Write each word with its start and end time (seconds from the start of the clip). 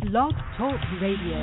Blog 0.00 0.32
Talk 0.56 0.80
Radio. 1.02 1.36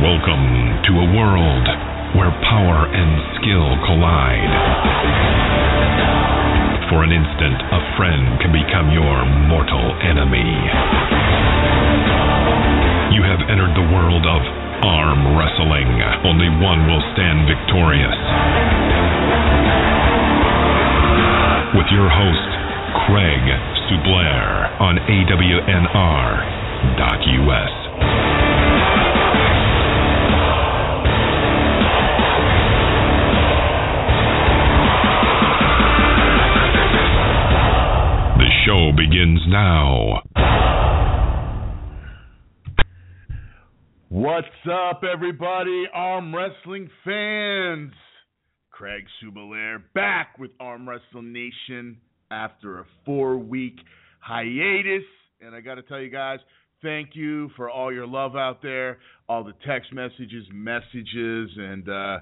Welcome 0.00 0.48
to 0.88 0.92
a 0.96 1.06
world 1.12 1.68
where 2.16 2.32
power 2.48 2.88
and 2.88 3.12
skill 3.36 3.76
collide. 3.84 4.54
For 6.88 7.04
an 7.04 7.12
instant, 7.12 7.60
a 7.60 7.80
friend 8.00 8.40
can 8.40 8.52
become 8.56 8.88
your 8.90 9.20
mortal 9.52 9.92
enemy. 10.00 10.48
You 13.12 13.20
have 13.20 13.44
entered 13.52 13.76
the 13.76 13.92
world 13.92 14.24
of 14.24 14.63
arm 14.84 15.32
wrestling. 15.32 15.88
Only 16.28 16.52
one 16.60 16.84
will 16.86 17.00
stand 17.16 17.48
victorious. 17.48 18.18
With 21.72 21.88
your 21.88 22.12
host, 22.12 22.50
Craig 23.08 23.40
Sublair 23.88 24.78
on 24.80 24.98
AWNR.us. 25.08 25.44
The 38.38 38.50
show 38.66 38.92
begins 38.96 39.40
now. 39.48 40.22
What's 44.34 44.48
up, 44.68 45.02
everybody? 45.04 45.84
Arm 45.94 46.34
wrestling 46.34 46.90
fans. 47.04 47.92
Craig 48.72 49.04
Subalair 49.22 49.80
back 49.94 50.40
with 50.40 50.50
Arm 50.58 50.88
Wrestling 50.88 51.32
Nation 51.32 51.98
after 52.32 52.80
a 52.80 52.84
four 53.06 53.36
week 53.36 53.76
hiatus. 54.18 55.04
And 55.40 55.54
I 55.54 55.60
got 55.60 55.76
to 55.76 55.82
tell 55.82 56.00
you 56.00 56.10
guys, 56.10 56.40
thank 56.82 57.10
you 57.12 57.48
for 57.54 57.70
all 57.70 57.92
your 57.92 58.08
love 58.08 58.34
out 58.34 58.60
there, 58.60 58.98
all 59.28 59.44
the 59.44 59.52
text 59.64 59.92
messages, 59.92 60.44
messages, 60.52 61.50
and 61.56 61.88
uh, 61.88 62.18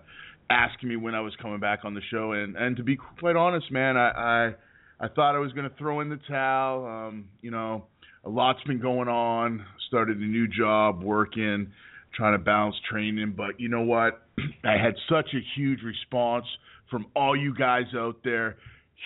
asking 0.51 0.91
me 0.91 0.97
when 0.97 1.15
I 1.15 1.21
was 1.21 1.33
coming 1.41 1.61
back 1.61 1.79
on 1.83 1.95
the 1.95 2.03
show. 2.11 2.33
And, 2.33 2.59
and 2.59 2.77
to 2.77 2.83
be 2.83 2.99
quite 3.21 3.37
honest, 3.37 3.73
man, 3.73 3.97
I, 3.97 4.11
I, 4.11 4.55
I 5.01 5.09
thought 5.09 5.35
I 5.35 5.39
was 5.39 5.53
going 5.53 5.71
to 5.71 5.77
throw 5.77 6.01
in 6.01 6.11
the 6.11 6.21
towel. 6.29 6.85
Um, 6.85 7.29
you 7.41 7.51
know, 7.51 7.87
a 8.23 8.29
lot's 8.29 8.63
been 8.67 8.83
going 8.83 9.09
on. 9.09 9.65
Started 9.89 10.19
a 10.19 10.25
new 10.25 10.47
job, 10.47 11.03
working, 11.03 11.73
trying 12.15 12.39
to 12.39 12.45
balance 12.45 12.77
training. 12.91 13.35
But 13.37 13.59
you 13.59 13.69
know 13.69 13.83
what? 13.83 14.23
I 14.65 14.73
had 14.73 14.95
such 15.09 15.29
a 15.35 15.41
huge 15.57 15.81
response 15.83 16.47
from 16.91 17.07
all 17.17 17.37
you 17.37 17.55
guys 17.55 17.87
out 17.97 18.17
there. 18.23 18.57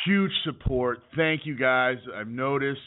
Huge 0.04 0.32
support. 0.44 0.98
Thank 1.16 1.46
you 1.46 1.56
guys. 1.56 1.96
I've 2.14 2.28
noticed 2.28 2.80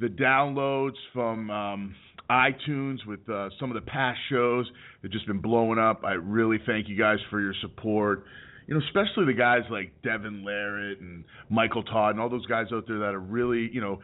the 0.00 0.08
downloads 0.08 0.96
from 1.12 1.50
um, 1.50 1.94
iTunes 2.30 2.98
with 3.06 3.20
uh, 3.28 3.48
some 3.60 3.70
of 3.70 3.74
the 3.74 3.88
past 3.90 4.18
shows 4.30 4.70
have 5.02 5.10
just 5.10 5.26
been 5.26 5.40
blowing 5.40 5.78
up. 5.78 6.02
I 6.04 6.12
really 6.12 6.58
thank 6.66 6.88
you 6.88 6.98
guys 6.98 7.18
for 7.30 7.40
your 7.40 7.54
support. 7.60 8.24
You 8.66 8.74
know, 8.74 8.80
especially 8.86 9.26
the 9.26 9.38
guys 9.38 9.62
like 9.70 9.92
Devon 10.02 10.42
Larratt 10.46 11.00
and 11.00 11.24
Michael 11.50 11.82
Todd 11.82 12.12
and 12.12 12.20
all 12.20 12.30
those 12.30 12.46
guys 12.46 12.66
out 12.72 12.84
there 12.88 12.98
that 13.00 13.14
are 13.14 13.20
really, 13.20 13.70
you 13.72 13.80
know, 13.80 14.00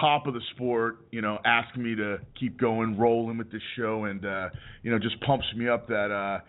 top 0.00 0.26
of 0.26 0.34
the 0.34 0.40
sport, 0.54 1.06
you 1.10 1.22
know, 1.22 1.38
asking 1.44 1.82
me 1.82 1.94
to 1.96 2.18
keep 2.38 2.58
going, 2.58 2.98
rolling 2.98 3.38
with 3.38 3.50
this 3.50 3.62
show, 3.76 4.04
and 4.04 4.24
uh, 4.24 4.48
you 4.82 4.90
know, 4.90 4.98
just 4.98 5.20
pumps 5.20 5.46
me 5.56 5.68
up 5.68 5.88
that 5.88 6.10
uh, 6.10 6.40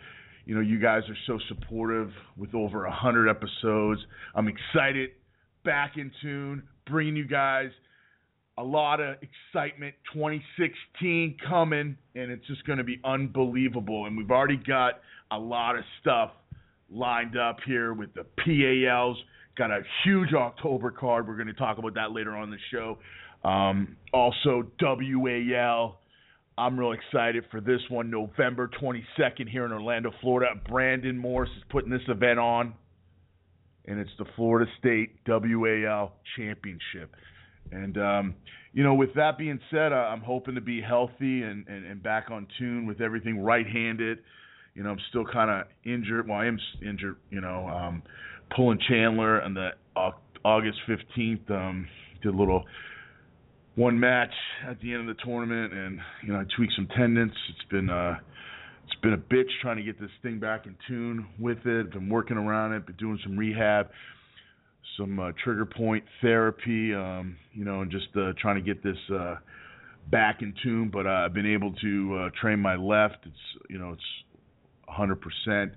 you 0.46 0.56
know 0.56 0.62
you 0.62 0.80
guys 0.80 1.04
are 1.10 1.18
so 1.26 1.40
supportive 1.48 2.12
with 2.36 2.54
over 2.54 2.86
a 2.86 2.92
hundred 2.92 3.30
episodes. 3.30 4.02
I'm 4.36 4.48
excited, 4.48 5.12
back 5.64 5.94
in 5.98 6.12
tune, 6.22 6.64
bringing 6.86 7.16
you 7.16 7.28
guys 7.28 7.70
a 8.58 8.64
lot 8.64 9.00
of 9.00 9.18
excitement. 9.22 9.96
2016 10.14 11.38
coming, 11.48 11.98
and 12.16 12.32
it's 12.32 12.46
just 12.48 12.66
going 12.66 12.78
to 12.80 12.84
be 12.84 13.00
unbelievable. 13.04 14.06
And 14.06 14.18
we've 14.18 14.32
already 14.32 14.58
got 14.58 15.02
a 15.32 15.38
lot 15.38 15.78
of 15.78 15.84
stuff 16.02 16.32
lined 16.90 17.38
up 17.38 17.58
here 17.66 17.94
with 17.94 18.10
the 18.14 18.24
PALs. 18.44 19.18
Got 19.58 19.72
a 19.72 19.82
huge 20.04 20.34
October 20.34 20.92
card. 20.92 21.28
We're 21.28 21.36
going 21.36 21.48
to 21.48 21.54
talk 21.54 21.78
about 21.78 21.94
that 21.96 22.12
later 22.12 22.36
on 22.36 22.52
the 22.52 22.58
show. 22.72 22.98
Um, 23.44 23.98
also, 24.14 24.68
WAL. 24.82 26.00
I'm 26.60 26.80
real 26.80 26.94
excited 26.94 27.44
for 27.52 27.62
this 27.62 27.82
one, 27.90 28.10
November 28.10 28.68
22nd 28.82 29.48
here 29.48 29.66
in 29.66 29.72
Orlando, 29.72 30.12
Florida. 30.22 30.54
Brandon 30.68 31.16
Morris 31.16 31.52
is 31.56 31.64
putting 31.70 31.92
this 31.92 32.02
event 32.08 32.40
on, 32.40 32.74
and 33.86 34.00
it's 34.00 34.10
the 34.18 34.26
Florida 34.36 34.70
State 34.80 35.20
WAL 35.28 36.14
Championship. 36.36 37.16
And 37.72 37.98
um, 37.98 38.36
you 38.74 38.84
know, 38.84 38.96
with 38.96 39.14
that 39.16 39.38
being 39.38 39.60
said, 39.70 39.94
I'm 39.94 40.22
hoping 40.22 40.56
to 40.56 40.62
be 40.62 40.82
healthy 40.82 41.44
and, 41.44 41.68
and, 41.68 41.86
and 41.86 42.02
back 42.02 42.32
on 42.32 42.48
tune 42.58 42.86
with 42.86 43.02
everything 43.02 43.40
right-handed. 43.40 44.20
You 44.74 44.84
know, 44.84 44.90
I'm 44.90 45.00
still 45.10 45.26
kind 45.26 45.50
of 45.50 45.68
injured. 45.84 46.28
Well, 46.28 46.38
I 46.38 46.46
am 46.46 46.60
injured. 46.88 47.18
You 47.30 47.42
know, 47.42 47.68
um, 47.68 48.04
pulling 48.56 48.80
Chandler 48.88 49.42
on 49.42 49.54
the 49.54 49.70
Au- 49.96 50.14
August 50.46 50.80
15th. 50.88 51.50
Um, 51.52 51.88
did 52.22 52.34
a 52.34 52.38
little 52.38 52.64
one 53.78 54.00
match 54.00 54.34
at 54.68 54.82
the 54.82 54.92
end 54.92 55.08
of 55.08 55.16
the 55.16 55.24
tournament, 55.24 55.72
and 55.72 56.00
you 56.24 56.34
know, 56.34 56.40
I 56.40 56.44
tweaked 56.56 56.74
some 56.76 56.88
tendons. 56.98 57.32
It's 57.50 57.70
been 57.70 57.90
uh, 57.90 58.16
it's 58.86 59.00
been 59.02 59.14
a 59.14 59.18
bitch 59.18 59.50
trying 59.62 59.78
to 59.78 59.84
get 59.84 60.00
this 60.02 60.10
thing 60.24 60.40
back 60.40 60.66
in 60.66 60.76
tune 60.88 61.28
with 61.40 61.60
it. 61.66 61.92
Been 61.92 62.10
working 62.10 62.38
around 62.38 62.74
it, 62.74 62.88
been 62.88 62.96
doing 62.96 63.20
some 63.24 63.38
rehab, 63.38 63.90
some 64.98 65.20
uh, 65.20 65.32
trigger 65.44 65.66
point 65.66 66.04
therapy, 66.22 66.94
um, 66.94 67.38
you 67.54 67.66
know, 67.66 67.82
and 67.82 67.92
just 67.92 68.08
uh, 68.18 68.34
trying 68.42 68.56
to 68.56 68.62
get 68.62 68.84
this 68.84 68.98
uh, 69.14 69.36
back 70.10 70.42
in 70.42 70.56
tune. 70.64 70.90
But 70.92 71.06
uh, 71.06 71.26
I've 71.26 71.34
been 71.34 71.46
able 71.46 71.72
to 71.74 72.18
uh, 72.18 72.30
train 72.42 72.60
my 72.60 72.76
left. 72.76 73.18
It's 73.26 73.70
you 73.70 73.78
know, 73.78 73.92
it's 73.92 74.90
100%. 74.90 75.72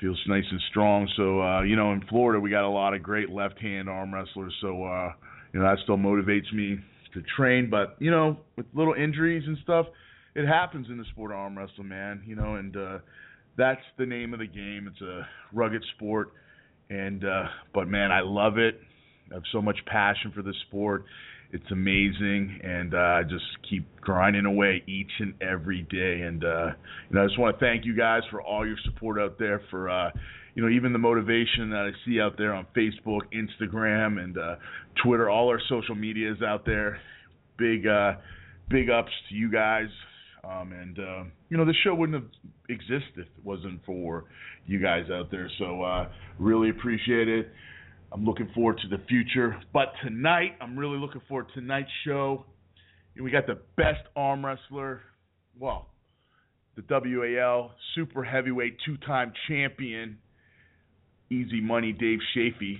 Feels 0.00 0.22
nice 0.28 0.44
and 0.48 0.60
strong. 0.70 1.08
So 1.16 1.42
uh, 1.42 1.62
you 1.62 1.74
know, 1.74 1.92
in 1.92 2.02
Florida, 2.08 2.38
we 2.38 2.50
got 2.50 2.62
a 2.62 2.70
lot 2.70 2.94
of 2.94 3.02
great 3.02 3.30
left-hand 3.30 3.88
arm 3.88 4.14
wrestlers. 4.14 4.54
So 4.60 4.84
uh, 4.84 5.12
you 5.52 5.58
know, 5.58 5.66
that 5.68 5.78
still 5.82 5.96
motivates 5.96 6.52
me 6.52 6.78
to 7.16 7.22
train. 7.36 7.68
But 7.70 7.96
you 7.98 8.10
know, 8.10 8.38
with 8.56 8.66
little 8.74 8.94
injuries 8.94 9.44
and 9.46 9.58
stuff, 9.62 9.86
it 10.34 10.46
happens 10.46 10.86
in 10.88 10.98
the 10.98 11.04
sport 11.12 11.32
of 11.32 11.38
arm 11.38 11.58
wrestling, 11.58 11.88
man. 11.88 12.22
You 12.26 12.36
know, 12.36 12.54
and 12.56 12.76
uh, 12.76 12.98
that's 13.56 13.82
the 13.98 14.06
name 14.06 14.32
of 14.32 14.40
the 14.40 14.46
game. 14.46 14.88
It's 14.90 15.00
a 15.00 15.26
rugged 15.52 15.84
sport, 15.96 16.32
and 16.90 17.24
uh, 17.24 17.44
but 17.74 17.88
man, 17.88 18.12
I 18.12 18.20
love 18.20 18.58
it. 18.58 18.80
I 19.30 19.34
have 19.34 19.42
so 19.50 19.60
much 19.60 19.78
passion 19.86 20.32
for 20.34 20.42
this 20.42 20.56
sport. 20.68 21.04
It's 21.52 21.70
amazing, 21.70 22.60
and 22.62 22.94
uh, 22.94 22.98
I 22.98 23.22
just 23.22 23.44
keep 23.68 23.84
grinding 24.00 24.46
away 24.46 24.82
each 24.86 25.10
and 25.20 25.34
every 25.40 25.82
day. 25.82 26.22
And 26.22 26.44
uh, 26.44 26.66
you 27.08 27.16
know, 27.16 27.22
I 27.22 27.26
just 27.26 27.38
want 27.38 27.58
to 27.58 27.64
thank 27.64 27.84
you 27.84 27.96
guys 27.96 28.22
for 28.30 28.42
all 28.42 28.66
your 28.66 28.76
support 28.84 29.20
out 29.20 29.38
there. 29.38 29.62
For 29.70 29.88
uh, 29.88 30.10
you 30.56 30.62
know, 30.62 30.70
even 30.70 30.94
the 30.94 30.98
motivation 30.98 31.68
that 31.68 31.86
I 31.86 31.90
see 32.06 32.18
out 32.18 32.38
there 32.38 32.54
on 32.54 32.66
Facebook, 32.74 33.20
Instagram, 33.30 34.18
and 34.18 34.38
uh, 34.38 34.56
Twitter, 35.04 35.28
all 35.28 35.48
our 35.48 35.60
social 35.68 35.94
medias 35.94 36.38
out 36.42 36.64
there. 36.64 36.98
Big, 37.58 37.86
uh, 37.86 38.14
big 38.70 38.88
ups 38.88 39.12
to 39.28 39.34
you 39.34 39.52
guys. 39.52 39.88
Um, 40.42 40.72
and 40.72 40.98
uh, 40.98 41.24
you 41.50 41.58
know, 41.58 41.66
this 41.66 41.76
show 41.84 41.94
wouldn't 41.94 42.22
have 42.22 42.30
existed 42.70 43.16
if 43.16 43.26
it 43.26 43.44
wasn't 43.44 43.84
for 43.84 44.24
you 44.66 44.80
guys 44.80 45.04
out 45.12 45.30
there. 45.30 45.50
So 45.58 45.82
uh, 45.82 46.08
really 46.38 46.70
appreciate 46.70 47.28
it. 47.28 47.50
I'm 48.10 48.24
looking 48.24 48.48
forward 48.54 48.78
to 48.80 48.88
the 48.88 49.02
future. 49.08 49.60
But 49.74 49.92
tonight, 50.02 50.52
I'm 50.62 50.78
really 50.78 50.98
looking 50.98 51.20
forward 51.28 51.48
to 51.54 51.60
tonight's 51.60 51.90
show. 52.06 52.46
We 53.20 53.30
got 53.30 53.46
the 53.46 53.58
best 53.76 54.08
arm 54.14 54.44
wrestler, 54.44 55.02
well, 55.58 55.88
the 56.76 56.82
WAL 56.88 57.72
super 57.94 58.24
heavyweight 58.24 58.78
two-time 58.86 59.32
champion, 59.48 60.18
Easy 61.30 61.60
Money 61.60 61.92
Dave 61.92 62.18
Chaffee, 62.34 62.78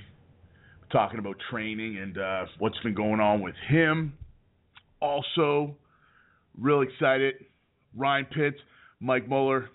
talking 0.92 1.18
about 1.18 1.36
training 1.50 1.98
and 1.98 2.18
uh, 2.18 2.44
what's 2.58 2.78
been 2.80 2.94
going 2.94 3.20
on 3.20 3.40
with 3.40 3.54
him. 3.68 4.14
Also, 5.00 5.76
real 6.58 6.82
excited, 6.82 7.34
Ryan 7.96 8.26
Pitts, 8.26 8.58
Mike 9.00 9.28
Moeller, 9.28 9.68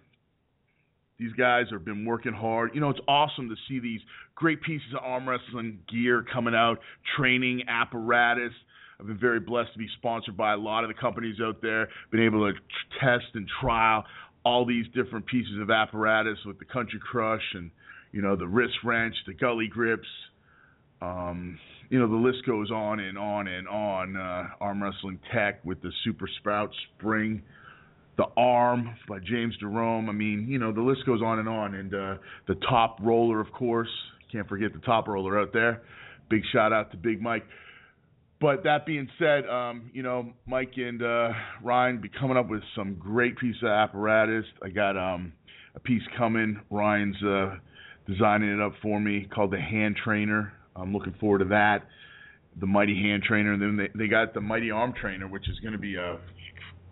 these 1.19 1.33
guys 1.33 1.65
have 1.71 1.85
been 1.85 2.03
working 2.03 2.33
hard. 2.33 2.71
You 2.73 2.81
know, 2.81 2.89
it's 2.89 3.00
awesome 3.07 3.47
to 3.50 3.56
see 3.68 3.79
these 3.79 4.01
great 4.33 4.59
pieces 4.63 4.88
of 4.97 5.03
arm 5.03 5.29
wrestling 5.29 5.77
gear 5.88 6.25
coming 6.33 6.56
out, 6.56 6.79
training 7.15 7.62
apparatus. 7.68 8.53
I've 9.00 9.06
been 9.06 9.19
very 9.19 9.39
blessed 9.39 9.73
to 9.73 9.79
be 9.79 9.88
sponsored 9.97 10.35
by 10.35 10.53
a 10.53 10.57
lot 10.57 10.83
of 10.83 10.88
the 10.88 11.00
companies 11.00 11.35
out 11.39 11.62
there. 11.62 11.89
Been 12.12 12.23
able 12.23 12.51
to 12.51 12.57
test 13.00 13.25
and 13.35 13.47
trial 13.62 14.03
all 14.44 14.65
these 14.65 14.85
different 14.95 15.27
pieces 15.27 15.59
of 15.62 15.69
apparatus 15.69 16.39
with 16.44 16.57
the 16.57 16.65
Country 16.65 17.00
Crush 17.00 17.44
and 17.53 17.69
you 18.11 18.21
know 18.21 18.35
the 18.35 18.47
wrist 18.47 18.75
wrench, 18.83 19.15
the 19.27 19.33
gulley 19.33 19.67
grips. 19.67 20.07
Um, 21.01 21.57
you 21.89 21.99
know 21.99 22.07
the 22.07 22.15
list 22.15 22.45
goes 22.45 22.71
on 22.71 22.99
and 22.99 23.17
on 23.17 23.47
and 23.47 23.67
on. 23.67 24.15
Uh, 24.15 24.47
arm 24.61 24.81
wrestling 24.81 25.19
tech 25.33 25.63
with 25.65 25.81
the 25.81 25.91
Super 26.03 26.27
Sprout 26.39 26.71
spring, 26.97 27.43
The 28.17 28.25
Arm 28.37 28.95
by 29.09 29.19
James 29.19 29.55
Jerome. 29.59 30.09
I 30.09 30.13
mean, 30.13 30.47
you 30.47 30.57
know, 30.57 30.71
the 30.71 30.81
list 30.81 31.05
goes 31.05 31.21
on 31.21 31.39
and 31.39 31.49
on. 31.49 31.75
And 31.75 31.93
uh, 31.93 32.15
the 32.47 32.55
Top 32.69 32.97
Roller, 33.01 33.41
of 33.41 33.51
course. 33.51 33.89
Can't 34.31 34.47
forget 34.47 34.71
the 34.71 34.79
Top 34.79 35.09
Roller 35.09 35.37
out 35.39 35.51
there. 35.51 35.81
Big 36.29 36.43
shout 36.53 36.71
out 36.71 36.91
to 36.91 36.97
Big 36.97 37.21
Mike. 37.21 37.45
But 38.39 38.63
that 38.63 38.85
being 38.85 39.09
said, 39.19 39.45
um, 39.47 39.91
you 39.93 40.01
know, 40.01 40.31
Mike 40.47 40.73
and 40.77 41.03
uh, 41.03 41.29
Ryan 41.61 41.99
be 41.99 42.09
coming 42.09 42.37
up 42.37 42.49
with 42.49 42.63
some 42.75 42.95
great 42.95 43.37
piece 43.37 43.57
of 43.61 43.67
apparatus. 43.67 44.45
I 44.63 44.69
got 44.69 44.97
um, 44.97 45.33
a 45.75 45.79
piece 45.79 46.01
coming. 46.17 46.59
Ryan's 46.69 47.21
uh, 47.21 47.55
designing 48.07 48.50
it 48.50 48.62
up 48.62 48.74
for 48.81 49.00
me 49.00 49.27
called 49.33 49.51
the 49.51 49.59
Hand 49.59 49.98
Trainer. 50.03 50.53
I'm 50.75 50.94
looking 50.94 51.15
forward 51.19 51.39
to 51.39 51.45
that. 51.45 51.88
The 52.59 52.68
Mighty 52.68 52.95
Hand 52.95 53.24
Trainer, 53.24 53.53
and 53.53 53.62
then 53.62 53.77
they, 53.77 53.89
they 53.98 54.07
got 54.07 54.33
the 54.33 54.42
Mighty 54.42 54.71
Arm 54.71 54.94
Trainer, 55.00 55.27
which 55.27 55.48
is 55.48 55.57
going 55.59 55.74
to 55.74 55.80
be 55.80 55.95
a 55.95 56.19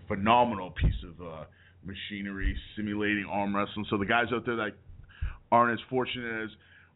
phenomenal 0.08 0.72
piece 0.72 0.94
of 1.04 1.26
uh, 1.26 1.44
machinery 1.84 2.56
simulating 2.78 3.26
arm 3.30 3.56
wrestling. 3.56 3.86
So 3.90 3.98
the 3.98 4.06
guys 4.06 4.28
out 4.34 4.46
there 4.46 4.56
that 4.56 4.72
aren't 5.52 5.74
as 5.74 5.86
fortunate 5.90 6.46
as 6.46 6.50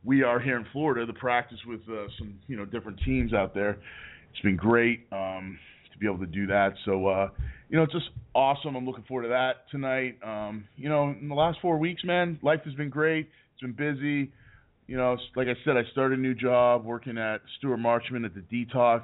we 0.05 0.23
are 0.23 0.39
here 0.39 0.57
in 0.57 0.65
Florida 0.71 1.05
to 1.05 1.13
practice 1.13 1.59
with 1.67 1.81
uh, 1.89 2.07
some 2.17 2.39
you 2.47 2.55
know 2.55 2.65
different 2.65 2.99
teams 3.05 3.33
out 3.33 3.53
there 3.53 3.79
it's 4.33 4.41
been 4.41 4.55
great 4.55 5.05
um, 5.11 5.57
to 5.91 5.99
be 5.99 6.07
able 6.07 6.17
to 6.19 6.25
do 6.25 6.47
that. 6.47 6.73
So, 6.85 7.07
uh, 7.07 7.29
you 7.69 7.77
know, 7.77 7.83
it's 7.83 7.93
just 7.93 8.09
awesome. 8.33 8.75
I'm 8.75 8.85
looking 8.85 9.03
forward 9.03 9.23
to 9.23 9.29
that 9.29 9.69
tonight. 9.69 10.17
Um, 10.25 10.65
you 10.75 10.89
know, 10.89 11.15
in 11.19 11.29
the 11.29 11.35
last 11.35 11.59
four 11.61 11.77
weeks, 11.77 12.03
man, 12.03 12.39
life 12.41 12.61
has 12.65 12.73
been 12.73 12.89
great. 12.89 13.29
It's 13.53 13.61
been 13.61 13.73
busy. 13.73 14.31
You 14.87 14.97
know, 14.97 15.17
like 15.35 15.47
I 15.47 15.55
said, 15.63 15.77
I 15.77 15.83
started 15.91 16.19
a 16.19 16.21
new 16.21 16.33
job 16.33 16.85
working 16.85 17.17
at 17.17 17.41
Stewart 17.57 17.79
Marchman 17.79 18.25
at 18.25 18.33
the 18.33 18.41
Detox, 18.41 19.03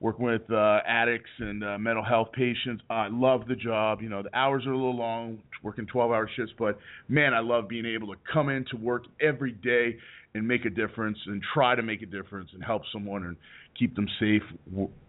working 0.00 0.24
with 0.24 0.42
uh, 0.50 0.80
addicts 0.86 1.30
and 1.38 1.62
uh, 1.62 1.78
mental 1.78 2.02
health 2.02 2.28
patients. 2.32 2.82
I 2.90 3.08
love 3.10 3.46
the 3.46 3.54
job. 3.54 4.02
You 4.02 4.08
know, 4.08 4.22
the 4.22 4.36
hours 4.36 4.66
are 4.66 4.72
a 4.72 4.76
little 4.76 4.96
long, 4.96 5.38
working 5.62 5.86
12-hour 5.86 6.28
shifts, 6.34 6.52
but 6.58 6.78
man, 7.08 7.32
I 7.32 7.40
love 7.40 7.68
being 7.68 7.86
able 7.86 8.08
to 8.08 8.20
come 8.32 8.48
into 8.48 8.76
work 8.76 9.04
every 9.20 9.52
day 9.52 9.96
and 10.34 10.48
make 10.48 10.64
a 10.64 10.70
difference 10.70 11.18
and 11.26 11.40
try 11.54 11.76
to 11.76 11.82
make 11.82 12.02
a 12.02 12.06
difference 12.06 12.50
and 12.54 12.64
help 12.64 12.82
someone 12.92 13.24
and 13.24 13.36
keep 13.78 13.94
them 13.94 14.08
safe, 14.18 14.42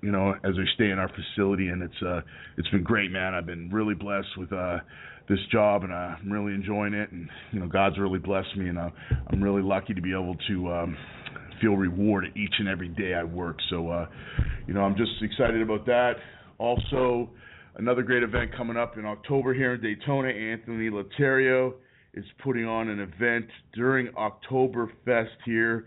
you 0.01 0.11
know, 0.11 0.33
as 0.43 0.55
they 0.55 0.65
stay 0.75 0.91
in 0.91 0.99
our 0.99 1.09
facility. 1.09 1.69
And 1.69 1.81
it's 1.81 2.01
uh, 2.05 2.21
it's 2.57 2.69
been 2.69 2.83
great, 2.83 3.11
man. 3.11 3.33
I've 3.33 3.47
been 3.47 3.69
really 3.71 3.95
blessed 3.95 4.37
with 4.37 4.53
uh, 4.53 4.77
this 5.27 5.39
job, 5.51 5.83
and 5.83 5.91
uh, 5.91 6.15
I'm 6.21 6.31
really 6.31 6.53
enjoying 6.53 6.93
it. 6.93 7.11
And 7.11 7.29
you 7.51 7.59
know, 7.59 7.67
God's 7.67 7.97
really 7.97 8.19
blessed 8.19 8.55
me, 8.57 8.69
and 8.69 8.77
uh, 8.77 8.89
I'm 9.31 9.43
really 9.43 9.61
lucky 9.61 9.93
to 9.93 10.01
be 10.01 10.11
able 10.11 10.35
to. 10.47 10.71
Um, 10.71 10.97
feel 11.61 11.77
rewarded 11.77 12.35
each 12.35 12.53
and 12.59 12.67
every 12.67 12.89
day 12.89 13.13
I 13.13 13.23
work. 13.23 13.57
So, 13.69 13.89
uh, 13.89 14.07
you 14.67 14.73
know, 14.73 14.81
I'm 14.81 14.95
just 14.97 15.11
excited 15.21 15.61
about 15.61 15.85
that. 15.85 16.15
Also, 16.57 17.29
another 17.77 18.03
great 18.03 18.23
event 18.23 18.51
coming 18.55 18.77
up 18.77 18.97
in 18.97 19.05
October 19.05 19.53
here 19.53 19.75
in 19.75 19.81
Daytona. 19.81 20.29
Anthony 20.29 20.89
Laterio 20.89 21.73
is 22.13 22.25
putting 22.43 22.65
on 22.65 22.89
an 22.89 22.99
event 22.99 23.45
during 23.73 24.07
Oktoberfest 24.09 25.35
here. 25.45 25.85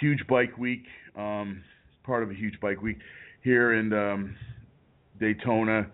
Huge 0.00 0.20
bike 0.28 0.56
week. 0.58 0.84
Um, 1.16 1.62
part 2.04 2.22
of 2.22 2.30
a 2.30 2.34
huge 2.34 2.58
bike 2.60 2.80
week 2.82 2.98
here 3.42 3.74
in 3.74 3.92
um, 3.92 4.36
Daytona. 5.18 5.86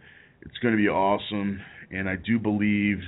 It's 0.43 0.59
going 0.59 0.77
to 0.77 0.79
be 0.79 0.89
awesome, 0.89 1.61
and 1.91 2.09
I 2.09 2.17
do 2.17 2.39
believe, 2.39 2.99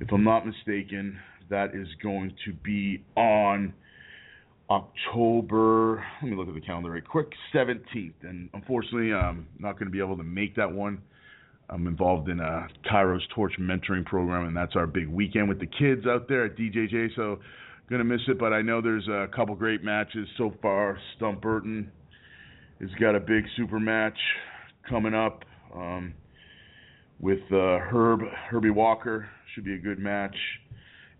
if 0.00 0.12
I'm 0.12 0.24
not 0.24 0.46
mistaken, 0.46 1.18
that 1.50 1.74
is 1.74 1.88
going 2.02 2.34
to 2.44 2.52
be 2.52 3.04
on 3.16 3.72
October. 4.68 6.04
Let 6.22 6.30
me 6.30 6.36
look 6.36 6.48
at 6.48 6.54
the 6.54 6.60
calendar 6.60 6.90
right 6.90 7.06
quick. 7.06 7.28
17th, 7.54 8.14
and 8.22 8.50
unfortunately, 8.52 9.12
I'm 9.12 9.46
not 9.58 9.74
going 9.74 9.86
to 9.86 9.92
be 9.92 10.00
able 10.00 10.16
to 10.16 10.24
make 10.24 10.56
that 10.56 10.70
one. 10.70 11.00
I'm 11.68 11.86
involved 11.86 12.28
in 12.28 12.40
a 12.40 12.68
Kairos 12.90 13.22
Torch 13.34 13.52
mentoring 13.60 14.04
program, 14.04 14.46
and 14.46 14.56
that's 14.56 14.76
our 14.76 14.86
big 14.86 15.08
weekend 15.08 15.48
with 15.48 15.58
the 15.58 15.66
kids 15.66 16.06
out 16.06 16.28
there 16.28 16.44
at 16.46 16.56
DJJ. 16.56 17.08
So, 17.16 17.40
gonna 17.90 18.04
miss 18.04 18.20
it, 18.28 18.38
but 18.38 18.52
I 18.52 18.62
know 18.62 18.80
there's 18.80 19.06
a 19.08 19.26
couple 19.34 19.54
great 19.54 19.82
matches 19.82 20.28
so 20.38 20.52
far. 20.62 20.98
Stump 21.16 21.40
Burton 21.40 21.90
has 22.80 22.90
got 23.00 23.14
a 23.14 23.20
big 23.20 23.44
super 23.56 23.80
match 23.80 24.18
coming 24.88 25.14
up 25.14 25.44
um, 25.74 26.14
with 27.20 27.40
uh, 27.50 27.78
Herb 27.78 28.20
Herbie 28.50 28.70
Walker. 28.70 29.28
Should 29.54 29.64
be 29.64 29.74
a 29.74 29.78
good 29.78 29.98
match. 29.98 30.36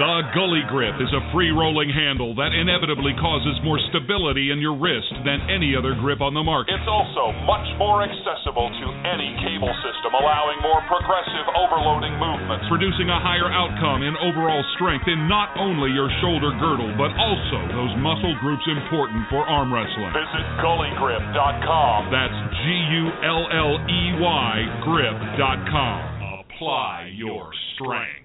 The 0.00 0.32
Gulley 0.32 0.64
Grip 0.64 0.96
is 0.96 1.12
a 1.12 1.20
free 1.28 1.52
rolling 1.52 1.92
handle 1.92 2.32
that 2.40 2.56
inevitably 2.56 3.12
causes 3.20 3.52
more 3.60 3.76
stability 3.92 4.48
in 4.48 4.56
your 4.56 4.72
wrist 4.72 5.12
than 5.28 5.44
any 5.52 5.76
other 5.76 5.92
grip 5.92 6.24
on 6.24 6.32
the 6.32 6.40
market. 6.40 6.72
It's 6.72 6.88
also 6.88 7.36
much 7.44 7.68
more 7.76 8.00
accessible 8.00 8.72
to 8.72 8.86
any 9.04 9.28
cable 9.44 9.68
system, 9.84 10.16
allowing 10.16 10.56
more 10.64 10.80
progressive 10.88 11.44
overloading 11.52 12.16
movements. 12.16 12.64
Producing 12.72 13.12
a 13.12 13.20
higher 13.20 13.52
outcome 13.52 14.00
in 14.00 14.16
overall 14.24 14.64
strength 14.80 15.04
in 15.04 15.28
not 15.28 15.52
only 15.60 15.92
your 15.92 16.08
shoulder 16.24 16.56
girdle, 16.56 16.96
but 16.96 17.12
also 17.20 17.60
those 17.76 17.92
muscle 18.00 18.32
groups 18.40 18.64
important 18.72 19.28
for 19.28 19.44
arm 19.44 19.68
wrestling. 19.68 20.16
Visit 20.16 20.48
gulleygrip.com. 20.64 22.08
That's 22.08 22.40
G 22.56 22.64
U 22.72 23.04
L 23.20 23.44
L 23.52 23.72
E 23.84 24.02
Y 24.16 24.48
grip.com. 24.80 26.00
Apply 26.40 27.12
your 27.12 27.52
strength. 27.76 28.19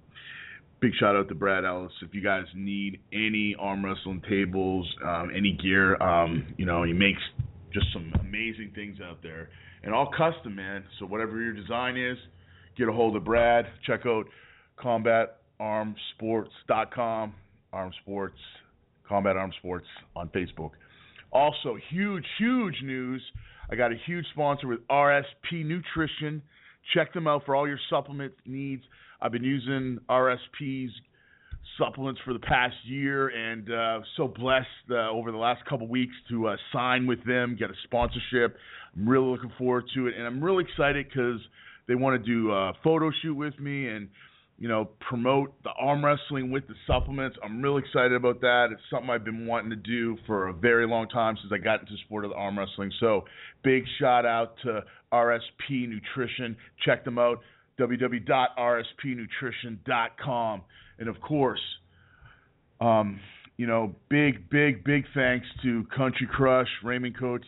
big 0.80 0.90
shout 0.98 1.14
out 1.14 1.28
to 1.28 1.36
Brad 1.36 1.64
Ellis. 1.64 1.92
If 2.02 2.14
you 2.14 2.22
guys 2.22 2.46
need 2.54 2.98
any 3.12 3.54
arm 3.60 3.84
wrestling 3.84 4.22
tables, 4.28 4.92
um, 5.04 5.30
any 5.36 5.52
gear, 5.52 5.94
um, 6.02 6.52
you 6.56 6.66
know, 6.66 6.82
he 6.82 6.92
makes 6.92 7.22
just 7.72 7.86
some 7.92 8.12
amazing 8.20 8.72
things 8.74 8.98
out 9.02 9.22
there. 9.22 9.48
And 9.82 9.94
all 9.94 10.10
custom, 10.16 10.54
man. 10.54 10.84
So 10.98 11.06
whatever 11.06 11.40
your 11.40 11.52
design 11.52 11.96
is, 11.96 12.18
get 12.76 12.88
a 12.88 12.92
hold 12.92 13.16
of 13.16 13.24
Brad. 13.24 13.66
Check 13.86 14.00
out 14.06 14.26
combatarmsports.com, 14.78 17.34
Arm 17.72 17.92
Sports, 18.02 18.38
Combat 19.08 19.36
Arm 19.36 19.52
Sports 19.58 19.86
on 20.16 20.28
Facebook. 20.28 20.70
Also, 21.32 21.76
huge, 21.90 22.24
huge 22.38 22.76
news. 22.82 23.22
I 23.70 23.76
got 23.76 23.92
a 23.92 23.96
huge 24.06 24.26
sponsor 24.32 24.66
with 24.66 24.80
RSP 24.88 25.64
Nutrition. 25.64 26.42
Check 26.94 27.12
them 27.12 27.28
out 27.28 27.44
for 27.46 27.54
all 27.54 27.68
your 27.68 27.78
supplement 27.88 28.32
needs. 28.46 28.82
I've 29.20 29.30
been 29.32 29.44
using 29.44 29.98
RSP's 30.08 30.90
supplements 31.80 32.20
for 32.25 32.32
the 32.32 32.38
past 32.38 32.76
year 32.84 33.28
and 33.28 33.72
uh, 33.72 34.00
so 34.16 34.28
blessed 34.28 34.66
uh, 34.90 35.10
over 35.10 35.32
the 35.32 35.38
last 35.38 35.64
couple 35.64 35.88
weeks 35.88 36.14
to 36.28 36.49
uh, 36.49 36.56
sign 36.72 37.06
with 37.06 37.25
them, 37.26 37.56
get 37.58 37.70
a 37.70 37.75
sponsorship. 37.84 38.56
I'm 38.94 39.08
really 39.08 39.26
looking 39.26 39.52
forward 39.58 39.84
to 39.94 40.06
it, 40.06 40.14
and 40.16 40.26
I'm 40.26 40.42
really 40.42 40.64
excited 40.68 41.06
because 41.08 41.40
they 41.88 41.94
want 41.94 42.22
to 42.22 42.30
do 42.30 42.52
a 42.52 42.72
photo 42.84 43.10
shoot 43.22 43.34
with 43.34 43.58
me 43.58 43.88
and 43.88 44.08
you 44.58 44.68
know 44.68 44.90
promote 45.08 45.54
the 45.62 45.70
arm 45.80 46.04
wrestling 46.04 46.50
with 46.50 46.68
the 46.68 46.75
supplements. 46.87 47.37
I'm 47.42 47.62
really 47.62 47.82
excited 47.82 48.12
about 48.12 48.40
that. 48.42 48.68
It's 48.72 48.82
something 48.90 49.10
I've 49.10 49.25
been 49.25 49.46
wanting 49.46 49.70
to 49.70 49.76
do 49.76 50.18
for 50.26 50.49
a 50.49 50.52
very 50.52 50.87
long 50.87 51.08
time 51.08 51.37
since 51.40 51.52
I 51.52 51.58
got 51.58 51.80
into 51.80 51.92
sport 52.04 52.25
of 52.25 52.30
the 52.30 52.37
arm 52.37 52.58
wrestling. 52.58 52.92
So 53.00 53.25
big 53.64 53.84
shout 53.99 54.26
out 54.26 54.54
to 54.64 54.84
RSP 55.12 55.88
Nutrition. 55.88 56.56
Check 56.84 57.04
them 57.04 57.18
out 57.18 57.40
www.rspnutrition.com. 57.80 60.62
And 61.00 61.09
of 61.09 61.21
course, 61.21 61.61
um, 62.80 63.19
you 63.57 63.66
know, 63.66 63.95
big, 64.09 64.49
big, 64.49 64.85
big 64.85 65.04
thanks 65.14 65.47
to 65.62 65.85
Country 65.95 66.28
Crush, 66.30 66.69
Raymond 66.85 67.19
Cote, 67.19 67.45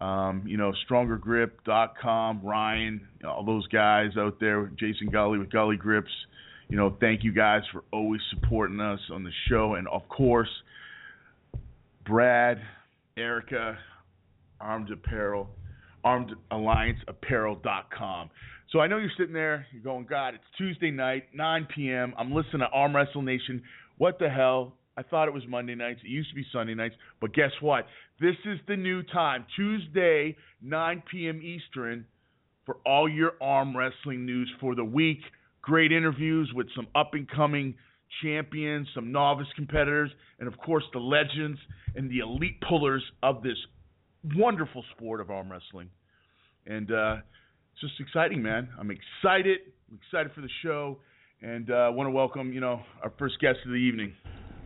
um, 0.00 0.42
you 0.46 0.56
know, 0.56 0.72
StrongerGrip.com, 0.88 2.40
Ryan, 2.42 3.06
all 3.26 3.44
those 3.44 3.66
guys 3.68 4.10
out 4.18 4.38
there, 4.40 4.70
Jason 4.78 5.08
Gulley 5.08 5.38
with 5.38 5.50
Gulley 5.50 5.76
Grips. 5.76 6.10
You 6.68 6.76
know, 6.76 6.96
thank 7.00 7.24
you 7.24 7.32
guys 7.32 7.62
for 7.72 7.82
always 7.92 8.20
supporting 8.30 8.80
us 8.80 9.00
on 9.10 9.24
the 9.24 9.30
show. 9.48 9.74
And 9.74 9.88
of 9.88 10.06
course, 10.08 10.50
Brad, 12.06 12.60
Erica, 13.16 13.78
Armed 14.60 14.90
Apparel, 14.90 15.48
ArmedAllianceApparel.com. 16.04 18.30
So 18.70 18.80
I 18.80 18.86
know 18.86 18.98
you're 18.98 19.10
sitting 19.16 19.32
there, 19.32 19.66
you're 19.72 19.82
going, 19.82 20.06
God, 20.08 20.34
it's 20.34 20.44
Tuesday 20.58 20.90
night, 20.90 21.24
9 21.34 21.68
p.m. 21.74 22.12
I'm 22.18 22.32
listening 22.32 22.60
to 22.60 22.66
Arm 22.66 22.94
Wrestle 22.94 23.22
Nation. 23.22 23.62
What 23.96 24.18
the 24.18 24.28
hell? 24.28 24.74
I 24.96 25.02
thought 25.02 25.28
it 25.28 25.34
was 25.34 25.44
Monday 25.48 25.74
nights. 25.74 26.00
It 26.04 26.08
used 26.08 26.28
to 26.30 26.34
be 26.34 26.44
Sunday 26.52 26.74
nights. 26.74 26.94
But 27.20 27.32
guess 27.32 27.52
what? 27.60 27.86
This 28.20 28.34
is 28.44 28.58
the 28.66 28.76
new 28.76 29.02
time, 29.04 29.46
Tuesday, 29.56 30.36
9 30.60 31.02
p.m. 31.10 31.40
Eastern, 31.40 32.04
for 32.66 32.76
all 32.84 33.08
your 33.08 33.34
arm 33.40 33.76
wrestling 33.76 34.26
news 34.26 34.52
for 34.60 34.74
the 34.74 34.84
week. 34.84 35.20
Great 35.62 35.92
interviews 35.92 36.50
with 36.54 36.66
some 36.74 36.88
up 36.94 37.14
and 37.14 37.30
coming 37.30 37.74
champions, 38.22 38.88
some 38.94 39.12
novice 39.12 39.46
competitors, 39.54 40.10
and 40.38 40.48
of 40.48 40.58
course 40.58 40.84
the 40.92 40.98
legends 40.98 41.58
and 41.94 42.10
the 42.10 42.18
elite 42.18 42.60
pullers 42.68 43.04
of 43.22 43.42
this 43.42 43.56
wonderful 44.36 44.84
sport 44.96 45.20
of 45.20 45.30
arm 45.30 45.50
wrestling. 45.50 45.90
And 46.66 46.90
uh, 46.90 47.16
it's 47.72 47.80
just 47.80 48.00
exciting, 48.00 48.42
man. 48.42 48.68
I'm 48.78 48.90
excited. 48.90 49.58
I'm 49.90 49.98
excited 50.04 50.32
for 50.34 50.40
the 50.40 50.50
show, 50.62 50.98
and 51.40 51.70
I 51.72 51.88
uh, 51.88 51.92
want 51.92 52.08
to 52.08 52.10
welcome, 52.10 52.52
you 52.52 52.60
know, 52.60 52.80
our 53.02 53.12
first 53.18 53.40
guest 53.40 53.58
of 53.64 53.70
the 53.70 53.76
evening. 53.76 54.12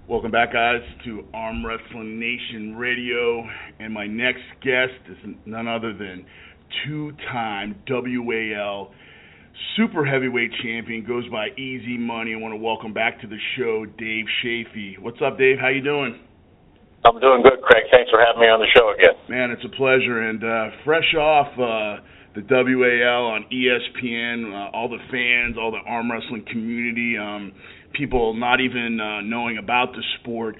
Welcome 0.08 0.32
back, 0.32 0.52
guys, 0.52 0.80
to 1.04 1.24
Arm 1.32 1.64
Wrestling 1.64 2.18
Nation 2.18 2.74
Radio, 2.76 3.44
and 3.78 3.94
my 3.94 4.06
next 4.06 4.42
guest 4.62 4.98
is 5.08 5.16
none 5.46 5.68
other 5.68 5.92
than 5.92 6.26
two-time 6.84 7.76
WAL 7.88 8.90
super 9.76 10.04
heavyweight 10.04 10.50
champion, 10.62 11.04
goes 11.06 11.28
by 11.28 11.48
Easy 11.58 11.96
Money. 11.96 12.34
I 12.34 12.38
want 12.38 12.52
to 12.52 12.56
welcome 12.56 12.92
back 12.92 13.20
to 13.20 13.26
the 13.26 13.38
show, 13.56 13.84
Dave 13.98 14.24
Chaffee. 14.42 14.96
What's 15.00 15.18
up, 15.24 15.38
Dave? 15.38 15.58
How 15.60 15.68
you 15.68 15.82
doing? 15.82 16.18
I'm 17.04 17.18
doing 17.18 17.42
good, 17.42 17.60
Craig. 17.62 17.84
Thanks 17.90 18.10
for 18.10 18.20
having 18.24 18.40
me 18.40 18.46
on 18.46 18.60
the 18.60 18.70
show 18.70 18.94
again. 18.94 19.18
Man, 19.28 19.50
it's 19.50 19.64
a 19.64 19.76
pleasure. 19.76 20.22
And 20.22 20.38
uh, 20.38 20.70
fresh 20.84 21.14
off 21.18 21.50
uh, 21.58 21.98
the 22.38 22.46
WAL 22.46 23.26
on 23.26 23.44
ESPN, 23.50 24.54
uh, 24.54 24.70
all 24.70 24.88
the 24.88 25.02
fans, 25.10 25.56
all 25.58 25.72
the 25.72 25.82
arm 25.84 26.10
wrestling 26.10 26.44
community, 26.46 27.18
um, 27.18 27.52
people 27.92 28.34
not 28.34 28.60
even 28.60 29.00
uh, 29.00 29.20
knowing 29.20 29.58
about 29.58 29.92
the 29.92 30.02
sport, 30.20 30.54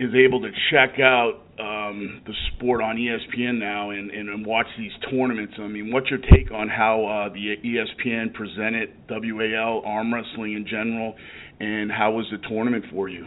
is 0.00 0.10
able 0.14 0.40
to 0.42 0.50
check 0.72 0.98
out 0.98 1.46
um, 1.60 2.22
the 2.26 2.34
sport 2.54 2.82
on 2.82 2.96
ESPN 2.96 3.58
now 3.58 3.90
and, 3.90 4.10
and, 4.10 4.28
and 4.28 4.44
watch 4.44 4.66
these 4.76 4.92
tournaments. 5.08 5.54
I 5.58 5.68
mean, 5.68 5.92
what's 5.92 6.10
your 6.10 6.20
take 6.20 6.50
on 6.50 6.68
how 6.68 7.06
uh, 7.06 7.32
the 7.32 7.54
ESPN 7.62 8.34
presented 8.34 8.90
WAL 9.08 9.82
arm 9.86 10.12
wrestling 10.12 10.54
in 10.54 10.66
general, 10.66 11.14
and 11.60 11.92
how 11.92 12.10
was 12.10 12.26
the 12.32 12.38
tournament 12.48 12.86
for 12.90 13.08
you? 13.08 13.26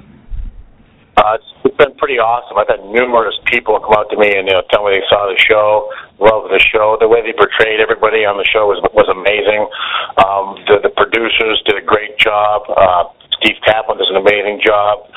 Uh, 1.18 1.38
it's 1.66 1.76
been 1.76 1.94
pretty 2.00 2.18
awesome. 2.18 2.56
I've 2.56 2.72
had 2.72 2.82
numerous 2.88 3.36
people 3.46 3.76
come 3.84 3.94
up 3.94 4.10
to 4.10 4.18
me 4.18 4.32
and 4.32 4.48
you 4.48 4.56
know, 4.56 4.64
tell 4.72 4.88
me 4.88 4.96
they 4.96 5.06
saw 5.12 5.28
the 5.28 5.38
show, 5.38 5.92
love 6.24 6.48
the 6.48 6.60
show. 6.60 6.96
The 7.00 7.08
way 7.08 7.20
they 7.20 7.36
portrayed 7.36 7.84
everybody 7.84 8.24
on 8.24 8.40
the 8.40 8.48
show 8.48 8.72
was 8.72 8.80
was 8.96 9.12
amazing. 9.12 9.68
Um, 10.24 10.56
the, 10.72 10.88
the 10.88 10.94
producers 10.96 11.60
did 11.68 11.76
a 11.76 11.86
great 11.86 12.16
job. 12.16 12.64
Uh, 12.72 13.12
Steve 13.38 13.60
Kaplan 13.68 14.00
does 14.00 14.10
an 14.10 14.24
amazing 14.24 14.64
job. 14.64 15.10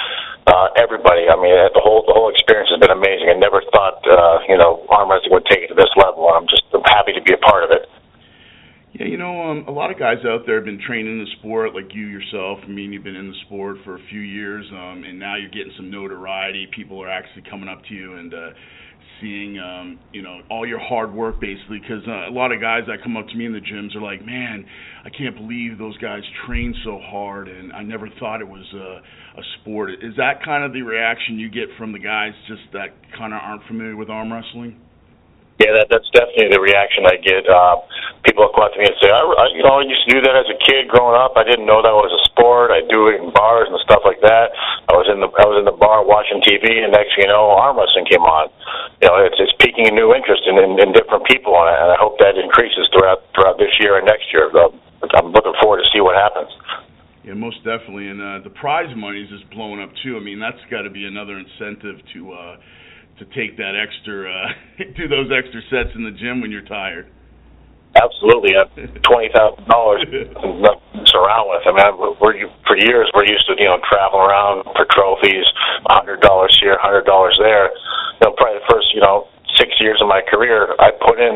Uh, 0.45 0.69
everybody, 0.77 1.25
I 1.31 1.37
mean, 1.41 1.55
the 1.73 1.81
whole 1.81 2.05
the 2.05 2.13
whole 2.13 2.29
experience 2.29 2.69
has 2.75 2.81
been 2.83 2.93
amazing. 2.93 3.31
I 3.31 3.39
never 3.39 3.63
thought 3.71 4.03
uh, 4.05 4.43
you 4.51 4.59
know 4.59 4.83
arm 4.91 5.09
wrestling 5.09 5.33
would 5.33 5.47
take 5.47 5.65
it 5.65 5.71
to 5.73 5.79
this 5.79 5.93
level. 5.95 6.27
And 6.29 6.43
I'm 6.43 6.49
just 6.51 6.67
I'm 6.75 6.85
happy 6.91 7.15
to 7.15 7.23
be 7.23 7.33
a 7.33 7.41
part 7.41 7.65
of 7.65 7.71
it. 7.71 7.89
Yeah, 8.95 9.07
you 9.07 9.19
know, 9.19 9.43
um, 9.43 9.65
a 9.67 9.73
lot 9.73 9.91
of 9.91 9.99
guys 9.99 10.19
out 10.25 10.47
there 10.47 10.55
have 10.55 10.65
been 10.65 10.81
training 10.87 11.19
in 11.19 11.19
the 11.19 11.31
sport, 11.41 11.75
like 11.75 11.93
you 11.93 12.07
yourself. 12.07 12.61
I 12.63 12.69
mean, 12.69 12.93
you've 12.93 13.03
been 13.03 13.17
in 13.17 13.27
the 13.27 13.37
sport 13.47 13.79
for 13.85 13.97
a 13.97 14.01
few 14.09 14.21
years, 14.21 14.65
um, 14.71 15.03
and 15.05 15.19
now 15.19 15.35
you're 15.35 15.51
getting 15.51 15.73
some 15.77 15.91
notoriety. 15.91 16.69
People 16.75 17.03
are 17.03 17.11
actually 17.11 17.43
coming 17.51 17.69
up 17.69 17.83
to 17.89 17.95
you 17.95 18.15
and 18.15 18.33
uh, 18.33 18.51
seeing, 19.21 19.59
um, 19.59 19.99
you 20.13 20.23
know, 20.23 20.43
all 20.49 20.65
your 20.65 20.79
hard 20.79 21.13
work, 21.13 21.41
basically. 21.41 21.81
Because 21.81 22.07
uh, 22.07 22.31
a 22.31 22.35
lot 22.35 22.53
of 22.53 22.61
guys 22.61 22.83
that 22.87 23.03
come 23.03 23.17
up 23.17 23.27
to 23.27 23.35
me 23.35 23.47
in 23.47 23.53
the 23.53 23.59
gyms 23.59 23.97
are 23.97 24.01
like, 24.01 24.25
"Man, 24.25 24.65
I 25.05 25.11
can't 25.11 25.35
believe 25.35 25.77
those 25.77 25.99
guys 25.99 26.23
train 26.47 26.73
so 26.85 27.01
hard, 27.03 27.49
and 27.49 27.73
I 27.73 27.83
never 27.83 28.09
thought 28.21 28.41
it 28.41 28.49
was 28.49 28.67
a, 28.75 29.03
a 29.41 29.43
sport." 29.59 29.91
Is 29.91 30.15
that 30.19 30.45
kind 30.45 30.63
of 30.63 30.73
the 30.73 30.83
reaction 30.83 31.41
you 31.41 31.51
get 31.51 31.67
from 31.79 31.91
the 31.91 31.99
guys 31.99 32.31
just 32.47 32.63
that 32.73 32.95
kind 33.19 33.35
of 33.35 33.41
aren't 33.43 33.67
familiar 33.67 33.97
with 33.97 34.09
arm 34.09 34.33
wrestling? 34.33 34.79
Yeah, 35.59 35.75
that 35.83 35.89
that's 35.91 36.07
definitely 36.15 36.55
the 36.55 36.61
reaction 36.61 37.07
I 37.07 37.19
get. 37.19 37.43
Uh, 37.51 37.83
people 38.25 38.49
come 38.51 38.65
up 38.65 38.73
to 38.73 38.81
me 38.81 38.89
and 38.89 38.99
say, 38.99 39.13
I, 39.13 39.21
I, 39.21 39.45
you 39.53 39.63
know, 39.63 39.79
I 39.79 39.85
used 39.85 40.03
to 40.09 40.11
do 40.17 40.21
that 40.25 40.35
as 40.35 40.49
a 40.49 40.59
kid 40.59 40.89
growing 40.89 41.15
up. 41.15 41.37
I 41.37 41.45
didn't 41.45 41.69
know 41.69 41.85
that 41.85 41.93
was 41.93 42.11
a 42.11 42.23
sport. 42.33 42.73
I 42.73 42.81
do 42.89 43.13
it 43.13 43.21
in 43.21 43.31
bars 43.31 43.69
and 43.69 43.77
stuff 43.85 44.03
like 44.03 44.19
that. 44.25 44.57
I 44.89 44.97
was 44.97 45.07
in 45.13 45.21
the 45.21 45.29
I 45.29 45.47
was 45.47 45.61
in 45.61 45.69
the 45.69 45.77
bar 45.77 46.03
watching 46.03 46.41
TV, 46.41 46.83
and 46.83 46.91
next 46.91 47.15
thing 47.15 47.29
you 47.29 47.33
know, 47.33 47.53
arm 47.55 47.77
wrestling 47.77 48.09
came 48.09 48.25
on. 48.25 48.49
You 49.05 49.13
know, 49.13 49.21
it's 49.21 49.37
it's 49.37 49.53
piquing 49.61 49.87
a 49.87 49.95
new 49.95 50.17
interest 50.17 50.49
in, 50.49 50.57
in, 50.57 50.81
in 50.81 50.97
different 50.97 51.29
people, 51.29 51.53
and 51.55 51.69
I, 51.69 51.77
and 51.85 51.91
I 51.93 51.99
hope 52.01 52.17
that 52.19 52.41
increases 52.41 52.89
throughout 52.91 53.29
throughout 53.37 53.61
this 53.61 53.77
year 53.79 54.01
and 54.01 54.09
next 54.09 54.33
year. 54.33 54.49
I'm 54.51 55.31
looking 55.31 55.55
forward 55.61 55.85
to 55.85 55.89
see 55.93 56.01
what 56.01 56.17
happens. 56.17 56.49
Yeah, 57.25 57.37
most 57.37 57.61
definitely, 57.65 58.09
and 58.09 58.21
uh, 58.21 58.45
the 58.45 58.53
prize 58.53 58.93
money 58.97 59.25
is 59.25 59.29
just 59.29 59.49
blowing 59.53 59.81
up 59.81 59.93
too. 60.05 60.17
I 60.17 60.23
mean, 60.25 60.41
that's 60.41 60.61
got 60.73 60.83
to 60.83 60.93
be 60.93 61.05
another 61.05 61.37
incentive 61.37 62.01
to. 62.17 62.21
uh 62.33 62.57
to 63.19 63.25
take 63.27 63.57
that 63.57 63.79
extra, 63.79 64.27
uh, 64.27 64.49
do 64.97 65.07
those 65.07 65.31
extra 65.31 65.63
sets 65.71 65.95
in 65.95 66.03
the 66.03 66.11
gym 66.11 66.41
when 66.41 66.51
you're 66.51 66.67
tired. 66.67 67.07
Absolutely, 67.95 68.57
uh, 68.57 68.67
twenty 69.07 69.31
thousand 69.31 69.67
dollars 69.67 70.03
to 70.11 71.15
around 71.15 71.47
with. 71.49 71.63
I 71.67 71.73
mean, 71.73 72.17
we're 72.19 72.35
for 72.67 72.77
years 72.77 73.11
we're 73.15 73.27
used 73.27 73.47
to 73.47 73.55
you 73.55 73.71
know 73.71 73.79
traveling 73.87 74.27
around 74.27 74.65
for 74.75 74.87
trophies, 74.91 75.47
hundred 75.87 76.21
dollars 76.21 76.59
here, 76.61 76.77
hundred 76.83 77.07
dollars 77.07 77.39
there. 77.39 77.71
You 78.19 78.29
know, 78.29 78.35
probably 78.37 78.59
the 78.59 78.67
first 78.67 78.91
you 78.95 79.01
know 79.01 79.29
six 79.57 79.71
years 79.79 79.99
of 80.03 80.09
my 80.09 80.23
career, 80.27 80.75
I 80.79 80.91
put 80.91 81.21
in 81.21 81.35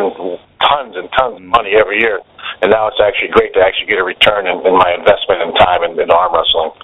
tons 0.59 0.95
and 0.99 1.09
tons 1.15 1.37
of 1.39 1.43
money 1.43 1.79
every 1.79 2.01
year, 2.01 2.19
and 2.63 2.71
now 2.71 2.89
it's 2.89 2.99
actually 2.99 3.31
great 3.31 3.55
to 3.55 3.61
actually 3.61 3.87
get 3.87 3.99
a 3.99 4.05
return 4.05 4.47
in, 4.47 4.59
in 4.67 4.75
my 4.75 4.95
investment 4.99 5.43
and 5.43 5.55
time 5.59 5.87
in, 5.87 5.95
in 5.95 6.11
arm 6.11 6.35
wrestling. 6.35 6.75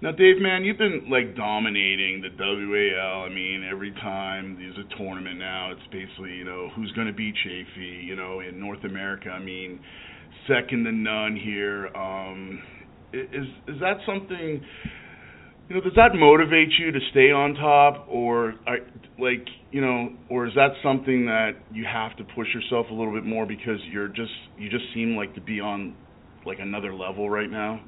Now, 0.00 0.12
Dave, 0.12 0.40
man, 0.40 0.62
you've 0.62 0.78
been 0.78 1.10
like 1.10 1.34
dominating 1.34 2.22
the 2.22 2.30
WAL. 2.38 3.24
I 3.24 3.28
mean, 3.28 3.68
every 3.68 3.90
time 3.90 4.56
there's 4.56 4.76
a 4.78 4.96
tournament 4.96 5.40
now, 5.40 5.72
it's 5.72 5.82
basically 5.90 6.34
you 6.34 6.44
know 6.44 6.68
who's 6.76 6.92
going 6.92 7.08
to 7.08 7.12
beat 7.12 7.34
Chafee. 7.44 8.04
You 8.04 8.14
know, 8.14 8.38
in 8.38 8.60
North 8.60 8.84
America, 8.84 9.30
I 9.30 9.40
mean, 9.40 9.80
second 10.46 10.84
to 10.84 10.92
none 10.92 11.34
here. 11.34 11.88
Um, 11.96 12.62
is 13.12 13.46
is 13.66 13.80
that 13.80 13.96
something 14.06 14.62
you 15.68 15.74
know, 15.74 15.82
does 15.82 15.94
that 15.96 16.14
motivate 16.14 16.68
you 16.78 16.92
to 16.92 17.00
stay 17.10 17.32
on 17.32 17.54
top, 17.54 18.06
or 18.08 18.54
are, 18.68 18.78
like 19.18 19.46
you 19.72 19.80
know, 19.80 20.10
or 20.30 20.46
is 20.46 20.54
that 20.54 20.70
something 20.80 21.26
that 21.26 21.54
you 21.72 21.84
have 21.92 22.16
to 22.18 22.24
push 22.36 22.46
yourself 22.54 22.86
a 22.90 22.94
little 22.94 23.12
bit 23.12 23.24
more 23.24 23.46
because 23.46 23.80
you're 23.90 24.06
just 24.06 24.30
you 24.56 24.70
just 24.70 24.84
seem 24.94 25.16
like 25.16 25.34
to 25.34 25.40
be 25.40 25.58
on 25.58 25.96
like 26.46 26.58
another 26.60 26.94
level 26.94 27.28
right 27.28 27.50
now? 27.50 27.80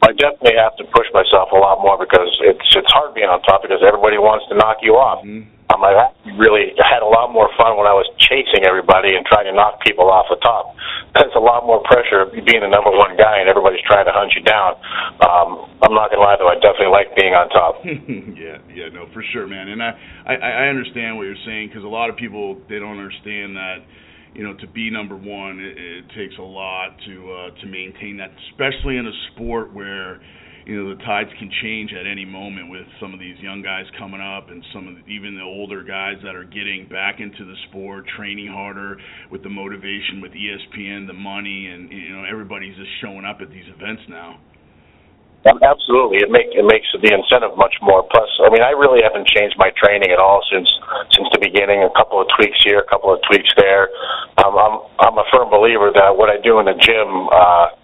I 0.00 0.16
definitely 0.16 0.56
have 0.56 0.76
to 0.80 0.84
push 0.96 1.06
myself 1.12 1.52
a 1.52 1.60
lot 1.60 1.84
more 1.84 2.00
because 2.00 2.32
it's 2.40 2.64
it's 2.72 2.88
hard 2.88 3.12
being 3.12 3.28
on 3.28 3.42
top 3.44 3.60
because 3.60 3.84
everybody 3.84 4.16
wants 4.16 4.48
to 4.48 4.56
knock 4.56 4.80
you 4.80 4.96
off. 4.96 5.20
Mm-hmm. 5.20 5.60
Um, 5.70 5.86
I 5.86 6.10
really 6.34 6.74
had 6.82 6.98
a 6.98 7.06
lot 7.06 7.30
more 7.30 7.46
fun 7.54 7.78
when 7.78 7.86
I 7.86 7.94
was 7.94 8.08
chasing 8.18 8.66
everybody 8.66 9.14
and 9.14 9.22
trying 9.22 9.46
to 9.46 9.54
knock 9.54 9.78
people 9.86 10.10
off 10.10 10.26
the 10.26 10.40
top. 10.42 10.74
There's 11.14 11.36
a 11.38 11.42
lot 11.42 11.62
more 11.62 11.78
pressure 11.86 12.26
being 12.26 12.66
the 12.66 12.72
number 12.72 12.90
one 12.90 13.14
guy 13.14 13.38
and 13.38 13.46
everybody's 13.46 13.84
trying 13.86 14.08
to 14.10 14.14
hunt 14.14 14.34
you 14.34 14.42
down. 14.42 14.74
Um, 15.22 15.70
I'm 15.78 15.94
not 15.94 16.10
gonna 16.10 16.26
lie 16.26 16.34
though, 16.40 16.50
I 16.50 16.58
definitely 16.58 16.90
like 16.90 17.14
being 17.14 17.38
on 17.38 17.46
top. 17.54 17.78
yeah, 18.34 18.58
yeah, 18.66 18.90
no, 18.90 19.06
for 19.14 19.22
sure, 19.30 19.46
man. 19.46 19.70
And 19.70 19.78
I 19.78 19.94
I, 20.26 20.34
I 20.34 20.64
understand 20.72 21.20
what 21.20 21.30
you're 21.30 21.44
saying 21.46 21.70
because 21.70 21.86
a 21.86 21.92
lot 21.92 22.10
of 22.10 22.16
people 22.18 22.58
they 22.66 22.82
don't 22.82 22.98
understand 22.98 23.54
that 23.54 23.86
you 24.34 24.42
know, 24.44 24.54
to 24.54 24.66
be 24.66 24.90
number 24.90 25.16
one, 25.16 25.58
it, 25.60 25.76
it 25.76 26.04
takes 26.16 26.38
a 26.38 26.42
lot 26.42 26.96
to 27.06 27.32
uh, 27.32 27.50
to 27.60 27.66
maintain 27.66 28.16
that, 28.18 28.30
especially 28.50 28.96
in 28.96 29.06
a 29.06 29.16
sport 29.32 29.72
where 29.72 30.20
you 30.66 30.76
know 30.76 30.94
the 30.94 31.02
tides 31.02 31.30
can 31.38 31.50
change 31.62 31.92
at 31.92 32.06
any 32.06 32.24
moment 32.24 32.70
with 32.70 32.86
some 33.00 33.12
of 33.14 33.20
these 33.20 33.38
young 33.40 33.62
guys 33.62 33.84
coming 33.98 34.20
up 34.20 34.50
and 34.50 34.62
some 34.72 34.86
of 34.86 34.94
the, 34.94 35.02
even 35.10 35.34
the 35.34 35.42
older 35.42 35.82
guys 35.82 36.16
that 36.22 36.34
are 36.34 36.44
getting 36.44 36.86
back 36.88 37.18
into 37.18 37.44
the 37.44 37.56
sport, 37.68 38.04
training 38.16 38.46
harder 38.46 38.96
with 39.30 39.42
the 39.42 39.50
motivation, 39.50 40.20
with 40.20 40.32
ESPN, 40.32 41.06
the 41.06 41.16
money, 41.16 41.66
and 41.66 41.90
you 41.90 42.14
know 42.14 42.24
everybody's 42.24 42.76
just 42.76 42.90
showing 43.00 43.24
up 43.24 43.40
at 43.40 43.50
these 43.50 43.66
events 43.74 44.02
now. 44.08 44.38
Absolutely, 45.40 46.20
it 46.20 46.28
make 46.28 46.52
it 46.52 46.68
makes 46.68 46.84
the 46.92 47.08
incentive 47.08 47.56
much 47.56 47.72
more. 47.80 48.04
Plus, 48.12 48.28
I 48.44 48.52
mean, 48.52 48.60
I 48.60 48.76
really 48.76 49.00
haven't 49.00 49.24
changed 49.24 49.56
my 49.56 49.72
training 49.72 50.12
at 50.12 50.20
all 50.20 50.44
since 50.52 50.68
since 51.16 51.32
the 51.32 51.40
beginning. 51.40 51.80
A 51.80 51.88
couple 51.96 52.20
of 52.20 52.28
tweaks 52.36 52.60
here, 52.60 52.84
a 52.84 52.88
couple 52.92 53.08
of 53.08 53.24
tweaks 53.24 53.48
there. 53.56 53.88
I'm 54.70 54.78
I'm 55.02 55.18
a 55.18 55.26
firm 55.34 55.50
believer 55.50 55.90
that 55.90 56.14
what 56.14 56.30
I 56.30 56.38
do 56.38 56.62
in 56.62 56.70
the 56.70 56.78
gym 56.78 57.10
uh, 57.34 57.74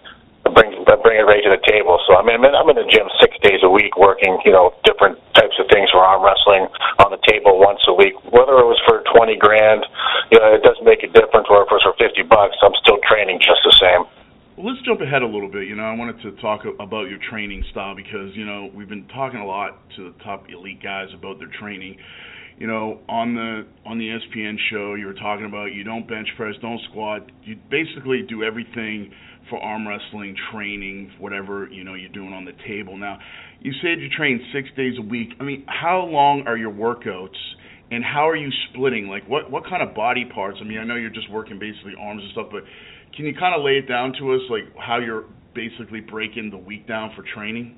bring 0.55 0.71
bring 1.03 1.19
it 1.19 1.27
right 1.27 1.43
to 1.43 1.51
the 1.51 1.63
table. 1.67 1.99
So 2.07 2.15
I 2.15 2.23
mean, 2.23 2.39
I'm 2.39 2.69
in 2.71 2.79
the 2.79 2.87
gym 2.87 3.11
six 3.19 3.35
days 3.43 3.59
a 3.63 3.69
week, 3.69 3.99
working 3.99 4.39
you 4.47 4.51
know 4.55 4.71
different 4.87 5.19
types 5.35 5.59
of 5.59 5.67
things 5.67 5.91
for 5.91 5.99
arm 5.99 6.23
wrestling 6.23 6.71
on 7.03 7.11
the 7.11 7.19
table 7.27 7.59
once 7.59 7.83
a 7.87 7.93
week. 7.93 8.15
Whether 8.31 8.55
it 8.55 8.67
was 8.67 8.79
for 8.87 9.03
twenty 9.11 9.35
grand, 9.35 9.83
you 10.31 10.39
know, 10.39 10.55
it 10.55 10.63
doesn't 10.63 10.87
make 10.87 11.03
a 11.03 11.11
difference. 11.11 11.51
Or 11.51 11.67
if 11.67 11.71
it 11.71 11.75
was 11.75 11.83
for 11.83 11.95
fifty 11.99 12.23
bucks, 12.23 12.55
I'm 12.63 12.75
still 12.79 12.99
training 13.03 13.43
just 13.43 13.59
the 13.67 13.75
same. 13.75 14.07
Well, 14.55 14.73
let's 14.73 14.81
jump 14.87 15.01
ahead 15.01 15.21
a 15.21 15.29
little 15.29 15.51
bit. 15.51 15.67
You 15.67 15.75
know, 15.75 15.85
I 15.85 15.93
wanted 15.93 16.17
to 16.23 16.31
talk 16.41 16.65
about 16.65 17.11
your 17.11 17.19
training 17.29 17.63
style 17.69 17.93
because 17.93 18.33
you 18.33 18.45
know 18.45 18.71
we've 18.73 18.89
been 18.89 19.07
talking 19.11 19.39
a 19.39 19.45
lot 19.45 19.77
to 19.99 20.11
the 20.11 20.15
top 20.23 20.47
elite 20.49 20.81
guys 20.81 21.11
about 21.13 21.37
their 21.37 21.51
training. 21.59 21.97
You 22.57 22.65
know, 22.65 23.01
on 23.07 23.35
the 23.35 23.67
on 23.85 23.99
the 23.99 24.05
ESPN 24.05 24.55
show, 24.71 24.95
you 24.95 25.05
were 25.05 25.13
talking 25.13 25.45
about 25.45 25.73
you 25.73 25.83
don't 25.83 26.07
bench 26.07 26.27
press, 26.35 26.55
don't 26.61 26.81
squat. 26.89 27.21
You 27.43 27.55
basically 27.69 28.23
do 28.27 28.43
everything 28.43 29.11
for 29.49 29.59
arm 29.59 29.87
wrestling 29.87 30.35
training, 30.51 31.11
whatever 31.19 31.67
you 31.71 31.83
know 31.83 31.93
you're 31.93 32.09
doing 32.09 32.33
on 32.33 32.45
the 32.45 32.53
table. 32.67 32.97
Now, 32.97 33.19
you 33.59 33.71
said 33.81 34.01
you 34.01 34.09
train 34.09 34.41
six 34.53 34.69
days 34.75 34.95
a 34.97 35.01
week. 35.01 35.29
I 35.39 35.43
mean, 35.43 35.65
how 35.67 36.05
long 36.05 36.45
are 36.47 36.57
your 36.57 36.71
workouts? 36.71 37.37
And 37.89 38.03
how 38.03 38.27
are 38.27 38.35
you 38.35 38.49
splitting? 38.69 39.07
Like, 39.07 39.29
what 39.29 39.51
what 39.51 39.63
kind 39.63 39.87
of 39.87 39.95
body 39.95 40.25
parts? 40.25 40.57
I 40.59 40.65
mean, 40.65 40.79
I 40.79 40.83
know 40.83 40.95
you're 40.95 41.09
just 41.09 41.29
working 41.31 41.59
basically 41.59 41.93
arms 41.99 42.23
and 42.23 42.31
stuff, 42.31 42.47
but 42.51 42.63
can 43.15 43.25
you 43.25 43.33
kind 43.33 43.55
of 43.55 43.63
lay 43.63 43.77
it 43.77 43.87
down 43.87 44.13
to 44.19 44.33
us, 44.33 44.41
like 44.49 44.63
how 44.77 44.97
you're 44.97 45.25
basically 45.53 46.01
breaking 46.01 46.49
the 46.49 46.57
week 46.57 46.87
down 46.87 47.11
for 47.15 47.23
training? 47.33 47.77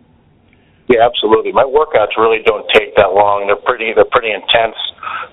Yeah, 0.90 1.06
absolutely. 1.06 1.54
My 1.54 1.70
workouts 1.70 2.18
really 2.18 2.42
don't 2.42 2.66
take 2.74 2.96
that 2.98 3.14
long. 3.14 3.46
They're 3.46 3.62
pretty 3.62 3.94
they're 3.94 4.10
pretty 4.10 4.34
intense. 4.34 4.76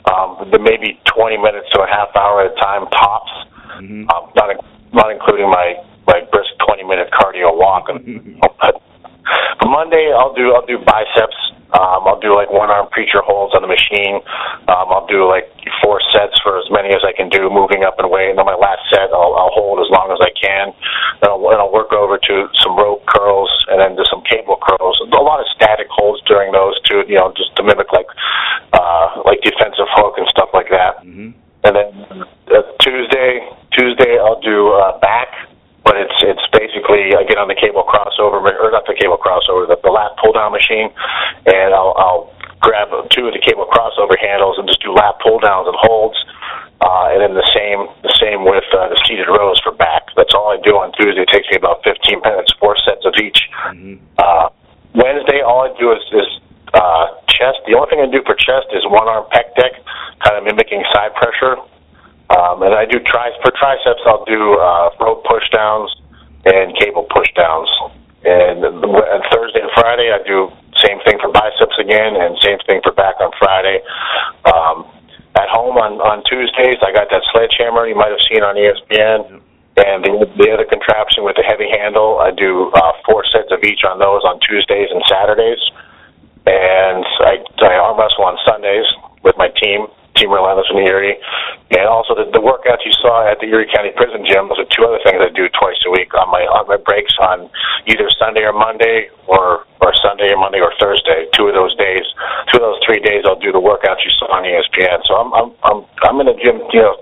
Um, 0.04 0.52
they're 0.52 0.60
maybe 0.60 1.00
20 1.08 1.40
minutes 1.40 1.72
to 1.72 1.80
a 1.80 1.88
half 1.88 2.12
hour 2.12 2.44
at 2.44 2.52
a 2.52 2.56
time 2.60 2.84
tops. 2.92 3.32
Mm-hmm. 3.80 4.04
Um, 4.12 4.28
not 4.36 4.52
not 4.92 5.08
including 5.10 5.48
my 5.48 5.80
my 6.06 6.20
brisk 6.28 6.52
20 6.68 6.84
minute 6.84 7.08
cardio 7.08 7.56
walk. 7.56 7.88
Monday 9.64 10.12
I'll 10.12 10.36
do 10.36 10.52
I'll 10.52 10.68
do 10.68 10.76
biceps 10.84 11.34
um, 11.74 12.06
I'll 12.06 12.20
do 12.20 12.34
like 12.34 12.50
one 12.50 12.70
arm 12.70 12.86
preacher 12.94 13.18
holds 13.22 13.54
on 13.54 13.62
the 13.62 13.70
machine. 13.70 14.22
Um, 14.70 14.86
I'll 14.92 15.06
do 15.10 15.26
like 15.26 15.50
four 15.82 15.98
sets 16.14 16.38
for 16.42 16.58
as 16.58 16.68
many 16.70 16.94
as 16.94 17.02
I 17.02 17.10
can 17.10 17.28
do, 17.28 17.50
moving 17.50 17.82
up 17.82 17.98
and 17.98 18.06
away. 18.06 18.30
And 18.30 18.38
then 18.38 18.46
my 18.46 18.54
last 18.54 18.86
set, 18.86 19.10
I'll, 19.10 19.34
I'll 19.34 19.50
hold 19.50 19.82
as 19.82 19.90
long 19.90 20.14
as 20.14 20.20
I 20.22 20.30
can. 20.30 20.70
Then 21.20 21.30
I'll, 21.34 21.42
then 21.42 21.58
I'll 21.58 21.74
work 21.74 21.90
over 21.90 22.18
to 22.18 22.34
some 22.62 22.78
rope 22.78 23.02
curls 23.10 23.50
and 23.66 23.82
then 23.82 23.98
to 23.98 24.04
some 24.06 24.22
cable 24.30 24.62
curls. 24.62 24.94
A 25.02 25.18
lot 25.18 25.42
of 25.42 25.46
static 25.54 25.90
holds 25.90 26.22
during 26.30 26.52
those 26.54 26.78
too, 26.86 27.02
you 27.08 27.18
know, 27.18 27.34
just 27.34 27.54
to 27.56 27.62
mimic 27.66 27.90
like 27.90 28.06
uh, 28.72 29.22
like 29.26 29.42
defensive 29.42 29.90
hook 29.90 30.14
and 30.18 30.26
stuff 30.30 30.50
like 30.54 30.70
that. 30.70 31.02
Mm-hmm. 31.02 31.34
And 31.66 31.72
then 31.74 31.88
uh, 32.54 32.62
Tuesday, 32.78 33.42
Tuesday 33.74 34.22
I'll 34.22 34.40
do 34.40 34.70
uh, 34.70 34.98
back 35.02 35.34
but 35.86 35.94
it's 35.94 36.18
it's 36.26 36.42
basically 36.50 37.14
I 37.14 37.22
get 37.22 37.38
on 37.38 37.46
the 37.46 37.54
cable 37.54 37.86
crossover 37.86 38.42
or 38.42 38.70
not 38.74 38.90
the 38.90 38.98
cable 38.98 39.16
crossover 39.16 39.70
the, 39.70 39.78
the 39.86 39.94
lat 39.94 40.18
pull 40.18 40.34
down 40.34 40.50
machine, 40.50 40.90
and 41.46 41.70
I'll, 41.70 41.94
I'll 41.94 42.34
grab 42.58 42.90
two 43.14 43.30
of 43.30 43.32
the 43.32 43.38
cable 43.38 43.70
crossover 43.70 44.18
handles 44.18 44.58
and 44.58 44.66
just 44.66 44.82
do 44.82 44.90
lat 44.90 45.14
pull 45.22 45.38
downs 45.38 45.70
and 45.70 45.78
holds, 45.78 46.18
uh, 46.82 47.14
and 47.14 47.22
then 47.22 47.32
the 47.38 47.46
same 47.54 47.86
the 48.02 48.10
same 48.18 48.42
with 48.42 48.66
uh, 48.74 48.90
the 48.90 48.98
seated 49.06 49.30
rows 49.30 49.62
for 49.62 49.70
back. 49.70 50.10
That's 50.18 50.34
all 50.34 50.50
I 50.50 50.58
do 50.58 50.74
on 50.74 50.90
Tuesday. 50.98 51.22
It 51.22 51.30
takes 51.30 51.46
me 51.54 51.56
about 51.56 51.86
15 51.86 52.18
minutes, 52.18 52.50
four 52.58 52.74
sets 52.82 53.06
of 53.06 53.14
each. 53.22 53.46
Mm-hmm. 53.70 54.02
Uh, 54.18 54.50
Wednesday, 54.90 55.38
all 55.46 55.70
I 55.70 55.70
do 55.78 55.94
is, 55.94 56.02
is 56.10 56.28
uh, 56.74 57.14
chest. 57.30 57.62
The 57.70 57.78
only 57.78 57.88
thing 57.94 58.02
I 58.02 58.10
do 58.10 58.26
for 58.26 58.34
chest 58.34 58.74
is 58.74 58.82
one 58.90 59.06
arm 59.06 59.30
pec 59.30 59.54
deck, 59.54 59.78
kind 60.24 60.34
of 60.34 60.42
mimicking 60.42 60.82
side 60.90 61.14
pressure. 61.14 61.62
Um, 62.30 62.62
and 62.62 62.74
I 62.74 62.86
do 62.86 62.98
tri 63.06 63.30
for 63.42 63.52
triceps. 63.54 64.02
I'll 64.06 64.24
do 64.24 64.58
uh, 64.58 64.90
rope 65.00 65.24
push 65.24 65.46
downs 65.52 65.94
and 66.44 66.76
cable 66.78 67.06
push 67.10 67.30
downs. 67.36 67.70
And, 68.26 68.64
and 68.64 69.22
Thursday 69.30 69.62
and 69.62 69.70
Friday, 69.74 70.10
I 70.10 70.18
do 70.26 70.50
same 70.82 70.98
thing 71.06 71.18
for 71.22 71.30
biceps 71.30 71.78
again, 71.78 72.18
and 72.18 72.36
same 72.42 72.58
thing 72.66 72.80
for 72.82 72.92
back 72.92 73.16
on 73.20 73.30
Friday. 73.38 73.80
Um, 74.44 74.84
at 75.36 75.48
home 75.52 75.76
on 75.76 76.00
on 76.00 76.24
Tuesdays, 76.24 76.80
I 76.82 76.90
got 76.92 77.12
that 77.12 77.22
sledgehammer 77.30 77.86
you 77.86 77.94
might 77.94 78.10
have 78.10 78.24
seen 78.26 78.42
on 78.42 78.56
ESPN. 78.56 79.40
And 79.76 80.00
the, 80.00 80.24
the 80.40 80.48
other 80.56 80.64
contraption 80.64 81.20
with 81.20 81.36
the 81.36 81.44
heavy 81.44 81.68
handle, 81.68 82.16
I 82.16 82.32
do 82.32 82.72
uh, 82.72 82.92
four 83.04 83.28
sets 83.28 83.52
of 83.52 83.60
each 83.60 83.84
on 83.84 84.00
those 84.00 84.24
on 84.24 84.40
Tuesdays 84.40 84.88
and 84.88 85.04
Saturdays. 85.04 85.60
And 86.48 87.04
I, 87.20 87.44
I 87.60 87.76
arm 87.76 88.00
wrestle 88.00 88.24
on 88.24 88.40
Sundays 88.48 88.88
with 89.20 89.36
my 89.36 89.52
team. 89.60 89.92
Team 90.16 90.32
Relentless 90.32 90.66
in 90.72 90.80
Erie. 90.80 91.20
And 91.70 91.86
also 91.86 92.16
the, 92.16 92.26
the 92.32 92.42
workouts 92.42 92.82
you 92.88 92.92
saw 92.98 93.28
at 93.28 93.38
the 93.38 93.46
Erie 93.52 93.68
County 93.68 93.92
Prison 93.94 94.24
Gym, 94.24 94.48
those 94.48 94.58
are 94.58 94.70
two 94.72 94.82
other 94.82 94.98
things 95.04 95.20
I 95.20 95.30
do 95.30 95.46
twice 95.52 95.78
a 95.86 95.90
week 95.90 96.14
on 96.16 96.30
my 96.32 96.42
on 96.48 96.66
my 96.66 96.78
breaks 96.80 97.14
on 97.20 97.50
either 97.86 98.08
Sunday 98.18 98.42
or 98.42 98.54
Monday 98.54 99.10
or 99.26 99.66
or 99.82 99.90
Sunday 100.00 100.32
or 100.32 100.38
Monday 100.38 100.62
or 100.62 100.72
Thursday. 100.80 101.28
Two 101.34 101.50
of 101.50 101.54
those 101.54 101.74
days, 101.76 102.06
two 102.50 102.58
of 102.58 102.64
those 102.64 102.80
three 102.86 103.02
days 103.02 103.26
I'll 103.26 103.38
do 103.38 103.52
the 103.52 103.62
workouts 103.62 104.02
you 104.06 104.12
saw 104.18 104.30
on 104.30 104.46
ESPN. 104.46 105.02
So 105.04 105.18
I'm 105.18 105.30
I'm 105.34 105.48
I'm 105.62 105.78
I'm 106.06 106.16
in 106.22 106.26
the 106.30 106.38
gym, 106.38 106.62
you 106.72 106.82
know, 106.82 106.96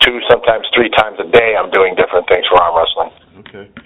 two, 0.00 0.20
sometimes 0.30 0.66
three 0.72 0.90
times 0.90 1.18
a 1.18 1.28
day 1.28 1.54
I'm 1.58 1.70
doing 1.70 1.94
different 1.94 2.28
things 2.28 2.46
for 2.46 2.62
arm 2.62 2.78
wrestling. 2.78 3.12
Okay. 3.42 3.85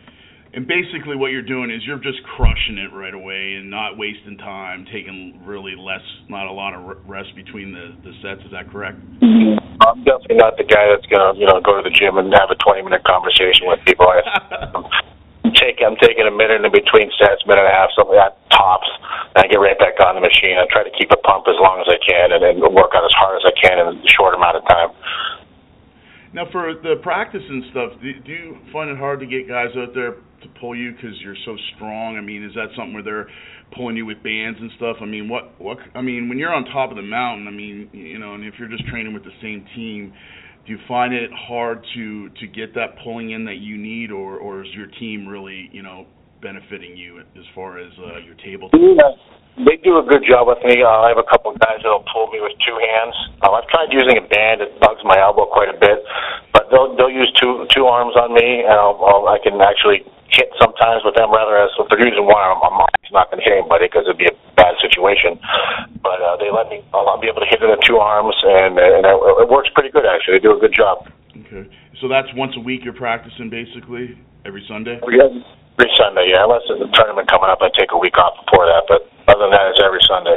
And 0.52 0.66
basically, 0.66 1.14
what 1.14 1.30
you're 1.30 1.46
doing 1.46 1.70
is 1.70 1.78
you're 1.86 2.02
just 2.02 2.18
crushing 2.34 2.74
it 2.74 2.90
right 2.90 3.14
away 3.14 3.54
and 3.54 3.70
not 3.70 3.94
wasting 3.94 4.36
time, 4.38 4.84
taking 4.90 5.38
really 5.46 5.78
less, 5.78 6.02
not 6.28 6.50
a 6.50 6.52
lot 6.52 6.74
of 6.74 6.98
rest 7.06 7.30
between 7.36 7.70
the 7.70 7.94
the 8.02 8.10
sets. 8.18 8.42
Is 8.42 8.50
that 8.50 8.66
correct? 8.66 8.98
Mm-hmm. 9.22 9.62
I'm 9.78 10.02
definitely 10.02 10.42
not 10.42 10.58
the 10.58 10.66
guy 10.66 10.90
that's 10.90 11.06
gonna, 11.06 11.38
you 11.38 11.46
know, 11.46 11.62
go 11.62 11.78
to 11.78 11.86
the 11.86 11.94
gym 11.94 12.18
and 12.18 12.34
have 12.34 12.50
a 12.50 12.58
20 12.58 12.82
minute 12.82 13.06
conversation 13.06 13.70
with 13.70 13.78
people. 13.86 14.10
I, 14.10 14.26
I'm 15.46 15.54
taking 15.54 15.86
I'm 15.86 15.98
taking 16.02 16.26
a 16.26 16.34
minute 16.34 16.66
in 16.66 16.72
between 16.74 17.14
sets, 17.14 17.46
minute 17.46 17.62
and 17.62 17.70
a 17.70 17.76
half, 17.76 17.94
something 17.94 18.18
like 18.18 18.34
that 18.34 18.50
tops, 18.50 18.90
and 19.38 19.42
I 19.42 19.46
get 19.46 19.62
right 19.62 19.78
back 19.78 20.02
on 20.02 20.18
the 20.18 20.24
machine. 20.26 20.58
I 20.58 20.66
try 20.66 20.82
to 20.82 20.90
keep 20.98 21.14
it 21.14 21.22
pumped 21.22 21.46
as 21.46 21.62
long 21.62 21.78
as 21.78 21.86
I 21.86 22.02
can, 22.02 22.34
and 22.34 22.42
then 22.42 22.58
work 22.74 22.90
out 22.98 23.06
as 23.06 23.14
hard 23.14 23.38
as 23.38 23.46
I 23.46 23.54
can 23.54 23.78
in 23.78 23.86
a 24.02 24.10
short 24.10 24.34
amount 24.34 24.58
of 24.58 24.66
time. 24.66 24.90
Now, 26.32 26.44
for 26.52 26.74
the 26.80 26.94
practice 27.02 27.42
and 27.48 27.64
stuff, 27.70 27.90
do, 28.00 28.12
do 28.24 28.32
you 28.32 28.56
find 28.72 28.88
it 28.88 28.96
hard 28.96 29.18
to 29.20 29.26
get 29.26 29.48
guys 29.48 29.70
out 29.76 29.94
there 29.94 30.12
to 30.12 30.48
pull 30.60 30.76
you 30.76 30.92
because 30.92 31.18
you're 31.22 31.38
so 31.44 31.56
strong? 31.74 32.16
I 32.16 32.20
mean, 32.20 32.44
is 32.44 32.54
that 32.54 32.68
something 32.76 32.94
where 32.94 33.02
they're 33.02 33.26
pulling 33.74 33.96
you 33.96 34.06
with 34.06 34.22
bands 34.22 34.58
and 34.60 34.70
stuff? 34.76 34.96
I 35.00 35.06
mean, 35.06 35.28
what 35.28 35.60
what? 35.60 35.78
I 35.94 36.02
mean, 36.02 36.28
when 36.28 36.38
you're 36.38 36.54
on 36.54 36.64
top 36.66 36.90
of 36.90 36.96
the 36.96 37.02
mountain, 37.02 37.48
I 37.48 37.50
mean, 37.50 37.90
you 37.92 38.18
know, 38.18 38.34
and 38.34 38.44
if 38.44 38.54
you're 38.58 38.68
just 38.68 38.86
training 38.86 39.12
with 39.12 39.24
the 39.24 39.34
same 39.42 39.66
team, 39.74 40.12
do 40.66 40.72
you 40.72 40.78
find 40.86 41.12
it 41.12 41.30
hard 41.34 41.84
to 41.94 42.28
to 42.28 42.46
get 42.46 42.74
that 42.74 43.02
pulling 43.02 43.32
in 43.32 43.44
that 43.46 43.58
you 43.58 43.76
need, 43.76 44.12
or 44.12 44.38
or 44.38 44.62
is 44.62 44.70
your 44.74 44.86
team 45.00 45.26
really, 45.26 45.68
you 45.72 45.82
know, 45.82 46.06
benefiting 46.40 46.96
you 46.96 47.18
as 47.18 47.44
far 47.56 47.78
as 47.78 47.90
uh, 47.98 48.18
your 48.18 48.36
table? 48.36 48.70
Yeah. 48.72 49.39
They 49.58 49.76
do 49.82 49.98
a 49.98 50.04
good 50.06 50.22
job 50.24 50.46
with 50.46 50.62
me. 50.62 50.80
Uh, 50.80 51.04
I 51.04 51.08
have 51.10 51.20
a 51.20 51.26
couple 51.26 51.52
of 51.52 51.58
guys 51.58 51.82
that'll 51.82 52.06
pull 52.08 52.30
me 52.30 52.38
with 52.40 52.54
two 52.62 52.76
hands. 52.78 53.14
Uh, 53.42 53.52
I've 53.52 53.68
tried 53.68 53.92
using 53.92 54.16
a 54.16 54.24
band; 54.24 54.62
it 54.62 54.78
bugs 54.80 55.02
my 55.04 55.18
elbow 55.18 55.50
quite 55.50 55.68
a 55.68 55.78
bit. 55.78 56.00
But 56.54 56.70
they'll 56.70 56.96
they'll 56.96 57.12
use 57.12 57.28
two 57.36 57.66
two 57.74 57.84
arms 57.90 58.16
on 58.16 58.32
me, 58.32 58.64
and 58.64 58.72
I'll, 58.72 58.96
I'll, 59.02 59.26
I 59.28 59.38
can 59.42 59.60
actually 59.60 60.06
hit 60.30 60.48
sometimes 60.56 61.02
with 61.04 61.18
them. 61.18 61.34
Rather, 61.34 61.58
as 61.58 61.74
if 61.76 61.90
they're 61.90 62.00
using 62.00 62.24
one, 62.24 62.40
I'm, 62.40 62.62
I'm 62.62 62.78
not 63.12 63.28
going 63.28 63.42
to 63.42 63.46
hit 63.46 63.58
anybody 63.58 63.90
because 63.90 64.06
it'd 64.06 64.22
be 64.22 64.30
a 64.30 64.36
bad 64.54 64.78
situation. 64.80 65.36
But 66.00 66.22
uh, 66.22 66.38
they 66.38 66.48
let 66.48 66.70
me 66.70 66.80
I'll 66.94 67.20
be 67.20 67.28
able 67.28 67.42
to 67.44 67.50
hit 67.50 67.60
it 67.60 67.68
in 67.68 67.80
two 67.84 67.98
arms, 67.98 68.34
and 68.42 68.78
and 68.78 69.02
it, 69.04 69.18
it 69.44 69.48
works 69.50 69.68
pretty 69.74 69.90
good 69.90 70.06
actually. 70.06 70.40
They 70.40 70.46
do 70.46 70.56
a 70.56 70.60
good 70.62 70.72
job. 70.72 71.10
Okay. 71.36 71.68
So 72.00 72.08
that's 72.08 72.28
once 72.32 72.56
a 72.56 72.62
week 72.64 72.80
you're 72.84 72.96
practicing 72.96 73.50
basically 73.50 74.16
every 74.46 74.64
Sunday. 74.64 74.96
Every, 75.02 75.20
every 75.80 75.90
Sunday, 75.96 76.28
yeah. 76.28 76.44
Unless 76.44 76.68
there's 76.68 76.84
a 76.84 76.92
tournament 76.92 77.28
coming 77.28 77.48
up, 77.48 77.58
I 77.62 77.72
take 77.72 77.92
a 77.92 77.98
week 77.98 78.18
off 78.18 78.36
before 78.44 78.68
that. 78.68 78.84
But 78.84 79.08
other 79.32 79.48
than 79.48 79.52
that, 79.56 79.72
it's 79.72 79.80
every 79.80 80.04
Sunday. 80.04 80.36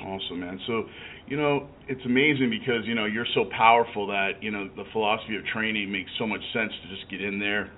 Awesome, 0.00 0.40
man. 0.40 0.58
So, 0.66 0.88
you 1.28 1.36
know, 1.36 1.68
it's 1.86 2.00
amazing 2.06 2.48
because 2.48 2.88
you 2.88 2.94
know 2.94 3.04
you're 3.04 3.28
so 3.34 3.44
powerful 3.52 4.06
that 4.06 4.40
you 4.40 4.50
know 4.50 4.70
the 4.76 4.84
philosophy 4.92 5.36
of 5.36 5.44
training 5.52 5.92
makes 5.92 6.10
so 6.18 6.26
much 6.26 6.40
sense 6.52 6.72
to 6.82 6.96
just 6.96 7.10
get 7.10 7.20
in 7.20 7.38
there, 7.38 7.70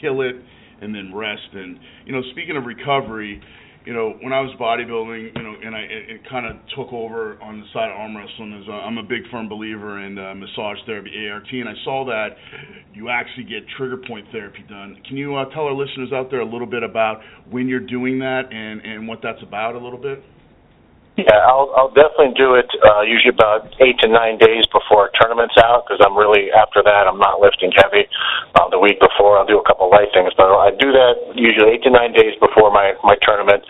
kill 0.00 0.22
it, 0.22 0.34
and 0.80 0.92
then 0.92 1.14
rest. 1.14 1.54
And 1.54 1.78
you 2.04 2.12
know, 2.12 2.22
speaking 2.32 2.56
of 2.56 2.64
recovery, 2.66 3.40
you 3.84 3.92
know, 3.92 4.14
when 4.22 4.32
I 4.32 4.40
was 4.40 4.54
bodybuilding, 4.60 5.36
you 5.36 5.42
know, 5.42 5.54
and 5.64 5.74
I 5.74 5.80
it, 5.80 6.10
it 6.10 6.20
kind 6.30 6.46
of 6.46 6.56
took 6.76 6.92
over 6.92 7.40
on 7.42 7.60
the 7.60 7.66
side 7.72 7.90
of 7.90 7.96
arm 7.96 8.16
wrestling. 8.16 8.52
Is 8.62 8.68
uh, 8.68 8.72
I'm 8.72 8.98
a 8.98 9.02
big 9.02 9.22
firm 9.30 9.48
believer 9.48 10.04
in 10.04 10.18
uh, 10.18 10.34
massage 10.34 10.78
therapy, 10.86 11.10
ART, 11.28 11.50
and 11.50 11.68
I 11.68 11.74
saw 11.84 12.04
that 12.06 12.36
you 12.94 13.08
actually 13.08 13.44
get 13.44 13.66
trigger 13.76 13.96
point 13.96 14.26
therapy 14.30 14.64
done. 14.68 15.00
Can 15.06 15.16
you 15.16 15.34
uh, 15.34 15.46
tell 15.50 15.64
our 15.64 15.74
listeners 15.74 16.12
out 16.12 16.30
there 16.30 16.40
a 16.40 16.48
little 16.48 16.66
bit 16.66 16.82
about 16.82 17.20
when 17.50 17.68
you're 17.68 17.86
doing 17.86 18.18
that 18.20 18.52
and 18.52 18.80
and 18.82 19.08
what 19.08 19.20
that's 19.22 19.42
about 19.42 19.74
a 19.74 19.78
little 19.78 20.00
bit? 20.00 20.22
Yeah, 21.16 21.44
I'll 21.44 21.68
I'll 21.76 21.92
definitely 21.92 22.32
do 22.36 22.54
it. 22.54 22.66
Uh, 22.80 23.02
usually 23.02 23.34
about 23.36 23.68
eight 23.80 23.98
to 24.00 24.08
nine 24.08 24.38
days 24.38 24.64
before 24.72 25.06
a 25.06 25.10
tournament's 25.12 25.56
out, 25.58 25.84
because 25.84 26.00
I'm 26.00 26.16
really 26.16 26.50
after 26.52 26.82
that 26.82 27.04
I'm 27.06 27.18
not 27.18 27.40
lifting 27.40 27.70
heavy. 27.76 28.08
Uh, 28.54 28.68
the 28.70 28.78
week 28.78 28.98
before 28.98 29.36
I'll 29.36 29.46
do 29.46 29.58
a 29.60 29.64
couple 29.64 29.86
of 29.86 29.92
light 29.92 30.08
things, 30.14 30.32
but 30.36 30.48
I 30.48 30.70
do 30.70 30.90
that 30.92 31.36
usually 31.36 31.72
eight 31.76 31.82
to 31.84 31.90
nine 31.90 32.12
days 32.12 32.32
before 32.40 32.72
my 32.72 32.94
my 33.04 33.16
tournament. 33.20 33.62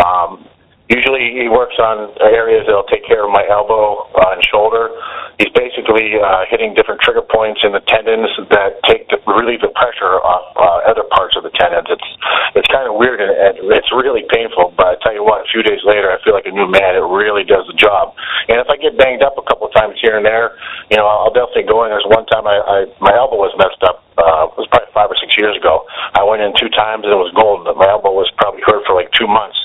Um, 0.00 0.48
usually 0.88 1.34
he 1.34 1.50
works 1.50 1.74
on 1.78 2.14
areas 2.22 2.66
that'll 2.66 2.86
take 2.86 3.06
care 3.06 3.26
of 3.26 3.30
my 3.30 3.42
elbow 3.50 4.06
uh, 4.14 4.34
and 4.34 4.42
shoulder. 4.46 4.90
He's 5.38 5.52
basically 5.52 6.16
uh, 6.16 6.48
hitting 6.48 6.72
different 6.72 7.02
trigger 7.02 7.26
points 7.26 7.60
in 7.60 7.74
the 7.74 7.84
tendons 7.84 8.30
that 8.48 8.80
take 8.88 9.10
the, 9.12 9.20
relieve 9.28 9.60
the 9.60 9.74
pressure 9.74 10.22
off 10.24 10.54
uh, 10.56 10.90
other 10.90 11.04
parts 11.12 11.36
of 11.36 11.44
the 11.44 11.52
tendons. 11.52 11.90
It's 11.90 12.10
it's 12.56 12.70
kind 12.72 12.88
of 12.88 12.96
weird 12.96 13.20
and, 13.20 13.28
and 13.28 13.54
it's 13.76 13.90
really 13.92 14.24
painful. 14.32 14.72
But 14.78 14.86
I 14.86 14.94
tell 15.04 15.12
you 15.12 15.24
what, 15.26 15.44
a 15.44 15.48
few 15.52 15.60
days 15.60 15.84
later, 15.84 16.08
I 16.08 16.16
feel 16.24 16.32
like 16.32 16.48
a 16.48 16.54
new 16.54 16.70
man. 16.70 16.96
It 16.96 17.04
really 17.04 17.44
does 17.44 17.68
the 17.68 17.76
job. 17.76 18.16
And 18.48 18.56
if 18.56 18.68
I 18.70 18.80
get 18.80 18.96
banged 18.96 19.20
up 19.20 19.36
a 19.36 19.44
couple 19.44 19.68
of 19.68 19.74
times 19.76 20.00
here 20.00 20.16
and 20.16 20.24
there, 20.24 20.56
you 20.88 20.96
know, 20.96 21.04
I'll 21.04 21.34
definitely 21.34 21.68
go 21.68 21.84
in. 21.84 21.92
There's 21.92 22.08
one 22.08 22.24
time 22.32 22.46
I, 22.48 22.56
I 22.62 22.78
my 23.04 23.12
elbow 23.12 23.36
was 23.36 23.52
messed 23.60 23.82
up. 23.84 24.06
Uh, 24.16 24.48
it 24.48 24.56
was 24.56 24.68
probably 24.72 24.85
five 24.96 25.12
or 25.12 25.18
six 25.20 25.36
years 25.36 25.52
ago. 25.60 25.84
I 26.16 26.24
went 26.24 26.40
in 26.40 26.56
two 26.56 26.72
times 26.72 27.04
and 27.04 27.12
it 27.12 27.20
was 27.20 27.28
golden. 27.36 27.68
My 27.76 27.92
elbow 27.92 28.16
was 28.16 28.32
probably 28.40 28.64
hurt 28.64 28.80
for 28.88 28.96
like 28.96 29.12
two 29.12 29.28
months, 29.28 29.60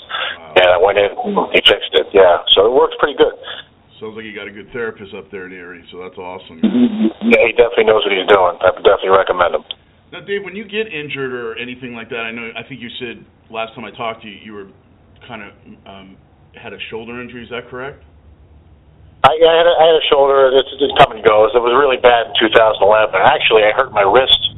and 0.59 0.67
I 0.67 0.75
went 0.75 0.99
in. 0.99 1.15
He 1.55 1.63
fixed 1.63 1.95
it. 1.95 2.11
Yeah, 2.11 2.43
so 2.51 2.67
it 2.67 2.73
works 2.75 2.99
pretty 2.99 3.15
good. 3.15 3.39
Sounds 4.03 4.19
like 4.19 4.27
you 4.27 4.35
got 4.35 4.51
a 4.51 4.53
good 4.53 4.67
therapist 4.75 5.15
up 5.15 5.31
there 5.31 5.47
in 5.47 5.55
Erie, 5.55 5.87
so 5.93 6.03
that's 6.03 6.19
awesome. 6.19 6.59
Yeah, 7.23 7.47
he 7.47 7.55
definitely 7.55 7.87
knows 7.87 8.03
what 8.03 8.11
he's 8.11 8.27
doing. 8.27 8.59
I 8.59 8.75
would 8.75 8.83
definitely 8.83 9.15
recommend 9.15 9.55
him. 9.55 9.63
Now, 10.11 10.19
Dave, 10.25 10.43
when 10.43 10.57
you 10.59 10.67
get 10.67 10.91
injured 10.91 11.31
or 11.31 11.55
anything 11.55 11.95
like 11.95 12.09
that, 12.11 12.27
I 12.27 12.31
know 12.35 12.51
I 12.51 12.67
think 12.67 12.83
you 12.83 12.91
said 12.99 13.23
last 13.47 13.71
time 13.77 13.87
I 13.87 13.95
talked 13.95 14.23
to 14.23 14.27
you, 14.27 14.35
you 14.43 14.51
were 14.51 14.67
kind 15.23 15.45
of 15.47 15.51
um, 15.87 16.17
had 16.59 16.73
a 16.73 16.81
shoulder 16.91 17.21
injury. 17.21 17.47
Is 17.47 17.49
that 17.53 17.71
correct? 17.71 18.03
I, 19.23 19.37
I 19.37 19.53
had 19.53 19.67
a, 19.69 19.73
I 19.77 19.85
had 19.93 19.97
a 20.01 20.05
shoulder. 20.09 20.49
It's 20.49 20.67
just 20.81 20.97
come 20.97 21.13
and 21.13 21.21
goes. 21.21 21.53
It 21.53 21.61
was 21.61 21.71
really 21.77 22.01
bad 22.01 22.33
in 22.33 22.33
2011. 22.41 22.81
Actually, 23.21 23.69
I 23.69 23.71
hurt 23.71 23.93
my 23.93 24.01
wrist 24.01 24.50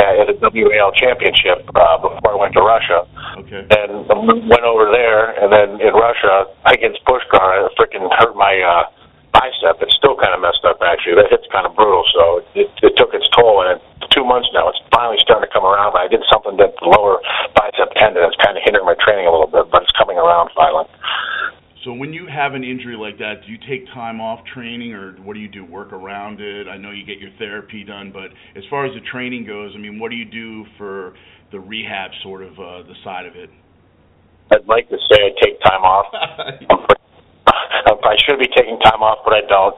at, 0.00 0.40
the 0.40 0.50
WAL 0.50 0.92
championship 0.96 1.68
uh, 1.76 2.00
before 2.00 2.32
I 2.32 2.38
went 2.40 2.54
to 2.56 2.62
Russia. 2.64 3.04
Okay. 3.44 3.62
And 3.68 4.08
went 4.48 4.64
over 4.64 4.88
there, 4.88 5.36
and 5.36 5.52
then 5.52 5.76
in 5.80 5.92
Russia 5.92 6.48
against 6.66 7.04
Pushkar, 7.04 7.40
I 7.40 7.68
freaking 7.76 8.08
hurt 8.18 8.34
my 8.34 8.56
uh, 8.64 8.88
bicep. 9.32 9.78
It's 9.84 9.94
still 9.96 10.16
kind 10.16 10.34
of 10.34 10.40
messed 10.40 10.64
up 10.64 10.80
actually. 10.82 11.20
That 11.20 11.28
hit's 11.30 11.46
kind 11.52 11.66
of 11.66 11.76
brutal, 11.76 12.04
so 12.12 12.42
it, 12.56 12.72
it 12.82 12.96
took 12.96 13.12
its 13.12 13.28
toll. 13.36 13.62
And 13.62 13.76
it's 13.76 14.08
two 14.10 14.24
months 14.24 14.48
now. 14.56 14.68
It's 14.68 14.80
finally 14.90 15.20
starting 15.20 15.46
to 15.48 15.52
come 15.52 15.64
around. 15.64 15.92
But 15.92 16.02
I 16.04 16.08
did 16.08 16.24
something 16.32 16.56
that 16.58 16.74
the 16.80 16.88
lower 16.88 17.20
bicep 17.54 17.92
tendon 17.94 18.24
is 18.24 18.36
kind 18.42 18.56
of 18.56 18.62
hindering 18.64 18.86
my 18.86 18.96
training 18.98 19.28
a 19.28 19.32
little 19.32 19.50
bit, 19.50 19.70
but 19.70 19.84
it's 19.84 19.94
coming 19.94 20.18
around 20.18 20.50
finally. 20.56 20.88
So 21.84 21.94
when 21.94 22.12
you 22.12 22.26
have 22.26 22.52
an 22.52 22.62
injury 22.62 22.96
like 22.96 23.16
that, 23.18 23.46
do 23.46 23.52
you 23.52 23.58
take 23.68 23.86
time 23.94 24.20
off 24.20 24.40
training, 24.52 24.92
or 24.92 25.12
what 25.22 25.32
do 25.34 25.40
you 25.40 25.48
do? 25.48 25.64
Work 25.64 25.92
around 25.92 26.40
it? 26.40 26.68
I 26.68 26.76
know 26.76 26.90
you 26.90 27.06
get 27.06 27.18
your 27.18 27.30
therapy 27.38 27.84
done, 27.84 28.12
but 28.12 28.28
as 28.54 28.64
far 28.68 28.84
as 28.84 28.92
the 28.92 29.00
training 29.10 29.46
goes, 29.46 29.72
I 29.74 29.78
mean, 29.78 29.98
what 29.98 30.10
do 30.10 30.16
you 30.16 30.26
do 30.26 30.66
for 30.76 31.14
the 31.52 31.58
rehab 31.58 32.10
sort 32.22 32.42
of 32.42 32.52
uh, 32.52 32.82
the 32.84 32.94
side 33.02 33.24
of 33.24 33.34
it? 33.34 33.48
I'd 34.52 34.66
like 34.66 34.88
to 34.90 34.98
say 35.08 35.16
I 35.24 35.30
take 35.42 35.60
time 35.62 35.82
off. 35.82 36.06
I 38.10 38.16
should 38.26 38.42
be 38.42 38.50
taking 38.50 38.78
time 38.82 39.06
off, 39.06 39.22
but 39.22 39.34
I 39.34 39.46
don't. 39.46 39.74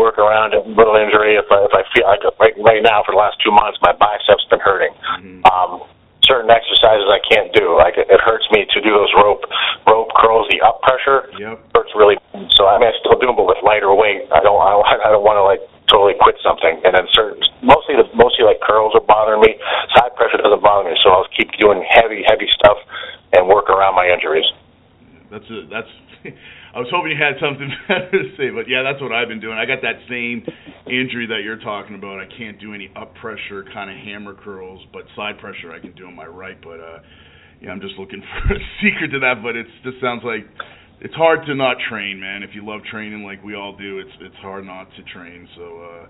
Work 0.00 0.18
around 0.18 0.54
a 0.54 0.64
little 0.64 0.96
injury 0.96 1.36
if 1.36 1.44
I 1.52 1.68
if 1.68 1.74
I 1.76 1.84
feel 1.92 2.08
like 2.08 2.24
right, 2.40 2.56
right 2.64 2.82
now 2.82 3.04
for 3.04 3.12
the 3.12 3.20
last 3.20 3.36
two 3.44 3.52
months 3.52 3.78
my 3.84 3.92
biceps 3.92 4.44
been 4.48 4.60
hurting. 4.60 4.94
Mm-hmm. 5.20 5.44
Um, 5.46 5.84
certain 6.26 6.50
exercises 6.50 7.06
I 7.08 7.20
can't 7.24 7.52
do. 7.52 7.76
Like 7.76 7.96
it, 7.96 8.08
it 8.10 8.20
hurts 8.20 8.44
me 8.52 8.66
to 8.68 8.78
do 8.80 8.90
those 8.92 9.12
rope 9.16 9.44
rope 9.88 10.10
curls. 10.16 10.48
The 10.50 10.60
up 10.64 10.80
pressure 10.82 11.28
Yep. 11.38 11.76
hurts 11.76 11.92
really. 11.96 12.16
So 12.56 12.66
I 12.66 12.76
mean 12.80 12.88
I 12.90 12.94
still 13.00 13.16
do 13.20 13.28
them, 13.30 13.36
but 13.36 13.46
with 13.48 13.60
lighter 13.64 13.92
weight. 13.94 14.26
I 14.32 14.40
don't 14.40 14.58
I 14.60 14.70
don't, 14.74 14.86
I 15.06 15.10
don't 15.12 15.24
want 15.24 15.38
to 15.40 15.44
like 15.46 15.62
totally 15.88 16.16
quit 16.18 16.36
something. 16.42 16.80
And 16.84 16.96
then 16.96 17.06
certain 17.12 17.40
mostly 17.62 17.96
the 17.96 18.08
mostly 18.16 18.44
like 18.44 18.60
curls 18.64 18.92
are 18.96 19.04
bothering 19.04 19.40
me. 19.44 19.56
Side 19.96 20.12
pressure 20.16 20.40
doesn't 20.40 20.62
bother 20.64 20.88
me, 20.88 20.96
so 21.04 21.12
I'll 21.12 21.28
keep 21.36 21.52
doing 21.60 21.84
heavy 21.84 22.24
heavy 22.26 22.48
stuff 22.56 22.80
and 23.32 23.48
work 23.48 23.68
around 23.68 23.94
my 23.94 24.08
injuries. 24.08 24.46
That's 25.34 25.50
a, 25.50 25.66
that's. 25.66 25.90
I 26.74 26.78
was 26.78 26.86
hoping 26.94 27.10
you 27.10 27.18
had 27.18 27.34
something 27.42 27.66
better 27.90 28.22
to 28.22 28.30
say, 28.38 28.54
but 28.54 28.70
yeah, 28.70 28.86
that's 28.86 29.02
what 29.02 29.10
I've 29.10 29.26
been 29.26 29.42
doing. 29.42 29.58
I 29.58 29.66
got 29.66 29.82
that 29.82 29.98
same 30.06 30.46
injury 30.86 31.26
that 31.26 31.42
you're 31.42 31.58
talking 31.58 31.98
about. 31.98 32.22
I 32.22 32.30
can't 32.38 32.54
do 32.62 32.70
any 32.70 32.86
up 32.94 33.18
pressure 33.18 33.66
kind 33.74 33.90
of 33.90 33.98
hammer 33.98 34.38
curls, 34.38 34.78
but 34.94 35.02
side 35.18 35.42
pressure 35.42 35.74
I 35.74 35.82
can 35.82 35.90
do 35.98 36.06
on 36.06 36.14
my 36.14 36.26
right. 36.30 36.54
But 36.62 36.78
uh, 36.78 37.02
yeah, 37.58 37.74
I'm 37.74 37.82
just 37.82 37.98
looking 37.98 38.22
for 38.46 38.54
a 38.54 38.62
secret 38.78 39.10
to 39.10 39.18
that. 39.26 39.42
But 39.42 39.58
it's 39.58 39.74
just 39.82 39.98
sounds 39.98 40.22
like 40.22 40.46
it's 41.02 41.18
hard 41.18 41.42
to 41.50 41.54
not 41.58 41.82
train, 41.90 42.22
man. 42.22 42.46
If 42.46 42.54
you 42.54 42.62
love 42.62 42.86
training 42.86 43.26
like 43.26 43.42
we 43.42 43.58
all 43.58 43.74
do, 43.74 43.98
it's 43.98 44.14
it's 44.22 44.38
hard 44.38 44.62
not 44.62 44.86
to 44.94 45.02
train. 45.10 45.50
So 45.58 45.64
uh, 45.82 46.02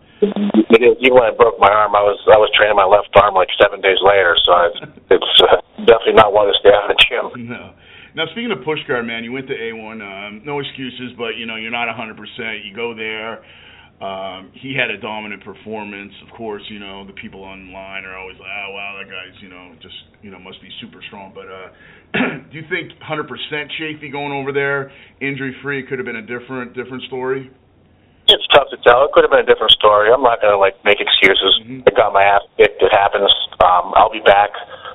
It 0.69 0.85
is. 0.85 1.01
Even 1.01 1.17
when 1.17 1.25
I 1.25 1.33
broke 1.33 1.57
my 1.57 1.73
arm, 1.73 1.97
I 1.97 2.05
was 2.05 2.21
I 2.29 2.37
was 2.37 2.53
training 2.53 2.77
my 2.77 2.85
left 2.85 3.09
arm 3.17 3.33
like 3.33 3.49
seven 3.57 3.81
days 3.81 4.05
later. 4.05 4.37
So 4.45 4.53
it's, 4.69 4.81
it's 5.17 5.33
uh, 5.49 5.65
definitely 5.89 6.21
not 6.21 6.37
one 6.37 6.53
to 6.53 6.55
stay 6.61 6.77
out 6.77 6.93
of 6.93 6.93
the 6.93 7.01
gym. 7.01 7.49
no. 7.49 7.73
Now 8.15 8.27
speaking 8.31 8.53
of 8.53 8.59
Pushkar, 8.63 9.05
man, 9.05 9.25
you 9.25 9.33
went 9.33 9.49
to 9.49 9.55
A1. 9.55 9.99
Um, 9.99 10.43
no 10.45 10.61
excuses, 10.61 11.13
but 11.19 11.35
you 11.37 11.47
know 11.47 11.57
you're 11.57 11.75
not 11.75 11.89
100%. 11.91 12.15
You 12.65 12.75
go 12.75 12.95
there. 12.95 13.43
Um, 14.03 14.51
he 14.55 14.75
had 14.75 14.91
a 14.91 14.99
dominant 14.99 15.43
performance. 15.45 16.13
Of 16.27 16.35
course, 16.37 16.63
you 16.69 16.79
know 16.79 17.07
the 17.07 17.13
people 17.15 17.43
online 17.43 18.05
are 18.05 18.17
always 18.19 18.39
like, 18.39 18.51
"Oh 18.51 18.71
wow, 18.75 18.99
that 18.99 19.11
guy's 19.11 19.35
you 19.43 19.49
know 19.49 19.75
just 19.83 19.95
you 20.23 20.31
know 20.31 20.39
must 20.39 20.61
be 20.63 20.69
super 20.81 21.03
strong." 21.07 21.33
But 21.35 21.47
uh, 21.47 21.69
do 22.51 22.59
you 22.59 22.67
think 22.71 22.91
100% 23.03 23.27
Chafee 23.79 24.11
going 24.11 24.33
over 24.33 24.53
there, 24.53 24.91
injury 25.21 25.55
free, 25.63 25.87
could 25.87 25.99
have 25.99 26.07
been 26.07 26.23
a 26.23 26.27
different 26.27 26.75
different 26.75 27.03
story? 27.05 27.51
It's 28.27 28.47
tough 28.55 28.69
to 28.71 28.79
tell. 28.83 29.05
It 29.05 29.13
could 29.13 29.23
have 29.25 29.31
been 29.31 29.47
a 29.47 29.51
different 29.51 29.73
story. 29.73 30.11
I'm 30.13 30.23
not 30.23 30.41
gonna 30.43 30.59
like 30.59 30.75
make 30.85 30.99
excuses. 31.01 31.63
Mhm. 31.67 31.83
I 31.87 31.91
got 31.95 32.13
my 32.13 32.23
ass 32.23 32.43
kicked. 32.59 32.83
It 32.83 32.93
happens. 32.93 33.31
Um, 33.63 33.95
I'll 33.95 34.11
be 34.13 34.23
back. 34.27 34.51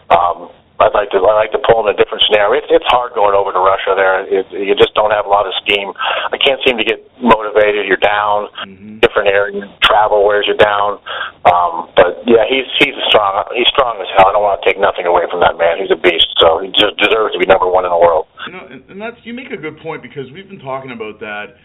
Um, 0.10 0.50
I'd 0.80 0.96
like 0.96 1.12
to. 1.12 1.20
I 1.20 1.36
like 1.36 1.52
to 1.52 1.60
pull 1.68 1.84
in 1.84 1.92
a 1.92 1.98
different 1.98 2.24
scenario. 2.24 2.56
It's 2.56 2.72
it's 2.72 2.88
hard 2.88 3.12
going 3.14 3.36
over 3.36 3.52
to 3.52 3.60
Russia. 3.60 3.92
There, 4.00 4.24
it, 4.24 4.48
you 4.52 4.76
just 4.80 4.96
don't 4.96 5.12
have 5.12 5.28
a 5.28 5.32
lot 5.32 5.44
of 5.46 5.52
steam. 5.60 5.92
I 6.32 6.40
can't 6.40 6.60
seem 6.64 6.80
to 6.80 6.88
get 6.88 7.04
motivated. 7.20 7.84
You're 7.86 8.00
down. 8.00 8.48
Mhm. 8.64 9.02
Different 9.04 9.28
area. 9.28 9.68
Travel 9.84 10.24
wears 10.24 10.48
you 10.48 10.56
down. 10.56 11.00
Um, 11.44 11.92
but 12.00 12.24
yeah, 12.26 12.48
he's 12.48 12.68
he's 12.80 12.96
a 12.96 13.06
strong. 13.12 13.44
He's 13.56 13.68
strong 13.68 14.00
as 14.00 14.08
hell. 14.16 14.28
I 14.28 14.32
don't 14.32 14.44
want 14.44 14.64
to 14.64 14.66
take 14.66 14.80
nothing 14.80 15.04
away 15.06 15.28
from 15.30 15.44
that 15.44 15.60
man. 15.60 15.84
He's 15.84 15.92
a 15.92 16.00
beast. 16.00 16.32
So 16.40 16.64
he 16.64 16.72
just 16.72 16.96
deserves 16.96 17.36
to 17.36 17.40
be 17.40 17.46
number 17.46 17.68
one 17.68 17.84
in 17.84 17.92
the 17.92 18.00
world. 18.00 18.28
You 18.48 18.54
know, 18.56 18.64
and, 18.72 18.82
and 18.88 18.98
that's 19.02 19.20
you 19.28 19.34
make 19.36 19.52
a 19.52 19.60
good 19.60 19.80
point 19.84 20.02
because 20.02 20.32
we've 20.32 20.48
been 20.48 20.64
talking 20.64 20.92
about 20.96 21.20
that, 21.20 21.60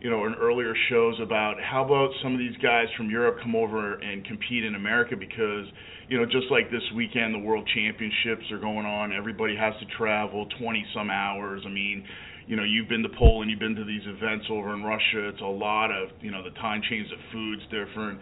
you 0.00 0.08
know, 0.08 0.24
in 0.24 0.34
earlier 0.34 0.74
shows 0.88 1.14
about 1.22 1.56
how 1.60 1.84
about 1.84 2.10
some 2.22 2.32
of 2.32 2.38
these 2.38 2.56
guys 2.62 2.86
from 2.96 3.10
Europe 3.10 3.36
come 3.42 3.54
over 3.54 3.94
and 3.94 4.24
compete 4.24 4.64
in 4.64 4.74
America 4.74 5.14
because, 5.14 5.66
you 6.08 6.16
know, 6.16 6.24
just 6.24 6.50
like 6.50 6.70
this 6.70 6.82
weekend, 6.96 7.34
the 7.34 7.38
World 7.38 7.68
Championships 7.74 8.50
are 8.50 8.58
going 8.58 8.86
on. 8.86 9.12
Everybody 9.12 9.54
has 9.56 9.74
to 9.80 9.86
travel 9.98 10.46
20 10.58 10.86
some 10.94 11.10
hours. 11.10 11.62
I 11.66 11.68
mean, 11.68 12.04
you 12.46 12.56
know, 12.56 12.64
you've 12.64 12.88
been 12.88 13.02
to 13.02 13.12
Poland, 13.18 13.50
you've 13.50 13.60
been 13.60 13.76
to 13.76 13.84
these 13.84 14.02
events 14.06 14.46
over 14.50 14.74
in 14.74 14.82
Russia. 14.82 15.28
It's 15.28 15.40
a 15.42 15.44
lot 15.44 15.92
of, 15.92 16.08
you 16.20 16.30
know, 16.30 16.42
the 16.42 16.56
time 16.58 16.80
change, 16.88 17.06
the 17.10 17.20
food's 17.30 17.62
different. 17.70 18.18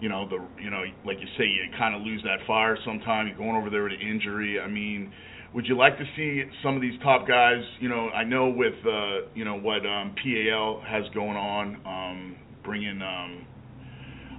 You 0.00 0.08
know, 0.08 0.28
the, 0.28 0.42
you 0.60 0.70
know, 0.70 0.82
like 1.06 1.18
you 1.20 1.28
say, 1.38 1.44
you 1.44 1.62
kind 1.78 1.94
of 1.94 2.02
lose 2.02 2.22
that 2.24 2.44
fire 2.46 2.76
sometime. 2.84 3.28
You're 3.28 3.36
going 3.36 3.54
over 3.54 3.70
there 3.70 3.84
with 3.84 3.92
an 3.92 4.00
injury. 4.00 4.58
I 4.58 4.66
mean, 4.66 5.12
would 5.54 5.66
you 5.66 5.76
like 5.76 5.98
to 5.98 6.04
see 6.16 6.44
some 6.62 6.76
of 6.76 6.82
these 6.82 6.98
top 7.02 7.26
guys? 7.26 7.62
You 7.80 7.88
know, 7.88 8.08
I 8.10 8.24
know 8.24 8.50
with 8.50 8.74
uh, 8.86 9.28
you 9.34 9.44
know 9.44 9.56
what 9.58 9.84
um, 9.86 10.14
PAL 10.22 10.82
has 10.86 11.04
going 11.14 11.36
on, 11.36 11.76
um, 11.84 12.36
bringing 12.64 13.00
um, 13.02 13.46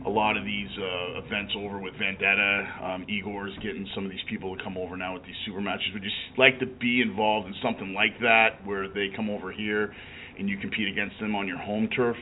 a 0.06 0.10
lot 0.10 0.38
of 0.38 0.46
these 0.46 0.70
uh, 0.78 1.20
events 1.20 1.54
over 1.58 1.80
with 1.80 1.94
Vendetta. 2.00 2.68
Um, 2.84 3.06
Igor's 3.10 3.54
getting 3.62 3.88
some 3.94 4.06
of 4.06 4.12
these 4.12 4.24
people 4.30 4.56
to 4.56 4.64
come 4.64 4.78
over 4.78 4.96
now 4.96 5.14
with 5.14 5.24
these 5.24 5.36
super 5.46 5.62
matches. 5.62 5.88
Would 5.94 6.04
you 6.04 6.12
like 6.38 6.60
to 6.60 6.66
be 6.66 7.02
involved 7.02 7.48
in 7.48 7.56
something 7.62 7.94
like 7.94 8.18
that, 8.22 8.66
where 8.66 8.88
they 8.88 9.10
come 9.16 9.30
over 9.30 9.52
here 9.52 9.94
and 10.40 10.48
you 10.50 10.58
compete 10.58 10.88
against 10.88 11.20
them 11.20 11.36
on 11.36 11.48
your 11.48 11.58
home 11.58 11.90
turf? 11.96 12.16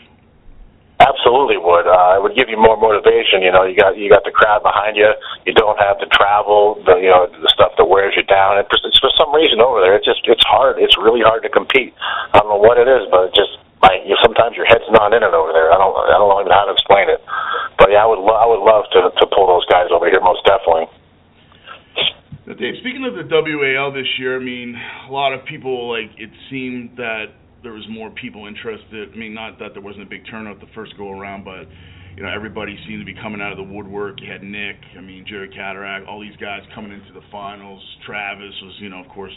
Absolutely 1.00 1.56
would. 1.56 1.88
Uh, 1.88 2.20
it 2.20 2.22
would 2.22 2.36
give 2.36 2.52
you 2.52 2.60
more 2.60 2.76
motivation. 2.76 3.40
You 3.40 3.56
know, 3.56 3.64
you 3.64 3.72
got 3.72 3.96
you 3.96 4.12
got 4.12 4.28
the 4.28 4.36
crowd 4.36 4.60
behind 4.68 5.00
you. 5.00 5.08
You 5.48 5.56
don't 5.56 5.80
have 5.80 5.96
to 6.04 6.08
travel. 6.12 6.76
The 6.84 7.00
you 7.00 7.08
know 7.08 7.32
the 7.40 7.48
stuff 7.48 7.72
that 7.80 7.88
wears 7.88 8.20
you 8.20 8.28
down. 8.28 8.60
It, 8.60 8.68
it's 8.84 9.00
for 9.00 9.08
some 9.16 9.32
reason 9.32 9.64
over 9.64 9.80
there. 9.80 9.96
It's 9.96 10.04
just 10.04 10.28
it's 10.28 10.44
hard. 10.44 10.76
It's 10.76 11.00
really 11.00 11.24
hard 11.24 11.48
to 11.48 11.50
compete. 11.50 11.96
I 12.36 12.44
don't 12.44 12.52
know 12.52 12.60
what 12.60 12.76
it 12.76 12.92
is, 12.92 13.08
but 13.08 13.32
it 13.32 13.34
just 13.34 13.64
like 13.80 14.04
you, 14.04 14.20
sometimes 14.20 14.60
your 14.60 14.68
head's 14.68 14.92
not 14.92 15.16
in 15.16 15.24
it 15.24 15.32
over 15.32 15.56
there. 15.56 15.72
I 15.72 15.80
don't 15.80 15.96
I 15.96 16.20
don't 16.20 16.28
know 16.28 16.44
even 16.44 16.52
how 16.52 16.68
to 16.68 16.76
explain 16.76 17.08
it. 17.08 17.24
But 17.80 17.96
yeah, 17.96 18.04
I 18.04 18.08
would 18.12 18.20
lo- 18.20 18.36
I 18.36 18.44
would 18.44 18.60
love 18.60 18.84
to 18.92 19.08
to 19.08 19.24
pull 19.32 19.48
those 19.48 19.64
guys 19.72 19.88
over 19.96 20.12
here 20.12 20.20
most 20.20 20.44
definitely. 20.44 20.92
Dave, 22.60 22.76
speaking 22.84 23.08
of 23.08 23.16
the 23.16 23.24
WAL 23.24 23.94
this 23.96 24.08
year, 24.18 24.36
I 24.36 24.44
mean, 24.44 24.76
a 25.08 25.12
lot 25.12 25.32
of 25.32 25.46
people 25.46 25.88
like 25.88 26.12
it 26.20 26.32
seemed 26.50 26.98
that 26.98 27.32
there 27.64 27.74
was 27.74 27.86
more 27.90 28.10
people 28.12 28.48
interested. 28.48 29.10
I 29.14 29.18
mean, 29.18 29.34
not 29.34 29.60
that 29.60 29.74
there 29.74 29.82
wasn't 29.82 30.04
a 30.04 30.10
big 30.10 30.24
turnout 30.30 30.60
the 30.60 30.72
first 30.76 30.98
go 30.98 31.12
around, 31.12 31.44
but 31.44 31.68
you 32.16 32.24
know 32.24 32.30
everybody 32.30 32.78
seemed 32.88 33.00
to 33.02 33.06
be 33.06 33.20
coming 33.22 33.42
out 33.42 33.52
of 33.52 33.58
the 33.58 33.64
woodwork. 33.64 34.22
You 34.22 34.32
had 34.32 34.44
Nick, 34.44 34.78
I 34.98 35.02
mean 35.02 35.26
Jerry 35.28 35.50
Cadorette, 35.50 36.08
all 36.08 36.20
these 36.20 36.36
guys 36.38 36.62
coming 36.74 36.92
into 36.92 37.14
the 37.14 37.26
finals. 37.32 37.82
Travis 38.06 38.54
was, 38.64 38.76
you 38.80 38.90
know, 38.90 39.02
of 39.02 39.10
course, 39.10 39.34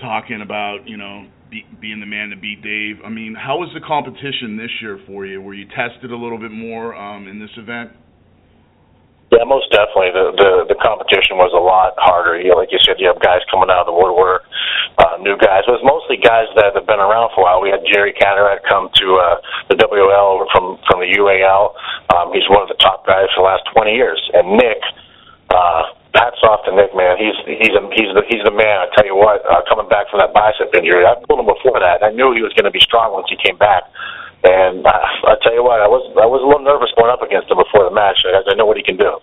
talking 0.00 0.42
about 0.42 0.86
you 0.86 0.96
know 0.96 1.26
be, 1.50 1.64
being 1.80 2.00
the 2.00 2.06
man 2.06 2.30
to 2.30 2.36
beat 2.36 2.62
Dave. 2.62 2.96
I 3.04 3.08
mean, 3.08 3.34
how 3.34 3.58
was 3.58 3.70
the 3.74 3.80
competition 3.86 4.56
this 4.56 4.70
year 4.82 4.98
for 5.06 5.26
you? 5.26 5.40
Were 5.40 5.54
you 5.54 5.66
tested 5.68 6.10
a 6.10 6.16
little 6.16 6.38
bit 6.38 6.50
more 6.50 6.94
um, 6.94 7.28
in 7.28 7.38
this 7.38 7.50
event? 7.56 7.90
Yeah, 9.34 9.42
most 9.42 9.66
definitely. 9.74 10.14
The 10.14 10.26
the, 10.38 10.50
the 10.70 10.78
competition 10.78 11.34
was 11.34 11.50
a 11.50 11.58
lot 11.58 11.98
harder. 11.98 12.38
You 12.38 12.54
know, 12.54 12.62
like 12.62 12.70
you 12.70 12.78
said, 12.78 13.02
you 13.02 13.10
have 13.10 13.18
guys 13.18 13.42
coming 13.50 13.66
out 13.66 13.82
of 13.82 13.90
the 13.90 13.96
woodwork, 13.98 14.46
uh, 15.02 15.18
new 15.18 15.34
guys. 15.34 15.66
It 15.66 15.74
was 15.74 15.82
mostly 15.82 16.14
guys 16.14 16.46
that 16.54 16.78
have 16.78 16.86
been 16.86 17.02
around 17.02 17.34
for 17.34 17.42
a 17.42 17.44
while. 17.44 17.58
We 17.58 17.74
had 17.74 17.82
Jerry 17.90 18.14
Cadorette 18.14 18.62
come 18.62 18.86
to 18.86 19.06
uh, 19.18 19.36
the 19.66 19.76
WL 19.82 20.46
from 20.54 20.78
from 20.86 21.02
the 21.02 21.10
UAL. 21.18 21.74
Um, 22.14 22.30
he's 22.30 22.46
one 22.46 22.62
of 22.62 22.70
the 22.70 22.78
top 22.78 23.02
guys 23.02 23.26
for 23.34 23.42
the 23.42 23.48
last 23.50 23.66
20 23.74 23.98
years. 23.98 24.22
And 24.30 24.54
Nick, 24.62 24.78
uh, 25.50 25.90
hats 26.14 26.38
off 26.46 26.62
to 26.64 26.72
Nick, 26.72 26.94
man. 26.94 27.18
He's 27.18 27.34
he's 27.50 27.74
a, 27.74 27.82
he's 27.98 28.10
the 28.14 28.22
he's 28.30 28.46
the 28.46 28.54
man. 28.54 28.86
I 28.86 28.86
tell 28.94 29.10
you 29.10 29.18
what, 29.18 29.42
uh, 29.42 29.66
coming 29.66 29.90
back 29.90 30.06
from 30.06 30.22
that 30.22 30.30
bicep 30.32 30.70
injury, 30.70 31.02
I 31.02 31.18
pulled 31.26 31.42
him 31.42 31.50
before 31.50 31.82
that. 31.82 32.06
I 32.06 32.14
knew 32.14 32.30
he 32.30 32.46
was 32.46 32.54
going 32.54 32.70
to 32.70 32.74
be 32.74 32.80
strong 32.80 33.10
once 33.10 33.26
he 33.26 33.36
came 33.42 33.58
back. 33.58 33.84
And 34.44 34.86
I, 34.86 35.32
I 35.32 35.34
tell 35.42 35.54
you 35.54 35.64
what, 35.64 35.80
I 35.80 35.88
was 35.88 36.04
I 36.20 36.28
was 36.28 36.44
a 36.44 36.46
little 36.46 36.64
nervous 36.64 36.92
going 36.96 37.10
up 37.10 37.22
against 37.22 37.50
him 37.50 37.56
before 37.56 37.88
the 37.88 37.94
match 37.94 38.20
because 38.20 38.44
I 38.46 38.54
know 38.54 38.66
what 38.66 38.76
he 38.76 38.84
can 38.84 38.96
do. 38.96 39.16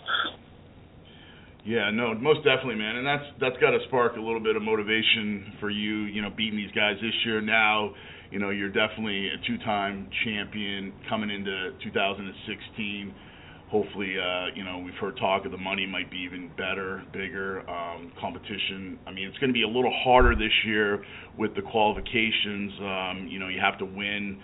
Yeah, 1.64 1.92
no, 1.92 2.14
most 2.14 2.44
definitely, 2.44 2.76
man, 2.76 2.98
and 2.98 3.08
that's 3.08 3.24
that's 3.40 3.56
got 3.64 3.72
to 3.72 3.80
spark 3.88 4.18
a 4.18 4.20
little 4.20 4.44
bit 4.44 4.58
of 4.58 4.62
motivation 4.62 5.54
for 5.62 5.70
you. 5.70 6.12
You 6.12 6.22
know, 6.22 6.30
beating 6.36 6.58
these 6.58 6.74
guys 6.76 7.00
this 7.00 7.16
year. 7.24 7.40
Now, 7.40 7.96
you 8.32 8.40
know, 8.40 8.50
you're 8.50 8.74
definitely 8.74 9.30
a 9.30 9.40
two-time 9.48 10.10
champion 10.26 10.92
coming 11.08 11.30
into 11.30 11.72
2016. 11.84 13.14
Hopefully, 13.72 14.14
uh, 14.20 14.54
you 14.54 14.64
know, 14.64 14.84
we've 14.84 14.94
heard 15.00 15.18
talk 15.18 15.46
of 15.46 15.52
the 15.52 15.58
money 15.58 15.88
might 15.88 16.12
be 16.12 16.18
even 16.18 16.52
better, 16.58 17.02
bigger 17.14 17.68
um, 17.70 18.12
competition. 18.20 19.00
I 19.08 19.12
mean, 19.12 19.28
it's 19.28 19.38
going 19.40 19.50
to 19.50 19.54
be 19.54 19.64
a 19.64 19.68
little 19.68 19.94
harder 20.04 20.36
this 20.36 20.54
year 20.66 21.04
with 21.40 21.56
the 21.56 21.62
qualifications. 21.62 22.72
Um, 22.82 23.28
you 23.32 23.40
know, 23.40 23.48
you 23.48 23.60
have 23.62 23.80
to 23.80 23.86
win 23.86 24.38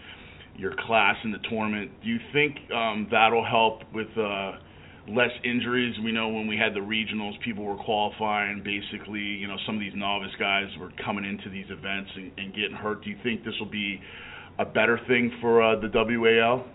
your 0.60 0.74
class 0.86 1.16
in 1.24 1.32
the 1.32 1.40
tournament. 1.50 1.92
Do 2.04 2.10
you 2.10 2.20
think 2.34 2.58
um, 2.72 3.08
that'll 3.12 3.46
help 3.46 3.82
with? 3.94 4.10
Uh, 4.18 4.60
less 5.08 5.32
injuries. 5.44 5.96
We 6.04 6.12
know 6.12 6.30
when 6.30 6.48
we 6.48 6.58
had 6.58 6.74
the 6.74 6.80
regionals, 6.80 7.34
people 7.44 7.64
were 7.64 7.78
qualifying. 7.78 8.62
Basically, 8.64 9.20
you 9.20 9.48
know, 9.48 9.58
some 9.66 9.76
of 9.76 9.82
these 9.82 9.94
novice 9.96 10.36
guys 10.40 10.68
were 10.80 10.92
coming 11.04 11.26
into 11.26 11.50
these 11.50 11.66
events 11.70 12.12
and, 12.16 12.32
and 12.38 12.54
getting 12.54 12.76
hurt. 12.76 13.04
Do 13.04 13.10
you 13.10 13.18
think 13.24 13.44
this 13.44 13.54
will 13.60 13.72
be 13.72 14.00
a 14.60 14.66
better 14.66 15.00
thing 15.08 15.32
for 15.42 15.64
uh, 15.64 15.80
the 15.80 15.90
WAL? 15.92 16.66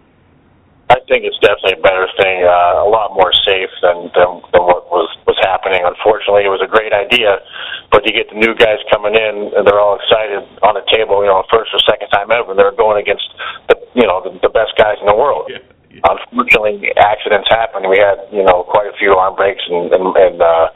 I 0.90 1.01
think 1.09 1.25
it's 1.25 1.38
definitely 1.40 1.81
a 1.81 1.85
better 1.85 2.05
thing, 2.20 2.44
uh, 2.44 2.85
a 2.85 2.88
lot 2.88 3.16
more 3.16 3.33
safe 3.44 3.73
than, 3.81 4.12
than 4.12 4.44
than 4.53 4.62
what 4.68 4.85
was 4.92 5.09
was 5.25 5.38
happening. 5.40 5.81
Unfortunately, 5.81 6.44
it 6.44 6.53
was 6.53 6.61
a 6.61 6.68
great 6.68 6.92
idea, 6.92 7.40
but 7.88 8.05
you 8.05 8.12
get 8.12 8.29
the 8.29 8.37
new 8.37 8.53
guys 8.53 8.77
coming 8.92 9.16
in, 9.16 9.53
and 9.57 9.64
they're 9.64 9.81
all 9.81 9.97
excited 9.97 10.44
on 10.61 10.77
the 10.77 10.85
table. 10.92 11.25
You 11.25 11.33
know, 11.33 11.40
first 11.49 11.73
or 11.73 11.81
second 11.88 12.12
time 12.12 12.29
ever, 12.29 12.53
and 12.53 12.59
they're 12.61 12.77
going 12.77 13.01
against 13.01 13.25
the 13.73 13.81
you 13.97 14.05
know 14.05 14.20
the, 14.20 14.37
the 14.44 14.53
best 14.53 14.77
guys 14.77 15.01
in 15.01 15.09
the 15.09 15.16
world. 15.16 15.49
Yeah. 15.49 15.64
Unfortunately, 16.03 16.90
accidents 16.99 17.47
happen. 17.47 17.87
We 17.87 18.03
had, 18.03 18.18
you 18.35 18.42
know, 18.42 18.66
quite 18.66 18.90
a 18.90 18.97
few 18.99 19.14
arm 19.14 19.38
breaks 19.38 19.62
and, 19.70 19.94
and, 19.94 20.11
and 20.11 20.42
uh, 20.42 20.66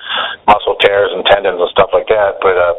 muscle 0.47 0.79
tears 0.79 1.11
and 1.11 1.27
tendons 1.27 1.59
and 1.59 1.67
stuff 1.75 1.91
like 1.91 2.07
that. 2.07 2.39
But 2.39 2.55
uh, 2.55 2.75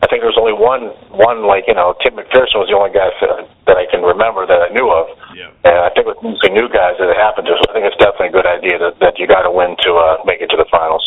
I 0.00 0.08
think 0.08 0.24
there 0.24 0.32
was 0.32 0.40
only 0.40 0.56
one, 0.56 0.96
one 1.12 1.44
like, 1.44 1.68
you 1.68 1.76
know, 1.76 1.92
Tim 2.00 2.16
McPherson 2.16 2.64
was 2.64 2.72
the 2.72 2.80
only 2.80 2.96
guy 2.96 3.12
that, 3.12 3.44
that 3.68 3.76
I 3.76 3.84
can 3.92 4.00
remember 4.00 4.48
that 4.48 4.60
I 4.64 4.72
knew 4.72 4.88
of. 4.88 5.11
Mostly 6.22 6.54
new 6.54 6.70
guys 6.70 6.94
that 7.02 7.10
it 7.10 7.18
happened 7.18 7.50
to. 7.50 7.58
So 7.58 7.66
I 7.66 7.72
think 7.74 7.84
it's 7.90 7.98
definitely 7.98 8.30
a 8.30 8.36
good 8.38 8.46
idea 8.46 8.78
that, 8.78 8.94
that 9.02 9.18
you 9.18 9.26
got 9.26 9.42
to 9.42 9.50
win 9.50 9.74
to 9.74 9.90
uh, 9.98 10.22
make 10.22 10.38
it 10.38 10.46
to 10.54 10.56
the 10.56 10.70
finals. 10.70 11.02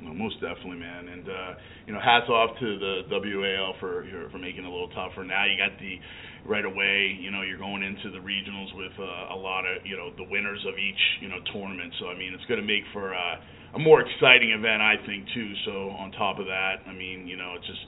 Well, 0.00 0.16
most 0.16 0.40
definitely, 0.40 0.80
man. 0.80 1.12
And 1.12 1.28
uh, 1.28 1.50
you 1.84 1.92
know, 1.92 2.00
hats 2.00 2.24
off 2.32 2.56
to 2.56 2.68
the 2.80 3.04
WAL 3.12 3.76
for 3.78 4.08
for 4.32 4.40
making 4.40 4.64
it 4.64 4.68
a 4.68 4.72
little 4.72 4.88
tougher. 4.96 5.28
Now 5.28 5.44
you 5.44 5.60
got 5.60 5.76
the 5.76 6.00
right 6.48 6.64
away. 6.64 7.12
You 7.20 7.30
know, 7.30 7.42
you're 7.42 7.60
going 7.60 7.84
into 7.84 8.08
the 8.10 8.24
regionals 8.24 8.72
with 8.74 8.96
uh, 8.96 9.36
a 9.36 9.38
lot 9.38 9.68
of 9.68 9.84
you 9.84 10.00
know 10.00 10.08
the 10.16 10.24
winners 10.24 10.64
of 10.64 10.80
each 10.80 11.02
you 11.20 11.28
know 11.28 11.38
tournament. 11.52 11.92
So 12.00 12.08
I 12.08 12.16
mean, 12.16 12.32
it's 12.32 12.48
going 12.48 12.60
to 12.60 12.66
make 12.66 12.88
for 12.96 13.12
uh, 13.12 13.36
a 13.74 13.78
more 13.78 14.00
exciting 14.00 14.50
event, 14.50 14.82
I 14.82 14.96
think, 15.06 15.26
too. 15.34 15.52
So 15.64 15.90
on 16.00 16.12
top 16.12 16.38
of 16.38 16.46
that, 16.46 16.82
I 16.88 16.92
mean, 16.92 17.26
you 17.26 17.36
know, 17.36 17.54
it's 17.56 17.66
just 17.66 17.84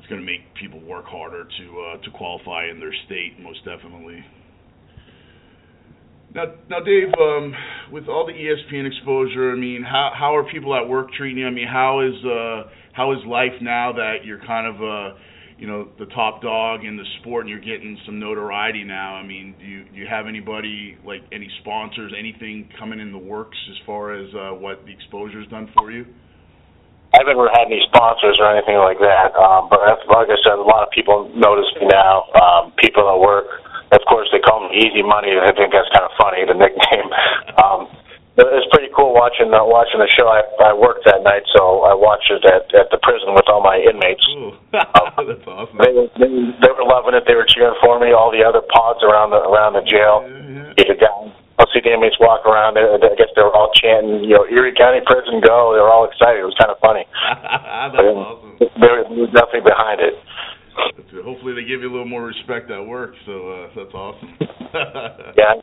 it's 0.00 0.08
going 0.08 0.20
to 0.20 0.26
make 0.26 0.42
people 0.58 0.80
work 0.80 1.04
harder 1.06 1.44
to 1.44 1.66
uh, 1.78 1.96
to 2.02 2.10
qualify 2.16 2.66
in 2.70 2.80
their 2.80 2.94
state, 3.06 3.38
most 3.38 3.64
definitely. 3.64 4.24
Now, 6.34 6.44
now, 6.70 6.80
Dave, 6.80 7.12
um, 7.20 7.54
with 7.92 8.08
all 8.08 8.24
the 8.24 8.32
ESPN 8.32 8.86
exposure, 8.86 9.52
I 9.52 9.56
mean, 9.56 9.82
how 9.82 10.10
how 10.16 10.34
are 10.34 10.44
people 10.50 10.74
at 10.74 10.88
work 10.88 11.12
treating 11.12 11.38
you? 11.38 11.46
I 11.46 11.50
mean, 11.50 11.68
how 11.68 12.00
is 12.00 12.16
uh, 12.24 12.70
how 12.92 13.12
is 13.12 13.18
life 13.26 13.52
now 13.60 13.92
that 13.92 14.24
you're 14.24 14.40
kind 14.40 14.66
of 14.66 14.76
uh, 14.80 15.18
you 15.58 15.66
know 15.66 15.88
the 15.98 16.06
top 16.06 16.40
dog 16.40 16.84
in 16.84 16.96
the 16.96 17.04
sport 17.20 17.44
and 17.44 17.50
you're 17.50 17.60
getting 17.60 17.98
some 18.06 18.18
notoriety 18.18 18.82
now? 18.82 19.14
I 19.14 19.26
mean, 19.26 19.54
do 19.60 19.66
you 19.66 19.84
do 19.84 19.96
you 20.00 20.06
have 20.08 20.26
anybody 20.26 20.96
like 21.04 21.20
any 21.32 21.50
sponsors, 21.60 22.14
anything 22.18 22.70
coming 22.78 22.98
in 22.98 23.12
the 23.12 23.18
works 23.18 23.58
as 23.70 23.76
far 23.84 24.14
as 24.14 24.26
uh, 24.32 24.56
what 24.56 24.86
the 24.86 24.92
exposure's 24.92 25.48
done 25.48 25.68
for 25.76 25.92
you? 25.92 26.06
I've 27.12 27.28
never 27.28 27.52
had 27.52 27.68
any 27.68 27.84
sponsors 27.92 28.40
or 28.40 28.48
anything 28.56 28.80
like 28.80 28.96
that. 29.04 29.36
Um, 29.36 29.68
but 29.68 29.84
like 29.84 30.32
I 30.32 30.38
said, 30.40 30.56
a 30.56 30.64
lot 30.64 30.80
of 30.80 30.88
people 30.96 31.28
notice 31.36 31.68
me 31.76 31.92
now. 31.92 32.24
Um, 32.40 32.72
people 32.80 33.04
at 33.04 33.20
work, 33.20 33.44
of 33.92 34.00
course, 34.08 34.28
they 34.32 34.40
call 34.40 34.64
me 34.68 34.76
Easy 34.80 35.02
Money. 35.04 35.36
I 35.36 35.52
think 35.52 35.72
that's 35.72 35.88
kind 35.92 36.04
of 36.08 36.12
funny, 36.18 36.44
the 36.48 36.54
nickname. 36.56 37.10
Um, 37.62 37.84
it 38.32 38.48
was 38.48 38.64
pretty 38.72 38.88
cool 38.96 39.12
watching 39.12 39.52
uh, 39.52 39.60
watching 39.60 40.00
the 40.00 40.08
show. 40.08 40.24
I, 40.24 40.40
I 40.64 40.72
worked 40.72 41.04
that 41.04 41.20
night, 41.20 41.44
so 41.52 41.84
I 41.84 41.92
watched 41.92 42.32
it 42.32 42.40
at, 42.48 42.64
at 42.72 42.88
the 42.88 42.96
prison 43.04 43.36
with 43.36 43.44
all 43.44 43.60
my 43.60 43.76
inmates. 43.76 44.24
Ooh, 44.32 44.56
Um, 44.72 45.12
that's 45.28 45.44
awesome. 45.44 45.76
They, 45.76 45.92
they 46.16 46.30
they 46.64 46.70
were 46.72 46.88
loving 46.88 47.12
it. 47.12 47.28
They 47.28 47.36
were 47.36 47.44
cheering 47.44 47.76
for 47.84 48.00
me. 48.00 48.16
All 48.16 48.32
the 48.32 48.40
other 48.40 48.64
pods 48.72 49.04
around 49.04 49.36
the 49.36 49.40
around 49.44 49.76
the 49.76 49.84
jail. 49.84 50.24
Yeah, 50.24 50.72
You 50.80 50.84
could 50.88 51.00
go. 51.04 51.28
I'll 51.60 51.68
see 51.76 51.84
the 51.84 51.92
inmates 51.92 52.16
walk 52.24 52.48
around. 52.48 52.80
I 52.80 52.96
I 52.96 53.12
guess 53.20 53.28
they 53.36 53.44
were 53.44 53.52
all 53.52 53.68
chanting, 53.76 54.24
you 54.24 54.32
know, 54.40 54.48
Erie 54.48 54.72
County 54.80 55.04
Prison 55.04 55.44
Go. 55.44 55.76
They 55.76 55.84
were 55.84 55.92
all 55.92 56.08
excited. 56.08 56.40
It 56.40 56.48
was 56.48 56.56
kind 56.56 56.72
of 56.72 56.80
funny. 56.80 57.04
that's 57.36 57.92
But, 58.00 58.16
awesome. 58.16 58.56
They 58.80 58.88
were 58.96 59.28
definitely 59.28 59.68
behind 59.68 60.00
it. 60.00 60.16
Hopefully, 61.24 61.54
they 61.54 61.68
give 61.68 61.82
you 61.82 61.90
a 61.90 61.94
little 61.94 62.08
more 62.08 62.24
respect 62.26 62.70
at 62.70 62.80
work. 62.80 63.14
So 63.26 63.32
uh, 63.50 63.68
that's 63.76 63.94
awesome. 63.94 64.34
Yeah. 65.36 65.60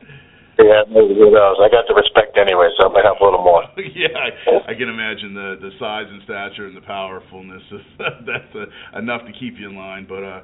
Yeah, 0.60 0.84
maybe 0.92 1.16
who 1.16 1.32
knows? 1.32 1.56
I 1.64 1.72
got 1.72 1.88
the 1.88 1.96
respect 1.96 2.36
anyway, 2.36 2.68
so 2.76 2.92
it 2.92 2.94
might 2.94 3.08
have 3.08 3.16
a 3.22 3.24
little 3.24 3.40
more. 3.40 3.64
yeah, 3.96 4.12
I, 4.12 4.72
I 4.72 4.74
can 4.76 4.92
imagine 4.92 5.32
the 5.34 5.56
the 5.56 5.72
size 5.80 6.04
and 6.12 6.20
stature 6.28 6.68
and 6.68 6.76
the 6.76 6.84
powerfulness. 6.84 7.64
Is, 7.72 7.80
that's 8.28 8.52
uh, 8.54 9.00
enough 9.00 9.24
to 9.24 9.32
keep 9.40 9.56
you 9.56 9.70
in 9.70 9.76
line. 9.80 10.04
But 10.04 10.20
uh, 10.20 10.42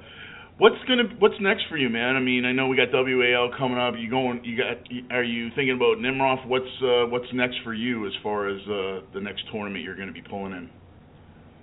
what's 0.58 0.80
gonna 0.88 1.12
what's 1.20 1.36
next 1.42 1.66
for 1.68 1.76
you, 1.76 1.90
man? 1.90 2.16
I 2.16 2.22
mean, 2.22 2.46
I 2.46 2.54
know 2.54 2.68
we 2.68 2.78
got 2.78 2.96
WAL 2.96 3.52
coming 3.60 3.78
up. 3.78 3.96
You 4.00 4.10
going? 4.10 4.40
You 4.46 4.56
got? 4.56 4.80
Are 5.12 5.24
you 5.24 5.50
thinking 5.52 5.76
about 5.76 6.00
Nemiroff? 6.00 6.48
What's 6.48 6.72
uh, 6.80 7.12
what's 7.12 7.28
next 7.34 7.60
for 7.66 7.74
you 7.74 8.08
as 8.08 8.14
far 8.24 8.48
as 8.48 8.62
uh, 8.72 9.04
the 9.14 9.20
next 9.20 9.44
tournament 9.52 9.84
you're 9.84 9.98
going 10.00 10.08
to 10.08 10.14
be 10.14 10.24
pulling 10.24 10.54
in? 10.54 10.70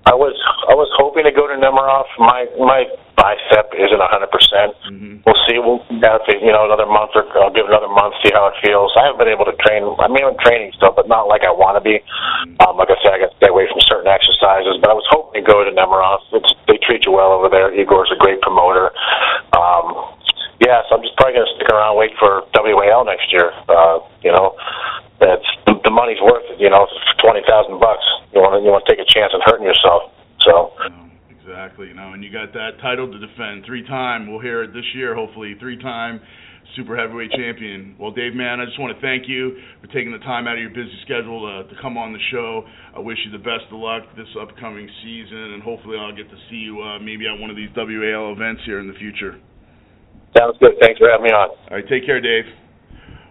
I 0.05 0.15
was 0.19 0.35
I 0.67 0.75
was 0.75 0.91
hoping 0.99 1.23
to 1.25 1.33
go 1.33 1.47
to 1.47 1.55
Nemiroff. 1.55 2.11
My 2.19 2.51
my 2.59 2.91
bicep 3.15 3.71
isn't 3.79 4.03
a 4.03 4.11
hundred 4.11 4.35
percent. 4.35 4.75
Mm-hmm. 4.91 5.23
We'll 5.23 5.43
see. 5.47 5.63
We'll 5.63 5.79
have 6.03 6.27
to, 6.27 6.35
you 6.43 6.51
know 6.51 6.67
another 6.67 6.91
month 6.91 7.15
or 7.15 7.23
I'll 7.39 7.55
give 7.55 7.71
another 7.71 7.91
month, 7.91 8.19
see 8.19 8.35
how 8.35 8.51
it 8.51 8.59
feels. 8.59 8.91
I 8.99 9.07
haven't 9.07 9.23
been 9.23 9.31
able 9.31 9.47
to 9.47 9.55
train. 9.63 9.87
I 10.03 10.11
mean, 10.11 10.27
I'm 10.27 10.35
training 10.43 10.75
still, 10.75 10.91
but 10.91 11.07
not 11.07 11.31
like 11.31 11.47
I 11.47 11.55
want 11.55 11.79
to 11.79 11.85
be. 11.85 12.03
Um, 12.67 12.75
like 12.83 12.91
I 12.91 12.99
said, 12.99 13.15
I 13.15 13.23
got 13.23 13.31
to 13.31 13.39
stay 13.39 13.51
away 13.51 13.71
from 13.71 13.79
certain 13.87 14.11
exercises. 14.11 14.83
But 14.83 14.91
I 14.91 14.97
was 14.99 15.07
hoping 15.15 15.39
to 15.39 15.45
go 15.47 15.63
to 15.63 15.71
Nemiroff. 15.71 16.27
It's, 16.35 16.51
they 16.67 16.83
treat 16.83 17.07
you 17.07 17.15
well 17.15 17.31
over 17.31 17.47
there. 17.47 17.71
Igor's 17.71 18.11
a 18.11 18.19
great 18.19 18.43
promoter. 18.43 18.91
Um, 19.55 20.19
yeah, 20.59 20.83
so 20.87 20.99
I'm 20.99 21.03
just 21.03 21.15
probably 21.19 21.39
gonna 21.39 21.55
stick 21.59 21.71
around, 21.71 21.99
wait 21.99 22.15
for 22.19 22.47
WAL 22.55 23.05
next 23.07 23.31
year. 23.35 23.51
Uh, 23.67 23.99
you 24.23 24.31
know, 24.31 24.55
that's 25.19 25.47
the 25.85 25.95
money's 25.95 26.21
worth 26.23 26.47
it. 26.51 26.61
You 26.61 26.71
know, 26.71 26.87
twenty 27.23 27.43
thousand 27.47 27.79
bucks. 27.79 28.05
You 28.33 28.41
want 28.41 28.57
to 28.57 28.61
you 28.65 28.71
want 28.71 28.87
to 28.87 28.91
take 28.91 29.03
a 29.03 29.09
chance 29.09 29.33
on 29.35 29.41
hurting 29.45 29.67
yourself. 29.67 30.13
So. 30.43 30.75
exactly. 31.31 31.89
You 31.89 31.95
know, 31.95 32.13
and 32.13 32.25
you 32.25 32.33
got 32.33 32.53
that 32.55 32.81
title 32.81 33.11
to 33.11 33.19
defend. 33.19 33.67
Three 33.67 33.87
time. 33.87 34.31
We'll 34.31 34.43
hear 34.43 34.63
it 34.63 34.73
this 34.73 34.87
year, 34.95 35.15
hopefully. 35.15 35.55
Three 35.59 35.79
time 35.79 36.21
super 36.77 36.97
heavyweight 36.97 37.31
champion. 37.33 37.97
Well, 37.99 38.11
Dave, 38.11 38.35
man, 38.35 38.61
I 38.61 38.65
just 38.65 38.81
want 38.81 38.95
to 38.95 39.01
thank 39.01 39.29
you 39.29 39.59
for 39.81 39.89
taking 39.89 40.13
the 40.13 40.23
time 40.25 40.47
out 40.47 40.55
of 40.55 40.61
your 40.61 40.71
busy 40.71 40.95
schedule 41.05 41.45
to, 41.45 41.69
to 41.69 41.83
come 41.83 41.97
on 41.97 42.13
the 42.13 42.23
show. 42.31 42.65
I 42.97 43.01
wish 43.01 43.19
you 43.25 43.33
the 43.33 43.43
best 43.43 43.69
of 43.71 43.79
luck 43.79 44.05
this 44.17 44.29
upcoming 44.41 44.89
season, 45.05 45.53
and 45.53 45.63
hopefully 45.63 45.97
I'll 45.99 46.15
get 46.15 46.31
to 46.31 46.39
see 46.51 46.65
you 46.65 46.81
uh, 46.81 46.99
maybe 46.99 47.27
at 47.29 47.39
one 47.39 47.51
of 47.51 47.57
these 47.57 47.71
WAL 47.77 48.33
events 48.33 48.63
here 48.65 48.81
in 48.81 48.89
the 48.89 48.97
future. 48.97 49.39
Sounds 50.37 50.57
good. 50.61 50.73
Thanks 50.81 50.99
for 50.99 51.11
having 51.11 51.25
me 51.29 51.33
on. 51.33 51.51
All 51.51 51.77
right, 51.77 51.85
take 51.89 52.07
care, 52.07 52.21
Dave. 52.21 52.49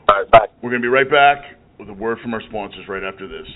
All 0.09 0.21
right, 0.21 0.29
bye. 0.29 0.47
We're 0.61 0.69
going 0.69 0.81
to 0.81 0.85
be 0.85 0.93
right 0.93 1.09
back 1.09 1.60
with 1.81 1.89
a 1.89 1.93
word 1.93 2.19
from 2.21 2.31
our 2.31 2.41
sponsors 2.47 2.87
right 2.87 3.01
after 3.03 3.27
this. 3.27 3.47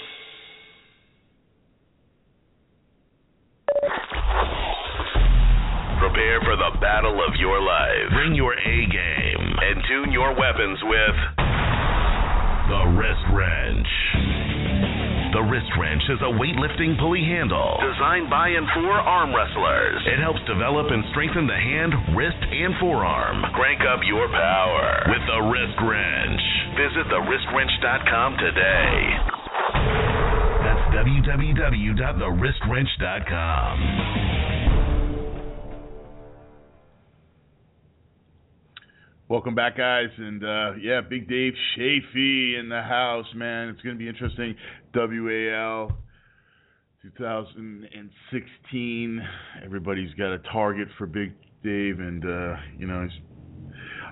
Prepare 5.98 6.40
for 6.44 6.56
the 6.60 6.76
battle 6.84 7.16
of 7.16 7.34
your 7.40 7.60
life. 7.62 8.12
Bring 8.12 8.34
your 8.34 8.52
A 8.52 8.76
game 8.92 9.46
and 9.56 9.82
tune 9.88 10.12
your 10.12 10.36
weapons 10.36 10.78
with 10.84 11.16
the 12.68 12.82
wrist 13.00 13.24
wrench. 13.32 13.88
The 15.32 15.42
wrist 15.48 15.72
wrench 15.80 16.02
is 16.12 16.20
a 16.20 16.30
weightlifting 16.36 17.00
pulley 17.00 17.24
handle 17.24 17.80
designed 17.80 18.28
by 18.30 18.48
and 18.52 18.68
for 18.76 18.92
arm 18.92 19.34
wrestlers. 19.34 20.02
It 20.06 20.20
helps 20.20 20.44
develop 20.46 20.92
and 20.92 21.02
strengthen 21.10 21.48
the 21.48 21.56
hand, 21.56 22.14
wrist, 22.14 22.38
and 22.38 22.74
forearm. 22.78 23.42
Crank 23.56 23.80
up 23.82 24.04
your 24.04 24.28
power 24.28 25.08
with 25.08 25.24
the 25.26 25.40
wrist 25.50 25.80
wrench. 25.82 26.42
Visit 26.76 27.08
thewristwrench.com 27.10 28.36
today. 28.38 30.13
Www.thewristwrench.com. 30.94 33.78
Welcome 39.28 39.54
back, 39.56 39.76
guys, 39.76 40.10
and 40.16 40.44
uh, 40.44 40.74
yeah, 40.80 41.00
Big 41.00 41.28
Dave 41.28 41.54
Chaffee 41.74 42.54
in 42.56 42.68
the 42.68 42.80
house, 42.80 43.26
man. 43.34 43.70
It's 43.70 43.80
going 43.80 43.96
to 43.96 43.98
be 43.98 44.08
interesting. 44.08 44.54
WAL 44.94 45.90
2016. 47.02 49.20
Everybody's 49.64 50.14
got 50.14 50.32
a 50.32 50.38
target 50.52 50.86
for 50.96 51.08
Big 51.08 51.32
Dave, 51.64 51.98
and 51.98 52.24
uh, 52.24 52.54
you 52.78 52.86
know, 52.86 53.08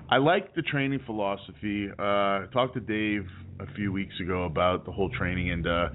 I 0.09 0.17
like 0.17 0.53
the 0.53 0.63
training 0.63 0.99
philosophy. 1.05 1.87
Uh, 1.97 2.03
I 2.03 2.47
talked 2.51 2.73
to 2.73 2.81
Dave 2.81 3.25
a 3.61 3.67
few 3.75 3.93
weeks 3.93 4.19
ago 4.19 4.43
about 4.43 4.83
the 4.83 4.91
whole 4.91 5.09
training, 5.11 5.51
and 5.51 5.65
uh, 5.65 5.87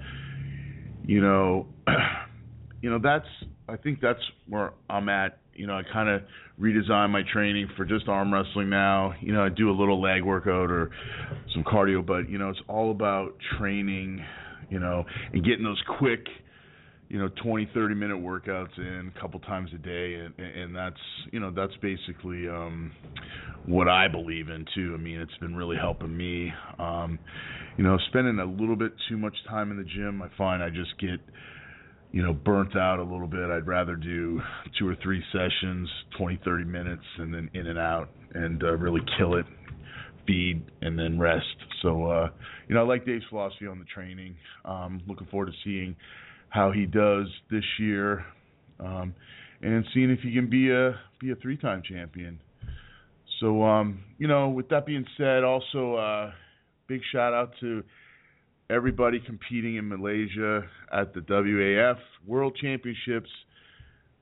you 1.09 1.21
know, 1.21 1.65
you 2.83 2.89
know, 2.91 2.99
that's 3.01 3.25
I 3.67 3.77
think 3.77 3.99
that's 3.99 4.19
where 4.47 4.73
I'm 4.91 5.09
at. 5.09 5.39
You 5.55 5.65
know, 5.65 5.73
I 5.73 5.81
kind 5.91 6.07
of 6.07 6.21
redesign 6.61 7.09
my 7.09 7.23
training 7.33 7.67
for 7.75 7.83
just 7.83 8.07
arm 8.07 8.31
wrestling 8.31 8.69
now. 8.69 9.15
You 9.19 9.33
know, 9.33 9.43
I 9.43 9.49
do 9.49 9.71
a 9.71 9.73
little 9.73 9.99
leg 9.99 10.23
workout 10.23 10.69
or 10.69 10.91
some 11.51 11.63
cardio, 11.63 12.05
but 12.05 12.29
you 12.29 12.37
know, 12.37 12.49
it's 12.49 12.61
all 12.67 12.91
about 12.91 13.33
training, 13.57 14.23
you 14.69 14.79
know, 14.79 15.03
and 15.33 15.43
getting 15.43 15.63
those 15.63 15.81
quick, 15.97 16.27
you 17.09 17.19
know, 17.19 17.29
20, 17.43 17.69
30 17.73 17.95
minute 17.95 18.17
workouts 18.17 18.77
in 18.77 19.11
a 19.15 19.19
couple 19.19 19.39
times 19.41 19.69
a 19.73 19.77
day 19.77 20.13
and 20.15 20.33
and 20.39 20.75
that's, 20.75 20.99
you 21.31 21.39
know, 21.39 21.51
that's 21.51 21.73
basically 21.81 22.47
um 22.47 22.91
what 23.65 23.87
I 23.89 24.07
believe 24.07 24.49
in 24.49 24.65
too. 24.73 24.95
I 24.97 25.01
mean, 25.01 25.19
it's 25.19 25.37
been 25.39 25.55
really 25.55 25.77
helping 25.77 26.15
me 26.15 26.51
um 26.77 27.19
you 27.77 27.83
know, 27.83 27.97
spending 28.09 28.39
a 28.39 28.45
little 28.45 28.75
bit 28.75 28.93
too 29.09 29.17
much 29.17 29.35
time 29.47 29.71
in 29.71 29.77
the 29.77 29.83
gym, 29.83 30.21
I 30.21 30.29
find 30.37 30.63
I 30.63 30.69
just 30.69 30.97
get 30.99 31.19
you 32.11 32.23
know, 32.23 32.33
burnt 32.33 32.75
out 32.75 32.99
a 32.99 33.03
little 33.03 33.27
bit. 33.27 33.49
I'd 33.49 33.67
rather 33.67 33.95
do 33.95 34.41
two 34.77 34.87
or 34.87 34.95
three 35.03 35.23
sessions, 35.31 35.87
20, 36.17 36.39
30 36.43 36.63
minutes, 36.63 37.03
and 37.17 37.33
then 37.33 37.49
in 37.53 37.67
and 37.67 37.77
out, 37.77 38.09
and 38.33 38.63
uh, 38.63 38.75
really 38.77 39.01
kill 39.17 39.35
it, 39.35 39.45
feed, 40.25 40.63
and 40.81 40.97
then 40.97 41.19
rest. 41.19 41.45
So, 41.83 42.05
uh, 42.05 42.29
you 42.67 42.75
know, 42.75 42.81
I 42.81 42.87
like 42.87 43.05
Dave's 43.05 43.25
philosophy 43.29 43.67
on 43.67 43.77
the 43.77 43.85
training. 43.85 44.35
Um, 44.65 45.01
looking 45.07 45.27
forward 45.27 45.47
to 45.47 45.53
seeing 45.63 45.95
how 46.49 46.71
he 46.71 46.85
does 46.85 47.27
this 47.49 47.63
year, 47.79 48.25
um, 48.79 49.13
and 49.61 49.85
seeing 49.93 50.09
if 50.09 50.19
he 50.19 50.33
can 50.33 50.49
be 50.49 50.71
a 50.71 50.99
be 51.19 51.31
a 51.31 51.35
three-time 51.35 51.81
champion. 51.87 52.39
So, 53.39 53.63
um, 53.63 54.03
you 54.17 54.27
know, 54.27 54.49
with 54.49 54.69
that 54.69 54.85
being 54.85 55.05
said, 55.17 55.43
also 55.43 55.95
uh, 55.95 56.31
big 56.87 57.01
shout 57.11 57.33
out 57.33 57.53
to 57.61 57.83
everybody 58.69 59.19
competing 59.19 59.77
in 59.77 59.87
Malaysia 59.87 60.63
at 60.91 61.13
the 61.13 61.21
WAF 61.21 61.97
World 62.27 62.57
Championships. 62.61 63.29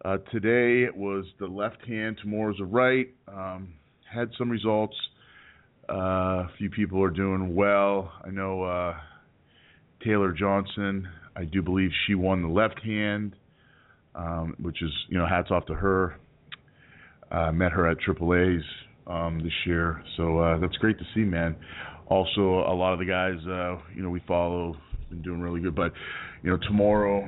Uh, 0.06 0.18
today 0.32 0.84
it 0.84 0.96
was 0.96 1.26
the 1.40 1.48
left 1.48 1.84
hand, 1.88 2.18
tomorrow's 2.22 2.58
the 2.58 2.66
right. 2.66 3.08
Um, 3.28 3.74
had 4.12 4.30
some 4.38 4.50
results. 4.50 4.96
Uh, 5.90 6.46
a 6.46 6.50
few 6.58 6.70
people 6.70 7.02
are 7.02 7.10
doing 7.10 7.56
well. 7.56 8.12
I 8.24 8.30
know 8.30 8.64
uh, 8.64 8.96
Taylor 10.04 10.32
Johnson. 10.32 11.08
I 11.38 11.46
do 11.46 11.62
believe 11.62 11.92
she 12.08 12.16
won 12.16 12.42
the 12.42 12.50
left 12.50 12.80
hand, 12.84 13.36
um, 14.16 14.56
which 14.60 14.82
is 14.82 14.92
you 15.10 15.18
know 15.18 15.28
hats 15.28 15.52
off 15.52 15.66
to 15.68 15.74
her. 15.74 16.20
Uh, 17.30 17.52
met 17.52 17.74
her 17.74 17.90
at 17.90 17.98
AAA's 17.98 18.64
um, 19.06 19.40
this 19.44 19.52
year, 19.66 20.02
so 20.16 20.40
uh, 20.40 20.58
that's 20.60 20.78
great 20.78 20.98
to 20.98 21.06
see, 21.14 21.22
man 21.22 21.56
also 22.10 22.64
a 22.68 22.74
lot 22.74 22.94
of 22.94 23.00
the 23.00 23.06
guys 23.06 23.36
uh, 23.48 23.76
you 23.94 24.02
know 24.02 24.10
we 24.10 24.22
follow 24.28 24.76
been 25.10 25.22
doing 25.22 25.42
really 25.42 25.62
good. 25.62 25.76
But 25.76 25.94
you 26.44 26.50
know 26.50 26.58
tomorrow 26.58 27.28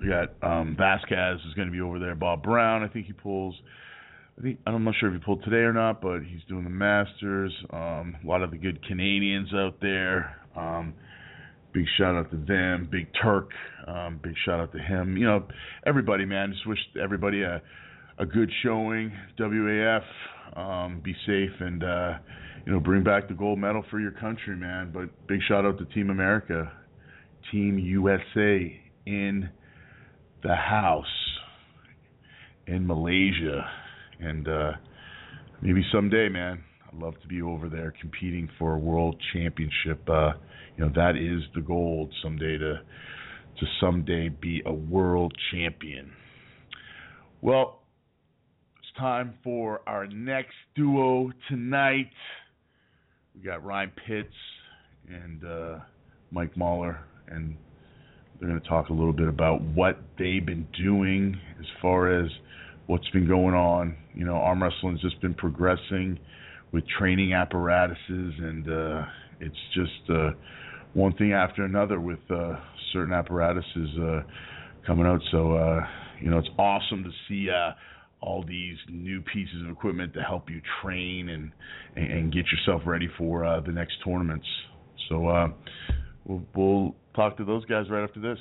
we 0.00 0.08
got 0.08 0.34
um, 0.42 0.76
Vasquez 0.78 1.40
is 1.46 1.54
going 1.54 1.68
to 1.68 1.72
be 1.72 1.80
over 1.80 1.98
there. 1.98 2.14
Bob 2.14 2.42
Brown, 2.42 2.82
I 2.82 2.88
think 2.88 3.06
he 3.06 3.12
pulls. 3.12 3.54
I 4.38 4.42
think 4.42 4.58
I'm 4.66 4.82
not 4.82 4.94
sure 4.98 5.14
if 5.14 5.20
he 5.20 5.24
pulled 5.24 5.44
today 5.44 5.58
or 5.58 5.72
not, 5.72 6.00
but 6.00 6.20
he's 6.20 6.42
doing 6.48 6.64
the 6.64 6.70
Masters. 6.70 7.52
Um, 7.70 8.16
a 8.22 8.26
lot 8.26 8.42
of 8.42 8.50
the 8.50 8.56
good 8.56 8.84
Canadians 8.86 9.54
out 9.54 9.80
there. 9.80 10.36
Um, 10.56 10.94
big 11.74 11.84
shout 11.98 12.14
out 12.14 12.30
to 12.30 12.36
them. 12.36 12.88
Big 12.90 13.08
Turk. 13.22 13.50
Um, 13.86 14.18
big 14.22 14.34
shout 14.46 14.60
out 14.60 14.72
to 14.72 14.78
him. 14.78 15.16
You 15.16 15.26
know 15.26 15.46
everybody, 15.86 16.24
man. 16.24 16.52
Just 16.52 16.66
wish 16.66 16.78
everybody 17.02 17.42
a 17.42 17.60
a 18.18 18.24
good 18.24 18.50
showing. 18.62 19.12
WAF. 19.38 20.04
Um, 20.56 21.02
be 21.04 21.14
safe 21.26 21.60
and. 21.60 21.84
Uh, 21.84 22.12
you 22.66 22.72
know, 22.72 22.80
bring 22.80 23.04
back 23.04 23.28
the 23.28 23.34
gold 23.34 23.58
medal 23.58 23.84
for 23.90 24.00
your 24.00 24.12
country, 24.12 24.56
man. 24.56 24.90
But 24.92 25.10
big 25.26 25.40
shout 25.46 25.64
out 25.64 25.78
to 25.78 25.84
Team 25.86 26.10
America, 26.10 26.72
Team 27.52 27.78
USA 27.78 28.80
in 29.06 29.50
the 30.42 30.54
house 30.54 31.04
in 32.66 32.86
Malaysia, 32.86 33.68
and 34.20 34.48
uh, 34.48 34.72
maybe 35.60 35.84
someday, 35.92 36.28
man. 36.28 36.62
I'd 36.88 36.98
love 36.98 37.14
to 37.20 37.28
be 37.28 37.42
over 37.42 37.68
there 37.68 37.92
competing 38.00 38.48
for 38.58 38.74
a 38.74 38.78
world 38.78 39.16
championship. 39.34 40.08
Uh, 40.08 40.32
you 40.76 40.84
know, 40.84 40.92
that 40.94 41.16
is 41.16 41.42
the 41.54 41.60
goal 41.60 42.10
someday 42.22 42.58
to 42.58 42.80
to 43.60 43.66
someday 43.80 44.28
be 44.28 44.62
a 44.66 44.72
world 44.72 45.32
champion. 45.52 46.10
Well, 47.40 47.82
it's 48.78 48.98
time 48.98 49.34
for 49.44 49.80
our 49.86 50.08
next 50.08 50.54
duo 50.74 51.30
tonight. 51.48 52.10
We 53.34 53.42
got 53.42 53.64
Ryan 53.64 53.92
Pitts 54.06 54.34
and 55.08 55.44
uh, 55.44 55.78
Mike 56.32 56.56
Moeller, 56.56 56.98
and 57.28 57.56
they're 58.38 58.48
going 58.48 58.60
to 58.60 58.68
talk 58.68 58.88
a 58.88 58.92
little 58.92 59.12
bit 59.12 59.28
about 59.28 59.62
what 59.62 59.98
they've 60.18 60.44
been 60.44 60.66
doing 60.82 61.38
as 61.60 61.66
far 61.80 62.20
as 62.20 62.28
what's 62.86 63.08
been 63.10 63.28
going 63.28 63.54
on. 63.54 63.96
You 64.14 64.24
know, 64.24 64.34
arm 64.34 64.62
wrestling's 64.62 65.00
just 65.00 65.20
been 65.20 65.34
progressing 65.34 66.18
with 66.72 66.84
training 66.98 67.34
apparatuses, 67.34 67.98
and 68.08 68.68
uh, 68.68 69.02
it's 69.44 69.56
just 69.74 70.10
uh, 70.10 70.30
one 70.94 71.12
thing 71.14 71.32
after 71.32 71.64
another 71.64 72.00
with 72.00 72.20
uh, 72.30 72.54
certain 72.92 73.12
apparatuses 73.12 73.90
uh, 74.00 74.22
coming 74.86 75.06
out. 75.06 75.20
So 75.30 75.52
uh, 75.52 75.80
you 76.20 76.30
know, 76.30 76.38
it's 76.38 76.50
awesome 76.58 77.04
to 77.04 77.10
see 77.28 77.48
uh, 77.50 77.72
all 78.20 78.44
these 78.46 78.76
new 78.88 79.20
pieces 79.20 79.62
of 79.64 79.70
equipment 79.70 80.14
to 80.14 80.20
help 80.20 80.48
you 80.48 80.60
train 80.82 81.28
and 81.28 81.52
and, 81.96 82.10
and 82.10 82.32
get 82.32 82.46
yourself 82.50 82.82
ready 82.86 83.08
for 83.18 83.44
uh, 83.44 83.60
the 83.60 83.72
next 83.72 83.94
tournaments. 84.04 84.46
So 85.08 85.28
uh, 85.28 85.48
we'll, 86.24 86.42
we'll 86.54 86.94
talk 87.14 87.36
to 87.36 87.44
those 87.44 87.64
guys 87.66 87.90
right 87.90 88.02
after 88.04 88.20
this. 88.20 88.38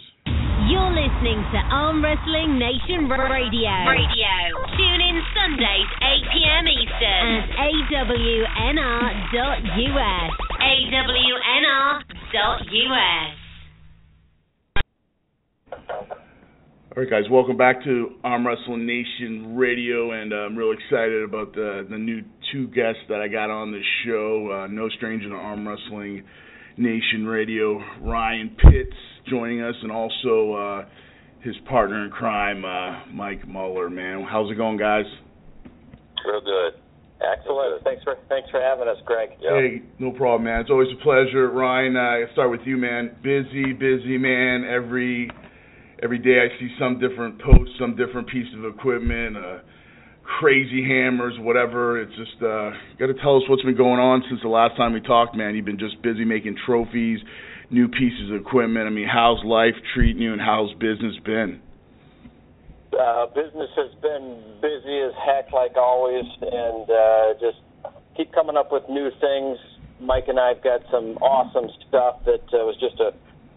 You're 0.71 0.95
listening 0.95 1.43
to 1.51 1.59
Arm 1.75 1.99
Wrestling 1.99 2.57
Nation 2.57 3.09
Radio. 3.11 3.75
Radio. 3.83 4.31
Tune 4.79 5.01
in 5.03 5.19
Sundays, 5.35 5.89
8 5.99 6.23
p.m. 6.31 6.63
Eastern. 6.71 7.43
At 7.43 7.51
awnr.us. 8.63 10.52
awnr.us. 10.63 12.03
All 16.95 17.01
right, 17.01 17.09
guys, 17.09 17.23
welcome 17.31 17.57
back 17.57 17.83
to 17.85 18.09
Arm 18.23 18.45
Wrestling 18.45 18.85
Nation 18.85 19.55
Radio, 19.55 20.11
and 20.11 20.31
uh, 20.31 20.35
I'm 20.37 20.55
real 20.55 20.71
excited 20.71 21.23
about 21.23 21.53
the 21.55 21.87
the 21.89 21.97
new 21.97 22.21
two 22.51 22.67
guests 22.67 23.01
that 23.09 23.19
I 23.19 23.27
got 23.27 23.49
on 23.49 23.71
the 23.71 23.81
show. 24.05 24.51
Uh, 24.51 24.67
no 24.67 24.87
stranger 24.89 25.27
to 25.29 25.35
Arm 25.35 25.67
Wrestling 25.67 26.23
Nation 26.77 27.25
Radio, 27.25 27.81
Ryan 28.01 28.55
Pitts 28.57 28.95
joining 29.27 29.61
us, 29.61 29.73
and 29.81 29.91
also 29.91 30.53
uh, 30.53 30.85
his 31.41 31.55
partner 31.67 32.05
in 32.05 32.11
crime, 32.11 32.63
uh, 32.63 33.11
Mike 33.11 33.47
Moeller. 33.47 33.89
Man, 33.89 34.23
how's 34.29 34.51
it 34.51 34.55
going, 34.55 34.77
guys? 34.77 35.05
Real 36.25 36.41
good. 36.41 36.82
Excellent. 37.21 37.83
Thanks 37.83 38.03
for 38.03 38.15
thanks 38.27 38.49
for 38.49 38.59
having 38.59 38.87
us, 38.87 38.97
Greg. 39.05 39.29
Hey, 39.39 39.81
no 39.99 40.11
problem, 40.11 40.43
man. 40.45 40.61
It's 40.61 40.69
always 40.69 40.89
a 40.91 41.01
pleasure. 41.03 41.49
Ryan, 41.49 41.95
uh, 41.95 41.99
I 41.99 42.33
start 42.33 42.51
with 42.51 42.61
you, 42.65 42.77
man. 42.77 43.15
Busy, 43.23 43.71
busy 43.73 44.17
man. 44.17 44.65
Every 44.65 45.29
every 46.01 46.19
day 46.19 46.39
I 46.43 46.59
see 46.59 46.69
some 46.77 46.99
different 46.99 47.39
post, 47.41 47.71
some 47.79 47.95
different 47.95 48.27
piece 48.27 48.47
of 48.57 48.65
equipment, 48.65 49.37
uh, 49.37 49.59
crazy 50.39 50.83
hammers, 50.83 51.33
whatever. 51.39 52.01
It's 52.01 52.15
just 52.15 52.41
uh, 52.43 52.71
got 52.99 53.07
to 53.07 53.15
tell 53.21 53.37
us 53.37 53.43
what's 53.47 53.63
been 53.63 53.77
going 53.77 53.99
on 53.99 54.23
since 54.29 54.41
the 54.43 54.49
last 54.49 54.75
time 54.75 54.93
we 54.93 54.99
talked, 54.99 55.35
man. 55.35 55.55
You've 55.55 55.65
been 55.65 55.79
just 55.79 56.01
busy 56.01 56.25
making 56.25 56.57
trophies, 56.65 57.19
new 57.69 57.87
pieces 57.87 58.31
of 58.31 58.41
equipment. 58.41 58.85
I 58.85 58.89
mean, 58.89 59.07
how's 59.07 59.43
life 59.45 59.75
treating 59.95 60.21
you, 60.21 60.33
and 60.33 60.41
how's 60.41 60.73
business 60.73 61.15
been? 61.23 61.61
Uh, 62.93 63.25
business 63.27 63.69
has 63.75 63.93
been 64.01 64.41
busy 64.61 64.99
as 65.01 65.13
heck, 65.25 65.51
like 65.51 65.75
always, 65.75 66.25
and 66.41 66.89
uh, 66.89 67.33
just 67.39 67.57
keep 68.15 68.31
coming 68.33 68.57
up 68.57 68.71
with 68.71 68.83
new 68.89 69.09
things. 69.19 69.57
Mike 69.99 70.25
and 70.27 70.39
I've 70.39 70.63
got 70.63 70.81
some 70.91 71.17
awesome 71.17 71.69
stuff 71.87 72.23
that 72.25 72.43
uh, 72.53 72.65
was 72.65 72.77
just 72.79 72.99
a 72.99 73.13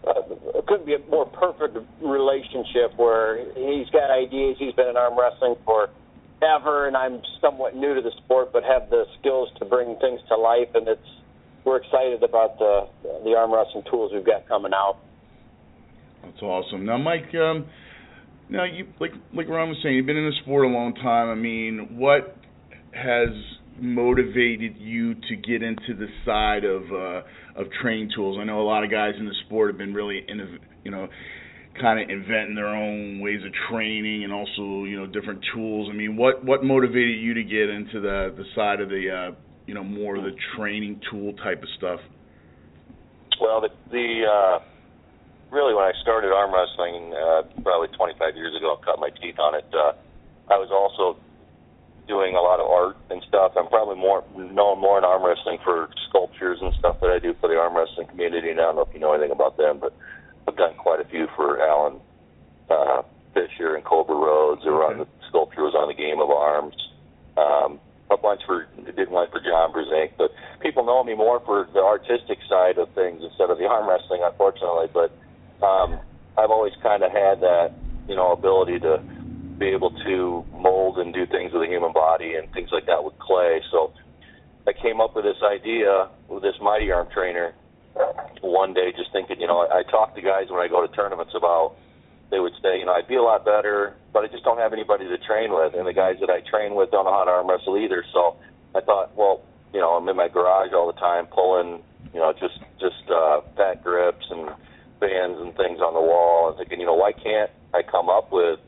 uh, 0.07 0.61
couldn't 0.67 0.85
be 0.85 0.93
a 0.93 0.99
more 1.09 1.25
perfect 1.25 1.77
relationship 2.01 2.95
where 2.95 3.43
he's 3.53 3.89
got 3.89 4.09
ideas. 4.09 4.55
He's 4.57 4.73
been 4.73 4.87
in 4.87 4.97
arm 4.97 5.19
wrestling 5.19 5.55
for 5.65 5.89
ever, 6.41 6.87
and 6.87 6.95
I'm 6.95 7.21
somewhat 7.41 7.75
new 7.75 7.93
to 7.95 8.01
the 8.01 8.11
sport, 8.23 8.53
but 8.53 8.63
have 8.63 8.89
the 8.89 9.05
skills 9.19 9.49
to 9.59 9.65
bring 9.65 9.97
things 9.99 10.21
to 10.29 10.37
life. 10.37 10.69
And 10.75 10.87
it's 10.87 11.09
we're 11.65 11.77
excited 11.77 12.23
about 12.23 12.57
the 12.59 12.87
the 13.23 13.35
arm 13.35 13.53
wrestling 13.53 13.83
tools 13.89 14.11
we've 14.13 14.25
got 14.25 14.47
coming 14.47 14.71
out. 14.73 14.97
That's 16.23 16.41
awesome. 16.41 16.85
Now, 16.85 16.97
Mike, 16.97 17.33
um, 17.35 17.65
now 18.49 18.63
you 18.63 18.87
like 18.99 19.11
like 19.33 19.47
Ron 19.47 19.69
was 19.69 19.77
saying, 19.83 19.95
you've 19.95 20.05
been 20.05 20.17
in 20.17 20.25
the 20.25 20.35
sport 20.43 20.65
a 20.65 20.69
long 20.69 20.93
time. 20.95 21.29
I 21.29 21.35
mean, 21.35 21.97
what 21.97 22.35
has 22.93 23.29
motivated 23.79 24.77
you 24.77 25.13
to 25.13 25.35
get 25.35 25.61
into 25.61 25.95
the 25.97 26.07
side 26.25 26.63
of 26.63 26.83
uh, 26.91 27.61
of 27.61 27.71
training 27.81 28.11
tools? 28.15 28.37
I 28.39 28.45
know 28.45 28.61
a 28.61 28.67
lot 28.67 28.83
of 28.83 28.91
guys 28.91 29.13
in 29.19 29.25
the 29.25 29.35
sport 29.45 29.69
have 29.69 29.77
been 29.77 29.93
really, 29.93 30.25
innov- 30.29 30.59
you 30.83 30.91
know, 30.91 31.07
kind 31.79 31.99
of 31.99 32.09
inventing 32.09 32.55
their 32.55 32.67
own 32.67 33.19
ways 33.19 33.41
of 33.45 33.51
training 33.69 34.23
and 34.23 34.33
also 34.33 34.85
you 34.85 34.97
know 34.97 35.07
different 35.07 35.43
tools. 35.53 35.89
I 35.91 35.95
mean, 35.95 36.15
what 36.15 36.43
what 36.43 36.63
motivated 36.63 37.19
you 37.19 37.33
to 37.33 37.43
get 37.43 37.69
into 37.69 37.99
the 37.99 38.33
the 38.35 38.45
side 38.55 38.81
of 38.81 38.89
the 38.89 39.31
uh, 39.33 39.35
you 39.65 39.73
know 39.73 39.83
more 39.83 40.15
of 40.15 40.23
the 40.23 40.35
training 40.55 41.01
tool 41.11 41.33
type 41.33 41.61
of 41.61 41.69
stuff? 41.77 41.99
Well, 43.39 43.61
the, 43.61 43.69
the 43.91 44.23
uh, 44.25 44.59
really 45.51 45.73
when 45.73 45.85
I 45.85 45.93
started 46.01 46.31
arm 46.31 46.53
wrestling 46.53 47.13
uh, 47.13 47.43
probably 47.63 47.87
25 47.95 48.35
years 48.35 48.55
ago, 48.55 48.77
I 48.79 48.85
cut 48.85 48.99
my 48.99 49.09
teeth 49.09 49.39
on 49.39 49.55
it. 49.55 49.65
Uh, 49.73 49.93
I 50.49 50.57
was 50.57 50.71
also 50.71 51.19
doing 52.07 52.35
a 52.35 52.41
lot 52.41 52.59
of 52.59 52.67
art 52.67 52.95
and 53.09 53.21
stuff. 53.27 53.53
I'm 53.57 53.67
probably 53.67 53.97
more 53.97 54.23
known 54.35 54.79
more 54.79 54.97
in 54.97 55.03
arm 55.03 55.23
wrestling 55.23 55.59
for 55.63 55.89
sculptures 56.09 56.59
and 56.61 56.73
stuff 56.79 56.99
that 57.01 57.09
I 57.09 57.19
do 57.19 57.35
for 57.39 57.49
the 57.49 57.59
arm 57.59 57.75
wrestling 57.75 58.07
community. 58.07 58.49
And 58.49 58.59
I 58.59 58.63
don't 58.63 58.75
know 58.75 58.87
if 58.87 58.93
you 58.93 58.99
know 58.99 59.13
anything 59.13 59.31
about 59.31 59.57
them, 59.57 59.79
but 59.79 59.93
I've 60.47 60.55
done 60.55 60.75
quite 60.75 61.01
a 61.01 61.05
few 61.05 61.27
for 61.35 61.61
Alan 61.61 61.99
uh, 62.69 63.01
Fisher 63.33 63.75
and 63.75 63.83
Cobra 63.83 64.15
Rhodes. 64.15 64.63
They 64.63 64.71
were 64.71 64.85
on 64.85 64.99
the 64.99 65.07
sculpture 65.27 65.63
was 65.63 65.75
on 65.75 65.87
the 65.87 65.93
Game 65.93 66.19
of 66.19 66.29
Arms. 66.31 66.75
Um, 67.35 67.79
a 68.09 68.15
bunch 68.15 68.41
for 68.47 68.67
did 68.95 69.11
one 69.11 69.29
for 69.29 69.41
John 69.41 69.73
Brzenk, 69.73 70.11
but 70.17 70.31
people 70.61 70.85
know 70.85 71.03
me 71.03 71.13
more 71.13 71.41
for 71.41 71.67
the 71.73 71.83
artistic 71.83 72.39
side 72.47 72.77
of 72.77 72.89
things 72.95 73.21
instead 73.21 73.49
of 73.49 73.57
the 73.57 73.65
arm 73.65 73.87
wrestling, 73.87 74.21
unfortunately. 74.23 74.87
But 74.93 75.11
um, 75.63 75.99
I've 76.37 76.51
always 76.51 76.73
kind 76.83 77.03
of 77.03 77.11
had 77.11 77.41
that, 77.41 77.73
you 78.07 78.15
know, 78.15 78.31
ability 78.31 78.79
to 78.79 79.01
be 79.57 79.67
able 79.67 79.91
to 80.05 80.45
mold 80.53 80.99
and 80.99 81.13
do 81.13 81.25
things 81.25 81.51
with 81.51 81.63
the 81.63 81.67
human 81.67 81.93
body 81.93 82.35
and 82.35 82.51
things 82.53 82.69
like 82.71 82.85
that 82.85 83.03
with 83.03 83.17
clay. 83.19 83.61
So 83.71 83.93
I 84.67 84.73
came 84.73 85.01
up 85.01 85.15
with 85.15 85.25
this 85.25 85.41
idea 85.43 86.09
with 86.29 86.43
this 86.43 86.55
mighty 86.61 86.91
arm 86.91 87.07
trainer 87.13 87.53
one 88.41 88.73
day, 88.73 88.93
just 88.95 89.11
thinking, 89.11 89.41
you 89.41 89.47
know, 89.47 89.65
I, 89.65 89.79
I 89.79 89.83
talk 89.89 90.13
to 90.15 90.21
guys 90.21 90.49
when 90.49 90.59
I 90.59 90.67
go 90.67 90.85
to 90.85 90.93
tournaments 90.93 91.33
about. 91.35 91.75
They 92.29 92.39
would 92.39 92.53
say, 92.61 92.77
you 92.77 92.85
know, 92.85 92.91
I'd 92.91 93.07
be 93.07 93.15
a 93.15 93.23
lot 93.23 93.45
better, 93.45 93.95
but 94.11 94.25
I 94.25 94.27
just 94.27 94.43
don't 94.43 94.57
have 94.59 94.73
anybody 94.73 95.07
to 95.07 95.17
train 95.17 95.49
with, 95.51 95.73
and 95.73 95.87
the 95.87 95.93
guys 95.93 96.17
that 96.19 96.29
I 96.29 96.41
train 96.41 96.75
with 96.75 96.91
don't 96.91 97.05
know 97.05 97.13
how 97.13 97.23
to 97.23 97.31
arm 97.31 97.49
wrestle 97.49 97.77
either. 97.77 98.03
So 98.13 98.35
I 98.75 98.81
thought, 98.81 99.15
well, 99.15 99.41
you 99.73 99.79
know, 99.79 99.91
I'm 99.91 100.07
in 100.09 100.17
my 100.17 100.27
garage 100.27 100.73
all 100.73 100.87
the 100.91 100.99
time 100.99 101.27
pulling, 101.27 101.81
you 102.13 102.19
know, 102.19 102.33
just 102.33 102.59
just 102.79 103.09
uh, 103.09 103.41
fat 103.55 103.81
grips 103.81 104.25
and 104.29 104.49
bands 104.99 105.39
and 105.39 105.55
things 105.55 105.79
on 105.79 105.93
the 105.93 106.01
wall, 106.01 106.49
and 106.49 106.57
thinking, 106.57 106.79
you 106.79 106.85
know, 106.85 106.95
why 106.95 107.11
can't 107.11 107.51
I 107.73 107.81
come 107.83 108.09
up 108.09 108.31
with 108.31 108.59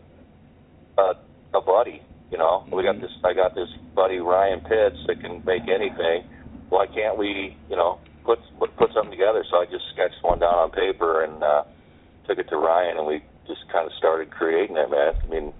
a, 1.00 1.58
a 1.58 1.62
buddy. 1.62 2.02
You 2.32 2.38
know, 2.38 2.64
mm-hmm. 2.66 2.76
we 2.76 2.84
got 2.84 3.02
this. 3.02 3.12
I 3.24 3.34
got 3.34 3.56
this 3.56 3.70
buddy 3.96 4.20
Ryan 4.20 4.62
Pitts 4.62 5.02
that 5.08 5.22
can 5.22 5.44
make 5.46 5.64
anything. 5.64 6.30
Why 6.70 6.86
can't 6.86 7.18
we, 7.18 7.58
you 7.70 7.76
know, 7.76 8.00
put 8.26 8.40
put, 8.60 8.76
put 8.78 8.94
something 8.94 9.12
together? 9.12 9.44
So 9.50 9.58
I 9.58 9.66
just 9.66 9.86
sketched 9.94 10.22
one 10.22 10.40
down 10.40 10.54
on 10.54 10.72
paper 10.72 11.24
and 11.24 11.42
uh, 11.42 11.64
took 12.28 12.38
it 12.38 12.50
to 12.50 12.58
Ryan, 12.58 12.98
and 12.98 13.08
we 13.08 13.24
just 13.48 13.66
kind 13.72 13.86
of 13.88 13.94
started 13.98 14.30
creating 14.30 14.78
it, 14.78 14.90
man. 14.90 15.14
I 15.18 15.28
mean, 15.28 15.54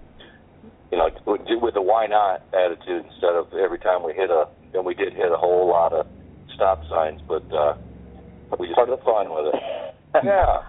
you 0.92 0.98
know, 0.98 1.10
with 1.26 1.74
the 1.74 1.82
why 1.82 2.06
not 2.06 2.42
attitude 2.54 3.06
instead 3.10 3.34
of 3.34 3.52
every 3.54 3.78
time 3.78 4.04
we 4.04 4.12
hit 4.12 4.30
a, 4.30 4.46
and 4.74 4.84
we 4.84 4.94
did 4.94 5.12
hit 5.12 5.32
a 5.32 5.36
whole 5.36 5.66
lot 5.68 5.92
of 5.92 6.06
stop 6.54 6.82
signs, 6.88 7.20
but 7.26 7.42
uh, 7.52 7.74
we 8.58 8.68
just 8.68 8.78
the 8.78 8.98
fun 9.04 9.34
with 9.34 9.54
it. 9.54 9.89
Yeah, 10.14 10.62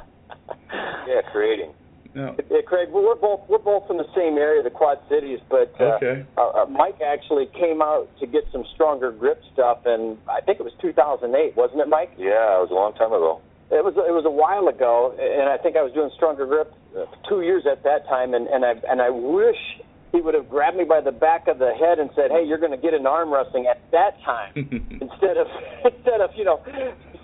yeah, 1.08 1.22
creating. 1.32 1.74
No. 2.14 2.36
Yeah, 2.50 2.62
Craig, 2.66 2.90
we're 2.92 3.16
both 3.16 3.48
we're 3.48 3.58
both 3.58 3.88
from 3.88 3.98
the 3.98 4.10
same 4.16 4.38
area, 4.38 4.62
the 4.62 4.70
Quad 4.70 5.00
Cities, 5.08 5.40
but 5.50 5.74
uh, 5.80 5.96
okay. 5.96 6.26
uh, 6.38 6.64
uh, 6.64 6.66
Mike 6.66 7.00
actually 7.00 7.48
came 7.58 7.82
out 7.82 8.10
to 8.20 8.28
get 8.28 8.44
some 8.52 8.66
stronger 8.74 9.12
grip 9.12 9.42
stuff, 9.54 9.80
and 9.86 10.18
I 10.28 10.42
think 10.42 10.60
it 10.60 10.64
was 10.64 10.74
2008, 10.82 11.56
wasn't 11.56 11.80
it, 11.80 11.88
Mike? 11.88 12.12
Yeah, 12.18 12.60
it 12.60 12.62
was 12.68 12.72
a 12.72 12.76
long 12.76 12.94
time 12.94 13.14
ago. 13.16 13.40
It 13.72 13.86
was 13.86 13.96
it 13.96 14.12
was 14.12 14.26
a 14.28 14.32
while 14.32 14.68
ago, 14.68 15.16
and 15.16 15.48
I 15.48 15.56
think 15.56 15.78
I 15.78 15.84
was 15.84 15.94
doing 15.94 16.12
stronger 16.18 16.46
grip 16.46 16.74
uh, 16.92 17.06
two 17.30 17.42
years 17.42 17.64
at 17.64 17.84
that 17.84 18.06
time, 18.08 18.34
and 18.34 18.48
and 18.48 18.66
I 18.66 18.76
and 18.92 19.02
I 19.02 19.10
wish 19.10 19.80
he 20.12 20.20
would 20.20 20.34
have 20.34 20.50
grabbed 20.50 20.76
me 20.76 20.84
by 20.84 21.00
the 21.00 21.16
back 21.16 21.48
of 21.48 21.60
the 21.60 21.72
head 21.80 21.98
and 21.98 22.10
said, 22.12 22.32
"Hey, 22.32 22.44
you're 22.44 22.60
going 22.60 22.76
to 22.76 22.84
get 22.84 22.94
an 22.94 23.08
arm 23.08 23.32
wrestling 23.32 23.68
at 23.72 23.80
that 23.96 24.20
time," 24.28 24.52
instead 25.00 25.40
of 25.40 25.48
instead 25.88 26.20
of 26.20 26.36
you 26.36 26.44
know 26.44 26.60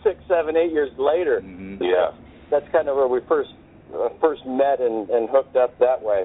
six, 0.08 0.20
seven, 0.28 0.55
eight 0.55 0.72
years 0.72 0.91
later. 0.97 1.41
Mm-hmm. 1.43 1.84
Yeah, 1.84 2.16
that's 2.49 2.66
kind 2.72 2.88
of 2.88 2.95
where 2.95 3.08
we 3.08 3.20
first 3.28 3.49
uh, 3.93 4.10
first 4.22 4.45
met 4.45 4.80
and, 4.80 5.10
and 5.10 5.30
hooked 5.30 5.55
up 5.55 5.78
that 5.80 6.01
way. 6.01 6.24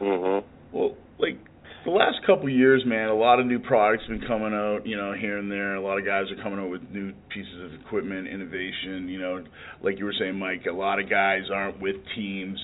Mm-hmm. 0.00 0.76
Well, 0.76 0.96
like 1.18 1.38
the 1.84 1.90
last 1.90 2.24
couple 2.26 2.46
of 2.46 2.52
years, 2.52 2.82
man, 2.86 3.08
a 3.08 3.14
lot 3.14 3.40
of 3.40 3.46
new 3.46 3.58
products 3.58 4.04
have 4.08 4.20
been 4.20 4.28
coming 4.28 4.52
out, 4.52 4.86
you 4.86 4.96
know, 4.96 5.14
here 5.18 5.38
and 5.38 5.50
there. 5.50 5.74
A 5.74 5.82
lot 5.82 5.98
of 5.98 6.04
guys 6.04 6.24
are 6.30 6.42
coming 6.42 6.58
out 6.58 6.70
with 6.70 6.82
new 6.90 7.12
pieces 7.28 7.64
of 7.64 7.80
equipment, 7.80 8.28
innovation, 8.28 9.08
you 9.08 9.20
know, 9.20 9.42
like 9.82 9.98
you 9.98 10.04
were 10.04 10.14
saying, 10.18 10.38
Mike, 10.38 10.66
a 10.70 10.72
lot 10.72 11.00
of 11.00 11.10
guys 11.10 11.42
aren't 11.52 11.80
with 11.80 11.96
teams 12.14 12.58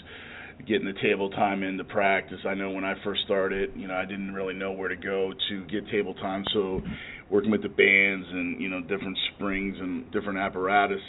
getting 0.67 0.87
the 0.87 1.01
table 1.01 1.31
time 1.31 1.63
into 1.63 1.85
practice. 1.85 2.39
I 2.47 2.55
know 2.55 2.71
when 2.71 2.85
I 2.85 2.95
first 3.05 3.23
started, 3.25 3.71
you 3.77 3.87
know, 3.87 3.95
I 3.95 4.05
didn't 4.05 4.35
really 4.35 4.55
know 4.55 4.73
where 4.73 4.89
to 4.89 4.97
go 4.97 5.33
to 5.51 5.65
get 5.67 5.89
table 5.91 6.15
time, 6.15 6.45
so 6.53 6.81
working 7.31 7.51
with 7.51 7.63
the 7.63 7.69
bands 7.69 8.27
and, 8.31 8.61
you 8.61 8.69
know, 8.69 8.81
different 8.81 9.17
springs 9.35 9.77
and 9.81 10.11
different 10.13 10.39
apparatuses, 10.39 11.03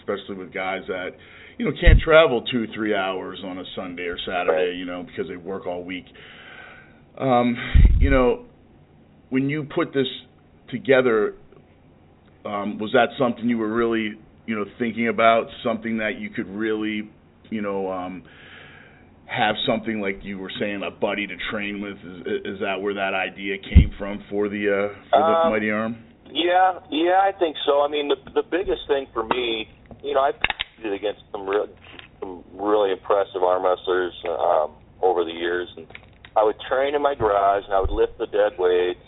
especially 0.00 0.36
with 0.36 0.52
guys 0.52 0.82
that 0.88 1.10
you 1.58 1.64
know 1.64 1.72
can't 1.80 2.00
travel 2.00 2.42
two 2.50 2.66
three 2.74 2.94
hours 2.94 3.40
on 3.44 3.58
a 3.58 3.64
Sunday 3.76 4.04
or 4.04 4.18
Saturday, 4.26 4.76
you 4.76 4.84
know, 4.84 5.04
because 5.04 5.28
they 5.28 5.36
work 5.36 5.66
all 5.66 5.84
week. 5.84 6.04
Um, 7.16 7.56
you 8.00 8.10
know, 8.10 8.46
when 9.30 9.48
you 9.48 9.64
put 9.72 9.92
this 9.94 10.08
together, 10.68 11.34
um, 12.44 12.78
was 12.78 12.90
that 12.92 13.08
something 13.18 13.48
you 13.48 13.58
were 13.58 13.72
really 13.72 14.18
you 14.46 14.54
know, 14.54 14.64
thinking 14.78 15.08
about 15.08 15.46
something 15.62 15.98
that 15.98 16.18
you 16.18 16.30
could 16.30 16.48
really, 16.48 17.10
you 17.50 17.62
know, 17.62 17.90
um, 17.90 18.22
have 19.26 19.56
something 19.66 20.00
like 20.00 20.20
you 20.22 20.38
were 20.38 20.52
saying, 20.60 20.82
a 20.86 20.90
buddy 20.90 21.26
to 21.26 21.36
train 21.50 21.80
with? 21.80 21.96
Is, 21.98 22.56
is 22.56 22.60
that 22.60 22.80
where 22.80 22.94
that 22.94 23.14
idea 23.14 23.56
came 23.58 23.90
from 23.98 24.22
for 24.30 24.48
the 24.48 24.68
uh, 24.68 24.94
for 25.10 25.18
the 25.18 25.36
Um, 25.44 25.50
Mighty 25.50 25.70
Arm? 25.70 25.96
Yeah, 26.30 26.80
yeah, 26.90 27.20
I 27.22 27.32
think 27.38 27.56
so. 27.66 27.82
I 27.82 27.88
mean, 27.88 28.08
the 28.08 28.16
the 28.34 28.42
biggest 28.42 28.86
thing 28.88 29.06
for 29.12 29.24
me, 29.24 29.68
you 30.02 30.14
know, 30.14 30.20
I've 30.20 30.34
competed 30.40 30.92
against 30.98 31.22
some 31.32 31.48
real, 31.48 31.66
some 32.20 32.44
really 32.52 32.92
impressive 32.92 33.42
arm 33.42 33.64
wrestlers 33.64 34.12
um, 34.28 34.72
over 35.00 35.24
the 35.24 35.32
years, 35.32 35.68
and 35.76 35.86
I 36.36 36.42
would 36.44 36.56
train 36.68 36.94
in 36.94 37.02
my 37.02 37.14
garage, 37.14 37.64
and 37.64 37.74
I 37.74 37.80
would 37.80 37.90
lift 37.90 38.18
the 38.18 38.26
dead 38.26 38.58
weights, 38.58 39.04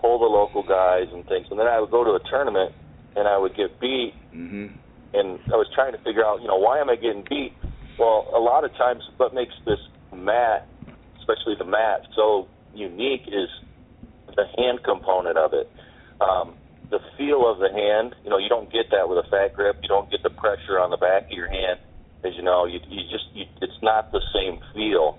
pull 0.00 0.18
the 0.18 0.26
local 0.26 0.62
guys 0.62 1.08
and 1.12 1.24
things, 1.26 1.46
and 1.50 1.58
then 1.58 1.66
I 1.66 1.80
would 1.80 1.90
go 1.90 2.04
to 2.04 2.10
a 2.10 2.20
tournament, 2.28 2.72
and 3.16 3.26
I 3.26 3.38
would 3.38 3.56
get 3.56 3.80
beat, 3.80 4.14
hmm 4.32 4.66
and 5.12 5.40
I 5.50 5.58
was 5.58 5.66
trying 5.74 5.90
to 5.90 5.98
figure 6.06 6.24
out, 6.24 6.40
you 6.40 6.46
know, 6.46 6.56
why 6.56 6.78
am 6.78 6.88
I 6.88 6.94
getting 6.94 7.24
beat? 7.28 7.50
Well, 8.00 8.32
a 8.34 8.40
lot 8.40 8.64
of 8.64 8.72
times, 8.80 9.04
what 9.18 9.34
makes 9.34 9.52
this 9.66 9.78
mat, 10.16 10.66
especially 11.20 11.52
the 11.58 11.68
mat, 11.68 12.00
so 12.16 12.48
unique 12.72 13.28
is 13.28 13.52
the 14.34 14.44
hand 14.56 14.80
component 14.82 15.36
of 15.36 15.52
it. 15.52 15.68
Um, 16.18 16.54
the 16.88 17.00
feel 17.18 17.44
of 17.44 17.58
the 17.58 17.68
hand, 17.68 18.16
you 18.24 18.30
know, 18.30 18.38
you 18.38 18.48
don't 18.48 18.72
get 18.72 18.88
that 18.90 19.06
with 19.06 19.18
a 19.18 19.28
fat 19.28 19.52
grip. 19.54 19.76
You 19.82 19.88
don't 19.88 20.10
get 20.10 20.22
the 20.22 20.30
pressure 20.30 20.80
on 20.80 20.88
the 20.88 20.96
back 20.96 21.24
of 21.28 21.36
your 21.36 21.50
hand, 21.50 21.78
as 22.24 22.32
you 22.36 22.42
know. 22.42 22.64
You, 22.64 22.80
you 22.88 23.02
just, 23.12 23.28
you, 23.34 23.44
it's 23.60 23.76
not 23.82 24.10
the 24.12 24.24
same 24.32 24.60
feel. 24.72 25.18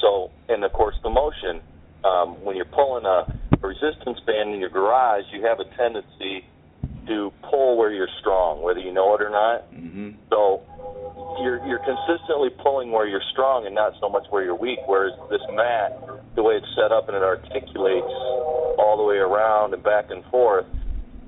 So, 0.00 0.30
and 0.48 0.64
of 0.64 0.72
course, 0.72 0.96
the 1.02 1.10
motion. 1.10 1.60
Um, 2.02 2.42
when 2.42 2.56
you're 2.56 2.64
pulling 2.64 3.04
a, 3.04 3.28
a 3.62 3.66
resistance 3.66 4.18
band 4.26 4.54
in 4.54 4.58
your 4.58 4.70
garage, 4.70 5.24
you 5.32 5.44
have 5.44 5.60
a 5.60 5.68
tendency 5.76 6.48
to 7.06 7.32
pull 7.50 7.76
where 7.76 7.92
you're 7.92 8.10
strong, 8.20 8.62
whether 8.62 8.80
you 8.80 8.92
know 8.92 9.14
it 9.14 9.22
or 9.22 9.30
not. 9.30 9.64
hmm 9.72 10.10
So 10.30 10.62
you're 11.40 11.64
you're 11.66 11.82
consistently 11.82 12.50
pulling 12.62 12.90
where 12.90 13.06
you're 13.06 13.24
strong 13.32 13.66
and 13.66 13.74
not 13.74 13.94
so 14.00 14.08
much 14.08 14.26
where 14.30 14.44
you're 14.44 14.58
weak. 14.58 14.78
Whereas 14.86 15.12
this 15.30 15.42
mat, 15.52 15.98
the 16.34 16.42
way 16.42 16.54
it's 16.54 16.68
set 16.76 16.92
up 16.92 17.08
and 17.08 17.16
it 17.16 17.22
articulates 17.22 18.12
all 18.78 18.96
the 18.96 19.04
way 19.04 19.16
around 19.16 19.74
and 19.74 19.82
back 19.82 20.10
and 20.10 20.24
forth, 20.26 20.66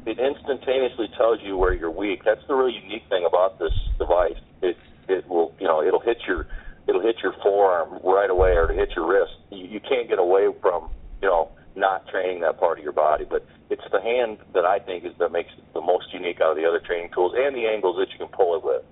it 0.07 0.19
instantaneously 0.19 1.09
tells 1.17 1.41
you 1.43 1.57
where 1.57 1.73
you're 1.73 1.91
weak. 1.91 2.23
That's 2.25 2.45
the 2.49 2.55
really 2.55 2.79
unique 2.83 3.09
thing 3.09 3.25
about 3.27 3.59
this 3.59 3.73
device. 3.99 4.39
It 4.63 4.77
it 5.09 5.29
will 5.29 5.55
you 5.59 5.67
know 5.67 5.83
it'll 5.83 6.01
hit 6.01 6.19
your 6.27 6.47
it'll 6.87 7.03
hit 7.03 7.17
your 7.23 7.35
forearm 7.43 8.01
right 8.05 8.31
away 8.31 8.51
or 8.51 8.65
it'll 8.65 8.77
hit 8.77 8.91
your 8.97 9.09
wrist. 9.09 9.33
You, 9.51 9.67
you 9.67 9.81
can't 9.81 10.09
get 10.09 10.19
away 10.19 10.49
from 10.61 10.91
you 11.23 11.29
know 11.29 11.51
not 11.77 12.07
training 12.09 12.41
that 12.41 12.59
part 12.59 12.79
of 12.79 12.85
your 12.85 12.93
body. 12.93 13.25
But 13.29 13.47
it's 13.71 13.83
the 13.93 14.01
hand 14.01 14.39
that 14.55 14.65
I 14.65 14.79
think 14.79 15.05
is 15.05 15.13
that 15.19 15.33
makes 15.33 15.51
it 15.57 15.65
the 15.75 15.81
most 15.81 16.07
unique 16.13 16.41
out 16.41 16.53
of 16.53 16.57
the 16.57 16.67
other 16.67 16.81
training 16.85 17.11
tools 17.15 17.33
and 17.37 17.55
the 17.55 17.67
angles 17.67 17.97
that 17.99 18.13
you 18.13 18.19
can 18.19 18.29
pull 18.35 18.57
it 18.57 18.65
with. 18.65 18.83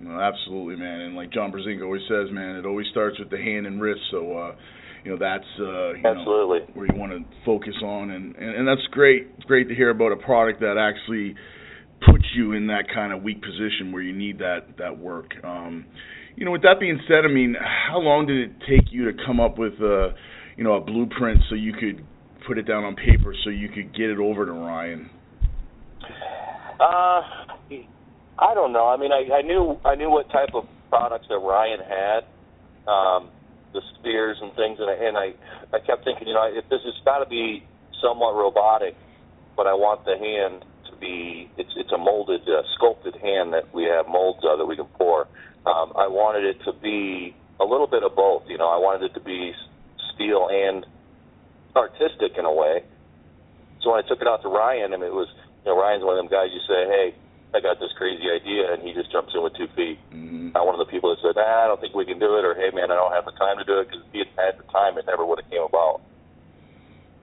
No, 0.00 0.20
absolutely, 0.20 0.76
man. 0.76 1.00
And 1.00 1.16
like 1.16 1.32
John 1.32 1.50
Brzenk 1.50 1.82
always 1.82 2.02
says, 2.08 2.30
man, 2.30 2.56
it 2.56 2.66
always 2.66 2.86
starts 2.90 3.18
with 3.18 3.30
the 3.30 3.38
hand 3.38 3.66
and 3.66 3.80
wrist. 3.80 4.00
So, 4.10 4.36
uh, 4.36 4.54
you 5.04 5.10
know, 5.12 5.18
that's 5.18 5.48
uh, 5.58 5.94
you 5.94 6.02
Absolutely. 6.04 6.60
know 6.60 6.74
where 6.74 6.86
you 6.86 6.98
want 6.98 7.12
to 7.12 7.24
focus 7.44 7.74
on, 7.84 8.10
and, 8.10 8.34
and 8.36 8.54
and 8.56 8.68
that's 8.68 8.86
great. 8.90 9.26
It's 9.36 9.44
great 9.44 9.68
to 9.68 9.74
hear 9.74 9.90
about 9.90 10.12
a 10.12 10.16
product 10.16 10.60
that 10.60 10.76
actually 10.78 11.34
puts 12.06 12.24
you 12.34 12.52
in 12.52 12.68
that 12.68 12.84
kind 12.92 13.12
of 13.12 13.22
weak 13.22 13.40
position 13.42 13.90
where 13.90 14.02
you 14.02 14.14
need 14.14 14.38
that 14.38 14.76
that 14.78 14.98
work. 14.98 15.32
Um, 15.42 15.86
you 16.36 16.44
know, 16.44 16.52
with 16.52 16.62
that 16.62 16.78
being 16.78 17.00
said, 17.08 17.24
I 17.24 17.32
mean, 17.32 17.56
how 17.58 17.98
long 17.98 18.26
did 18.26 18.50
it 18.50 18.52
take 18.68 18.92
you 18.92 19.10
to 19.10 19.12
come 19.26 19.40
up 19.40 19.58
with 19.58 19.74
a, 19.74 20.14
you 20.58 20.64
know, 20.64 20.74
a 20.74 20.80
blueprint 20.80 21.40
so 21.48 21.54
you 21.54 21.72
could 21.72 22.04
put 22.46 22.58
it 22.58 22.66
down 22.66 22.82
on 22.82 22.96
paper 22.96 23.32
so 23.44 23.50
you 23.50 23.68
could 23.68 23.94
get 23.94 24.10
it 24.10 24.18
over 24.18 24.44
to 24.44 24.52
Ryan? 24.52 25.08
Uh, 26.80 27.22
I 28.38 28.54
don't 28.54 28.72
know. 28.72 28.88
I 28.88 28.96
mean, 28.96 29.12
I, 29.12 29.38
I 29.38 29.42
knew 29.42 29.78
I 29.84 29.94
knew 29.94 30.10
what 30.10 30.28
type 30.30 30.50
of 30.54 30.64
products 30.90 31.26
that 31.28 31.38
Ryan 31.38 31.78
had, 31.78 32.20
um, 32.90 33.30
the 33.72 33.80
spears 33.98 34.36
and 34.42 34.50
things, 34.54 34.78
and 34.80 34.90
I, 34.90 34.94
and 34.94 35.16
I 35.16 35.76
I 35.76 35.78
kept 35.78 36.02
thinking, 36.02 36.26
you 36.26 36.34
know, 36.34 36.50
if 36.50 36.68
this 36.68 36.80
has 36.84 36.94
got 37.04 37.22
to 37.22 37.30
be 37.30 37.62
somewhat 38.02 38.34
robotic, 38.34 38.94
but 39.56 39.68
I 39.68 39.74
want 39.74 40.04
the 40.04 40.18
hand 40.18 40.64
to 40.90 40.98
be 40.98 41.48
it's 41.56 41.70
it's 41.76 41.92
a 41.92 41.98
molded, 41.98 42.42
uh, 42.42 42.62
sculpted 42.74 43.14
hand 43.22 43.54
that 43.54 43.72
we 43.72 43.84
have 43.84 44.06
molds 44.08 44.42
of 44.42 44.58
that 44.58 44.66
we 44.66 44.74
can 44.74 44.90
pour. 44.98 45.22
Um, 45.66 45.92
I 45.94 46.10
wanted 46.10 46.44
it 46.44 46.58
to 46.64 46.72
be 46.82 47.34
a 47.60 47.64
little 47.64 47.86
bit 47.86 48.02
of 48.02 48.16
both. 48.16 48.42
You 48.48 48.58
know, 48.58 48.68
I 48.68 48.78
wanted 48.78 49.10
it 49.10 49.14
to 49.14 49.20
be 49.20 49.52
steel 50.18 50.50
and 50.50 50.82
artistic 51.78 52.34
in 52.34 52.42
a 52.42 52.50
way. 52.50 52.82
So 53.78 53.94
when 53.94 54.02
I 54.02 54.08
took 54.10 54.18
it 54.18 54.26
out 54.26 54.42
to 54.42 54.50
Ryan, 54.50 54.90
and 54.92 55.06
it 55.06 55.14
was, 55.14 55.30
you 55.62 55.70
know, 55.70 55.78
Ryan's 55.78 56.02
one 56.02 56.18
of 56.18 56.20
them 56.20 56.26
guys 56.26 56.50
you 56.50 56.58
say, 56.66 56.90
hey, 56.90 57.14
I 57.54 57.62
got 57.62 57.78
this 57.78 57.94
crazy 57.96 58.26
idea, 58.26 58.74
and 58.74 58.82
he 58.82 58.92
just 58.92 59.14
jumps 59.14 59.32
in 59.32 59.40
with 59.40 59.54
two 59.54 59.70
feet. 59.78 59.96
Mm-hmm. 60.10 60.58
Not 60.58 60.66
one 60.66 60.74
of 60.74 60.82
the 60.82 60.90
people 60.90 61.14
that 61.14 61.22
said, 61.22 61.38
nah, 61.38 61.64
I 61.64 61.70
don't 61.70 61.80
think 61.80 61.94
we 61.94 62.04
can 62.04 62.18
do 62.18 62.36
it, 62.36 62.44
or 62.44 62.58
hey, 62.58 62.74
man, 62.74 62.90
I 62.90 62.98
don't 62.98 63.14
have 63.14 63.24
the 63.24 63.38
time 63.38 63.56
to 63.56 63.64
do 63.64 63.78
it, 63.78 63.88
because 63.88 64.02
if 64.04 64.12
he 64.12 64.18
had 64.18 64.34
had 64.34 64.54
the 64.58 64.66
time, 64.68 64.98
it 64.98 65.06
never 65.06 65.24
would 65.24 65.38
have 65.38 65.48
came 65.48 65.62
about. 65.62 66.02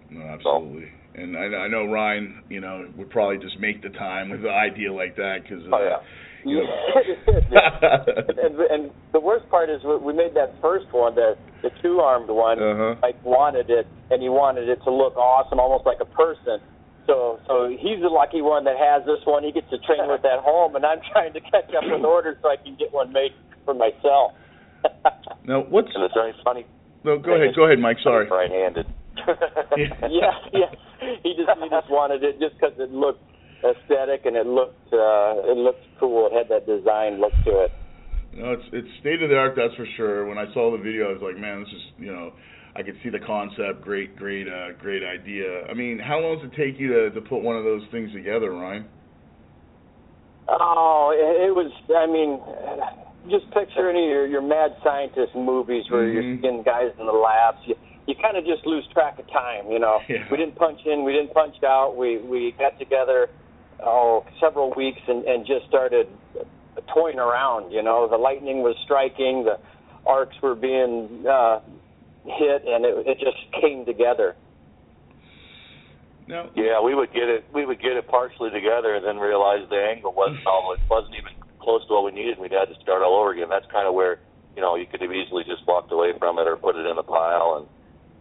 No, 0.09 0.23
absolutely. 0.23 0.89
And 1.15 1.37
I, 1.37 1.65
I 1.65 1.67
know 1.67 1.85
Ryan, 1.85 2.43
you 2.49 2.59
know, 2.59 2.87
would 2.95 3.09
probably 3.09 3.37
just 3.37 3.59
make 3.59 3.83
the 3.83 3.89
time 3.89 4.29
with 4.29 4.41
an 4.41 4.55
idea 4.55 4.91
like 4.91 5.15
that 5.17 5.43
because. 5.43 5.63
Uh, 5.67 5.75
Oh, 5.75 5.83
yeah. 5.83 5.99
You 6.45 6.61
know, 6.61 6.69
and, 7.25 8.37
and, 8.37 8.53
and 8.69 8.91
the 9.13 9.19
worst 9.19 9.49
part 9.49 9.69
is 9.69 9.81
we 9.83 9.97
we 9.97 10.13
made 10.13 10.35
that 10.35 10.53
first 10.61 10.85
one, 10.93 11.15
the 11.15 11.35
the 11.63 11.71
two 11.81 11.99
armed 11.99 12.29
one. 12.29 12.61
Uh-huh. 12.61 12.95
Mike 13.01 13.17
wanted 13.25 13.71
it, 13.71 13.87
and 14.11 14.21
he 14.21 14.29
wanted 14.29 14.69
it 14.69 14.77
to 14.85 14.91
look 14.93 15.17
awesome, 15.17 15.59
almost 15.59 15.87
like 15.87 15.97
a 16.01 16.05
person. 16.05 16.61
So 17.07 17.39
so 17.47 17.67
he's 17.69 17.97
the 17.97 18.13
lucky 18.13 18.45
one 18.45 18.63
that 18.65 18.77
has 18.77 19.01
this 19.09 19.25
one. 19.25 19.43
He 19.43 19.51
gets 19.51 19.69
to 19.71 19.81
train 19.89 20.05
with 20.05 20.21
at 20.21 20.37
home, 20.45 20.75
and 20.75 20.85
I'm 20.85 21.01
trying 21.11 21.33
to 21.33 21.41
catch 21.41 21.73
up 21.73 21.81
with 21.81 22.05
orders 22.05 22.37
so 22.43 22.49
I 22.49 22.61
can 22.61 22.77
get 22.77 22.93
one 22.93 23.11
made 23.11 23.33
for 23.65 23.73
myself. 23.73 24.37
now, 25.49 25.65
what's 25.65 25.89
And 25.95 26.03
it's 26.05 26.13
very 26.13 26.33
funny. 26.45 26.65
no? 27.03 27.17
Go 27.17 27.33
ahead, 27.33 27.55
go 27.55 27.65
ahead, 27.65 27.79
Mike. 27.79 27.97
Sorry. 28.03 28.29
Right-handed. 28.29 28.85
yeah, 30.13 30.29
yeah. 30.53 30.69
He 31.25 31.33
just 31.33 31.49
he 31.57 31.69
just 31.73 31.89
wanted 31.89 32.21
it 32.21 32.37
just 32.39 32.53
because 32.53 32.77
it 32.77 32.91
looked 32.93 33.25
aesthetic 33.71 34.25
and 34.25 34.35
it 34.35 34.45
looked 34.45 34.93
uh, 34.93 35.49
it 35.51 35.57
looked 35.57 35.83
cool. 35.99 36.29
It 36.31 36.33
had 36.37 36.49
that 36.49 36.65
design 36.65 37.19
look 37.19 37.33
to 37.45 37.65
it. 37.65 37.71
No, 38.33 38.51
it's 38.53 38.63
it's 38.73 38.87
state 38.99 39.21
of 39.23 39.29
the 39.29 39.37
art, 39.37 39.53
that's 39.55 39.73
for 39.75 39.87
sure. 39.97 40.25
When 40.27 40.37
I 40.37 40.45
saw 40.53 40.71
the 40.71 40.77
video, 40.83 41.09
I 41.09 41.13
was 41.13 41.21
like, 41.21 41.37
man, 41.39 41.59
this 41.61 41.69
is 41.69 41.81
you 41.97 42.11
know, 42.11 42.33
I 42.75 42.83
could 42.83 42.95
see 43.03 43.09
the 43.09 43.19
concept. 43.25 43.81
Great, 43.81 44.15
great, 44.17 44.47
uh, 44.47 44.73
great 44.79 45.03
idea. 45.03 45.63
I 45.69 45.73
mean, 45.73 45.99
how 45.99 46.19
long 46.19 46.37
does 46.39 46.51
it 46.51 46.55
take 46.55 46.79
you 46.79 46.89
to 46.93 47.09
to 47.11 47.21
put 47.21 47.41
one 47.41 47.55
of 47.57 47.63
those 47.63 47.83
things 47.91 48.11
together, 48.13 48.51
Ryan? 48.51 48.85
Oh, 50.47 51.09
it, 51.15 51.49
it 51.49 51.53
was. 51.55 51.71
I 51.89 52.05
mean, 52.05 52.37
just 53.31 53.49
picture 53.53 53.89
any 53.89 54.03
of 54.05 54.09
your, 54.09 54.27
your 54.27 54.41
mad 54.45 54.75
scientist 54.83 55.33
movies 55.33 55.83
where 55.89 56.07
you're 56.07 56.21
Mhm. 56.23 56.41
seeing 56.41 56.63
guys 56.63 56.91
in 56.99 57.05
the 57.07 57.11
labs. 57.17 57.57
You, 57.65 57.75
you 58.05 58.13
kind 58.21 58.37
of 58.37 58.45
just 58.45 58.65
lose 58.67 58.85
track 58.93 59.17
of 59.17 59.25
time. 59.31 59.71
You 59.71 59.79
know, 59.79 59.99
Yeah. 60.07 60.27
we 60.29 60.37
didn't 60.37 60.55
punch 60.55 60.81
in, 60.85 61.03
we 61.03 61.13
didn't 61.13 61.33
punch 61.33 61.55
out. 61.63 61.95
We 61.97 62.17
we 62.19 62.53
got 62.59 62.77
together 62.77 63.29
oh 63.83 64.25
several 64.39 64.73
weeks 64.75 65.01
and 65.07 65.25
and 65.25 65.45
just 65.45 65.67
started 65.67 66.07
toying 66.93 67.19
around. 67.19 67.71
You 67.71 67.83
know, 67.83 68.07
the 68.07 68.17
lightning 68.17 68.61
was 68.61 68.75
striking, 68.83 69.45
the 69.45 69.59
arcs 70.05 70.35
were 70.41 70.55
being 70.55 71.25
uh, 71.27 71.59
hit, 72.25 72.63
and 72.67 72.85
it 72.85 73.07
it 73.07 73.17
just 73.19 73.37
came 73.61 73.85
together. 73.85 74.35
No. 76.27 76.49
Yeah, 76.55 76.81
we 76.81 76.95
would 76.95 77.13
get 77.13 77.29
it. 77.29 77.45
We 77.53 77.65
would 77.65 77.79
get 77.81 77.93
it 77.93 78.07
partially 78.07 78.49
together, 78.49 78.95
and 78.95 79.05
then 79.05 79.17
realize 79.17 79.61
the 79.69 79.77
angle 79.77 80.13
wasn't 80.13 80.45
all. 80.47 80.73
It 80.73 80.79
wasn't 80.89 81.15
even 81.15 81.33
close 81.61 81.85
to 81.87 81.93
what 81.93 82.05
we 82.05 82.11
needed. 82.11 82.39
We'd 82.39 82.51
had 82.51 82.65
to 82.73 82.81
start 82.81 83.03
all 83.03 83.19
over 83.19 83.31
again. 83.31 83.49
That's 83.49 83.69
kind 83.71 83.87
of 83.87 83.93
where 83.93 84.19
you 84.55 84.61
know 84.61 84.75
you 84.75 84.85
could 84.85 85.01
have 85.01 85.11
easily 85.11 85.43
just 85.43 85.67
walked 85.67 85.91
away 85.91 86.13
from 86.17 86.39
it 86.39 86.47
or 86.47 86.55
put 86.57 86.75
it 86.75 86.85
in 86.85 86.95
the 86.95 87.03
pile, 87.03 87.61
and 87.61 87.65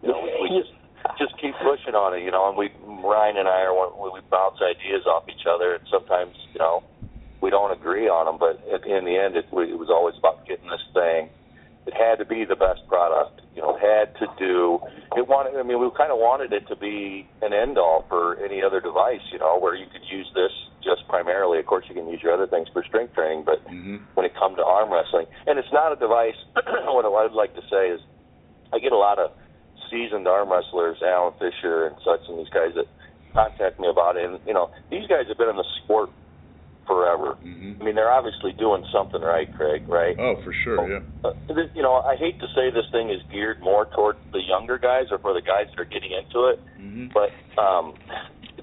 you 0.03 0.09
know 0.09 0.21
we, 0.21 0.49
we 0.49 0.61
just 0.61 0.74
just 1.17 1.37
keep 1.41 1.55
pushing 1.61 1.93
on 1.95 2.17
it. 2.17 2.23
You 2.23 2.31
know, 2.31 2.49
and 2.49 2.57
we 2.57 2.69
Ryan 2.83 3.37
and 3.37 3.47
I 3.47 3.61
are 3.67 3.73
one, 3.73 3.93
we 4.01 4.09
we 4.09 4.21
bounce 4.31 4.57
ideas 4.61 5.05
off 5.05 5.29
each 5.29 5.45
other, 5.45 5.75
and 5.75 5.83
sometimes 5.91 6.35
you 6.53 6.59
know 6.59 6.83
we 7.41 7.49
don't 7.49 7.71
agree 7.71 8.07
on 8.07 8.25
them, 8.25 8.37
but 8.39 8.57
at, 8.73 8.87
in 8.87 9.05
the 9.05 9.17
end, 9.17 9.35
it, 9.35 9.45
it 9.51 9.77
was 9.77 9.89
always 9.91 10.15
about 10.17 10.47
getting 10.47 10.69
this 10.69 10.81
thing. 10.93 11.29
It 11.85 11.93
had 11.93 12.17
to 12.17 12.25
be 12.25 12.45
the 12.45 12.55
best 12.57 12.81
product. 12.89 13.41
You 13.53 13.61
know, 13.61 13.77
it 13.77 13.81
had 13.85 14.17
to 14.17 14.25
do. 14.41 14.79
It 15.15 15.29
wanted. 15.29 15.53
I 15.53 15.61
mean, 15.61 15.77
we 15.79 15.85
kind 15.93 16.09
of 16.11 16.17
wanted 16.17 16.51
it 16.51 16.65
to 16.67 16.75
be 16.75 17.29
an 17.45 17.53
end 17.53 17.77
all 17.77 18.05
for 18.09 18.41
any 18.43 18.63
other 18.65 18.81
device. 18.81 19.21
You 19.31 19.37
know, 19.37 19.59
where 19.59 19.75
you 19.75 19.85
could 19.85 20.01
use 20.09 20.25
this 20.33 20.51
just 20.81 21.07
primarily. 21.07 21.59
Of 21.59 21.67
course, 21.67 21.85
you 21.87 21.93
can 21.93 22.09
use 22.09 22.21
your 22.23 22.33
other 22.33 22.47
things 22.47 22.67
for 22.73 22.83
strength 22.83 23.13
training, 23.13 23.43
but 23.45 23.61
Mm-hmm. 23.65 23.97
when 24.13 24.25
it 24.25 24.33
comes 24.33 24.57
to 24.57 24.63
arm 24.65 24.91
wrestling, 24.91 25.25
and 25.47 25.57
it's 25.59 25.71
not 25.71 25.91
a 25.91 25.95
device. 25.95 26.37
what 26.89 27.05
I'd 27.05 27.31
like 27.33 27.53
to 27.55 27.61
say 27.69 27.89
is, 27.89 27.99
I 28.73 28.79
get 28.79 28.91
a 28.91 28.97
lot 28.97 29.19
of 29.19 29.31
seasoned 29.89 30.27
arm 30.27 30.51
wrestlers, 30.51 30.97
Alan 31.01 31.33
Fisher 31.39 31.87
and 31.87 31.95
such, 32.03 32.21
and 32.27 32.39
these 32.39 32.49
guys 32.49 32.71
that 32.75 32.85
contact 33.33 33.79
me 33.79 33.87
about 33.87 34.17
it. 34.17 34.25
And 34.25 34.39
you 34.45 34.53
know, 34.53 34.71
these 34.89 35.07
guys 35.07 35.27
have 35.27 35.37
been 35.37 35.49
in 35.49 35.57
the 35.57 35.65
sport 35.83 36.09
forever. 36.87 37.35
Mm-hmm. 37.43 37.81
I 37.81 37.83
mean, 37.83 37.95
they're 37.95 38.11
obviously 38.11 38.53
doing 38.53 38.85
something 38.93 39.21
right, 39.21 39.49
Craig. 39.57 39.87
Right? 39.87 40.15
Oh, 40.19 40.35
for 40.43 40.53
sure. 40.63 40.87
Yeah. 40.87 40.99
Uh, 41.23 41.33
this, 41.47 41.69
you 41.73 41.81
know, 41.81 41.95
I 41.95 42.15
hate 42.15 42.39
to 42.39 42.47
say 42.55 42.69
this 42.69 42.85
thing 42.91 43.09
is 43.09 43.21
geared 43.31 43.59
more 43.61 43.85
toward 43.95 44.17
the 44.31 44.41
younger 44.41 44.77
guys 44.77 45.05
or 45.11 45.17
for 45.17 45.33
the 45.33 45.41
guys 45.41 45.65
that 45.71 45.79
are 45.81 45.85
getting 45.85 46.11
into 46.11 46.47
it, 46.47 46.59
Mm-hmm. 46.79 47.07
but 47.13 47.31
um, 47.61 47.95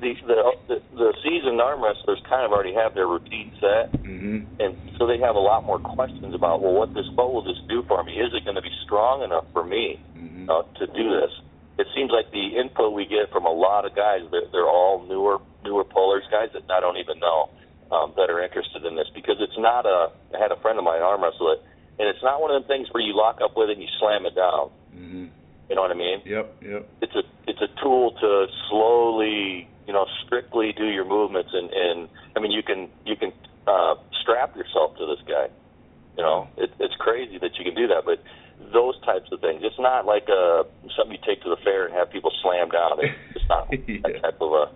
the, 0.02 0.14
the 0.26 0.38
the 0.68 0.76
the 0.98 1.10
seasoned 1.22 1.60
arm 1.60 1.82
wrestlers 1.82 2.20
kind 2.28 2.44
of 2.44 2.50
already 2.50 2.74
have 2.74 2.94
their 2.94 3.06
routine 3.06 3.54
set, 3.62 3.94
mm-hmm. 3.94 4.44
and 4.58 4.76
so 4.98 5.06
they 5.06 5.18
have 5.18 5.36
a 5.36 5.40
lot 5.40 5.64
more 5.64 5.78
questions 5.78 6.34
about, 6.34 6.60
well, 6.60 6.74
what 6.74 6.92
this 6.92 7.06
what 7.14 7.32
will 7.32 7.42
this 7.46 7.62
do 7.68 7.82
for 7.86 8.02
me? 8.02 8.18
Is 8.18 8.34
it 8.34 8.44
going 8.44 8.56
to 8.56 8.62
be 8.62 8.74
strong 8.84 9.22
enough 9.22 9.46
for 9.52 9.64
me 9.64 10.02
mm-hmm. 10.18 10.50
uh, 10.50 10.62
to 10.82 10.86
do 10.90 11.06
this? 11.22 11.30
It 11.78 11.86
seems 11.94 12.10
like 12.10 12.30
the 12.30 12.58
input 12.58 12.92
we 12.92 13.06
get 13.06 13.32
from 13.32 13.46
a 13.46 13.54
lot 13.54 13.86
of 13.86 13.96
guys, 13.96 14.20
they're, 14.30 14.50
they're 14.52 14.68
all 14.68 15.06
newer 15.06 15.38
newer 15.64 15.84
pullers, 15.84 16.24
guys 16.30 16.50
that 16.52 16.68
I 16.68 16.80
don't 16.80 16.98
even 16.98 17.18
know 17.18 17.48
um, 17.92 18.12
that 18.16 18.30
are 18.30 18.42
interested 18.42 18.84
in 18.84 18.96
this 18.96 19.08
because 19.14 19.36
it's 19.38 19.58
not 19.58 19.86
a. 19.86 20.10
I 20.34 20.38
had 20.42 20.50
a 20.50 20.60
friend 20.60 20.78
of 20.78 20.84
mine 20.84 21.02
arm 21.02 21.22
wrestle 21.22 21.52
it, 21.52 21.62
and 21.98 22.08
it's 22.08 22.22
not 22.22 22.40
one 22.40 22.50
of 22.50 22.62
them 22.62 22.68
things 22.68 22.88
where 22.90 23.02
you 23.02 23.14
lock 23.14 23.40
up 23.42 23.56
with 23.56 23.70
it 23.70 23.78
and 23.78 23.82
you 23.82 23.88
slam 24.00 24.26
it 24.26 24.34
down. 24.34 24.70
Mm-hmm. 24.96 25.26
You 25.68 25.76
know 25.76 25.82
what 25.82 25.90
I 25.90 25.94
mean? 25.94 26.20
Yep, 26.24 26.56
yep. 26.62 26.88
It's 27.00 27.14
a 27.14 27.22
it's 27.46 27.60
a 27.60 27.68
tool 27.82 28.12
to 28.20 28.46
slowly, 28.68 29.68
you 29.86 29.92
know, 29.92 30.06
strictly 30.24 30.72
do 30.72 30.86
your 30.86 31.04
movements, 31.04 31.50
and 31.52 31.70
and 31.70 32.08
I 32.36 32.40
mean 32.40 32.52
you 32.52 32.62
can 32.62 32.88
you 33.04 33.16
can 33.16 33.32
uh, 33.66 33.94
strap 34.20 34.56
yourself 34.56 34.96
to 34.98 35.06
this 35.06 35.20
guy. 35.26 35.48
You 36.16 36.22
know, 36.22 36.48
it, 36.56 36.70
it's 36.78 36.94
crazy 36.98 37.38
that 37.38 37.56
you 37.58 37.64
can 37.64 37.74
do 37.74 37.88
that, 37.88 38.04
but 38.04 38.22
those 38.72 39.00
types 39.02 39.30
of 39.32 39.40
things. 39.40 39.62
It's 39.64 39.78
not 39.78 40.06
like 40.06 40.28
a 40.28 40.64
something 40.96 41.16
you 41.16 41.22
take 41.26 41.42
to 41.42 41.50
the 41.50 41.56
fair 41.64 41.86
and 41.86 41.94
have 41.94 42.10
people 42.10 42.30
slam 42.42 42.68
down. 42.70 42.98
It's, 43.00 43.14
it's 43.36 43.48
not 43.48 43.66
yeah. 43.88 43.98
that 44.04 44.22
type 44.22 44.40
of 44.40 44.52
a 44.52 44.70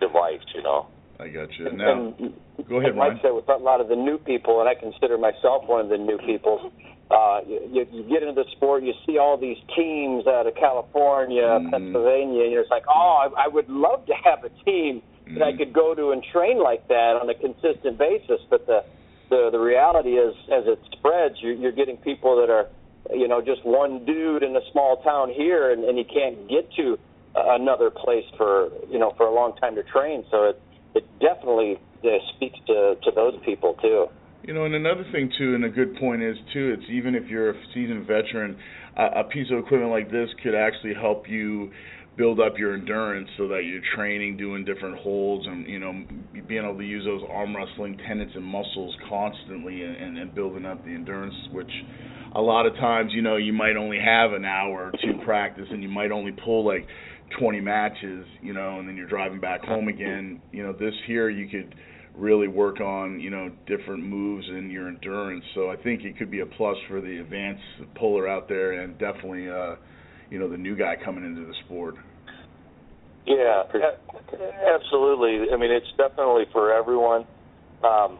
device, 0.00 0.44
you 0.54 0.62
know. 0.62 0.86
I 1.22 1.28
got 1.28 1.48
you. 1.58 1.70
Now, 1.72 2.14
and, 2.18 2.34
go 2.68 2.80
ahead, 2.80 2.96
Mike 2.96 3.22
said 3.22 3.30
with 3.30 3.48
a 3.48 3.56
lot 3.56 3.80
of 3.80 3.88
the 3.88 3.96
new 3.96 4.18
people, 4.18 4.60
and 4.60 4.68
I 4.68 4.74
consider 4.74 5.16
myself 5.18 5.66
one 5.66 5.80
of 5.80 5.88
the 5.88 5.98
new 5.98 6.18
people. 6.18 6.72
Uh, 7.10 7.40
you, 7.46 7.86
you 7.92 8.02
get 8.08 8.22
into 8.22 8.34
the 8.34 8.48
sport, 8.56 8.82
you 8.82 8.92
see 9.06 9.18
all 9.18 9.36
these 9.36 9.58
teams 9.76 10.26
out 10.26 10.46
of 10.46 10.54
California, 10.56 11.42
Mm-hmm. 11.42 11.70
Pennsylvania, 11.70 12.42
and 12.44 12.52
you're 12.52 12.62
just 12.62 12.70
like, 12.70 12.84
oh, 12.88 13.28
I, 13.36 13.44
I 13.44 13.48
would 13.48 13.68
love 13.68 14.06
to 14.06 14.14
have 14.24 14.44
a 14.44 14.50
team 14.64 15.02
Mm-hmm. 15.22 15.38
that 15.38 15.44
I 15.44 15.56
could 15.56 15.72
go 15.72 15.94
to 15.94 16.10
and 16.10 16.20
train 16.32 16.58
like 16.60 16.88
that 16.88 17.14
on 17.22 17.30
a 17.30 17.34
consistent 17.34 17.96
basis. 17.96 18.40
But 18.50 18.66
the 18.66 18.82
the 19.30 19.50
the 19.52 19.58
reality 19.60 20.18
is, 20.18 20.34
as 20.50 20.64
it 20.66 20.80
spreads, 20.98 21.36
you're, 21.40 21.54
you're 21.54 21.70
getting 21.70 21.96
people 21.96 22.34
that 22.42 22.50
are, 22.50 22.66
you 23.14 23.28
know, 23.28 23.40
just 23.40 23.64
one 23.64 24.04
dude 24.04 24.42
in 24.42 24.56
a 24.56 24.60
small 24.72 25.00
town 25.04 25.30
here, 25.30 25.70
and, 25.70 25.84
and 25.84 25.96
you 25.96 26.04
can't 26.04 26.48
get 26.50 26.66
to 26.74 26.98
another 27.36 27.88
place 27.90 28.24
for 28.36 28.70
you 28.90 28.98
know 28.98 29.14
for 29.16 29.26
a 29.26 29.32
long 29.32 29.54
time 29.56 29.76
to 29.76 29.84
train. 29.84 30.24
So 30.28 30.50
it 30.50 30.60
it 30.94 31.04
definitely 31.20 31.76
uh, 32.04 32.08
speaks 32.36 32.58
to 32.66 32.94
to 33.02 33.10
those 33.14 33.34
people 33.44 33.76
too. 33.80 34.06
You 34.44 34.54
know, 34.54 34.64
and 34.64 34.74
another 34.74 35.04
thing 35.12 35.30
too, 35.38 35.54
and 35.54 35.64
a 35.64 35.68
good 35.68 35.94
point 35.96 36.20
is 36.22 36.36
too, 36.52 36.74
it's 36.76 36.90
even 36.90 37.14
if 37.14 37.28
you're 37.28 37.50
a 37.50 37.54
seasoned 37.72 38.06
veteran, 38.08 38.58
uh, 38.96 39.20
a 39.20 39.24
piece 39.24 39.46
of 39.52 39.58
equipment 39.58 39.92
like 39.92 40.10
this 40.10 40.28
could 40.42 40.54
actually 40.56 40.94
help 40.94 41.28
you 41.28 41.70
build 42.16 42.40
up 42.40 42.58
your 42.58 42.74
endurance 42.74 43.28
so 43.38 43.48
that 43.48 43.62
you're 43.64 43.80
training, 43.94 44.36
doing 44.36 44.64
different 44.64 44.98
holds, 44.98 45.46
and 45.46 45.66
you 45.66 45.78
know, 45.78 45.92
being 46.48 46.64
able 46.64 46.76
to 46.76 46.84
use 46.84 47.04
those 47.04 47.22
arm 47.30 47.56
wrestling 47.56 47.96
tendons 48.06 48.32
and 48.34 48.44
muscles 48.44 48.94
constantly, 49.08 49.82
and, 49.82 49.96
and, 49.96 50.18
and 50.18 50.34
building 50.34 50.66
up 50.66 50.84
the 50.84 50.90
endurance, 50.90 51.34
which 51.52 51.70
a 52.34 52.40
lot 52.40 52.66
of 52.66 52.74
times, 52.74 53.12
you 53.14 53.22
know, 53.22 53.36
you 53.36 53.52
might 53.52 53.76
only 53.76 53.98
have 53.98 54.32
an 54.32 54.44
hour 54.44 54.90
or 54.90 54.92
two 54.92 55.24
practice, 55.24 55.66
and 55.70 55.82
you 55.82 55.88
might 55.88 56.10
only 56.10 56.32
pull 56.44 56.66
like 56.66 56.86
20 57.38 57.60
matches, 57.60 58.26
you 58.40 58.52
know, 58.52 58.78
and 58.78 58.88
then 58.88 58.96
you're 58.96 59.08
driving 59.08 59.40
back 59.40 59.62
home 59.64 59.88
again. 59.88 60.40
You 60.52 60.62
know, 60.62 60.72
this 60.72 60.94
here 61.06 61.30
you 61.30 61.48
could 61.48 61.74
really 62.14 62.48
work 62.48 62.80
on, 62.80 63.20
you 63.20 63.30
know, 63.30 63.50
different 63.66 64.04
moves 64.04 64.46
and 64.48 64.70
your 64.70 64.88
endurance. 64.88 65.44
So 65.54 65.70
I 65.70 65.76
think 65.76 66.04
it 66.04 66.18
could 66.18 66.30
be 66.30 66.40
a 66.40 66.46
plus 66.46 66.76
for 66.88 67.00
the 67.00 67.20
advanced 67.20 67.62
puller 67.94 68.28
out 68.28 68.48
there, 68.48 68.82
and 68.82 68.98
definitely, 68.98 69.48
uh, 69.48 69.76
you 70.30 70.38
know, 70.38 70.48
the 70.48 70.56
new 70.56 70.76
guy 70.76 70.94
coming 71.02 71.24
into 71.24 71.46
the 71.46 71.54
sport. 71.64 71.94
Yeah, 73.26 73.62
absolutely. 74.74 75.52
I 75.52 75.56
mean, 75.56 75.70
it's 75.70 75.86
definitely 75.96 76.44
for 76.52 76.72
everyone. 76.72 77.24
Um, 77.84 78.18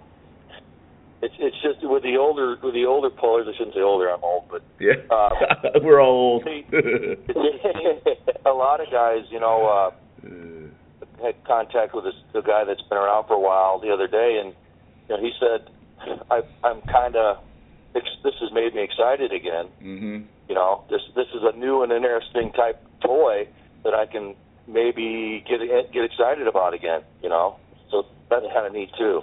it's 1.23 1.35
it's 1.39 1.57
just 1.63 1.79
with 1.83 2.03
the 2.03 2.17
older 2.17 2.57
with 2.63 2.75
the 2.75 2.85
older 2.85 3.09
pullers. 3.09 3.47
I 3.49 3.57
shouldn't 3.57 3.75
say 3.75 3.81
older. 3.81 4.11
I'm 4.11 4.23
old, 4.23 4.45
but 4.51 4.63
Yeah, 4.81 4.95
uh, 5.09 5.31
we're 5.83 6.03
all 6.03 6.43
old. 6.43 6.45
a 8.45 8.51
lot 8.51 8.81
of 8.81 8.91
guys, 8.91 9.25
you 9.31 9.39
know, 9.39 9.67
uh, 9.67 9.91
had 11.23 11.35
contact 11.47 11.95
with 11.95 12.05
this 12.05 12.15
the 12.35 12.43
guy 12.43 12.65
that's 12.65 12.83
been 12.91 12.99
around 12.99 13.29
for 13.29 13.35
a 13.35 13.41
while 13.41 13.79
the 13.79 13.91
other 13.91 14.09
day, 14.09 14.41
and 14.43 14.53
you 15.09 15.17
know, 15.17 15.23
he 15.23 15.31
said, 15.39 15.71
I, 16.31 16.43
"I'm 16.65 16.83
kind 16.83 17.15
of 17.15 17.39
this 17.95 18.35
has 18.41 18.53
made 18.53 18.75
me 18.75 18.83
excited 18.83 19.33
again. 19.33 19.67
hmm 19.81 20.19
You 20.49 20.55
know, 20.55 20.83
this 20.91 21.03
this 21.15 21.29
is 21.35 21.43
a 21.43 21.57
new 21.57 21.83
and 21.83 21.93
interesting 21.93 22.53
type 22.53 22.83
toy 23.01 23.47
that 23.85 23.95
I 23.95 24.07
can 24.07 24.35
maybe 24.67 25.45
get 25.49 25.61
get 25.93 26.05
excited 26.05 26.47
about 26.47 26.75
again. 26.75 27.03
You 27.23 27.29
know, 27.29 27.57
so 27.91 28.07
that's 28.31 28.45
kind 28.53 28.67
of 28.67 28.73
neat 28.73 28.91
too. 28.99 29.23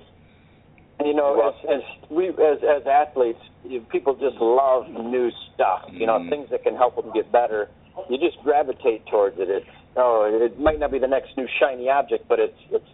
You 1.04 1.14
know, 1.14 1.40
as, 1.48 1.80
as 1.80 1.82
we 2.12 2.30
as 2.30 2.60
as 2.60 2.84
athletes, 2.86 3.40
you, 3.64 3.80
people 3.92 4.16
just 4.16 4.36
love 4.40 4.90
new 4.90 5.32
stuff. 5.54 5.84
You 5.92 6.06
know, 6.06 6.20
Mhm. 6.20 6.30
things 6.30 6.50
that 6.52 6.64
can 6.64 6.76
help 6.76 6.96
them 6.96 7.12
get 7.14 7.32
better. 7.32 7.70
You 8.10 8.18
just 8.18 8.38
gravitate 8.44 9.06
towards 9.08 9.40
it. 9.40 9.50
It's 9.50 9.66
oh, 9.96 10.28
it 10.28 10.60
might 10.60 10.80
not 10.80 10.92
be 10.92 11.00
the 11.00 11.08
next 11.08 11.38
new 11.38 11.48
shiny 11.60 11.90
object, 11.90 12.28
but 12.28 12.40
it's 12.40 12.60
it's 12.72 12.92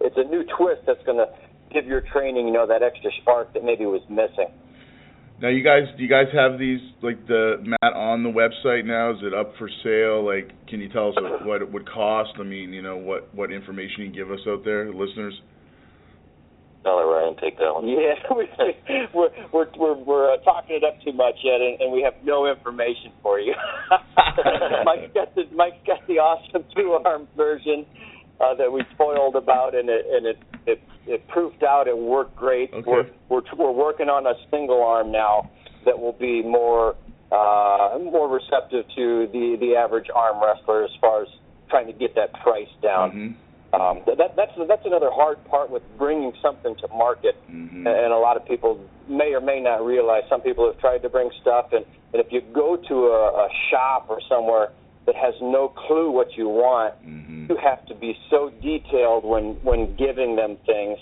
it's 0.00 0.16
a 0.16 0.24
new 0.24 0.44
twist 0.56 0.82
that's 0.86 1.02
going 1.04 1.18
to 1.18 1.26
give 1.72 1.84
your 1.86 2.00
training, 2.00 2.46
you 2.46 2.52
know, 2.52 2.66
that 2.66 2.82
extra 2.82 3.10
spark 3.20 3.52
that 3.54 3.64
maybe 3.64 3.84
was 3.84 4.02
missing. 4.08 4.48
Now, 5.40 5.48
you 5.48 5.62
guys, 5.62 5.82
do 5.96 6.02
you 6.02 6.08
guys 6.08 6.26
have 6.32 6.58
these 6.58 6.80
like 7.02 7.26
the 7.26 7.56
mat 7.62 7.92
on 7.92 8.22
the 8.22 8.30
website 8.30 8.84
now? 8.84 9.10
Is 9.10 9.18
it 9.22 9.34
up 9.34 9.52
for 9.58 9.68
sale? 9.84 10.24
Like, 10.24 10.50
can 10.68 10.80
you 10.80 10.88
tell 10.88 11.10
us 11.10 11.14
what, 11.16 11.46
what 11.46 11.62
it 11.62 11.70
would 11.72 11.88
cost? 11.88 12.30
I 12.38 12.42
mean, 12.44 12.72
you 12.72 12.82
know, 12.82 12.96
what 12.96 13.32
what 13.34 13.52
information 13.52 14.02
you 14.02 14.10
give 14.10 14.30
us 14.30 14.40
out 14.48 14.64
there, 14.64 14.92
listeners? 14.92 15.34
I'll 16.84 16.96
let 16.96 17.02
Ryan 17.02 17.36
take 17.40 17.58
that 17.58 17.74
one. 17.74 17.88
Yeah, 17.88 18.14
we, 18.36 18.48
we're 19.14 19.30
we're 19.52 19.66
we're, 19.76 19.94
we're 19.94 20.32
uh, 20.34 20.36
talking 20.38 20.76
it 20.76 20.84
up 20.84 21.00
too 21.02 21.12
much 21.12 21.34
yet, 21.42 21.60
and, 21.60 21.80
and 21.80 21.92
we 21.92 22.02
have 22.02 22.14
no 22.24 22.46
information 22.46 23.12
for 23.22 23.40
you. 23.40 23.54
Mike's 24.84 25.12
got 25.12 25.34
the 25.34 25.44
Mike's 25.54 25.84
got 25.86 26.06
the 26.06 26.18
awesome 26.18 26.64
two 26.76 26.98
arm 27.04 27.28
version 27.36 27.84
uh, 28.40 28.54
that 28.54 28.72
we 28.72 28.82
spoiled 28.94 29.36
about, 29.36 29.74
and 29.74 29.88
it 29.88 30.06
and 30.06 30.26
it 30.26 30.38
it 30.66 30.82
it 31.06 31.28
proofed 31.28 31.62
out. 31.62 31.88
It 31.88 31.98
worked 31.98 32.36
great. 32.36 32.70
Okay. 32.72 32.90
We're 32.90 33.06
we're 33.28 33.42
we're 33.56 33.72
working 33.72 34.08
on 34.08 34.26
a 34.26 34.34
single 34.50 34.82
arm 34.82 35.10
now 35.10 35.50
that 35.84 35.98
will 35.98 36.12
be 36.12 36.42
more 36.42 36.94
uh, 37.32 37.98
more 37.98 38.28
receptive 38.28 38.86
to 38.96 39.28
the 39.32 39.56
the 39.60 39.76
average 39.76 40.06
arm 40.14 40.40
wrestler 40.42 40.84
as 40.84 40.90
far 41.00 41.22
as 41.22 41.28
trying 41.68 41.86
to 41.86 41.92
get 41.92 42.14
that 42.14 42.32
price 42.34 42.70
down. 42.82 43.10
Mhm. 43.10 43.34
Um, 43.72 44.00
that 44.06 44.32
that's 44.34 44.52
that's 44.66 44.86
another 44.86 45.10
hard 45.12 45.44
part 45.44 45.68
with 45.70 45.82
bringing 45.98 46.32
something 46.40 46.74
to 46.76 46.88
market, 46.88 47.36
Mhm. 47.46 47.84
and 47.86 48.12
a 48.12 48.16
lot 48.18 48.36
of 48.38 48.46
people 48.46 48.80
may 49.06 49.34
or 49.34 49.42
may 49.42 49.60
not 49.60 49.84
realize. 49.84 50.22
Some 50.30 50.40
people 50.40 50.64
have 50.66 50.78
tried 50.78 51.02
to 51.02 51.10
bring 51.10 51.30
stuff, 51.42 51.66
and, 51.72 51.84
and 52.14 52.20
if 52.24 52.32
you 52.32 52.40
go 52.40 52.76
to 52.76 53.06
a, 53.08 53.44
a 53.44 53.48
shop 53.70 54.06
or 54.08 54.20
somewhere 54.26 54.70
that 55.04 55.16
has 55.16 55.34
no 55.42 55.68
clue 55.68 56.10
what 56.10 56.34
you 56.38 56.48
want, 56.48 56.94
Mhm. 57.04 57.50
you 57.50 57.56
have 57.56 57.84
to 57.86 57.94
be 57.94 58.16
so 58.30 58.48
detailed 58.62 59.24
when 59.24 59.54
when 59.62 59.94
giving 59.96 60.36
them 60.36 60.56
things. 60.64 60.98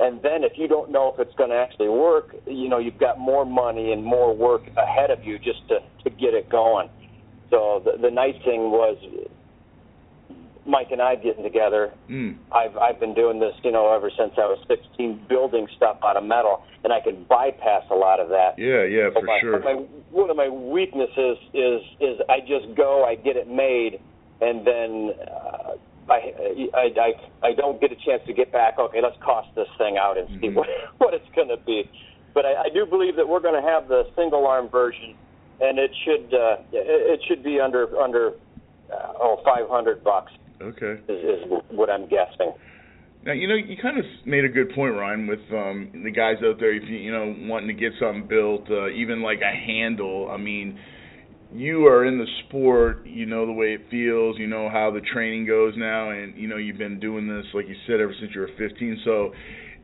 And 0.00 0.20
then 0.22 0.42
if 0.42 0.58
you 0.58 0.66
don't 0.66 0.90
know 0.90 1.12
if 1.12 1.20
it's 1.20 1.34
going 1.36 1.50
to 1.50 1.56
actually 1.56 1.88
work, 1.88 2.34
you 2.46 2.68
know 2.68 2.78
you've 2.78 2.98
got 2.98 3.18
more 3.18 3.44
money 3.44 3.92
and 3.92 4.04
more 4.04 4.34
work 4.34 4.62
ahead 4.76 5.10
of 5.12 5.24
you 5.24 5.38
just 5.38 5.66
to 5.68 5.78
to 6.02 6.10
get 6.10 6.34
it 6.34 6.48
going. 6.50 6.88
So 7.50 7.80
the, 7.84 7.96
the 7.96 8.10
nice 8.10 8.36
thing 8.44 8.70
was 8.72 8.96
Mike 10.68 10.88
and 10.92 11.00
I 11.00 11.16
getting 11.16 11.42
together 11.42 11.90
Mm. 12.10 12.36
I've 12.52 12.76
I've 12.76 13.00
been 13.00 13.14
doing 13.14 13.40
this, 13.40 13.54
you 13.64 13.72
know, 13.72 13.92
ever 13.94 14.10
since 14.16 14.32
I 14.36 14.46
was 14.46 14.58
16, 14.68 15.24
building 15.28 15.66
stuff 15.76 15.96
out 16.04 16.16
of 16.16 16.24
metal, 16.24 16.62
and 16.84 16.92
I 16.92 17.00
can 17.00 17.24
bypass 17.24 17.84
a 17.90 17.94
lot 17.94 18.20
of 18.20 18.28
that. 18.28 18.58
Yeah, 18.58 18.84
yeah, 18.84 19.08
But 19.12 19.20
for 19.20 19.26
my, 19.26 19.38
sure. 19.40 19.58
my 19.60 19.74
one 20.10 20.30
of 20.30 20.36
my 20.36 20.48
weaknesses 20.48 21.38
is 21.54 21.80
is 22.00 22.20
I 22.28 22.40
just 22.40 22.74
go, 22.76 23.04
I 23.04 23.14
get 23.16 23.36
it 23.36 23.48
made, 23.48 24.00
and 24.40 24.66
then 24.66 25.12
uh, 25.28 25.72
I, 26.10 26.32
I 26.74 26.84
I 27.00 27.12
I 27.48 27.52
don't 27.54 27.80
get 27.80 27.90
a 27.92 27.96
chance 27.96 28.22
to 28.26 28.32
get 28.34 28.52
back. 28.52 28.78
Okay, 28.78 29.00
let's 29.02 29.16
cost 29.22 29.48
this 29.54 29.68
thing 29.78 29.96
out 29.98 30.16
and 30.18 30.28
see 30.40 30.48
Mhm. 30.48 30.54
what 30.54 30.68
what 30.98 31.14
it's 31.14 31.28
going 31.34 31.48
to 31.48 31.58
be. 31.64 31.88
But 32.34 32.44
I, 32.46 32.64
I 32.64 32.68
do 32.72 32.84
believe 32.86 33.16
that 33.16 33.26
we're 33.28 33.40
going 33.40 33.60
to 33.60 33.66
have 33.68 33.88
the 33.88 34.04
single 34.16 34.46
arm 34.46 34.68
version, 34.68 35.14
and 35.60 35.78
it 35.78 35.90
should 36.04 36.32
uh, 36.34 36.56
it, 36.72 36.86
it 37.16 37.20
should 37.26 37.42
be 37.42 37.58
under 37.60 37.98
under 38.00 38.32
uh, 38.92 39.12
oh 39.20 39.40
500 39.44 40.02
bucks 40.04 40.32
Okay. 40.60 41.00
is, 41.08 41.18
is 41.18 41.50
what 41.70 41.90
I'm 41.90 42.08
guessing. 42.08 42.52
Now 43.24 43.32
you 43.32 43.48
know 43.48 43.54
you 43.54 43.76
kind 43.80 43.98
of 43.98 44.04
made 44.24 44.44
a 44.44 44.48
good 44.48 44.74
point, 44.74 44.94
Ryan, 44.94 45.26
with 45.26 45.40
um, 45.52 45.90
the 46.04 46.10
guys 46.10 46.36
out 46.44 46.58
there. 46.60 46.74
If 46.74 46.88
you 46.88 46.96
you 46.96 47.12
know 47.12 47.34
wanting 47.48 47.68
to 47.68 47.74
get 47.74 47.92
something 48.00 48.28
built, 48.28 48.70
uh, 48.70 48.88
even 48.90 49.22
like 49.22 49.40
a 49.40 49.54
handle. 49.54 50.30
I 50.30 50.36
mean, 50.36 50.78
you 51.52 51.86
are 51.86 52.04
in 52.04 52.18
the 52.18 52.26
sport. 52.46 53.06
You 53.06 53.26
know 53.26 53.46
the 53.46 53.52
way 53.52 53.74
it 53.74 53.82
feels. 53.90 54.38
You 54.38 54.46
know 54.46 54.68
how 54.70 54.92
the 54.92 55.00
training 55.12 55.46
goes 55.46 55.74
now, 55.76 56.10
and 56.10 56.36
you 56.36 56.48
know 56.48 56.56
you've 56.56 56.78
been 56.78 57.00
doing 57.00 57.28
this, 57.28 57.44
like 57.54 57.66
you 57.68 57.76
said, 57.86 58.00
ever 58.00 58.14
since 58.20 58.32
you 58.34 58.40
were 58.42 58.50
15. 58.56 59.00
So 59.04 59.32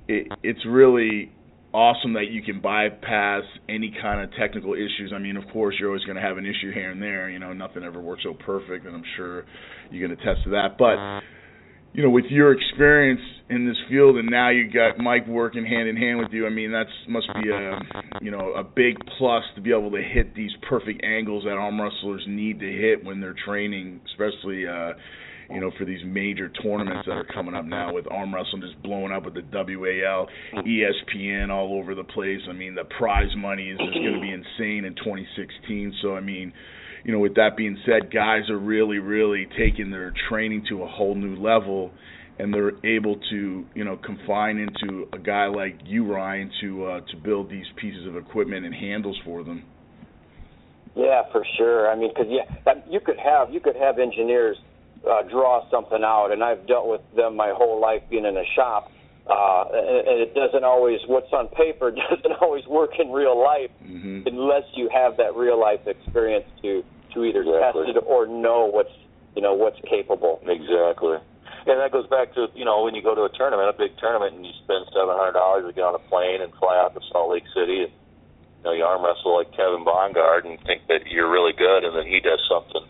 it, 0.09 0.29
it's 0.43 0.64
really 0.66 1.33
awesome 1.75 2.12
that 2.12 2.31
you 2.31 2.41
can 2.41 2.61
bypass 2.61 3.43
any 3.68 3.93
kind 4.01 4.22
of 4.22 4.31
technical 4.39 4.75
issues. 4.75 5.12
I 5.14 5.18
mean, 5.18 5.37
of 5.37 5.45
course, 5.53 5.75
you're 5.79 5.89
always 5.89 6.05
going 6.05 6.16
to 6.16 6.22
have 6.22 6.39
an 6.39 6.47
issue 6.47 6.72
here 6.72 6.93
and 6.93 7.03
there. 7.03 7.29
You 7.29 7.41
know, 7.41 7.53
nothing 7.53 7.83
ever 7.83 8.01
works 8.01 8.22
so 8.22 8.33
perfect, 8.33 8.87
and 8.87 8.95
I'm 8.95 9.05
sure 9.16 9.45
you 9.91 10.01
can 10.01 10.12
attest 10.12 10.45
to 10.45 10.51
that. 10.51 10.79
But 10.79 10.97
you 11.93 12.03
know, 12.03 12.11
with 12.11 12.27
your 12.29 12.53
experience 12.53 13.20
in 13.51 13.66
this 13.66 13.77
field, 13.89 14.16
and 14.16 14.29
now 14.31 14.51
you 14.51 14.70
got 14.70 14.99
Mike 14.99 15.27
working 15.27 15.66
hand 15.66 15.89
in 15.89 15.97
hand 15.97 16.18
with 16.18 16.33
you. 16.33 16.47
I 16.47 16.51
mean, 16.51 16.72
that's 16.72 16.91
must 17.09 17.29
be 17.43 17.51
a 17.51 17.79
you 18.22 18.31
know 18.31 18.53
a 18.55 18.62
big 18.62 18.97
plus 19.18 19.43
to 19.57 19.61
be 19.61 19.70
able 19.70 19.91
to 19.91 20.03
hit 20.03 20.35
these 20.35 20.53
perfect 20.68 21.05
angles 21.05 21.45
that 21.45 21.51
arm 21.51 21.81
wrestlers 21.81 22.25
need 22.29 22.61
to 22.61 22.66
hit 22.66 23.05
when 23.05 23.20
they're 23.20 23.37
training, 23.45 24.01
especially. 24.07 24.66
uh 24.66 24.93
you 25.51 25.61
know, 25.61 25.70
for 25.78 25.84
these 25.84 26.01
major 26.05 26.49
tournaments 26.49 27.07
that 27.07 27.12
are 27.12 27.26
coming 27.32 27.55
up 27.55 27.64
now 27.64 27.92
with 27.92 28.07
arm 28.11 28.34
wrestling 28.34 28.62
just 28.62 28.80
blowing 28.82 29.12
up 29.12 29.24
with 29.24 29.34
the 29.34 29.42
WAL, 29.53 30.28
ESPN 30.55 31.51
all 31.51 31.78
over 31.78 31.95
the 31.95 32.05
place. 32.05 32.40
I 32.49 32.53
mean, 32.53 32.74
the 32.74 32.84
prize 32.84 33.30
money 33.36 33.70
is 33.70 33.78
just 33.78 33.95
going 33.95 34.14
to 34.14 34.20
be 34.20 34.32
insane 34.32 34.84
in 34.84 34.95
2016. 34.97 35.95
So, 36.03 36.14
I 36.14 36.20
mean, 36.20 36.53
you 37.05 37.12
know, 37.12 37.18
with 37.18 37.34
that 37.34 37.57
being 37.57 37.78
said, 37.84 38.12
guys 38.12 38.49
are 38.49 38.59
really, 38.59 38.99
really 38.99 39.47
taking 39.59 39.90
their 39.90 40.12
training 40.28 40.64
to 40.70 40.82
a 40.82 40.88
whole 40.88 41.14
new 41.14 41.36
level 41.36 41.90
and 42.38 42.53
they're 42.53 42.72
able 42.84 43.16
to 43.30 43.64
you 43.74 43.84
know 43.84 43.97
confine 43.97 44.59
into 44.59 45.07
a 45.12 45.18
guy 45.18 45.47
like 45.47 45.78
you 45.84 46.05
Ryan 46.05 46.51
to 46.61 46.84
uh 46.84 47.01
to 47.01 47.16
build 47.16 47.51
these 47.51 47.66
pieces 47.80 48.07
of 48.07 48.16
equipment 48.16 48.64
and 48.66 48.74
handles 48.74 49.16
for 49.24 49.45
them 49.45 49.62
yeah 50.97 51.22
for 51.30 51.45
sure 51.57 51.90
i 51.90 51.97
mean 51.97 52.11
because 52.11 52.26
yeah 52.28 52.74
you 52.90 53.01
could 53.01 53.18
have 53.18 53.51
you 53.53 53.61
could 53.61 53.76
have 53.76 53.99
engineers 53.99 54.57
uh 55.09 55.23
draw 55.29 55.69
something 55.71 56.03
out 56.03 56.31
and 56.33 56.43
i've 56.43 56.67
dealt 56.67 56.87
with 56.89 57.01
them 57.17 57.37
my 57.37 57.53
whole 57.55 57.81
life 57.81 58.03
being 58.11 58.25
in 58.25 58.37
a 58.37 58.45
shop 58.55 58.91
uh 59.27 59.65
and, 59.73 60.21
it 60.21 60.35
doesn't 60.35 60.65
always 60.65 61.01
what's 61.07 61.33
on 61.33 61.49
paper 61.49 61.91
doesn't 62.11 62.37
always 62.41 62.67
work 62.67 62.91
in 62.99 63.11
real 63.11 63.39
life 63.39 63.71
mm-hmm. 63.83 64.27
unless 64.27 64.65
you 64.75 64.89
have 64.93 65.17
that 65.17 65.35
real 65.35 65.61
life 65.61 65.81
experience 65.87 66.47
to 66.63 66.83
to 67.13 67.25
either 67.25 67.43
exactly. 67.43 67.87
test 67.87 67.97
it 67.97 68.05
or 68.07 68.27
know 68.27 68.67
what's 68.67 68.93
you 69.37 69.43
know 69.43 69.55
what's 69.55 69.81
capable 69.89 70.41
exactly 70.47 71.17
and 71.67 71.81
that 71.81 71.93
goes 71.93 72.07
back 72.09 72.35
to 72.35 72.47
you 72.55 72.65
know 72.65 72.85
when 72.85 72.95
you 72.95 73.03
go 73.03 73.15
to 73.15 73.25
a 73.25 73.33
tournament, 73.33 73.69
a 73.69 73.77
big 73.77 73.97
tournament, 73.97 74.37
and 74.37 74.45
you 74.45 74.53
spend 74.65 74.85
seven 74.93 75.17
hundred 75.17 75.33
dollars 75.33 75.65
to 75.65 75.73
get 75.73 75.81
on 75.81 75.97
a 75.97 76.05
plane 76.13 76.45
and 76.45 76.53
fly 76.61 76.77
out 76.77 76.93
to 76.93 77.01
Salt 77.09 77.33
Lake 77.33 77.49
City, 77.57 77.89
and 77.89 77.93
you 77.93 78.65
know 78.65 78.73
you 78.73 78.85
arm 78.85 79.01
wrestle 79.01 79.41
like 79.41 79.49
Kevin 79.57 79.81
Bongard 79.81 80.45
and 80.45 80.61
think 80.69 80.85
that 80.93 81.09
you're 81.09 81.31
really 81.31 81.57
good, 81.57 81.89
and 81.89 81.97
then 81.97 82.05
he 82.05 82.21
does 82.21 82.41
something 82.53 82.85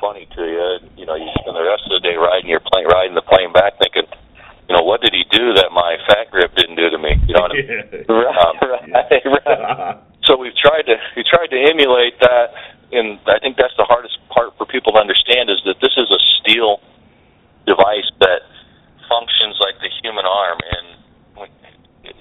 funny 0.00 0.26
to 0.34 0.42
you. 0.42 0.62
And, 0.78 0.84
you 0.98 1.06
know 1.06 1.14
you 1.14 1.28
spend 1.38 1.54
the 1.54 1.66
rest 1.66 1.86
of 1.86 1.92
the 1.94 2.02
day 2.02 2.16
riding 2.16 2.48
your 2.50 2.62
plane, 2.62 2.86
riding 2.86 3.14
the 3.14 3.26
plane 3.26 3.52
back, 3.52 3.78
thinking, 3.78 4.06
you 4.68 4.76
know, 4.76 4.84
what 4.84 5.00
did 5.00 5.16
he 5.16 5.24
do 5.32 5.54
that 5.56 5.72
my 5.72 5.96
fat 6.06 6.30
grip 6.30 6.52
didn't 6.54 6.76
do 6.76 6.90
to 6.90 6.98
me? 6.98 7.16
You 7.24 7.34
know 7.34 7.48
what 7.48 7.52
I 7.52 7.60
mean? 7.60 8.04
right, 8.04 8.36
um, 8.44 8.54
right, 8.60 9.24
right. 9.24 9.96
so 10.28 10.36
we've 10.36 10.56
tried 10.56 10.84
to 10.86 10.96
we 11.16 11.24
tried 11.24 11.48
to 11.48 11.58
emulate 11.58 12.20
that, 12.20 12.52
and 12.92 13.16
I 13.24 13.40
think 13.40 13.56
that's 13.56 13.76
the 13.80 13.88
hardest 13.88 14.20
part 14.28 14.52
for 14.60 14.66
people 14.68 14.92
to 14.92 15.00
understand 15.00 15.48
is 15.48 15.60
that 15.64 15.80
this 15.80 15.96
is 15.96 16.08
a 16.12 16.20
steel 16.38 16.84
device 17.64 18.08
that 18.20 18.44
functions 19.08 19.56
like 19.60 19.80
the 19.80 19.88
human 20.04 20.28
arm, 20.28 20.60
and 20.60 20.86
when 21.40 21.50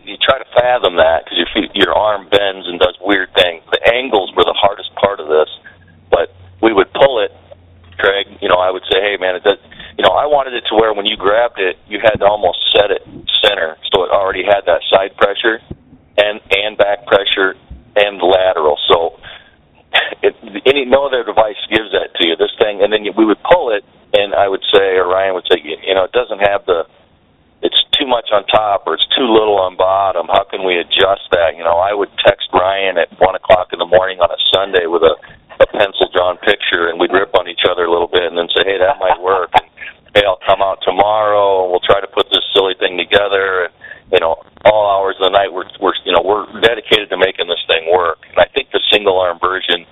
you 0.08 0.16
try 0.24 0.40
to 0.40 0.48
fathom 0.56 0.96
that 0.96 1.28
because 1.28 1.38
your 1.38 1.52
feet, 1.52 1.72
your 1.76 1.92
arm 1.92 2.32
bends 2.32 2.64
and 2.68 2.80
does 2.80 2.96
weird 3.04 3.28
things. 3.36 3.64
The 3.76 3.84
angles 3.92 4.32
were 4.36 4.48
the 4.48 4.56
hardest 4.56 4.96
part 4.96 5.20
of 5.20 5.28
this, 5.28 5.52
but 6.10 6.32
we 6.64 6.72
would 6.72 6.92
pull 6.96 7.20
it, 7.20 7.36
Craig. 7.98 8.28
You 8.42 8.50
know, 8.50 8.62
I 8.62 8.72
would 8.72 8.84
say, 8.90 9.02
hey 9.02 9.18
man, 9.20 9.36
it 9.36 9.44
does. 9.44 9.60
You 9.98 10.06
know, 10.06 10.14
I 10.14 10.30
wanted 10.30 10.54
it 10.54 10.64
to 10.70 10.76
where 10.78 10.94
when 10.94 11.06
you 11.06 11.18
grabbed 11.18 11.60
it, 11.60 11.78
you 11.90 12.00
had 12.00 12.22
to 12.22 12.26
almost 12.26 12.62
set 12.72 12.94
it 12.94 13.02
center, 13.42 13.78
so 13.94 14.06
it 14.06 14.12
already 14.14 14.46
had 14.46 14.66
that 14.66 14.82
side 14.90 15.18
pressure 15.18 15.60
and 16.18 16.40
and 16.52 16.78
back 16.78 17.06
pressure 17.06 17.58
and 17.98 18.22
lateral. 18.22 18.78
So 18.90 19.18
it, 20.22 20.36
any 20.66 20.86
no 20.86 21.08
other 21.08 21.24
device 21.24 21.60
gives 21.70 21.92
that 21.92 22.14
to 22.18 22.28
you. 22.28 22.36
This 22.36 22.54
thing, 22.60 22.82
and 22.82 22.92
then 22.92 23.06
we 23.18 23.26
would 23.26 23.42
pull 23.42 23.74
it, 23.74 23.84
and 24.14 24.34
I 24.34 24.48
would 24.48 24.64
say, 24.74 24.98
or 24.98 25.08
Ryan 25.08 25.34
would 25.34 25.48
say, 25.50 25.62
you 25.64 25.94
know, 25.94 26.06
it 26.06 26.12
doesn't 26.12 26.40
have 26.40 26.66
the, 26.66 26.86
it's 27.62 27.80
too 27.98 28.06
much 28.06 28.30
on 28.32 28.46
top 28.48 28.86
or 28.86 28.94
it's 28.94 29.08
too 29.18 29.26
little 29.26 29.58
on 29.58 29.76
bottom. 29.76 30.28
How 30.30 30.46
can 30.46 30.64
we 30.66 30.78
adjust 30.78 31.26
that? 31.32 31.58
You 31.58 31.64
know, 31.64 31.78
I 31.78 31.94
would 31.94 32.10
text 32.26 32.50
Ryan 32.54 32.98
at 32.98 33.10
one 33.20 33.36
o'clock 33.36 33.74
in 33.74 33.80
the 33.80 33.90
morning 33.90 34.20
on 34.20 34.30
a 34.30 34.40
Sunday 34.54 34.86
with 34.86 35.02
a, 35.02 35.18
a 35.60 35.68
pencil 35.68 36.10
drawn 36.14 36.38
picture, 36.46 36.90
and 36.90 37.00
we'd 37.00 37.14
rip 37.14 37.34
on 37.38 37.48
each 37.48 37.66
other 37.70 37.86
a 37.86 37.92
little 37.92 38.10
bit, 38.10 38.24
and 38.24 38.38
then 38.38 38.48
say, 38.54 38.64
hey, 38.66 38.78
that 38.78 39.00
might 39.00 39.20
work. 39.22 39.50
And, 39.54 39.66
hey, 40.16 40.24
I'll 40.26 40.42
come 40.46 40.62
out 40.62 40.80
tomorrow, 40.86 41.64
and 41.64 41.72
we'll 41.72 41.86
try 41.86 42.02
to 42.02 42.08
put 42.08 42.30
this 42.30 42.46
silly 42.54 42.76
thing 42.80 42.98
together. 42.98 43.70
And 43.70 43.74
you 44.12 44.20
know, 44.20 44.40
all 44.66 44.88
hours 44.88 45.16
of 45.20 45.28
the 45.28 45.36
night, 45.36 45.52
we're 45.52 45.68
we're 45.84 45.96
you 46.06 46.16
know 46.16 46.24
we're 46.24 46.48
dedicated 46.62 47.10
to 47.12 47.18
making 47.18 47.48
this 47.48 47.62
thing 47.68 47.92
work. 47.92 48.24
And 48.32 48.40
I 48.40 48.48
think 48.56 48.72
the 48.72 48.80
single 48.92 49.20
arm 49.20 49.40
version, 49.40 49.84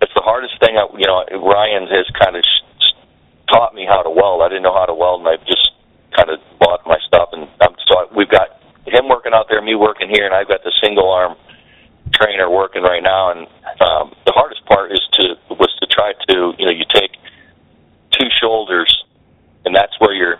it's 0.00 0.14
the 0.14 0.22
hardest 0.22 0.54
thing. 0.62 0.78
I, 0.78 0.86
you 0.94 1.06
know, 1.06 1.26
Ryan 1.42 1.90
has 1.90 2.06
kind 2.14 2.36
of 2.38 2.44
taught 3.50 3.74
me 3.74 3.86
how 3.86 4.02
to 4.02 4.10
weld. 4.10 4.42
I 4.42 4.48
didn't 4.48 4.62
know 4.62 4.74
how 4.74 4.86
to 4.86 4.94
weld, 4.94 5.26
and 5.26 5.28
I've 5.28 5.46
just 5.46 5.74
kind 6.14 6.30
of 6.30 6.38
bought 6.58 6.86
my 6.86 6.98
stuff. 7.06 7.30
And 7.32 7.50
um, 7.66 7.74
so 7.90 8.06
we've 8.14 8.30
got 8.30 8.62
him 8.86 9.08
working 9.10 9.34
out 9.34 9.46
there, 9.50 9.60
me 9.62 9.74
working 9.74 10.08
here, 10.08 10.26
and 10.26 10.34
I've 10.34 10.48
got 10.48 10.62
the 10.62 10.72
single 10.82 11.10
arm 11.10 11.34
trainer 12.12 12.50
working 12.50 12.82
right 12.82 13.02
now. 13.02 13.30
And 13.30 13.46
um, 13.80 14.14
the 14.24 14.32
hardest 14.32 14.64
part 14.66 14.92
is 14.92 15.00
to 15.14 15.36
was 15.50 15.74
to 15.80 15.86
try 15.86 16.12
to 16.28 16.52
you 16.58 16.66
know 16.66 16.72
you 16.72 16.84
take 16.92 17.12
two 18.12 18.28
shoulders, 18.40 19.04
and 19.64 19.74
that's 19.74 19.98
where 19.98 20.14
your 20.14 20.38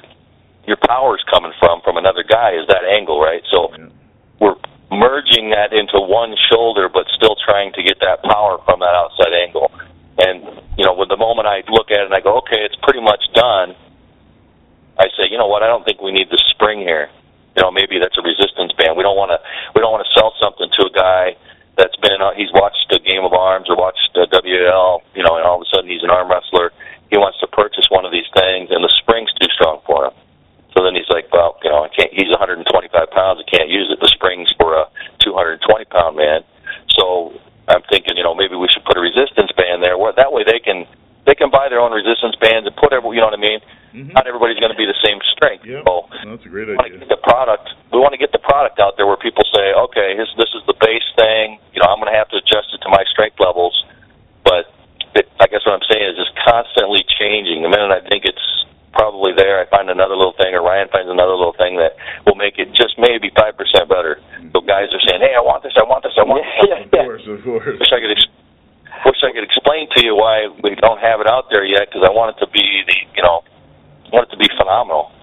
your 0.67 0.77
power's 0.77 1.25
coming 1.31 1.53
from 1.59 1.81
from 1.83 1.97
another 1.97 2.23
guy 2.23 2.53
is 2.53 2.67
that 2.69 2.85
angle, 2.85 3.21
right? 3.21 3.43
So 3.51 3.71
yeah. 3.71 3.89
we're 4.41 4.57
merging 4.91 5.51
that 5.51 5.73
into 5.73 6.01
one 6.01 6.35
shoulder, 6.51 6.89
but 6.89 7.07
still 7.15 7.37
trying 7.45 7.73
to 7.75 7.83
get 7.83 7.99
that 8.01 8.23
power 8.23 8.59
from 8.65 8.81
that 8.81 8.95
outside 8.95 9.33
angle. 9.33 9.71
And 10.19 10.43
you 10.79 10.85
know, 10.85 10.95
with 10.95 11.09
the 11.09 11.17
moment 11.17 11.47
I 11.47 11.63
look 11.71 11.91
at 11.91 12.01
it 12.01 12.07
and 12.07 12.15
I 12.15 12.21
go, 12.21 12.39
okay, 12.39 12.63
it's 12.65 12.77
pretty 12.83 13.01
much 13.01 13.23
done. 13.35 13.75
I 14.99 15.13
say, 15.13 15.29
you 15.29 15.37
know 15.37 15.47
what? 15.47 15.63
I 15.63 15.67
don't 15.69 15.85
think 15.85 16.01
we 16.01 16.11
need 16.11 16.31
the 16.31 16.41
spring 16.51 16.81
here. 16.81 17.11
You 17.55 17.63
know, 17.63 17.71
maybe 17.71 18.01
that's 18.01 18.17
a 18.17 18.25
resistance 18.25 18.73
band. 18.77 18.97
We 18.97 19.05
don't 19.05 19.17
want 19.17 19.33
to. 19.33 19.41
We 19.75 19.81
don't 19.81 19.93
want 19.93 20.05
to 20.05 20.13
sell 20.13 20.33
something 20.41 20.69
to 20.73 20.83
a 20.89 20.93
guy 20.93 21.37
that's 21.77 21.97
been. 21.97 22.21
Uh, 22.21 22.33
he's 22.37 22.53
watched 22.53 22.89
a 22.91 22.99
Game 22.99 23.25
of 23.25 23.33
Arms 23.33 23.69
or 23.69 23.77
watched 23.77 24.17
a 24.17 24.27
WAL. 24.27 25.03
You 25.15 25.23
know, 25.23 25.37
and 25.37 25.45
all 25.45 25.61
of 25.61 25.65
a 25.65 25.69
sudden 25.73 25.89
he's 25.89 26.03
an 26.03 26.11
arm 26.11 26.29
wrestler. 26.31 26.73
He 27.11 27.17
wants 27.17 27.39
to 27.41 27.47
purchase 27.47 27.87
one 27.89 28.05
of 28.05 28.11
these 28.11 28.27
things, 28.35 28.73
and 28.73 28.83
the 28.83 28.93
spring's 28.99 29.33
too 29.39 29.49
strong 29.55 29.81
for 29.87 30.07
him. 30.09 30.15
So 30.75 30.83
then 30.85 30.95
he's 30.95 31.09
like, 31.09 31.33
well, 31.33 31.57
you 31.63 31.71
know, 31.71 31.85
I 31.85 31.89
can't. 31.89 32.13
He's 32.13 32.29
125 32.29 32.67
pounds. 33.13 33.41
I 33.41 33.47
can't 33.49 33.71
use 33.71 33.89
it. 33.89 34.01
The 34.01 34.13
spring's 34.13 34.53
for 34.59 34.77
a 34.77 34.89
220 35.21 35.85
pound 35.87 36.17
man. 36.17 36.45
So 36.97 37.33
I'm 37.69 37.83
thinking, 37.89 38.17
you 38.17 38.25
know, 38.25 38.35
maybe 38.35 38.57
we 38.57 38.69
should 38.69 38.85
put 38.85 38.97
a 38.97 39.01
resistance 39.01 39.53
band 39.57 39.83
there. 39.83 39.97
Where 39.97 40.13
that 40.13 40.33
way 40.33 40.45
they 40.45 40.61
can 40.61 40.85
they 41.27 41.35
can 41.35 41.51
buy 41.51 41.67
their 41.69 41.83
own 41.83 41.91
resistance 41.91 42.39
bands 42.39 42.65
and 42.71 42.75
put 42.79 42.95
every, 42.95 43.19
you 43.19 43.21
know 43.21 43.29
what 43.29 43.39
I 43.39 43.43
mean. 43.43 43.61
Mm-hmm. 43.93 44.15
Not 44.15 44.27
everybody's 44.31 44.61
going 44.63 44.71
to 44.71 44.79
be 44.79 44.87
the 44.87 44.97
same 45.03 45.19
strength. 45.35 45.67
Yeah, 45.67 45.83
so 45.83 46.07
that's 46.23 46.45
a 46.47 46.53
great 46.53 46.71
idea. 46.71 47.03
the 47.11 47.19
product. 47.27 47.67
We 47.91 47.99
want 47.99 48.13
to 48.15 48.21
get 48.21 48.31
the 48.31 48.43
product 48.45 48.79
out 48.79 48.95
there 49.01 49.09
where 49.09 49.17
people 49.19 49.43
say, 49.51 49.73
okay, 49.91 50.15
this 50.15 50.29
this 50.39 50.53
is 50.55 50.63
the 50.71 50.77
base 50.79 51.07
thing. 51.19 51.59
You 51.75 51.81
know, 51.83 51.89
I'm 51.91 51.99
going 51.99 52.13
to 52.13 52.19
have 52.19 52.29
to 52.31 52.39
adjust 52.39 52.71
it 52.77 52.81
to 52.87 52.91
my 52.93 53.03
strength 53.11 53.41
levels. 53.41 53.73
But 54.45 54.69
it, 55.17 55.27
I 55.41 55.49
guess 55.49 55.65
what 55.67 55.75
I'm 55.81 55.87
saying 55.91 56.05
is 56.13 56.15
just 56.21 56.37
constantly 56.45 57.03
changing. 57.19 57.65
The 57.65 57.73
minute 57.73 57.89
I 57.91 58.05
think 58.07 58.29
it's 58.29 58.47
probably 58.93 59.33
there, 59.37 59.61
I 59.61 59.67
find 59.73 59.89
another 59.89 60.15
little 60.17 60.37
thing, 60.37 60.53
or 60.55 60.61
Ryan 60.65 60.89
finds 60.93 61.09
another 61.09 61.33
little 61.37 61.57
thing 61.57 61.77
that 61.81 61.97
will 62.29 62.37
make 62.37 62.61
it 62.61 62.71
just 62.77 63.01
maybe 63.01 63.33
five 63.35 63.57
percent 63.57 63.89
better. 63.89 64.21
So 64.53 64.61
guys 64.61 64.93
are 64.93 65.03
saying, 65.09 65.25
hey, 65.25 65.33
I 65.33 65.41
want 65.41 65.65
this, 65.65 65.73
I 65.81 65.85
want 65.89 66.05
this, 66.05 66.13
I 66.21 66.25
want 66.29 66.45
this. 66.45 66.69
yeah, 66.69 66.85
Of 66.85 66.93
course, 66.93 67.25
of 67.27 67.41
course. 67.45 67.65
Wish 67.81 67.93
I 67.93 67.99
could. 68.05 68.13
Ex- 68.13 68.29
wish 69.07 69.23
I 69.23 69.31
could 69.31 69.47
explain 69.47 69.87
to 69.95 70.01
you 70.03 70.19
why 70.19 70.51
we 70.63 70.75
don't 70.75 70.99
have 70.99 71.23
it 71.23 71.31
out 71.31 71.47
there 71.49 71.65
yet 71.65 71.87
because 71.87 72.03
I 72.03 72.11
want 72.11 72.35
it 72.35 72.39
to 72.45 72.51
be 72.51 72.83
the 72.87 72.97
you 73.15 73.23
know 73.23 73.47
I 74.07 74.09
want 74.11 74.29
it 74.29 74.33
to 74.35 74.41
be 74.43 74.51
phenomenal. 74.59 75.15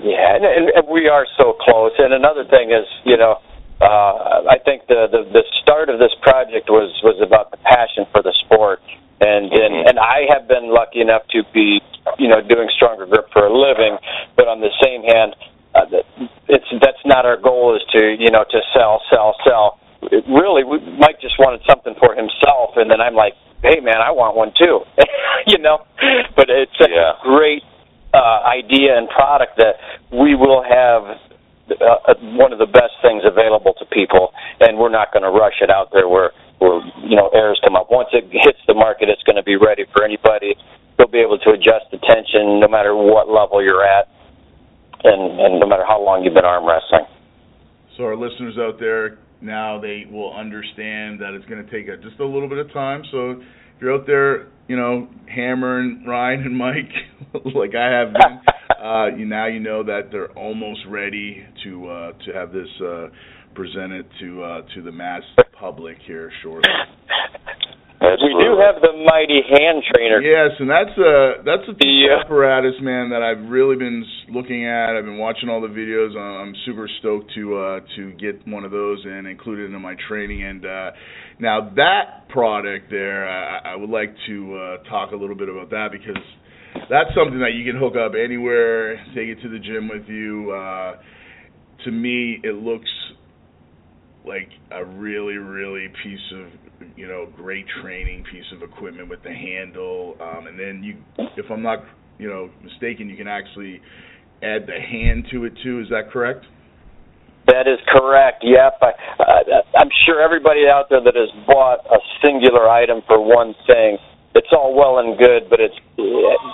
Yeah, 0.00 0.36
and, 0.36 0.44
and, 0.44 0.66
and 0.80 0.84
we 0.88 1.08
are 1.08 1.26
so 1.36 1.52
close. 1.60 1.92
And 1.98 2.12
another 2.12 2.44
thing 2.48 2.72
is, 2.72 2.88
you 3.04 3.16
know, 3.16 3.36
uh, 3.80 4.48
I 4.48 4.56
think 4.64 4.86
the, 4.88 5.08
the 5.10 5.28
the 5.28 5.44
start 5.60 5.90
of 5.90 5.98
this 5.98 6.14
project 6.22 6.70
was 6.70 6.88
was 7.02 7.20
about 7.20 7.50
the 7.50 7.58
passion 7.68 8.06
for 8.12 8.22
the 8.22 8.32
sport, 8.46 8.80
and 9.20 9.52
and 9.52 9.74
and 9.88 9.98
I 9.98 10.24
have 10.30 10.48
been 10.48 10.72
lucky 10.72 11.00
enough 11.00 11.26
to 11.36 11.42
be, 11.52 11.82
you 12.18 12.28
know, 12.28 12.40
doing 12.40 12.68
stronger 12.76 13.04
grip 13.04 13.28
for 13.32 13.44
a 13.46 13.52
living. 13.52 13.98
But 14.36 14.48
on 14.48 14.60
the 14.60 14.72
same 14.80 15.02
hand, 15.02 15.36
uh, 15.74 15.90
it's 16.48 16.70
that's 16.80 17.02
not 17.04 17.26
our 17.26 17.36
goal 17.36 17.76
is 17.76 17.82
to 17.92 18.16
you 18.16 18.30
know 18.30 18.44
to 18.44 18.60
sell, 18.72 19.02
sell, 19.10 19.34
sell. 19.44 19.80
It 20.12 20.24
really, 20.28 20.64
Mike 20.98 21.20
just 21.20 21.38
wanted 21.38 21.60
something 21.68 21.94
for 22.00 22.14
himself, 22.14 22.76
and 22.76 22.90
then 22.90 23.00
I'm 23.00 23.14
like, 23.14 23.34
hey 23.62 23.80
man, 23.80 24.00
I 24.00 24.10
want 24.12 24.36
one 24.36 24.52
too, 24.58 24.80
you 25.46 25.58
know. 25.58 25.84
But 26.36 26.50
it's 26.50 26.72
such 26.78 26.90
Yeah. 26.92 27.16
a 27.16 27.22
great 27.22 27.62
uh, 28.12 28.44
idea 28.46 28.96
and 28.96 29.08
product 29.08 29.56
that 29.58 29.76
we 30.12 30.34
will 30.34 30.62
have 30.62 31.18
uh, 31.70 32.14
one 32.36 32.52
of 32.52 32.58
the 32.58 32.66
best 32.68 32.92
things 33.02 33.22
available 33.24 33.72
to 33.80 33.84
people, 33.86 34.32
and 34.60 34.76
we're 34.78 34.92
not 34.92 35.12
going 35.12 35.24
to 35.24 35.30
rush 35.32 35.58
it 35.62 35.70
out 35.70 35.90
there 35.92 36.08
where 36.08 36.30
where 36.58 36.80
you 37.02 37.16
know 37.16 37.28
errors 37.34 37.60
come 37.64 37.74
up. 37.76 37.88
Once 37.90 38.08
it 38.12 38.24
hits 38.30 38.60
the 38.68 38.74
market, 38.74 39.08
it's 39.08 39.22
going 39.24 39.36
to 39.36 39.42
be 39.42 39.56
ready 39.56 39.84
for 39.92 40.04
anybody. 40.04 40.54
You'll 40.98 41.08
be 41.08 41.18
able 41.18 41.38
to 41.38 41.50
adjust 41.50 41.90
the 41.90 41.98
tension 41.98 42.60
no 42.60 42.68
matter 42.68 42.94
what 42.94 43.28
level 43.28 43.62
you're 43.64 43.84
at, 43.84 44.08
and 45.02 45.40
and 45.40 45.58
no 45.58 45.66
matter 45.66 45.84
how 45.86 46.00
long 46.04 46.22
you've 46.22 46.34
been 46.34 46.44
arm 46.44 46.64
wrestling. 46.68 47.06
So 47.96 48.04
our 48.04 48.16
listeners 48.16 48.58
out 48.58 48.78
there 48.78 49.18
now 49.40 49.80
they 49.80 50.04
will 50.10 50.34
understand 50.34 51.20
that 51.20 51.34
it's 51.34 51.44
going 51.46 51.64
to 51.64 51.70
take 51.70 51.88
a, 51.88 51.96
just 51.96 52.20
a 52.20 52.24
little 52.24 52.48
bit 52.48 52.58
of 52.58 52.72
time. 52.72 53.02
So 53.10 53.30
if 53.32 53.38
you're 53.80 53.94
out 53.94 54.06
there, 54.06 54.48
you 54.68 54.76
know, 54.76 55.08
hammering 55.26 56.04
Ryan 56.06 56.42
and 56.42 56.56
Mike 56.56 57.44
like 57.54 57.74
I 57.74 57.90
have 57.90 58.12
been, 58.12 58.40
uh, 58.84 59.06
you 59.16 59.26
now 59.26 59.46
you 59.46 59.60
know 59.60 59.82
that 59.84 60.08
they're 60.10 60.32
almost 60.32 60.80
ready 60.88 61.44
to 61.64 61.88
uh, 61.88 62.12
to 62.24 62.32
have 62.32 62.52
this 62.52 62.68
uh, 62.84 63.08
presented 63.54 64.06
to 64.20 64.42
uh, 64.42 64.60
to 64.74 64.82
the 64.82 64.92
mass 64.92 65.22
public 65.58 65.98
here 66.06 66.30
shortly. 66.42 66.70
We 68.20 68.32
do 68.36 68.60
have 68.60 68.82
the 68.82 68.92
mighty 68.92 69.40
hand 69.48 69.82
trainer. 69.94 70.20
Yes, 70.20 70.52
and 70.58 70.68
that's 70.68 70.96
a 70.98 71.42
that's 71.44 71.66
a 71.68 71.74
yeah. 71.84 72.20
apparatus, 72.20 72.74
man, 72.80 73.10
that 73.10 73.22
I've 73.22 73.50
really 73.50 73.76
been 73.76 74.04
looking 74.28 74.66
at. 74.66 74.96
I've 74.96 75.04
been 75.04 75.18
watching 75.18 75.48
all 75.48 75.60
the 75.60 75.68
videos. 75.68 76.16
I'm 76.16 76.54
super 76.66 76.88
stoked 77.00 77.32
to 77.34 77.56
uh, 77.56 77.80
to 77.96 78.12
get 78.12 78.46
one 78.46 78.64
of 78.64 78.70
those 78.70 79.02
and 79.04 79.26
include 79.26 79.60
it 79.60 79.74
in 79.74 79.80
my 79.80 79.96
training. 80.08 80.44
And 80.44 80.64
uh, 80.64 80.90
now 81.38 81.70
that 81.76 82.28
product 82.28 82.90
there, 82.90 83.28
I, 83.28 83.72
I 83.72 83.76
would 83.76 83.90
like 83.90 84.14
to 84.26 84.54
uh, 84.54 84.88
talk 84.88 85.12
a 85.12 85.16
little 85.16 85.36
bit 85.36 85.48
about 85.48 85.70
that 85.70 85.88
because 85.92 86.22
that's 86.90 87.10
something 87.16 87.40
that 87.40 87.54
you 87.54 87.64
can 87.64 87.80
hook 87.80 87.94
up 87.96 88.12
anywhere, 88.12 88.96
take 89.14 89.28
it 89.28 89.40
to 89.42 89.48
the 89.48 89.58
gym 89.58 89.88
with 89.88 90.08
you. 90.08 90.52
Uh, 90.52 90.96
to 91.84 91.90
me, 91.90 92.40
it 92.42 92.54
looks 92.54 92.90
like 94.26 94.48
a 94.70 94.84
really, 94.84 95.36
really 95.36 95.88
piece 96.02 96.32
of 96.34 96.63
you 96.96 97.06
know 97.06 97.26
great 97.36 97.66
training 97.82 98.24
piece 98.30 98.44
of 98.52 98.62
equipment 98.62 99.08
with 99.08 99.22
the 99.22 99.32
handle, 99.32 100.16
um, 100.20 100.46
and 100.46 100.58
then 100.58 100.82
you, 100.82 100.96
if 101.36 101.50
I'm 101.50 101.62
not 101.62 101.84
you 102.18 102.28
know 102.28 102.50
mistaken, 102.62 103.08
you 103.08 103.16
can 103.16 103.28
actually 103.28 103.80
add 104.42 104.66
the 104.66 104.80
hand 104.80 105.26
to 105.32 105.44
it 105.44 105.52
too. 105.62 105.80
Is 105.80 105.88
that 105.90 106.10
correct? 106.10 106.44
That 107.46 107.68
is 107.68 107.78
correct. 107.88 108.42
Yep. 108.42 108.78
I, 108.80 108.90
uh, 109.20 109.62
I'm 109.76 109.90
sure 110.06 110.22
everybody 110.22 110.64
out 110.66 110.86
there 110.88 111.02
that 111.04 111.14
has 111.14 111.28
bought 111.46 111.84
a 111.84 111.98
singular 112.24 112.68
item 112.68 113.02
for 113.06 113.20
one 113.20 113.54
thing, 113.66 113.98
it's 114.34 114.50
all 114.50 114.74
well 114.74 114.98
and 114.98 115.16
good, 115.16 115.46
but 115.48 115.60
it's 115.62 115.78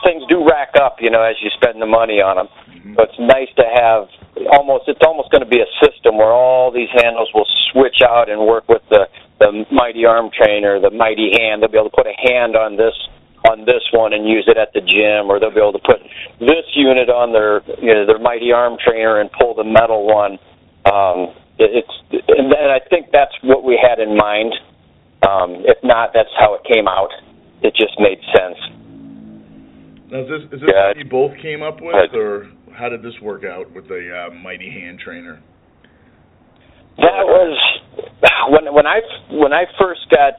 things 0.04 0.22
do 0.28 0.44
rack 0.44 0.76
up, 0.76 0.96
you 1.00 1.10
know, 1.10 1.22
as 1.22 1.36
you 1.40 1.48
spend 1.56 1.80
the 1.80 1.88
money 1.88 2.20
on 2.20 2.36
them. 2.36 2.48
Mm-hmm. 2.68 2.94
So 2.94 3.08
it's 3.08 3.20
nice 3.20 3.48
to 3.56 3.64
have 3.64 4.04
almost. 4.52 4.84
It's 4.86 5.00
almost 5.00 5.32
going 5.32 5.40
to 5.42 5.48
be 5.48 5.64
a 5.64 5.70
system 5.80 6.20
where 6.20 6.32
all 6.32 6.70
these 6.70 6.92
handles 6.92 7.32
will 7.34 7.48
switch 7.72 8.04
out 8.04 8.28
and 8.28 8.44
work 8.44 8.68
with 8.68 8.84
the 8.90 9.08
the 9.40 9.64
mighty 9.72 10.04
arm 10.04 10.30
trainer, 10.30 10.78
the 10.78 10.92
mighty 10.92 11.32
hand. 11.34 11.64
They'll 11.64 11.72
be 11.72 11.80
able 11.80 11.90
to 11.90 11.96
put 11.96 12.06
a 12.06 12.16
hand 12.28 12.54
on 12.54 12.76
this 12.76 12.94
on 13.48 13.64
this 13.64 13.80
one 13.96 14.12
and 14.12 14.28
use 14.28 14.44
it 14.46 14.60
at 14.60 14.68
the 14.76 14.84
gym, 14.84 15.32
or 15.32 15.40
they'll 15.40 15.50
be 15.50 15.64
able 15.64 15.72
to 15.72 15.80
put 15.80 15.96
this 16.38 16.68
unit 16.76 17.08
on 17.08 17.32
their 17.32 17.64
you 17.80 17.92
know 17.96 18.04
their 18.04 18.20
mighty 18.20 18.52
arm 18.52 18.76
trainer 18.76 19.18
and 19.18 19.32
pull 19.32 19.56
the 19.56 19.64
metal 19.64 20.06
one. 20.06 20.36
Um, 20.84 21.32
it, 21.56 21.82
it's 21.82 21.94
and, 22.28 22.52
and 22.52 22.70
I 22.70 22.84
think 22.92 23.08
that's 23.12 23.32
what 23.42 23.64
we 23.64 23.80
had 23.80 23.98
in 23.98 24.16
mind. 24.16 24.52
Um, 25.24 25.64
if 25.64 25.80
not, 25.82 26.12
that's 26.12 26.32
how 26.38 26.54
it 26.54 26.62
came 26.68 26.88
out. 26.88 27.10
It 27.62 27.74
just 27.76 27.96
made 27.98 28.20
sense. 28.32 28.60
Now, 30.10 30.24
is 30.24 30.28
this, 30.28 30.42
is 30.52 30.60
this 30.60 30.70
yeah. 30.72 30.88
what 30.88 30.96
you 30.96 31.04
both 31.04 31.32
came 31.40 31.62
up 31.62 31.80
with, 31.80 32.14
or 32.14 32.48
how 32.72 32.88
did 32.88 33.02
this 33.02 33.14
work 33.20 33.44
out 33.44 33.70
with 33.72 33.86
the 33.88 34.10
uh, 34.10 34.34
mighty 34.34 34.70
hand 34.70 34.98
trainer? 34.98 35.40
That 36.98 37.24
was 37.26 37.58
when 38.50 38.72
when 38.74 38.86
I 38.86 39.00
when 39.30 39.52
I 39.52 39.64
first 39.78 40.08
got 40.10 40.34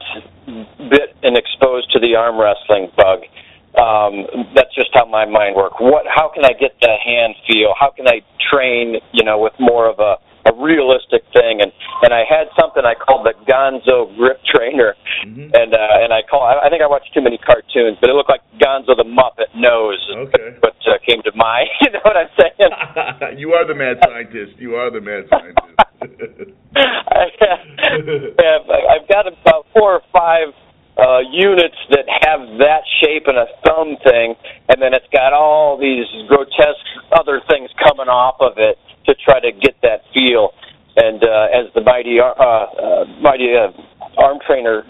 bit 0.90 1.16
and 1.22 1.36
exposed 1.36 1.90
to 1.92 2.00
the 2.00 2.16
arm 2.16 2.38
wrestling 2.40 2.90
bug. 2.96 3.24
Um, 3.72 4.52
that's 4.54 4.74
just 4.74 4.90
how 4.92 5.06
my 5.06 5.24
mind 5.24 5.56
worked. 5.56 5.80
What? 5.80 6.04
How 6.06 6.28
can 6.28 6.44
I 6.44 6.52
get 6.52 6.76
the 6.80 6.92
hand 6.92 7.34
feel? 7.48 7.72
How 7.78 7.90
can 7.90 8.06
I 8.06 8.20
train? 8.50 8.96
You 9.12 9.24
know, 9.24 9.38
with 9.38 9.54
more 9.58 9.88
of 9.88 9.98
a 9.98 10.16
a 10.46 10.52
realistic 10.58 11.22
thing. 11.34 11.60
And 11.62 11.72
and 12.02 12.12
I 12.14 12.24
had 12.28 12.48
something 12.58 12.82
I 12.84 12.94
called 12.94 13.26
the 13.26 13.34
Gonzo 13.46 14.14
grip 14.16 14.40
trainer. 14.48 14.94
Mm-hmm. 15.22 15.54
and 15.54 15.70
uh 15.74 16.02
and 16.02 16.10
I 16.12 16.22
call 16.26 16.42
I 16.42 16.68
think 16.68 16.82
I 16.82 16.88
watched 16.90 17.14
too 17.14 17.22
many 17.22 17.38
cartoons 17.38 17.96
but 18.00 18.10
it 18.10 18.14
looked 18.14 18.30
like 18.30 18.42
Gonzo 18.58 18.96
the 18.98 19.06
Muppet 19.06 19.54
nose 19.54 20.02
okay. 20.26 20.56
what 20.60 20.74
uh, 20.86 20.98
came 21.06 21.22
to 21.22 21.32
mind. 21.34 21.68
You 21.82 21.90
know 21.90 22.00
what 22.02 22.16
I'm 22.16 22.32
saying? 22.38 23.38
You 23.38 23.52
are 23.52 23.66
the 23.66 23.74
mad 23.74 23.98
scientist. 24.04 24.58
You 24.58 24.74
are 24.74 24.90
the 24.90 25.00
mad 25.00 25.24
scientist. 25.30 26.52
I 26.74 27.26
have, 27.38 28.62
I've 28.66 29.08
got 29.08 29.26
about 29.26 29.66
four 29.72 29.94
or 29.94 30.02
five 30.12 30.54
uh, 30.98 31.24
units 31.32 31.76
that 31.90 32.04
have 32.04 32.40
that 32.60 32.84
shape 33.00 33.24
and 33.26 33.38
a 33.38 33.48
thumb 33.64 33.96
thing, 34.04 34.34
and 34.68 34.76
then 34.80 34.92
it's 34.92 35.08
got 35.12 35.32
all 35.32 35.78
these 35.80 36.04
grotesque 36.28 36.88
other 37.16 37.40
things 37.48 37.70
coming 37.80 38.08
off 38.12 38.36
of 38.40 38.58
it 38.58 38.76
to 39.06 39.14
try 39.24 39.40
to 39.40 39.52
get 39.52 39.76
that 39.82 40.04
feel. 40.12 40.52
And 40.96 41.24
uh, 41.24 41.48
as 41.48 41.72
the 41.72 41.80
mighty 41.80 42.20
uh, 42.20 42.36
uh, 42.36 43.04
mighty 43.24 43.56
uh, 43.56 43.72
arm 44.20 44.38
trainer 44.46 44.84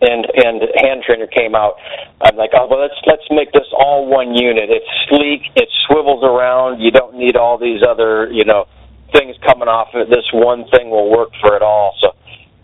and 0.00 0.24
and 0.32 0.64
hand 0.80 1.04
trainer 1.04 1.28
came 1.28 1.54
out, 1.54 1.76
I'm 2.24 2.36
like, 2.36 2.56
oh 2.56 2.66
well, 2.70 2.80
let's 2.80 2.96
let's 3.04 3.28
make 3.28 3.52
this 3.52 3.68
all 3.76 4.08
one 4.08 4.32
unit. 4.32 4.72
It's 4.72 4.88
sleek, 5.08 5.52
it 5.54 5.68
swivels 5.86 6.24
around. 6.24 6.80
You 6.80 6.90
don't 6.90 7.18
need 7.18 7.36
all 7.36 7.58
these 7.58 7.84
other 7.84 8.32
you 8.32 8.46
know 8.46 8.64
things 9.12 9.36
coming 9.44 9.68
off 9.68 9.92
of 9.92 10.08
it. 10.08 10.08
This 10.08 10.24
one 10.32 10.64
thing 10.72 10.88
will 10.88 11.10
work 11.12 11.28
for 11.44 11.54
it 11.54 11.62
all. 11.62 11.92
So 12.00 12.16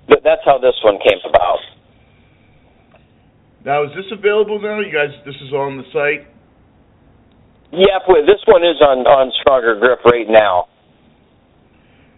but 0.09 0.25
that's 0.25 0.43
how 0.47 0.57
this 0.57 0.75
one 0.83 0.97
came 1.05 1.21
about. 1.29 1.61
Now, 3.65 3.85
is 3.85 3.91
this 3.95 4.07
available 4.11 4.61
now? 4.61 4.81
You 4.81 4.93
guys, 4.93 5.15
this 5.25 5.37
is 5.37 5.53
on 5.53 5.79
the 5.79 5.87
site. 5.95 6.27
Yeah, 7.71 8.03
this 8.27 8.43
one 8.45 8.63
is 8.67 8.83
on 8.83 9.07
on 9.07 9.33
Stronger 9.41 9.79
Grip 9.79 10.05
right 10.05 10.29
now. 10.29 10.67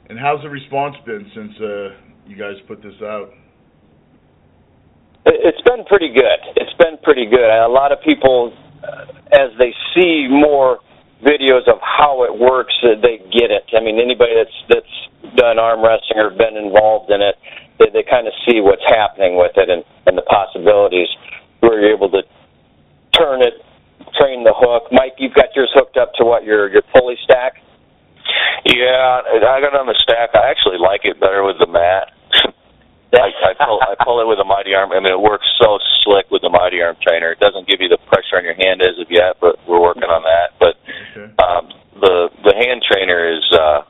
And 0.08 0.18
how's 0.18 0.42
the 0.42 0.48
response 0.48 0.96
been 1.06 1.30
since 1.34 1.52
uh, 1.60 1.94
you 2.26 2.36
guys 2.36 2.56
put 2.66 2.82
this 2.82 2.96
out? 3.02 3.30
It's 5.26 5.60
been 5.68 5.84
pretty 5.84 6.12
good. 6.12 6.40
It's 6.56 6.74
been 6.76 6.96
pretty 7.02 7.24
good. 7.24 7.48
A 7.48 7.68
lot 7.68 7.92
of 7.92 7.98
people, 8.04 8.52
uh, 8.82 9.08
as 9.32 9.52
they 9.56 9.72
see 9.96 10.28
more 10.28 10.80
videos 11.24 11.64
of 11.68 11.80
how 11.80 12.24
it 12.24 12.32
works, 12.36 12.74
uh, 12.84 13.00
they 13.00 13.20
get 13.32 13.48
it. 13.52 13.64
I 13.76 13.84
mean, 13.84 14.00
anybody 14.00 14.32
that's 14.36 14.58
that's 14.68 15.36
done 15.36 15.58
arm 15.58 15.84
wrestling 15.84 16.20
or 16.20 16.30
been 16.30 16.56
involved 16.56 17.12
in 17.12 17.20
it, 17.20 17.36
they, 17.78 17.92
they 17.92 18.04
kind 18.08 18.26
of 18.26 18.32
see 18.48 18.60
what's 18.60 18.84
happening 18.88 19.36
with 19.36 19.52
it 19.56 19.68
and, 19.68 19.84
and 20.06 20.16
the 20.16 20.26
possibilities. 20.26 21.08
We're 21.64 21.88
able 21.96 22.10
to 22.12 22.22
turn 23.16 23.40
it, 23.40 23.64
train 24.20 24.44
the 24.44 24.52
hook. 24.52 24.92
Mike, 24.92 25.16
you've 25.16 25.32
got 25.32 25.56
yours 25.56 25.72
hooked 25.72 25.96
up 25.96 26.12
to 26.20 26.24
what 26.24 26.44
your 26.44 26.68
your 26.68 26.82
pulley 26.92 27.16
stack. 27.24 27.64
Yeah, 28.64 29.24
I 29.24 29.60
got 29.60 29.72
it 29.72 29.80
on 29.80 29.86
the 29.88 29.96
stack. 30.00 30.36
I 30.36 30.50
actually 30.50 30.76
like 30.76 31.04
it 31.04 31.20
better 31.20 31.44
with 31.44 31.56
the 31.58 31.68
mat. 31.68 32.12
I, 33.14 33.30
I 33.30 33.52
pull 33.64 33.80
I 33.80 33.94
pull 34.02 34.20
it 34.20 34.28
with 34.28 34.40
a 34.40 34.44
mighty 34.44 34.74
arm. 34.74 34.92
I 34.92 35.00
mean, 35.00 35.12
it 35.12 35.20
works 35.20 35.46
so 35.60 35.78
slick 36.02 36.28
with 36.30 36.42
the 36.42 36.50
mighty 36.50 36.82
arm 36.82 36.96
trainer. 37.00 37.32
It 37.32 37.40
doesn't 37.40 37.68
give 37.68 37.80
you 37.80 37.88
the 37.88 38.00
pressure 38.08 38.36
on 38.36 38.44
your 38.44 38.58
hand 38.58 38.82
as 38.82 38.98
of 39.00 39.08
yet, 39.08 39.40
but 39.40 39.56
we're 39.68 39.80
working 39.80 40.04
on 40.04 40.24
that. 40.24 40.56
But 40.58 40.74
um, 41.40 41.70
the 42.00 42.28
the 42.42 42.54
hand 42.56 42.82
trainer 42.84 43.24
is 43.30 43.44
uh, 43.52 43.88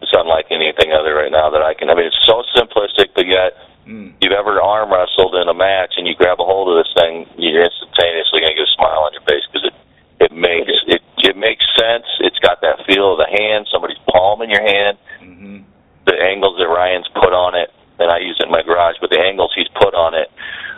it's 0.00 0.14
unlike 0.14 0.46
anything 0.50 0.94
other 0.94 1.14
right 1.14 1.32
now 1.32 1.50
that 1.50 1.62
I 1.62 1.74
can. 1.74 1.90
I 1.90 1.94
mean, 1.94 2.06
it's 2.06 2.22
so 2.22 2.46
simplistic, 2.54 3.10
but 3.14 3.26
yet 3.26 3.58
mm. 3.82 4.14
you've 4.22 4.36
ever 4.36 4.62
arm 4.62 4.94
wrestled 4.94 5.34
in 5.34 5.50
a 5.50 5.56
match 5.56 5.98
and 5.98 6.06
you 6.06 6.14
grab 6.14 6.38
a 6.38 6.46
hold 6.46 6.70
of 6.70 6.78
this 6.78 6.90
thing, 6.94 7.26
you're 7.34 7.66
instantaneously 7.66 8.46
going 8.46 8.54
to 8.54 8.58
get 8.62 8.70
a 8.70 8.76
smile 8.78 9.10
on 9.10 9.12
your 9.12 9.26
face 9.26 9.42
because 9.50 9.66
it 9.66 9.74
it 10.18 10.32
makes 10.34 10.70
it 10.86 11.02
it 11.22 11.36
makes 11.36 11.62
sense. 11.78 12.06
It's 12.22 12.38
got 12.38 12.62
that 12.62 12.86
feel 12.86 13.14
of 13.14 13.18
the 13.18 13.30
hand, 13.30 13.66
somebody's 13.70 13.98
palm 14.10 14.42
in 14.42 14.50
your 14.50 14.62
hand. 14.62 14.98
Mm-hmm. 15.22 15.66
The 16.06 16.14
angles 16.14 16.58
that 16.58 16.70
Ryan's 16.70 17.06
put 17.14 17.34
on 17.34 17.54
it, 17.54 17.70
and 17.98 18.10
I 18.10 18.18
use 18.18 18.38
it 18.38 18.46
in 18.46 18.52
my 18.52 18.62
garage, 18.62 18.96
but 19.00 19.10
the 19.10 19.20
angles 19.20 19.52
he's 19.54 19.68
put 19.78 19.94
on 19.94 20.14
it, 20.14 20.30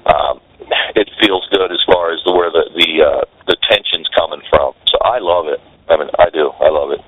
um, 0.09 0.41
it 0.97 1.09
feels 1.21 1.47
good 1.53 1.73
as 1.73 1.81
far 1.87 2.13
as 2.13 2.21
the 2.25 2.33
where 2.33 2.51
the 2.51 2.69
the 2.73 2.91
uh, 3.05 3.25
the 3.47 3.57
tension's 3.69 4.09
coming 4.17 4.41
from. 4.49 4.73
So 4.89 4.97
I 5.05 5.21
love 5.21 5.49
it. 5.49 5.61
I 5.89 5.97
mean, 5.97 6.09
I 6.19 6.29
do. 6.33 6.53
I 6.61 6.69
love 6.73 6.93
it 6.93 7.01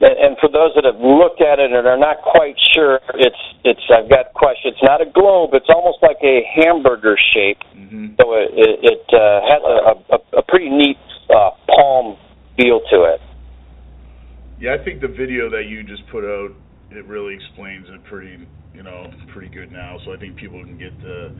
and 0.00 0.36
for 0.40 0.48
those 0.48 0.72
that 0.74 0.88
have 0.88 0.96
looked 0.96 1.44
at 1.44 1.60
it 1.60 1.72
and 1.72 1.86
are 1.86 2.00
not 2.00 2.24
quite 2.24 2.56
sure, 2.72 3.00
it's 3.20 3.42
it's 3.64 3.84
I've 3.92 4.08
got 4.08 4.32
questions. 4.32 4.74
It's 4.76 4.82
not 4.82 5.04
a 5.04 5.10
globe. 5.10 5.50
It's 5.52 5.68
almost 5.68 5.98
like 6.00 6.16
a 6.24 6.40
hamburger 6.56 7.16
shape. 7.34 7.60
Mm-hmm. 7.76 8.16
So 8.16 8.32
it 8.32 8.48
it, 8.56 8.76
it 8.80 9.04
uh, 9.12 9.40
has 9.44 9.60
a, 9.60 9.76
a 10.16 10.40
a 10.40 10.42
pretty 10.48 10.70
neat 10.70 10.96
uh, 11.28 11.50
palm 11.68 12.16
feel 12.56 12.80
to 12.90 13.04
it. 13.12 13.20
Yeah, 14.60 14.76
I 14.80 14.84
think 14.84 15.00
the 15.00 15.08
video 15.08 15.50
that 15.50 15.68
you 15.68 15.82
just 15.84 16.08
put 16.08 16.24
out 16.24 16.52
it 16.90 17.04
really 17.06 17.34
explains 17.34 17.86
it 17.88 18.02
pretty 18.04 18.48
you 18.74 18.82
know 18.82 19.12
pretty 19.32 19.52
good 19.52 19.70
now. 19.70 19.98
So 20.04 20.12
I 20.12 20.16
think 20.16 20.36
people 20.36 20.64
can 20.64 20.78
get 20.78 20.96
the 21.02 21.36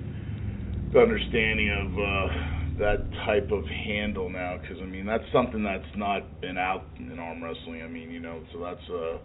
the 0.92 1.00
understanding 1.00 1.70
of. 1.72 1.88
Uh, 1.96 2.59
that 2.80 3.08
type 3.26 3.50
of 3.52 3.62
handle 3.86 4.28
now 4.28 4.56
because 4.60 4.78
I 4.82 4.86
mean 4.86 5.06
that's 5.06 5.24
something 5.32 5.62
that's 5.62 5.84
not 5.96 6.40
been 6.40 6.58
out 6.58 6.84
in 6.98 7.18
arm 7.18 7.42
wrestling. 7.42 7.82
I 7.82 7.88
mean, 7.88 8.10
you 8.10 8.20
know, 8.20 8.42
so 8.52 8.60
that's 8.60 8.90
uh, 8.90 9.18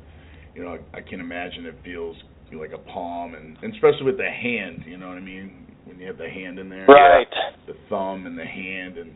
you 0.53 0.63
know, 0.63 0.77
I, 0.93 0.97
I 0.97 1.01
can 1.01 1.19
imagine 1.19 1.65
it 1.65 1.77
feels 1.83 2.15
like 2.53 2.71
a 2.73 2.91
palm 2.91 3.33
and, 3.35 3.57
and 3.61 3.73
especially 3.73 4.03
with 4.03 4.17
the 4.17 4.29
hand. 4.29 4.83
You 4.85 4.97
know 4.97 5.07
what 5.07 5.17
I 5.17 5.21
mean? 5.21 5.65
When 5.85 5.99
you 5.99 6.07
have 6.07 6.17
the 6.17 6.29
hand 6.29 6.59
in 6.59 6.69
there, 6.69 6.85
right? 6.85 7.27
The 7.67 7.73
thumb 7.89 8.25
and 8.25 8.37
the 8.37 8.45
hand 8.45 8.97
and. 8.97 9.15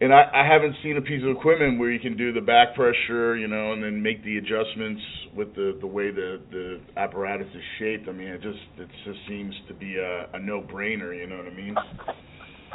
And 0.00 0.12
I, 0.12 0.24
I 0.34 0.44
haven't 0.44 0.74
seen 0.82 0.96
a 0.96 1.00
piece 1.00 1.22
of 1.22 1.30
equipment 1.30 1.78
where 1.78 1.88
you 1.88 2.00
can 2.00 2.16
do 2.16 2.32
the 2.32 2.40
back 2.40 2.74
pressure, 2.74 3.36
you 3.36 3.46
know, 3.46 3.72
and 3.72 3.82
then 3.82 4.02
make 4.02 4.24
the 4.24 4.38
adjustments 4.38 5.00
with 5.36 5.54
the 5.54 5.78
the 5.80 5.86
way 5.86 6.10
the 6.10 6.40
the 6.50 6.80
apparatus 6.96 7.46
is 7.54 7.62
shaped. 7.78 8.08
I 8.08 8.12
mean, 8.12 8.26
it 8.26 8.42
just 8.42 8.58
it 8.76 8.88
just 9.06 9.20
seems 9.28 9.54
to 9.68 9.72
be 9.72 9.96
a, 9.96 10.26
a 10.34 10.40
no 10.40 10.60
brainer. 10.60 11.16
You 11.16 11.28
know 11.28 11.36
what 11.36 11.46
I 11.46 11.54
mean? 11.54 11.74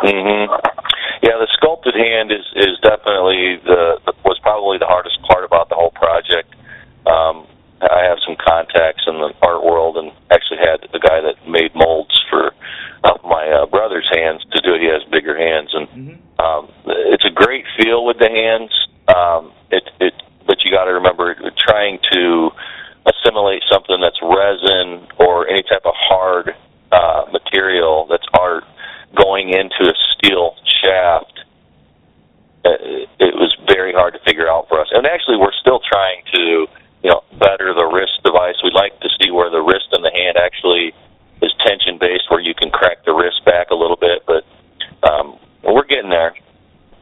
Mhm. 0.04 0.48
Yeah, 1.22 1.36
the 1.36 1.48
sculpted 1.54 1.96
hand 1.96 2.32
is 2.32 2.46
is 2.56 2.80
definitely 2.80 3.58
the, 3.66 4.00
the 4.06 4.14
was 4.24 4.40
probably 4.40 4.78
the 4.78 4.88
hardest 4.88 5.20
part 5.28 5.44
about 5.44 5.70
the 5.70 5.76
whole 5.76 5.92
project. 5.92 6.56
Um, 7.06 7.48
I 7.82 8.04
have 8.04 8.20
some 8.26 8.36
contacts 8.36 9.04
in 9.08 9.16
the 9.20 9.32
art 9.42 9.64
world, 9.64 9.98
and 9.98 10.12
actually 10.32 10.60
had 10.60 10.84
the 10.92 11.00
guy 11.00 11.20
that 11.22 11.36
made 11.48 11.76
molds 11.76 12.16
for 12.30 12.52
uh, 13.04 13.18
my 13.24 13.48
uh, 13.48 13.66
brother's 13.68 14.08
hands 14.16 14.44
to 14.52 14.62
do 14.62 14.76
it. 14.76 14.82
He 14.82 14.88
has 14.88 15.04
bigger 15.12 15.38
hands, 15.38 15.72
and 15.74 15.88
mm-hmm. 15.88 16.18
um, 16.40 16.72
it's 16.88 17.26
a 17.26 17.32
great 17.32 17.66
feel 17.78 18.06
with 18.06 18.20
the 18.20 18.30
hands. 18.30 18.72
Um, 19.08 19.52
it, 19.72 19.84
it, 20.00 20.14
but 20.46 20.64
you 20.64 20.72
got 20.72 20.86
to 20.86 20.94
remember 20.94 21.36
trying 21.58 22.00
to 22.12 22.52
assimilate 23.08 23.64
something 23.72 24.00
that's 24.00 24.20
resin 24.22 25.08
or 25.20 25.48
any 25.48 25.64
type 25.64 25.86
of 25.86 25.94
hard 25.96 26.56
uh, 26.92 27.26
material 27.32 28.08
that's 28.10 28.28
art 28.38 28.64
going 29.20 29.50
into 29.50 29.84
a 29.84 29.96
steel 30.16 30.56
shaft. 30.82 31.36
Uh, 32.66 33.06
it 33.20 33.36
was 33.36 33.56
very 33.68 33.94
hard 33.94 34.14
to 34.14 34.20
figure 34.26 34.50
out 34.50 34.68
for 34.68 34.80
us, 34.80 34.88
and 34.92 35.06
actually, 35.06 35.38
we're 35.38 35.56
still 35.60 35.80
trying 35.80 36.24
to 36.34 36.68
you 37.04 37.10
know, 37.10 37.24
better 37.40 37.74
the 37.74 37.88
wrist 37.88 38.20
device. 38.24 38.56
We'd 38.64 38.76
like 38.76 39.00
to 39.00 39.10
see 39.22 39.32
where 39.32 39.50
the 39.50 39.62
wrist 39.62 39.88
and 39.92 40.04
the 40.04 40.12
hand 40.12 40.36
actually 40.36 40.92
is 41.42 41.52
tension 41.66 41.98
based, 42.00 42.28
where 42.30 42.42
you 42.42 42.54
can 42.54 42.70
crack 42.70 43.06
the 43.06 43.14
wrist 43.14 43.44
back 43.46 43.72
a 43.72 43.76
little 43.76 43.96
bit. 43.96 44.24
But 44.28 44.44
um, 45.08 45.40
we're 45.64 45.88
getting 45.88 46.10
there. 46.10 46.36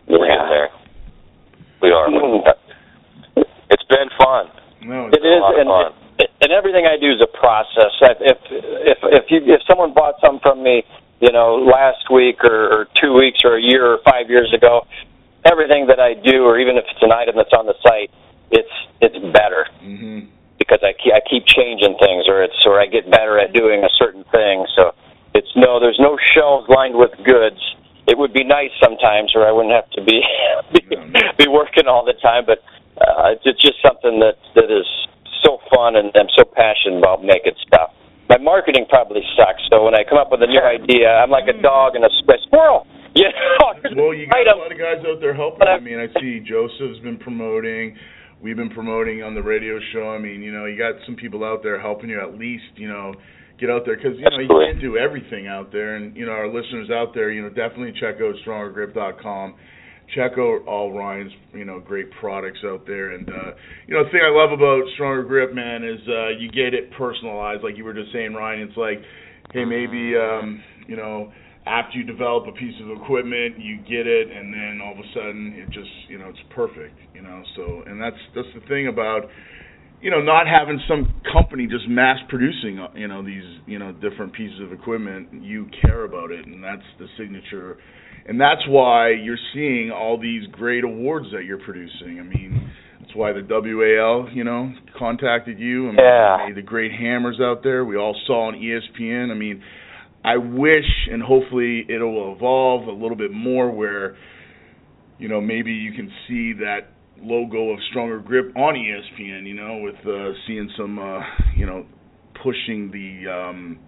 We're 0.08 0.28
getting 0.28 0.50
there. 0.50 0.70
We 1.82 1.90
are. 1.92 2.08
Mm-hmm. 2.08 3.42
It's 3.70 3.84
been 3.90 4.10
fun. 4.18 4.50
No, 4.82 5.08
it 5.08 5.26
is, 5.26 5.44
and, 5.58 5.68
fun. 5.68 5.92
And 6.48 6.56
everything 6.56 6.88
I 6.88 6.96
do 6.96 7.12
is 7.12 7.20
a 7.20 7.28
process. 7.28 7.92
If 8.24 8.40
if 8.48 9.00
if 9.04 9.26
you 9.28 9.44
if 9.52 9.60
someone 9.68 9.92
bought 9.94 10.16
something 10.24 10.40
from 10.40 10.64
me, 10.64 10.88
you 11.20 11.36
know, 11.36 11.60
last 11.60 12.08
week 12.08 12.40
or, 12.40 12.72
or 12.72 12.88
two 12.96 13.12
weeks 13.12 13.44
or 13.44 13.60
a 13.60 13.62
year 13.62 13.84
or 13.84 14.00
five 14.08 14.32
years 14.32 14.56
ago, 14.56 14.88
everything 15.44 15.88
that 15.92 16.00
I 16.00 16.16
do, 16.16 16.48
or 16.48 16.58
even 16.58 16.80
if 16.80 16.88
it's 16.88 17.04
an 17.04 17.12
item 17.12 17.36
that's 17.36 17.52
on 17.52 17.68
the 17.68 17.76
site, 17.84 18.16
it's 18.48 18.72
it's 19.04 19.20
better 19.36 19.68
mm-hmm. 19.84 20.32
because 20.56 20.80
I 20.88 20.96
keep, 20.96 21.12
I 21.12 21.20
keep 21.28 21.44
changing 21.44 22.00
things, 22.00 22.32
or 22.32 22.40
it's 22.40 22.64
or 22.64 22.80
I 22.80 22.88
get 22.88 23.12
better 23.12 23.36
at 23.36 23.52
doing 23.52 23.84
a 23.84 23.92
certain 24.00 24.24
thing. 24.32 24.64
So 24.72 24.96
it's 25.36 25.52
no, 25.60 25.84
there's 25.84 26.00
no 26.00 26.16
shelves 26.32 26.72
lined 26.72 26.96
with 26.96 27.12
goods. 27.28 27.60
It 28.08 28.18
would 28.18 28.32
be 28.32 28.48
nice 28.48 28.72
sometimes, 28.80 29.36
or 29.36 29.44
I 29.44 29.52
wouldn't 29.52 29.76
have 29.76 29.92
to 30.00 30.02
be 30.02 30.24
be, 30.72 30.96
be 31.44 31.48
working 31.52 31.92
all 31.92 32.08
the 32.08 32.16
time. 32.24 32.48
But 32.48 32.64
uh, 32.96 33.36
it's 33.44 33.60
just 33.60 33.84
something 33.84 34.24
that 34.24 34.40
that 34.56 34.72
is 34.72 34.88
so 35.44 35.60
fun, 35.74 35.96
and 35.96 36.12
I'm 36.16 36.32
so 36.38 36.44
passionate 36.46 37.00
about 37.00 37.24
making 37.24 37.58
stuff. 37.66 37.92
My 38.30 38.38
marketing 38.38 38.86
probably 38.90 39.24
sucks. 39.36 39.64
So 39.72 39.84
when 39.84 39.96
I 39.96 40.04
come 40.04 40.18
up 40.18 40.32
with 40.32 40.44
a 40.44 40.48
new 40.48 40.60
idea, 40.60 41.10
I'm 41.10 41.32
like 41.32 41.48
a 41.48 41.56
mm. 41.56 41.64
dog 41.64 41.96
and 41.96 42.04
a 42.06 42.12
squirrel. 42.22 42.88
Yeah. 43.18 43.34
well, 43.96 44.14
you 44.14 44.28
got 44.28 44.46
a 44.46 44.54
lot 44.60 44.72
of 44.72 44.78
guys 44.78 45.02
out 45.02 45.20
there 45.20 45.34
helping. 45.34 45.66
I 45.66 45.80
mean, 45.80 45.98
I 45.98 46.06
see 46.22 46.40
Joseph's 46.40 47.00
been 47.02 47.18
promoting 47.18 47.98
we've 48.42 48.56
been 48.56 48.70
promoting 48.70 49.24
on 49.24 49.34
the 49.34 49.42
radio 49.42 49.80
show. 49.94 50.10
I 50.10 50.20
mean, 50.20 50.42
you 50.42 50.52
know, 50.52 50.66
you 50.66 50.78
got 50.78 50.96
some 51.06 51.16
people 51.16 51.44
out 51.44 51.64
there 51.64 51.80
helping 51.80 52.10
you 52.10 52.22
at 52.22 52.38
least, 52.38 52.76
you 52.76 52.88
know, 52.88 53.14
get 53.60 53.70
out 53.70 53.84
there 53.86 53.96
because 53.96 54.18
you 54.18 54.30
know 54.30 54.40
you 54.40 54.48
can't 54.48 54.82
do 54.82 54.98
everything 54.98 55.48
out 55.48 55.72
there. 55.72 55.96
And 55.96 56.16
you 56.16 56.26
know, 56.26 56.32
our 56.32 56.48
listeners 56.48 56.90
out 56.92 57.14
there, 57.14 57.32
you 57.32 57.42
know, 57.42 57.50
definitely 57.50 57.94
check 58.00 58.16
out 58.22 58.36
StrongerGrip.com. 58.46 59.56
Check 60.16 60.34
out 60.38 60.62
all 60.68 60.94
Ryan's, 60.94 61.32
you 61.54 61.66
know, 61.66 61.80
great 61.80 62.08
products 62.20 62.60
out 62.66 62.86
there. 62.88 63.12
And 63.12 63.28
uh, 63.30 63.52
you 63.88 63.94
know, 63.94 64.06
the 64.06 64.10
thing 64.12 64.22
I 64.24 64.32
love 64.32 64.52
about 64.52 64.84
Stronger 64.96 65.24
Grip, 65.24 65.54
man, 65.54 65.84
is 65.84 66.00
uh, 66.08 66.30
you 66.40 66.50
get 66.50 66.74
it 66.74 66.92
personalized. 66.98 67.64
Like 67.64 67.78
you 67.78 67.84
were 67.84 67.94
just 67.94 68.12
saying, 68.14 68.34
Ryan. 68.34 68.62
It's 68.62 68.78
like, 68.78 69.00
hey, 69.52 69.66
maybe, 69.66 70.16
um, 70.16 70.64
you 70.88 70.96
know 70.96 71.32
after 71.68 71.98
you 72.00 72.04
develop 72.04 72.48
a 72.48 72.52
piece 72.54 72.76
of 72.82 72.90
equipment, 72.90 73.60
you 73.60 73.78
get 73.84 74.08
it, 74.08 74.32
and 74.32 74.54
then 74.54 74.80
all 74.82 74.94
of 74.94 75.00
a 75.00 75.08
sudden 75.14 75.54
it 75.58 75.68
just 75.72 75.92
you 76.08 76.18
know 76.18 76.30
it's 76.30 76.40
perfect, 76.56 76.96
you 77.14 77.22
know. 77.22 77.44
So 77.56 77.84
and 77.86 78.02
that's 78.02 78.16
that's 78.34 78.48
the 78.56 78.66
thing 78.68 78.88
about 78.88 79.28
you 80.02 80.10
know 80.10 80.22
not 80.22 80.48
having 80.48 80.80
some 80.88 81.14
company 81.32 81.68
just 81.68 81.88
mass 81.90 82.18
producing 82.30 82.80
uh, 82.80 82.88
you 82.96 83.08
know 83.08 83.24
these 83.24 83.44
you 83.66 83.80
know 83.80 83.92
different 83.92 84.34
pieces 84.34 84.60
of 84.64 84.72
equipment. 84.72 85.44
You 85.44 85.68
care 85.82 86.06
about 86.06 86.32
it, 86.32 86.48
and 86.48 86.64
that's 86.64 86.88
the 87.00 87.08
signature, 87.18 87.78
and 88.28 88.40
that's 88.40 88.68
why 88.68 89.12
you're 89.12 89.38
seeing 89.54 89.92
all 89.92 90.20
these 90.20 90.48
great 90.52 90.84
awards 90.84 91.28
that 91.34 91.46
you're 91.46 91.60
producing. 91.60 92.20
I 92.20 92.24
mean. 92.24 92.72
That's 93.00 93.16
why 93.16 93.32
the 93.32 93.42
WAL, 93.48 94.30
you 94.34 94.44
know, 94.44 94.74
contacted 95.00 95.60
you. 95.60 95.86
I 95.86 95.92
mean, 95.92 95.98
yeah. 95.98 96.54
the 96.54 96.62
great 96.62 96.92
hammers 96.92 97.40
out 97.42 97.64
there. 97.64 97.86
We 97.86 97.96
all 97.96 98.14
saw 98.26 98.48
on 98.48 98.56
ESPN. 98.56 99.32
I 99.32 99.34
mean, 99.34 99.64
I 100.26 100.36
wish, 100.36 101.08
and 101.10 101.24
hopefully 101.24 101.86
it'll 101.88 102.36
evolve 102.36 102.88
a 102.88 102.92
little 102.92 103.16
bit 103.16 103.32
more 103.32 103.72
where, 103.72 104.18
you 105.20 105.30
know, 105.30 105.40
maybe 105.40 105.72
you 105.72 105.94
can 105.94 106.12
see 106.28 106.52
that 106.60 106.90
logo 107.22 107.70
of 107.70 107.80
Stronger 107.92 108.20
Grip 108.20 108.54
on 108.58 108.74
ESPN. 108.74 109.48
You 109.48 109.54
know, 109.54 109.78
with 109.82 109.96
uh, 110.06 110.34
seeing 110.46 110.70
some, 110.78 111.00
uh, 111.00 111.22
you 111.56 111.66
know, 111.66 111.86
pushing 112.44 112.92
the 112.92 113.32
um, 113.32 113.80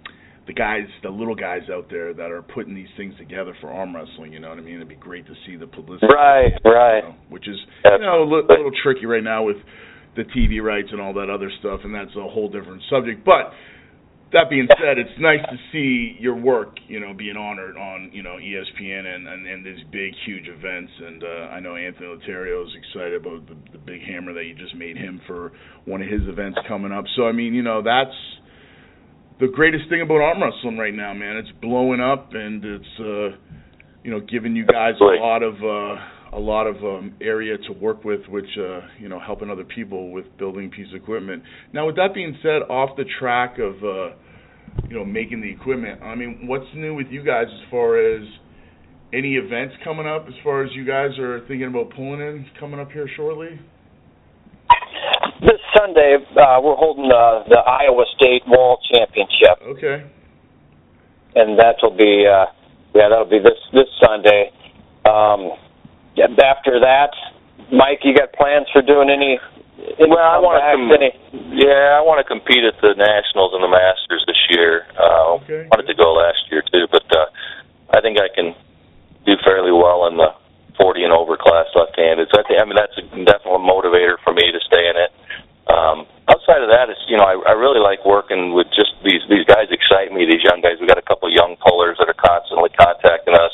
the 0.50 0.54
guys, 0.54 0.90
the 1.04 1.10
little 1.12 1.36
guys 1.36 1.62
out 1.72 1.92
there 1.92 2.12
that 2.12 2.32
are 2.32 2.42
putting 2.42 2.74
these 2.74 2.90
things 2.98 3.14
together 3.20 3.56
for 3.62 3.70
arm 3.70 3.96
wrestling. 3.96 4.34
You 4.34 4.40
know 4.40 4.50
what 4.50 4.58
I 4.58 4.62
mean? 4.62 4.78
It'd 4.78 4.90
be 4.90 4.96
great 4.96 5.28
to 5.28 5.34
see 5.46 5.56
the 5.56 5.68
publicity. 5.68 6.08
Right, 6.12 6.50
right. 6.66 7.04
You 7.04 7.10
know, 7.10 7.16
which 7.30 7.48
is 7.48 7.58
you 7.86 8.00
know 8.00 8.24
a 8.24 8.26
li- 8.26 8.50
little 8.50 8.72
tricky 8.82 9.06
right 9.06 9.24
now 9.24 9.44
with 9.44 9.58
the 10.16 10.24
TV 10.24 10.60
rights 10.60 10.88
and 10.92 11.00
all 11.00 11.14
that 11.14 11.30
other 11.30 11.52
stuff, 11.60 11.82
and 11.84 11.94
that's 11.94 12.10
a 12.18 12.28
whole 12.28 12.50
different 12.50 12.82
subject. 12.90 13.24
But 13.24 13.54
that 14.34 14.50
being 14.50 14.68
said, 14.82 14.98
it's 14.98 15.14
nice 15.20 15.46
to 15.52 15.58
see 15.72 16.18
your 16.20 16.36
work, 16.36 16.78
you 16.88 17.00
know, 17.00 17.14
being 17.14 17.38
honored 17.38 17.78
on, 17.78 18.10
you 18.12 18.24
know, 18.24 18.38
ESPN 18.42 19.06
and 19.06 19.28
and, 19.28 19.46
and 19.46 19.64
these 19.64 19.86
big, 19.92 20.18
huge 20.26 20.48
events. 20.48 20.92
And 20.98 21.24
uh, 21.24 21.54
I 21.54 21.60
know 21.60 21.76
Anthony 21.76 22.08
Laterio 22.08 22.66
is 22.66 22.74
excited 22.74 23.22
about 23.22 23.46
the, 23.46 23.54
the 23.72 23.78
big 23.78 24.02
hammer 24.02 24.34
that 24.34 24.46
you 24.46 24.56
just 24.56 24.74
made 24.74 24.98
him 24.98 25.22
for 25.28 25.52
one 25.86 26.02
of 26.02 26.10
his 26.10 26.28
events 26.28 26.58
coming 26.68 26.92
up. 26.92 27.06
So 27.16 27.28
I 27.28 27.34
mean, 27.34 27.54
you 27.54 27.62
know, 27.62 27.84
that's 27.84 28.18
the 29.40 29.48
greatest 29.48 29.90
thing 29.90 30.02
about 30.02 30.22
arm 30.22 30.42
wrestling 30.42 30.78
right 30.78 30.94
now, 30.94 31.14
man. 31.14 31.38
It's 31.38 31.52
blowing 31.62 32.02
up 32.02 32.30
and 32.34 32.64
it's, 32.64 33.00
uh, 33.00 33.38
you 34.04 34.12
know, 34.12 34.20
giving 34.20 34.56
you 34.56 34.66
guys 34.66 34.94
a 35.02 35.04
lot 35.04 35.44
of. 35.44 35.56
uh 35.56 36.02
a 36.32 36.40
lot 36.40 36.68
of 36.68 36.76
um, 36.78 37.16
area 37.22 37.58
to 37.58 37.74
work 37.74 38.04
with, 38.04 38.22
which 38.30 38.46
uh, 38.58 38.82
you 39.00 39.10
know, 39.10 39.20
helping 39.20 39.50
other 39.50 39.64
people 39.64 40.12
with 40.12 40.26
building 40.38 40.70
piece 40.70 40.88
of 40.90 41.02
equipment. 41.02 41.42
Now, 41.74 41.88
with 41.88 41.96
that 41.96 42.14
being 42.14 42.38
said, 42.44 42.62
off 42.70 42.96
the 42.98 43.06
track 43.20 43.58
of 43.58 43.74
uh, 43.84 44.16
you 44.88 44.96
know 44.96 45.06
making 45.06 45.42
the 45.42 45.50
equipment, 45.50 46.02
I 46.04 46.16
mean, 46.16 46.46
what's 46.48 46.68
new 46.76 46.94
with 46.94 47.08
you 47.10 47.24
guys 47.24 47.46
as 47.48 47.72
far 47.72 47.98
as 47.98 48.22
any 49.14 49.36
events 49.36 49.76
coming 49.84 50.06
up? 50.06 50.28
As 50.28 50.36
far 50.44 50.64
as 50.64 50.70
you 50.74 50.86
guys 50.86 51.18
are 51.18 51.40
thinking 51.48 51.68
about 51.68 51.90
pulling 51.96 52.22
in 52.22 52.46
coming 52.60 52.80
up 52.80 52.92
here 52.92 53.10
shortly. 53.16 53.60
This 55.42 55.60
Sunday, 55.78 56.18
uh, 56.36 56.60
we're 56.62 56.76
holding 56.76 57.08
the, 57.08 57.44
the 57.48 57.60
Iowa 57.64 58.04
State 58.16 58.44
Wall 58.48 58.80
Championship. 58.92 59.56
Okay. 59.78 60.04
And 61.36 61.58
that'll 61.58 61.96
be, 61.96 62.28
uh, 62.28 62.52
yeah, 62.94 63.08
that'll 63.10 63.30
be 63.30 63.40
this 63.40 63.60
this 63.72 63.88
Sunday. 64.04 64.52
Um, 65.06 65.56
after 66.20 66.80
that, 66.84 67.16
Mike, 67.72 68.04
you 68.04 68.14
got 68.14 68.34
plans 68.34 68.68
for 68.74 68.82
doing 68.82 69.10
any? 69.10 69.40
any 70.00 70.10
well, 70.10 70.20
I 70.20 70.38
want 70.44 70.60
to. 70.60 70.66
Com- 70.66 70.92
any? 70.92 71.16
Yeah, 71.56 71.96
I 71.96 72.02
want 72.02 72.20
to 72.20 72.28
compete 72.28 72.66
at 72.66 72.76
the 72.82 72.98
Nationals 72.98 73.56
and 73.56 73.64
the 73.64 73.72
Masters 73.72 74.26
this 74.28 74.42
year. 74.52 74.84
Uh, 74.98 75.40
okay. 75.40 75.70
Wanted 75.72 75.88
to 75.88 75.96
go 75.96 76.14
last 76.18 76.44
year 76.52 76.64
too, 76.68 76.90
but 76.92 77.06
uh, 77.16 77.30
I 77.96 78.02
think 78.02 78.20
I 78.20 78.28
can 78.34 78.52
do 79.26 79.34
fairly 79.46 79.72
well 79.72 80.08
in 80.10 80.18
the 80.18 80.34
40 80.80 81.04
and 81.04 81.14
over 81.14 81.36
class 81.36 81.68
left-handed. 81.76 82.32
So 82.32 82.40
I 82.40 82.44
think, 82.48 82.58
I 82.58 82.66
mean, 82.66 82.80
that's 82.80 82.96
a 82.98 83.04
definite 83.28 83.62
motivator 83.62 84.16
for 84.24 84.34
me 84.34 84.48
to 84.50 84.60
stay 84.64 84.88
in 84.88 84.96
it. 84.96 85.12
Um, 85.70 86.10
outside 86.26 86.66
of 86.66 86.74
that, 86.74 86.90
it's 86.90 86.98
you 87.06 87.14
know 87.14 87.30
I, 87.30 87.38
I 87.46 87.54
really 87.54 87.78
like 87.78 88.02
working 88.02 88.58
with 88.58 88.66
just 88.74 88.90
these 89.06 89.22
these 89.30 89.46
guys 89.46 89.70
excite 89.70 90.10
me. 90.10 90.26
These 90.26 90.42
young 90.42 90.66
guys. 90.66 90.82
We 90.82 90.90
got 90.90 90.98
a 90.98 91.06
couple 91.06 91.30
young 91.30 91.62
pullers 91.62 92.02
that 92.02 92.10
are 92.10 92.18
constantly 92.18 92.74
contacting 92.74 93.38
us 93.38 93.54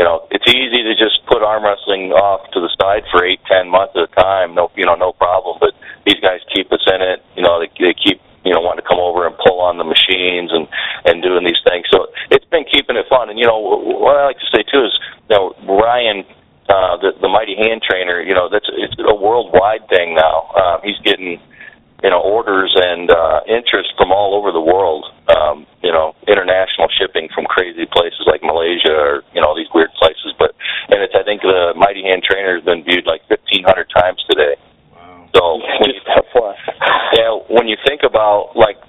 you 0.00 0.08
know, 0.08 0.24
it's 0.32 0.48
easy 0.48 0.80
to 0.80 0.96
just 0.96 1.20
put 1.28 1.44
arm 1.44 1.60
wrestling 1.60 2.08
off 2.16 2.48
to 2.56 2.58
the 2.64 2.72
side 2.80 3.04
for 3.12 3.20
eight, 3.20 3.44
ten 3.44 3.68
months 3.68 3.92
at 4.00 4.08
a 4.08 4.12
time. 4.16 4.54
No, 4.54 4.72
you 4.72 4.88
know, 4.88 4.96
no 4.96 5.12
problem. 5.12 5.60
But 5.60 5.76
these 6.08 6.16
guys 6.24 6.40
keep 6.56 6.72
us 6.72 6.80
in 6.88 7.02
it. 7.02 7.20
You 7.36 7.44
know, 7.44 7.60
they, 7.60 7.68
they 7.76 7.92
keep 7.92 8.16
you 8.40 8.56
know 8.56 8.64
wanting 8.64 8.80
to 8.80 8.88
come 8.88 8.96
over 8.96 9.28
and 9.28 9.36
pull 9.36 9.60
on 9.60 9.76
the 9.76 9.84
machines 9.84 10.56
and 10.56 10.64
and 11.04 11.20
doing 11.20 11.44
these 11.44 11.60
things. 11.68 11.84
So 11.92 12.08
it's 12.32 12.48
been 12.48 12.64
keeping 12.64 12.96
it 12.96 13.12
fun. 13.12 13.28
And 13.28 13.38
you 13.38 13.44
know, 13.44 13.60
what 13.60 14.16
I 14.16 14.24
like 14.24 14.40
to 14.40 14.48
say 14.48 14.64
too 14.64 14.88
is, 14.88 14.94
you 15.28 15.36
know, 15.36 15.52
Ryan. 15.68 16.24
Uh, 16.70 16.94
the 17.02 17.10
the 17.20 17.26
mighty 17.26 17.49
hand 17.60 17.82
trainer, 17.84 18.20
you 18.20 18.34
know, 18.34 18.48
that's 18.48 18.66
it's 18.72 18.96
a 18.98 19.14
worldwide 19.14 19.88
thing 19.88 20.14
now. 20.14 20.48
Uh, 20.56 20.80
he's 20.82 20.98
getting 21.04 21.40
you 22.02 22.08
know 22.10 22.20
orders 22.20 22.72
and 22.76 23.10
uh, 23.10 23.40
interest 23.44 23.92
from 23.96 24.12
all 24.12 24.34
over 24.34 24.52
the 24.52 24.60
world. 24.60 25.04
Um, 25.28 25.66
you 25.82 25.92
know, 25.92 26.16
international 26.26 26.88
shipping 26.96 27.28
from 27.34 27.44
crazy 27.44 27.86
places 27.86 28.24
like 28.26 28.42
Malaysia 28.42 28.92
or 28.92 29.22
you 29.32 29.40
know 29.40 29.54
these 29.56 29.68
weird 29.74 29.92
places. 30.00 30.32
But 30.38 30.56
and 30.88 31.02
it's 31.04 31.14
I 31.14 31.22
think 31.22 31.42
the 31.42 31.76
Mighty 31.76 32.02
Hand 32.02 32.24
Trainer 32.24 32.56
has 32.56 32.64
been 32.64 32.84
viewed 32.84 33.06
like 33.06 33.22
1,500 33.28 33.88
times 33.92 34.20
today. 34.28 34.56
Wow. 34.92 35.28
So 35.36 35.42
when 35.80 35.90
you, 35.92 36.00
yeah, 37.16 37.32
when 37.48 37.68
you 37.68 37.76
think 37.86 38.00
about 38.04 38.56
like, 38.56 38.80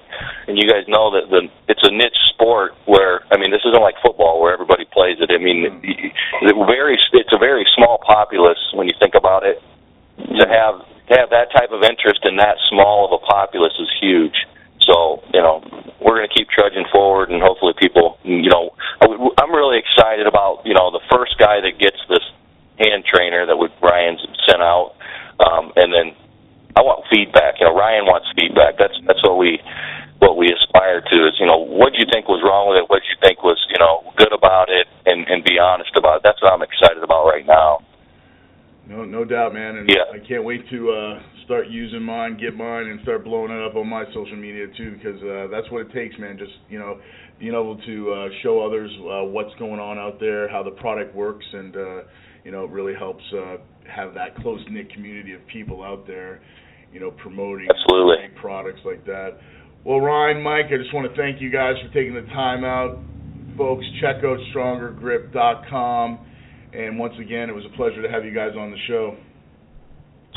and 0.48 0.56
you 0.56 0.68
guys 0.68 0.88
know 0.88 1.12
that 1.12 1.28
the 1.28 1.52
it's 1.68 1.84
a 1.84 1.92
niche 1.92 2.18
sport 2.34 2.74
where 2.88 3.28
I 3.32 3.38
mean 3.38 3.52
this 3.52 3.64
isn't 3.68 3.84
like 3.84 3.96
football 4.00 4.40
where 4.40 4.54
everybody 4.54 4.86
plays 4.88 5.20
it. 5.20 5.32
I 5.32 5.38
mean, 5.38 5.68
mm. 5.68 6.68
very 6.68 6.96
it's 6.96 7.34
a 7.36 7.40
very 7.40 7.68
small 7.76 8.00
populace 8.00 8.62
when 8.74 8.88
you 8.88 8.96
think 9.00 9.16
about 9.16 9.44
it 9.44 9.60
to 10.18 10.46
have 10.48 10.86
have 11.12 11.30
that 11.32 11.52
type 11.52 11.72
of 11.76 11.84
interest 11.84 12.24
in 12.24 12.40
that 12.40 12.56
small 12.72 13.04
of 13.04 13.12
a 13.12 13.22
populace 13.28 13.76
is 13.80 13.92
huge. 14.00 14.48
So 14.82 15.22
you 15.34 15.42
know 15.42 15.62
we're 16.02 16.18
going 16.18 16.28
to 16.28 16.34
keep 16.34 16.50
trudging 16.50 16.86
forward, 16.92 17.30
and 17.30 17.42
hopefully 17.42 17.74
people, 17.78 18.18
you 18.24 18.50
know, 18.50 18.74
I'm 19.38 19.54
really 19.54 19.78
excited 19.78 20.26
about 20.26 20.66
you 20.66 20.74
know 20.74 20.90
the 20.90 21.04
first 21.12 21.38
guy 21.38 21.62
that 21.62 21.78
gets 21.78 22.00
this 22.10 22.26
hand 22.80 23.06
trainer 23.06 23.46
that 23.46 23.56
would 23.56 23.72
Ryan's 23.82 24.22
sent 24.50 24.62
out, 24.62 24.98
um, 25.38 25.72
and 25.76 25.94
then 25.94 26.18
I 26.76 26.82
want 26.82 27.06
feedback. 27.14 27.62
You 27.62 27.70
know, 27.70 27.76
Ryan 27.78 28.10
wants 28.10 28.26
feedback. 28.34 28.82
That's 28.82 28.98
that's 29.06 29.22
what 29.22 29.38
we 29.38 29.62
what 30.18 30.38
we 30.38 30.50
aspire 30.50 31.02
to 31.02 31.18
is 31.30 31.38
you 31.38 31.46
know 31.46 31.62
what 31.62 31.94
do 31.94 32.02
you 32.02 32.10
think 32.10 32.26
was 32.26 32.42
wrong 32.42 32.70
with 32.70 32.82
it, 32.82 32.90
what 32.90 33.06
do 33.06 33.08
you 33.10 33.20
think 33.22 33.46
was 33.46 33.62
you 33.70 33.78
know 33.78 34.02
good 34.18 34.34
about 34.34 34.74
it, 34.74 34.90
and 35.06 35.30
and 35.30 35.46
be 35.46 35.62
honest 35.62 35.94
about 35.94 36.18
it. 36.18 36.22
That's 36.26 36.42
what 36.42 36.58
I'm 36.58 36.66
excited 36.66 37.06
about 37.06 37.30
right 37.30 37.46
now. 37.46 37.86
No, 38.92 39.06
no 39.06 39.24
doubt, 39.24 39.54
man, 39.54 39.78
and 39.78 39.90
yeah. 39.90 40.12
I 40.12 40.20
can't 40.28 40.44
wait 40.44 40.68
to 40.70 40.92
uh, 40.92 41.22
start 41.46 41.68
using 41.70 42.02
mine, 42.02 42.38
get 42.38 42.56
mine, 42.56 42.88
and 42.88 43.00
start 43.02 43.24
blowing 43.24 43.52
it 43.52 43.64
up 43.64 43.76
on 43.76 43.88
my 43.88 44.04
social 44.14 44.36
media 44.36 44.68
too, 44.76 44.98
because 44.98 45.22
uh, 45.24 45.48
that's 45.48 45.70
what 45.72 45.88
it 45.88 45.94
takes, 45.94 46.18
man. 46.20 46.38
Just 46.38 46.52
you 46.68 46.78
know, 46.78 47.00
being 47.40 47.54
able 47.54 47.78
to 47.78 48.12
uh, 48.12 48.28
show 48.44 48.60
others 48.66 48.92
uh, 49.00 49.21
what's 49.32 49.54
going 49.60 49.80
on 49.80 49.98
out 49.98 50.20
there, 50.20 50.50
how 50.50 50.64
the 50.64 50.72
product 50.72 51.16
works, 51.16 51.46
and 51.54 51.76
uh, 51.76 52.02
you 52.44 52.52
know, 52.52 52.66
it 52.66 52.72
really 52.72 52.94
helps 52.98 53.24
uh, 53.34 53.58
have 53.90 54.14
that 54.14 54.36
close 54.38 54.62
knit 54.70 54.92
community 54.94 55.34
of 55.34 55.46
people 55.48 55.84
out 55.84 56.06
there, 56.08 56.42
you 56.92 57.00
know, 57.00 57.12
promoting 57.12 57.68
Absolutely. 57.70 58.16
products 58.40 58.80
like 58.86 59.06
that. 59.06 59.38
Well, 59.84 60.00
Ryan, 60.00 60.42
Mike, 60.44 60.66
I 60.70 60.78
just 60.78 60.94
want 60.94 61.10
to 61.10 61.16
thank 61.20 61.42
you 61.42 61.50
guys 61.52 61.74
for 61.82 61.92
taking 61.94 62.14
the 62.14 62.26
time 62.34 62.64
out. 62.64 63.00
Folks, 63.58 63.86
check 64.00 64.24
out 64.24 64.38
StrongerGrip.com. 64.54 66.20
And 66.74 66.98
once 66.98 67.14
again, 67.20 67.50
it 67.50 67.56
was 67.56 67.66
a 67.66 67.76
pleasure 67.76 68.02
to 68.02 68.10
have 68.10 68.24
you 68.24 68.34
guys 68.34 68.54
on 68.58 68.72
the 68.72 68.78
show. 68.88 69.18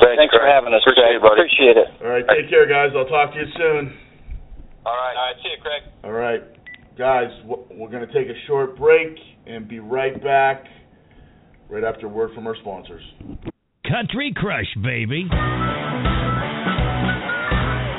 Thanks, 0.01 0.19
Thanks 0.19 0.35
for 0.35 0.43
having 0.43 0.73
us, 0.75 0.83
Appreciate 0.83 1.15
Craig. 1.15 1.15
it, 1.15 1.23
buddy. 1.23 1.41
Appreciate 1.47 1.77
it. 1.79 1.87
All 2.03 2.11
right, 2.11 2.25
take 2.27 2.49
care, 2.51 2.67
guys. 2.67 2.91
I'll 2.91 3.07
talk 3.07 3.31
to 3.31 3.39
you 3.39 3.47
soon. 3.55 3.95
All 4.85 4.91
right. 4.93 5.15
All 5.15 5.25
right. 5.31 5.35
See 5.41 5.49
you, 5.49 5.61
Craig. 5.63 5.81
All 6.03 6.11
right, 6.11 6.43
guys, 6.97 7.29
we're 7.45 7.89
going 7.89 8.07
to 8.07 8.13
take 8.13 8.27
a 8.27 8.39
short 8.47 8.77
break 8.77 9.17
and 9.45 9.67
be 9.67 9.79
right 9.79 10.21
back 10.23 10.63
right 11.69 11.83
after 11.83 12.07
word 12.07 12.31
from 12.33 12.47
our 12.47 12.55
sponsors. 12.61 13.03
Country 13.87 14.33
Crush, 14.35 14.73
baby. 14.81 15.27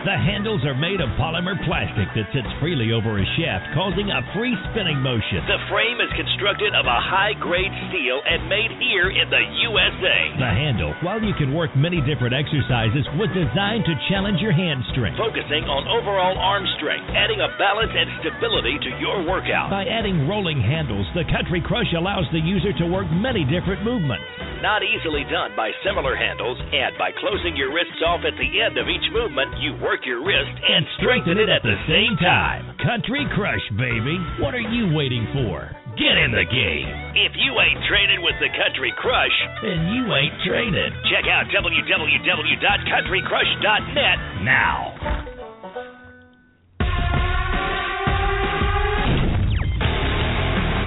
The 0.07 0.15
handles 0.15 0.63
are 0.63 0.79
made 0.79 1.03
of 1.03 1.11
polymer 1.19 1.59
plastic 1.67 2.07
that 2.15 2.31
sits 2.31 2.47
freely 2.63 2.95
over 2.95 3.19
a 3.19 3.27
shaft, 3.35 3.75
causing 3.75 4.07
a 4.07 4.23
free 4.39 4.55
spinning 4.71 5.03
motion. 5.03 5.43
The 5.51 5.59
frame 5.67 5.99
is 5.99 6.07
constructed 6.15 6.79
of 6.79 6.87
a 6.87 7.01
high 7.03 7.35
grade 7.35 7.75
steel 7.91 8.23
and 8.23 8.47
made 8.47 8.71
here 8.79 9.11
in 9.11 9.27
the 9.27 9.43
USA. 9.67 10.19
The 10.39 10.47
handle, 10.47 10.95
while 11.03 11.19
you 11.19 11.35
can 11.35 11.51
work 11.51 11.75
many 11.75 11.99
different 12.07 12.39
exercises, 12.39 13.03
was 13.19 13.35
designed 13.35 13.83
to 13.91 13.99
challenge 14.07 14.39
your 14.39 14.55
hand 14.55 14.87
strength. 14.95 15.19
Focusing 15.19 15.67
on 15.67 15.91
overall 15.91 16.39
arm 16.39 16.63
strength, 16.79 17.11
adding 17.11 17.43
a 17.43 17.51
balance 17.59 17.91
and 17.91 18.07
stability 18.23 18.79
to 18.87 18.91
your 19.03 19.27
workout. 19.27 19.75
By 19.75 19.91
adding 19.91 20.31
rolling 20.31 20.63
handles, 20.63 21.11
the 21.19 21.27
Country 21.35 21.59
Crush 21.59 21.91
allows 21.99 22.31
the 22.31 22.39
user 22.39 22.71
to 22.79 22.87
work 22.87 23.11
many 23.11 23.43
different 23.43 23.83
movements. 23.83 24.23
Not 24.65 24.81
easily 24.81 25.21
done 25.29 25.53
by 25.53 25.69
similar 25.85 26.17
handles, 26.17 26.57
and 26.73 26.97
by 26.97 27.13
closing 27.21 27.61
your 27.61 27.77
wrists 27.77 28.01
off 28.01 28.25
at 28.25 28.33
the 28.41 28.49
end 28.61 28.79
of 28.81 28.89
each 28.89 29.05
movement, 29.13 29.53
you 29.61 29.77
work 29.85 30.09
your 30.09 30.25
wrist 30.25 30.49
and 30.49 30.89
strengthen 30.97 31.37
it 31.37 31.53
at 31.53 31.61
the 31.61 31.77
same 31.85 32.17
time. 32.17 32.73
Country 32.81 33.29
Crush, 33.37 33.61
baby. 33.77 34.17
What 34.41 34.57
are 34.57 34.65
you 34.65 34.97
waiting 34.97 35.29
for? 35.37 35.69
Get 36.01 36.17
in 36.17 36.33
the 36.33 36.49
game. 36.49 36.89
If 37.21 37.37
you 37.37 37.53
ain't 37.61 37.85
training 37.85 38.25
with 38.25 38.41
the 38.41 38.49
Country 38.57 38.97
Crush, 38.97 39.37
then 39.61 39.93
you 39.93 40.09
ain't 40.17 40.41
training. 40.49 40.89
Check 41.13 41.29
out 41.29 41.53
www.countrycrush.net 41.53 44.19
now. 44.41 44.97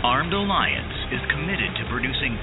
Armed 0.01 0.33
Alliance 0.33 0.88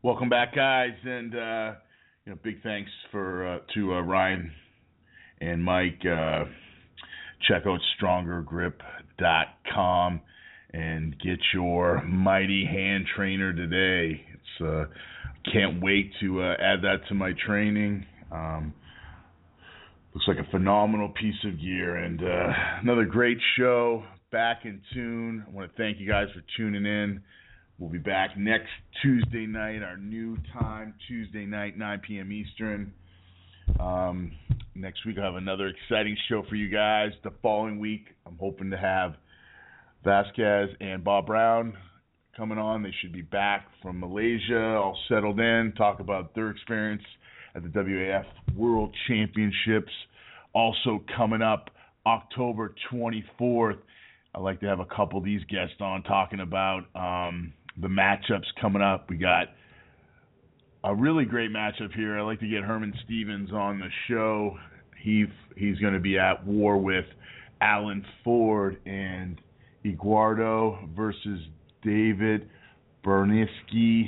Welcome 0.02 0.28
back, 0.28 0.54
guys, 0.54 0.92
and 1.04 1.34
uh, 1.34 1.72
you 2.24 2.32
know, 2.32 2.38
big 2.44 2.62
thanks 2.62 2.90
for 3.10 3.46
uh, 3.46 3.58
to 3.74 3.94
uh, 3.94 4.02
Ryan 4.02 4.52
and 5.40 5.64
Mike. 5.64 6.04
Check 7.48 7.62
out 7.66 7.80
StrongerGrip.com 8.00 10.20
and 10.72 11.16
get 11.20 11.38
your 11.54 12.02
mighty 12.02 12.64
hand 12.64 13.06
trainer 13.14 13.52
today. 13.52 14.24
It's 14.32 14.60
uh, 14.62 14.86
can't 15.52 15.80
wait 15.82 16.12
to 16.20 16.42
uh, 16.42 16.54
add 16.60 16.82
that 16.82 17.06
to 17.08 17.14
my 17.14 17.32
training. 17.46 18.04
Um, 18.32 18.74
looks 20.16 20.28
like 20.28 20.38
a 20.38 20.50
phenomenal 20.50 21.10
piece 21.10 21.34
of 21.44 21.60
gear 21.60 21.96
and 21.96 22.22
uh, 22.22 22.48
another 22.82 23.04
great 23.04 23.36
show 23.58 24.02
back 24.32 24.64
in 24.64 24.80
tune 24.94 25.44
i 25.46 25.50
want 25.50 25.70
to 25.70 25.76
thank 25.76 26.00
you 26.00 26.08
guys 26.08 26.26
for 26.34 26.42
tuning 26.56 26.86
in 26.86 27.20
we'll 27.78 27.90
be 27.90 27.98
back 27.98 28.30
next 28.36 28.70
tuesday 29.02 29.46
night 29.46 29.82
our 29.82 29.98
new 29.98 30.38
time 30.58 30.94
tuesday 31.06 31.44
night 31.44 31.76
9 31.76 32.00
p.m 32.06 32.32
eastern 32.32 32.92
um, 33.80 34.32
next 34.74 35.04
week 35.06 35.16
i'll 35.18 35.24
have 35.24 35.34
another 35.36 35.68
exciting 35.68 36.16
show 36.28 36.42
for 36.48 36.54
you 36.54 36.68
guys 36.68 37.10
the 37.24 37.32
following 37.42 37.78
week 37.78 38.06
i'm 38.26 38.36
hoping 38.38 38.70
to 38.70 38.78
have 38.78 39.14
vasquez 40.04 40.68
and 40.80 41.02
bob 41.02 41.26
brown 41.26 41.74
coming 42.36 42.58
on 42.58 42.82
they 42.82 42.92
should 43.00 43.12
be 43.12 43.22
back 43.22 43.66
from 43.82 43.98
malaysia 43.98 44.76
all 44.76 44.98
settled 45.08 45.40
in 45.40 45.72
talk 45.76 46.00
about 46.00 46.34
their 46.34 46.50
experience 46.50 47.02
at 47.56 47.62
the 47.62 47.68
WAF 47.70 48.24
World 48.54 48.94
Championships. 49.08 49.92
Also 50.52 51.02
coming 51.16 51.42
up 51.42 51.70
October 52.06 52.74
24th. 52.92 53.78
I'd 54.34 54.40
like 54.40 54.60
to 54.60 54.66
have 54.66 54.80
a 54.80 54.84
couple 54.84 55.18
of 55.18 55.24
these 55.24 55.42
guests 55.44 55.76
on 55.80 56.02
talking 56.02 56.40
about 56.40 56.84
um, 56.94 57.52
the 57.80 57.88
matchups 57.88 58.44
coming 58.60 58.82
up. 58.82 59.08
We 59.08 59.16
got 59.16 59.48
a 60.86 60.94
really 60.94 61.24
great 61.24 61.50
matchup 61.50 61.92
here. 61.94 62.18
I'd 62.18 62.22
like 62.22 62.40
to 62.40 62.48
get 62.48 62.62
Herman 62.62 62.94
Stevens 63.04 63.50
on 63.52 63.80
the 63.80 63.88
show. 64.08 64.56
He 65.02 65.24
he's 65.56 65.78
going 65.78 65.94
to 65.94 66.00
be 66.00 66.16
at 66.18 66.46
war 66.46 66.78
with 66.78 67.04
Alan 67.60 68.04
Ford 68.22 68.78
and 68.86 69.40
Iguardo 69.84 70.88
versus 70.94 71.40
David 71.82 72.48
Berniski 73.04 74.04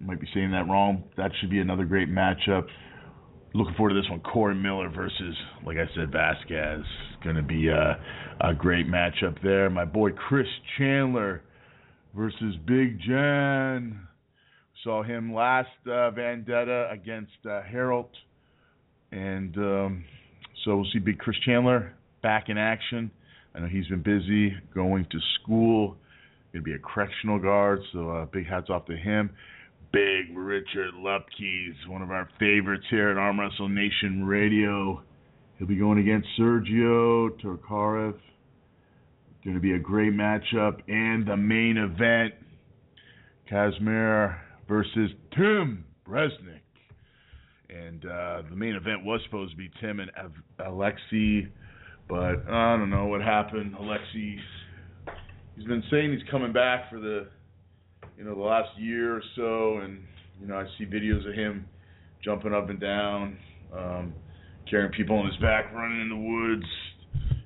might 0.00 0.20
be 0.20 0.26
saying 0.34 0.50
that 0.50 0.68
wrong. 0.68 1.04
That 1.16 1.30
should 1.40 1.50
be 1.50 1.60
another 1.60 1.84
great 1.84 2.08
matchup. 2.08 2.66
Looking 3.54 3.74
forward 3.76 3.90
to 3.90 4.00
this 4.00 4.10
one. 4.10 4.20
Corey 4.20 4.54
Miller 4.54 4.88
versus, 4.88 5.36
like 5.64 5.76
I 5.76 5.86
said, 5.94 6.10
Vasquez. 6.10 6.84
Going 7.22 7.36
to 7.36 7.42
be 7.42 7.68
a, 7.68 8.00
a 8.40 8.54
great 8.54 8.88
matchup 8.88 9.40
there. 9.44 9.70
My 9.70 9.84
boy 9.84 10.10
Chris 10.10 10.46
Chandler 10.76 11.42
versus 12.14 12.56
Big 12.66 12.98
Jan. 13.06 14.08
Saw 14.84 15.02
him 15.02 15.32
last 15.32 15.68
uh, 15.86 16.10
Vendetta 16.10 16.88
against 16.90 17.32
uh, 17.48 17.62
Harold. 17.62 18.10
And 19.12 19.56
um, 19.56 20.04
so 20.64 20.76
we'll 20.76 20.88
see 20.92 20.98
Big 20.98 21.18
Chris 21.18 21.36
Chandler 21.44 21.94
back 22.22 22.48
in 22.48 22.58
action. 22.58 23.10
I 23.54 23.60
know 23.60 23.66
he's 23.66 23.86
been 23.88 24.02
busy 24.02 24.54
going 24.74 25.06
to 25.10 25.18
school. 25.40 25.96
Going 26.52 26.64
to 26.64 26.70
be 26.70 26.74
a 26.74 26.78
correctional 26.78 27.38
guard, 27.38 27.80
so 27.92 28.10
uh, 28.10 28.24
big 28.26 28.46
hats 28.46 28.68
off 28.68 28.86
to 28.86 28.96
him. 28.96 29.30
Big 29.92 30.34
Richard 30.34 30.94
Lupke's 30.94 31.86
one 31.86 32.02
of 32.02 32.10
our 32.10 32.28
favorites 32.38 32.84
here 32.90 33.10
at 33.10 33.18
Arm 33.18 33.40
Wrestle 33.40 33.68
Nation 33.68 34.24
Radio. 34.24 35.02
He'll 35.58 35.68
be 35.68 35.76
going 35.76 35.98
against 35.98 36.28
Sergio 36.38 37.30
Turkarev. 37.42 38.14
Going 39.44 39.54
to 39.54 39.60
be 39.60 39.72
a 39.72 39.78
great 39.78 40.12
matchup. 40.12 40.80
And 40.88 41.26
the 41.26 41.36
main 41.36 41.76
event, 41.76 42.34
Kazmir 43.50 44.38
versus 44.68 45.10
Tim 45.36 45.84
Bresnik. 46.06 46.60
And 47.70 48.04
uh, 48.04 48.42
the 48.50 48.56
main 48.56 48.74
event 48.74 49.04
was 49.04 49.20
supposed 49.24 49.52
to 49.52 49.56
be 49.56 49.70
Tim 49.80 50.00
and 50.00 50.10
Alexi, 50.60 51.48
but 52.08 52.46
I 52.50 52.76
don't 52.76 52.90
know 52.90 53.06
what 53.06 53.22
happened. 53.22 53.74
Alexi, 53.80 54.36
he's 55.56 55.66
been 55.66 55.82
saying 55.90 56.12
he's 56.12 56.28
coming 56.30 56.52
back 56.52 56.90
for 56.90 57.00
the 57.00 57.28
you 58.16 58.24
know, 58.24 58.34
the 58.34 58.40
last 58.40 58.68
year 58.78 59.16
or 59.16 59.22
so, 59.36 59.78
and 59.84 59.98
you 60.40 60.46
know, 60.46 60.56
I 60.56 60.64
see 60.78 60.84
videos 60.84 61.28
of 61.28 61.34
him 61.34 61.66
jumping 62.24 62.52
up 62.52 62.70
and 62.70 62.80
down, 62.80 63.36
um, 63.76 64.14
carrying 64.70 64.92
people 64.92 65.16
on 65.16 65.26
his 65.26 65.36
back, 65.38 65.72
running 65.72 66.00
in 66.00 66.08
the 66.08 66.16
woods, 66.16 66.66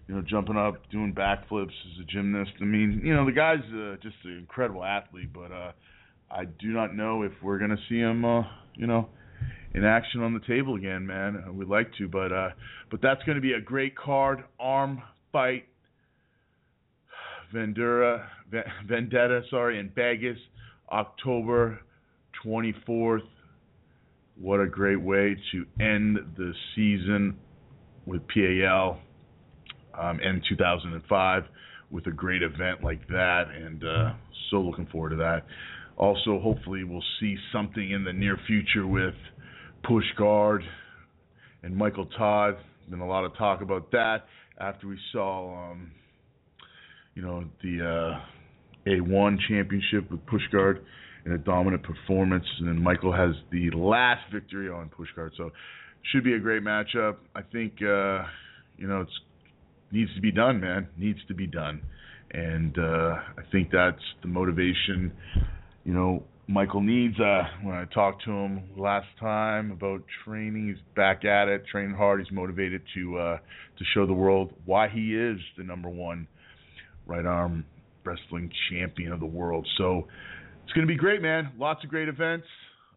you 0.07 0.15
know, 0.15 0.23
jumping 0.23 0.57
up, 0.57 0.89
doing 0.91 1.15
backflips 1.15 1.67
as 1.67 2.03
a 2.03 2.05
gymnast. 2.13 2.51
I 2.61 2.65
mean, 2.65 3.01
you 3.03 3.15
know, 3.15 3.25
the 3.25 3.33
guy's 3.33 3.65
uh, 3.73 3.97
just 4.03 4.17
an 4.25 4.39
incredible 4.39 4.85
athlete, 4.85 5.33
but 5.33 5.53
uh, 5.53 5.73
I 6.31 6.44
do 6.44 6.69
not 6.69 6.94
know 6.94 7.23
if 7.23 7.32
we're 7.43 7.59
gonna 7.59 7.78
see 7.89 7.98
him, 7.98 8.24
uh, 8.24 8.43
you 8.74 8.86
know, 8.86 9.09
in 9.74 9.85
action 9.85 10.23
on 10.23 10.35
the 10.35 10.40
table 10.47 10.77
again, 10.77 11.07
man. 11.07 11.57
We'd 11.57 11.69
like 11.69 11.93
to, 11.98 12.09
but 12.09 12.32
uh, 12.32 12.51
but 12.90 13.01
that's 13.03 13.23
gonna 13.24 13.40
be 13.40 13.53
a 13.53 13.61
great 13.61 13.97
card, 13.97 14.44
arm 14.59 15.03
fight. 15.32 15.66
Vendura, 17.55 18.27
Vendetta, 18.89 19.43
sorry, 19.51 19.78
in 19.78 19.90
Vegas, 19.94 20.39
October 20.90 21.78
24th. 22.44 23.20
What 24.39 24.61
a 24.61 24.66
great 24.66 25.01
way 25.01 25.36
to 25.53 25.65
end 25.81 26.19
the 26.36 26.53
season 26.74 27.36
with 28.05 28.23
PAL 28.28 29.01
um, 29.98 30.20
and 30.23 30.43
2005 30.48 31.44
with 31.90 32.07
a 32.07 32.11
great 32.11 32.43
event 32.43 32.82
like 32.82 33.07
that, 33.09 33.44
and 33.55 33.82
uh, 33.85 34.12
so 34.51 34.57
looking 34.57 34.86
forward 34.86 35.11
to 35.11 35.16
that. 35.16 35.47
Also, 35.97 36.39
hopefully, 36.40 36.85
we'll 36.85 37.02
see 37.20 37.36
something 37.52 37.90
in 37.90 38.05
the 38.05 38.12
near 38.12 38.39
future 38.47 38.86
with 38.86 39.14
Push 39.85 40.05
Guard 40.18 40.62
and 41.62 41.74
Michael 41.77 42.06
Todd. 42.18 42.56
Been 42.90 43.01
a 43.01 43.06
lot 43.06 43.24
of 43.24 43.36
talk 43.36 43.62
about 43.62 43.90
that 43.93 44.27
after 44.60 44.86
we 44.86 44.98
saw, 45.12 45.70
um, 45.70 45.90
you 47.14 47.23
know, 47.23 47.44
the 47.62 48.16
uh, 48.16 48.89
A1 48.90 49.39
championship 49.48 50.10
with 50.10 50.24
Push 50.27 50.43
Guard 50.52 50.85
in 51.24 51.32
a 51.32 51.39
dominant 51.39 51.82
performance, 51.82 52.44
and 52.59 52.68
then 52.68 52.81
Michael 52.81 53.12
has 53.12 53.35
the 53.51 53.70
last 53.70 54.23
victory 54.32 54.68
on 54.68 54.89
Push 54.90 55.09
Guard. 55.16 55.32
So, 55.36 55.51
should 56.12 56.23
be 56.23 56.35
a 56.35 56.39
great 56.39 56.62
matchup. 56.62 57.16
I 57.35 57.43
think, 57.43 57.73
uh, 57.82 58.23
you 58.77 58.86
know, 58.86 59.01
it's 59.01 59.20
needs 59.93 60.14
to 60.14 60.20
be 60.20 60.32
done, 60.32 60.60
man. 60.60 60.89
Needs 60.97 61.18
to 61.28 61.35
be 61.35 61.47
done. 61.47 61.82
And 62.32 62.77
uh, 62.78 63.14
I 63.39 63.43
think 63.52 63.70
that's 63.70 64.02
the 64.23 64.28
motivation, 64.28 65.12
you 65.87 65.95
know, 65.95 66.25
Michael 66.49 66.81
needs. 66.81 67.19
Uh, 67.19 67.45
when 67.63 67.77
I 67.77 67.85
talked 67.87 68.25
to 68.25 68.31
him 68.31 68.65
last 68.77 69.07
time 69.21 69.71
about 69.71 70.03
training, 70.25 70.69
he's 70.69 70.95
back 70.97 71.25
at 71.25 71.49
it, 71.49 71.63
training 71.71 71.95
hard. 71.95 72.21
He's 72.21 72.33
motivated 72.33 72.83
to 72.95 73.19
uh, 73.19 73.37
to 73.37 73.85
show 73.95 74.05
the 74.05 74.13
world 74.13 74.53
why 74.65 74.89
he 74.89 75.15
is 75.15 75.39
the 75.57 75.63
number 75.63 75.89
one 75.89 76.27
right 77.07 77.25
arm 77.25 77.65
wrestling 78.05 78.51
champion 78.69 79.13
of 79.13 79.21
the 79.21 79.27
world. 79.27 79.67
So 79.79 80.09
it's 80.65 80.73
going 80.73 80.87
to 80.87 80.93
be 80.93 80.99
great, 80.99 81.23
man. 81.23 81.53
Lots 81.57 81.85
of 81.85 81.91
great 81.91 82.09
events. 82.09 82.47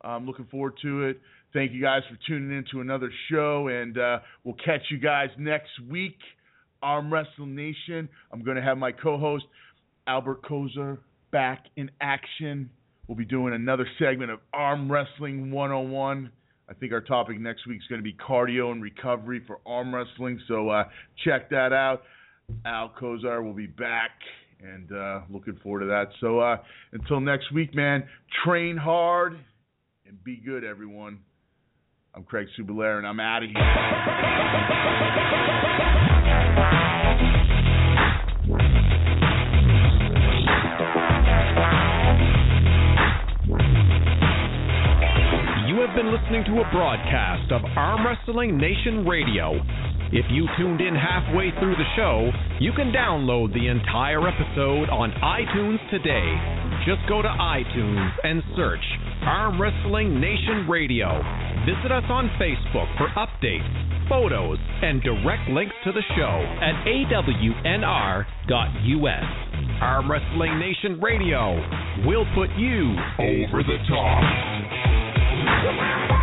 I'm 0.02 0.26
looking 0.26 0.45
forward 0.45 0.74
to 0.82 1.03
it. 1.06 1.20
Thank 1.53 1.72
you 1.72 1.82
guys 1.82 2.02
for 2.10 2.18
tuning 2.28 2.57
in 2.57 2.66
to 2.72 2.82
another 2.82 3.11
show, 3.32 3.68
and 3.68 3.98
uh, 3.98 4.20
we'll 4.44 4.57
catch 4.66 4.82
you 4.90 4.98
guys 4.98 5.30
next 5.38 5.72
week. 5.90 6.18
Arm 6.82 7.14
Wrestling 7.14 7.56
Nation. 7.56 8.10
I'm 8.32 8.44
going 8.44 8.57
to 8.57 8.64
have 8.64 8.78
my 8.78 8.91
co 8.91 9.18
host, 9.20 9.45
Albert 10.07 10.41
Kozer, 10.44 10.98
back 11.32 11.66
in 11.76 11.91
action. 12.02 12.70
We'll 13.10 13.18
be 13.18 13.26
doing 13.26 13.56
another 13.56 13.88
segment 13.98 14.30
of 14.30 14.40
Arm 14.53 14.90
Wrestling 14.90 15.49
101. 15.49 16.30
I 16.69 16.73
think 16.76 16.94
our 16.94 17.02
topic 17.02 17.40
next 17.40 17.65
week 17.65 17.77
is 17.77 17.88
going 17.90 17.98
to 17.98 18.03
be 18.03 18.14
cardio 18.14 18.72
and 18.72 18.84
recovery 18.84 19.41
for 19.48 19.57
arm 19.65 19.95
wrestling. 19.95 20.40
So 20.48 20.69
uh, 20.69 20.84
check 21.26 21.49
that 21.49 21.73
out. 21.73 22.03
Al 22.65 22.94
Kozar 23.02 23.44
will 23.44 23.56
be 23.56 23.65
back 23.65 24.11
and 24.61 24.91
uh, 24.91 25.22
looking 25.27 25.57
forward 25.64 25.80
to 25.80 25.86
that. 25.88 26.10
So 26.22 26.40
uh, 26.40 26.57
until 26.91 27.19
next 27.19 27.52
week, 27.52 27.73
man, 27.73 28.07
train 28.45 28.77
hard 28.77 29.40
and 30.06 30.23
be 30.23 30.36
good, 30.36 30.64
everyone. 30.64 31.18
I'm 32.14 32.23
Craig 32.23 32.45
Subalair, 32.60 32.99
and 32.99 33.07
I'm 33.07 33.19
out 33.19 33.41
of 33.41 33.49
You 33.49 33.56
been 45.99 46.15
listening 46.15 46.45
to 46.45 46.61
a 46.61 46.71
broadcast 46.71 47.51
of 47.51 47.59
Arm 47.76 48.07
Wrestling 48.07 48.57
Nation 48.57 49.05
Radio. 49.05 49.59
If 50.15 50.23
you 50.31 50.47
tuned 50.55 50.80
in 50.80 50.95
halfway 50.95 51.51
through 51.59 51.76
the 51.76 51.91
show, 51.97 52.31
you 52.57 52.71
can 52.71 52.93
download 52.95 53.51
the 53.51 53.67
entire 53.67 54.26
episode 54.26 54.88
on 54.88 55.11
iTunes 55.19 55.76
today. 55.91 56.23
Just 56.88 57.03
go 57.09 57.21
to 57.21 57.27
iTunes 57.27 58.11
and 58.23 58.41
search 58.55 58.80
Arm 59.27 59.61
Wrestling 59.61 60.21
Nation 60.21 60.69
Radio. 60.69 61.19
Visit 61.67 61.91
us 61.91 62.07
on 62.07 62.31
Facebook 62.39 62.88
for 62.95 63.11
updates, 63.19 64.07
photos, 64.07 64.57
and 64.81 65.03
direct 65.03 65.49
links 65.49 65.76
to 65.84 65.91
the 65.91 66.03
show 66.15 66.39
at 66.63 66.80
awnr.us. 66.88 67.43
Arm 69.81 70.09
Wrestling 70.09 70.59
Nation 70.59 71.01
Radio 71.01 71.59
will 72.07 72.26
put 72.35 72.47
you 72.55 72.95
over 73.19 73.63
the 73.67 73.77
top. 73.89 74.89
Come 75.49 75.80
on. 75.80 76.19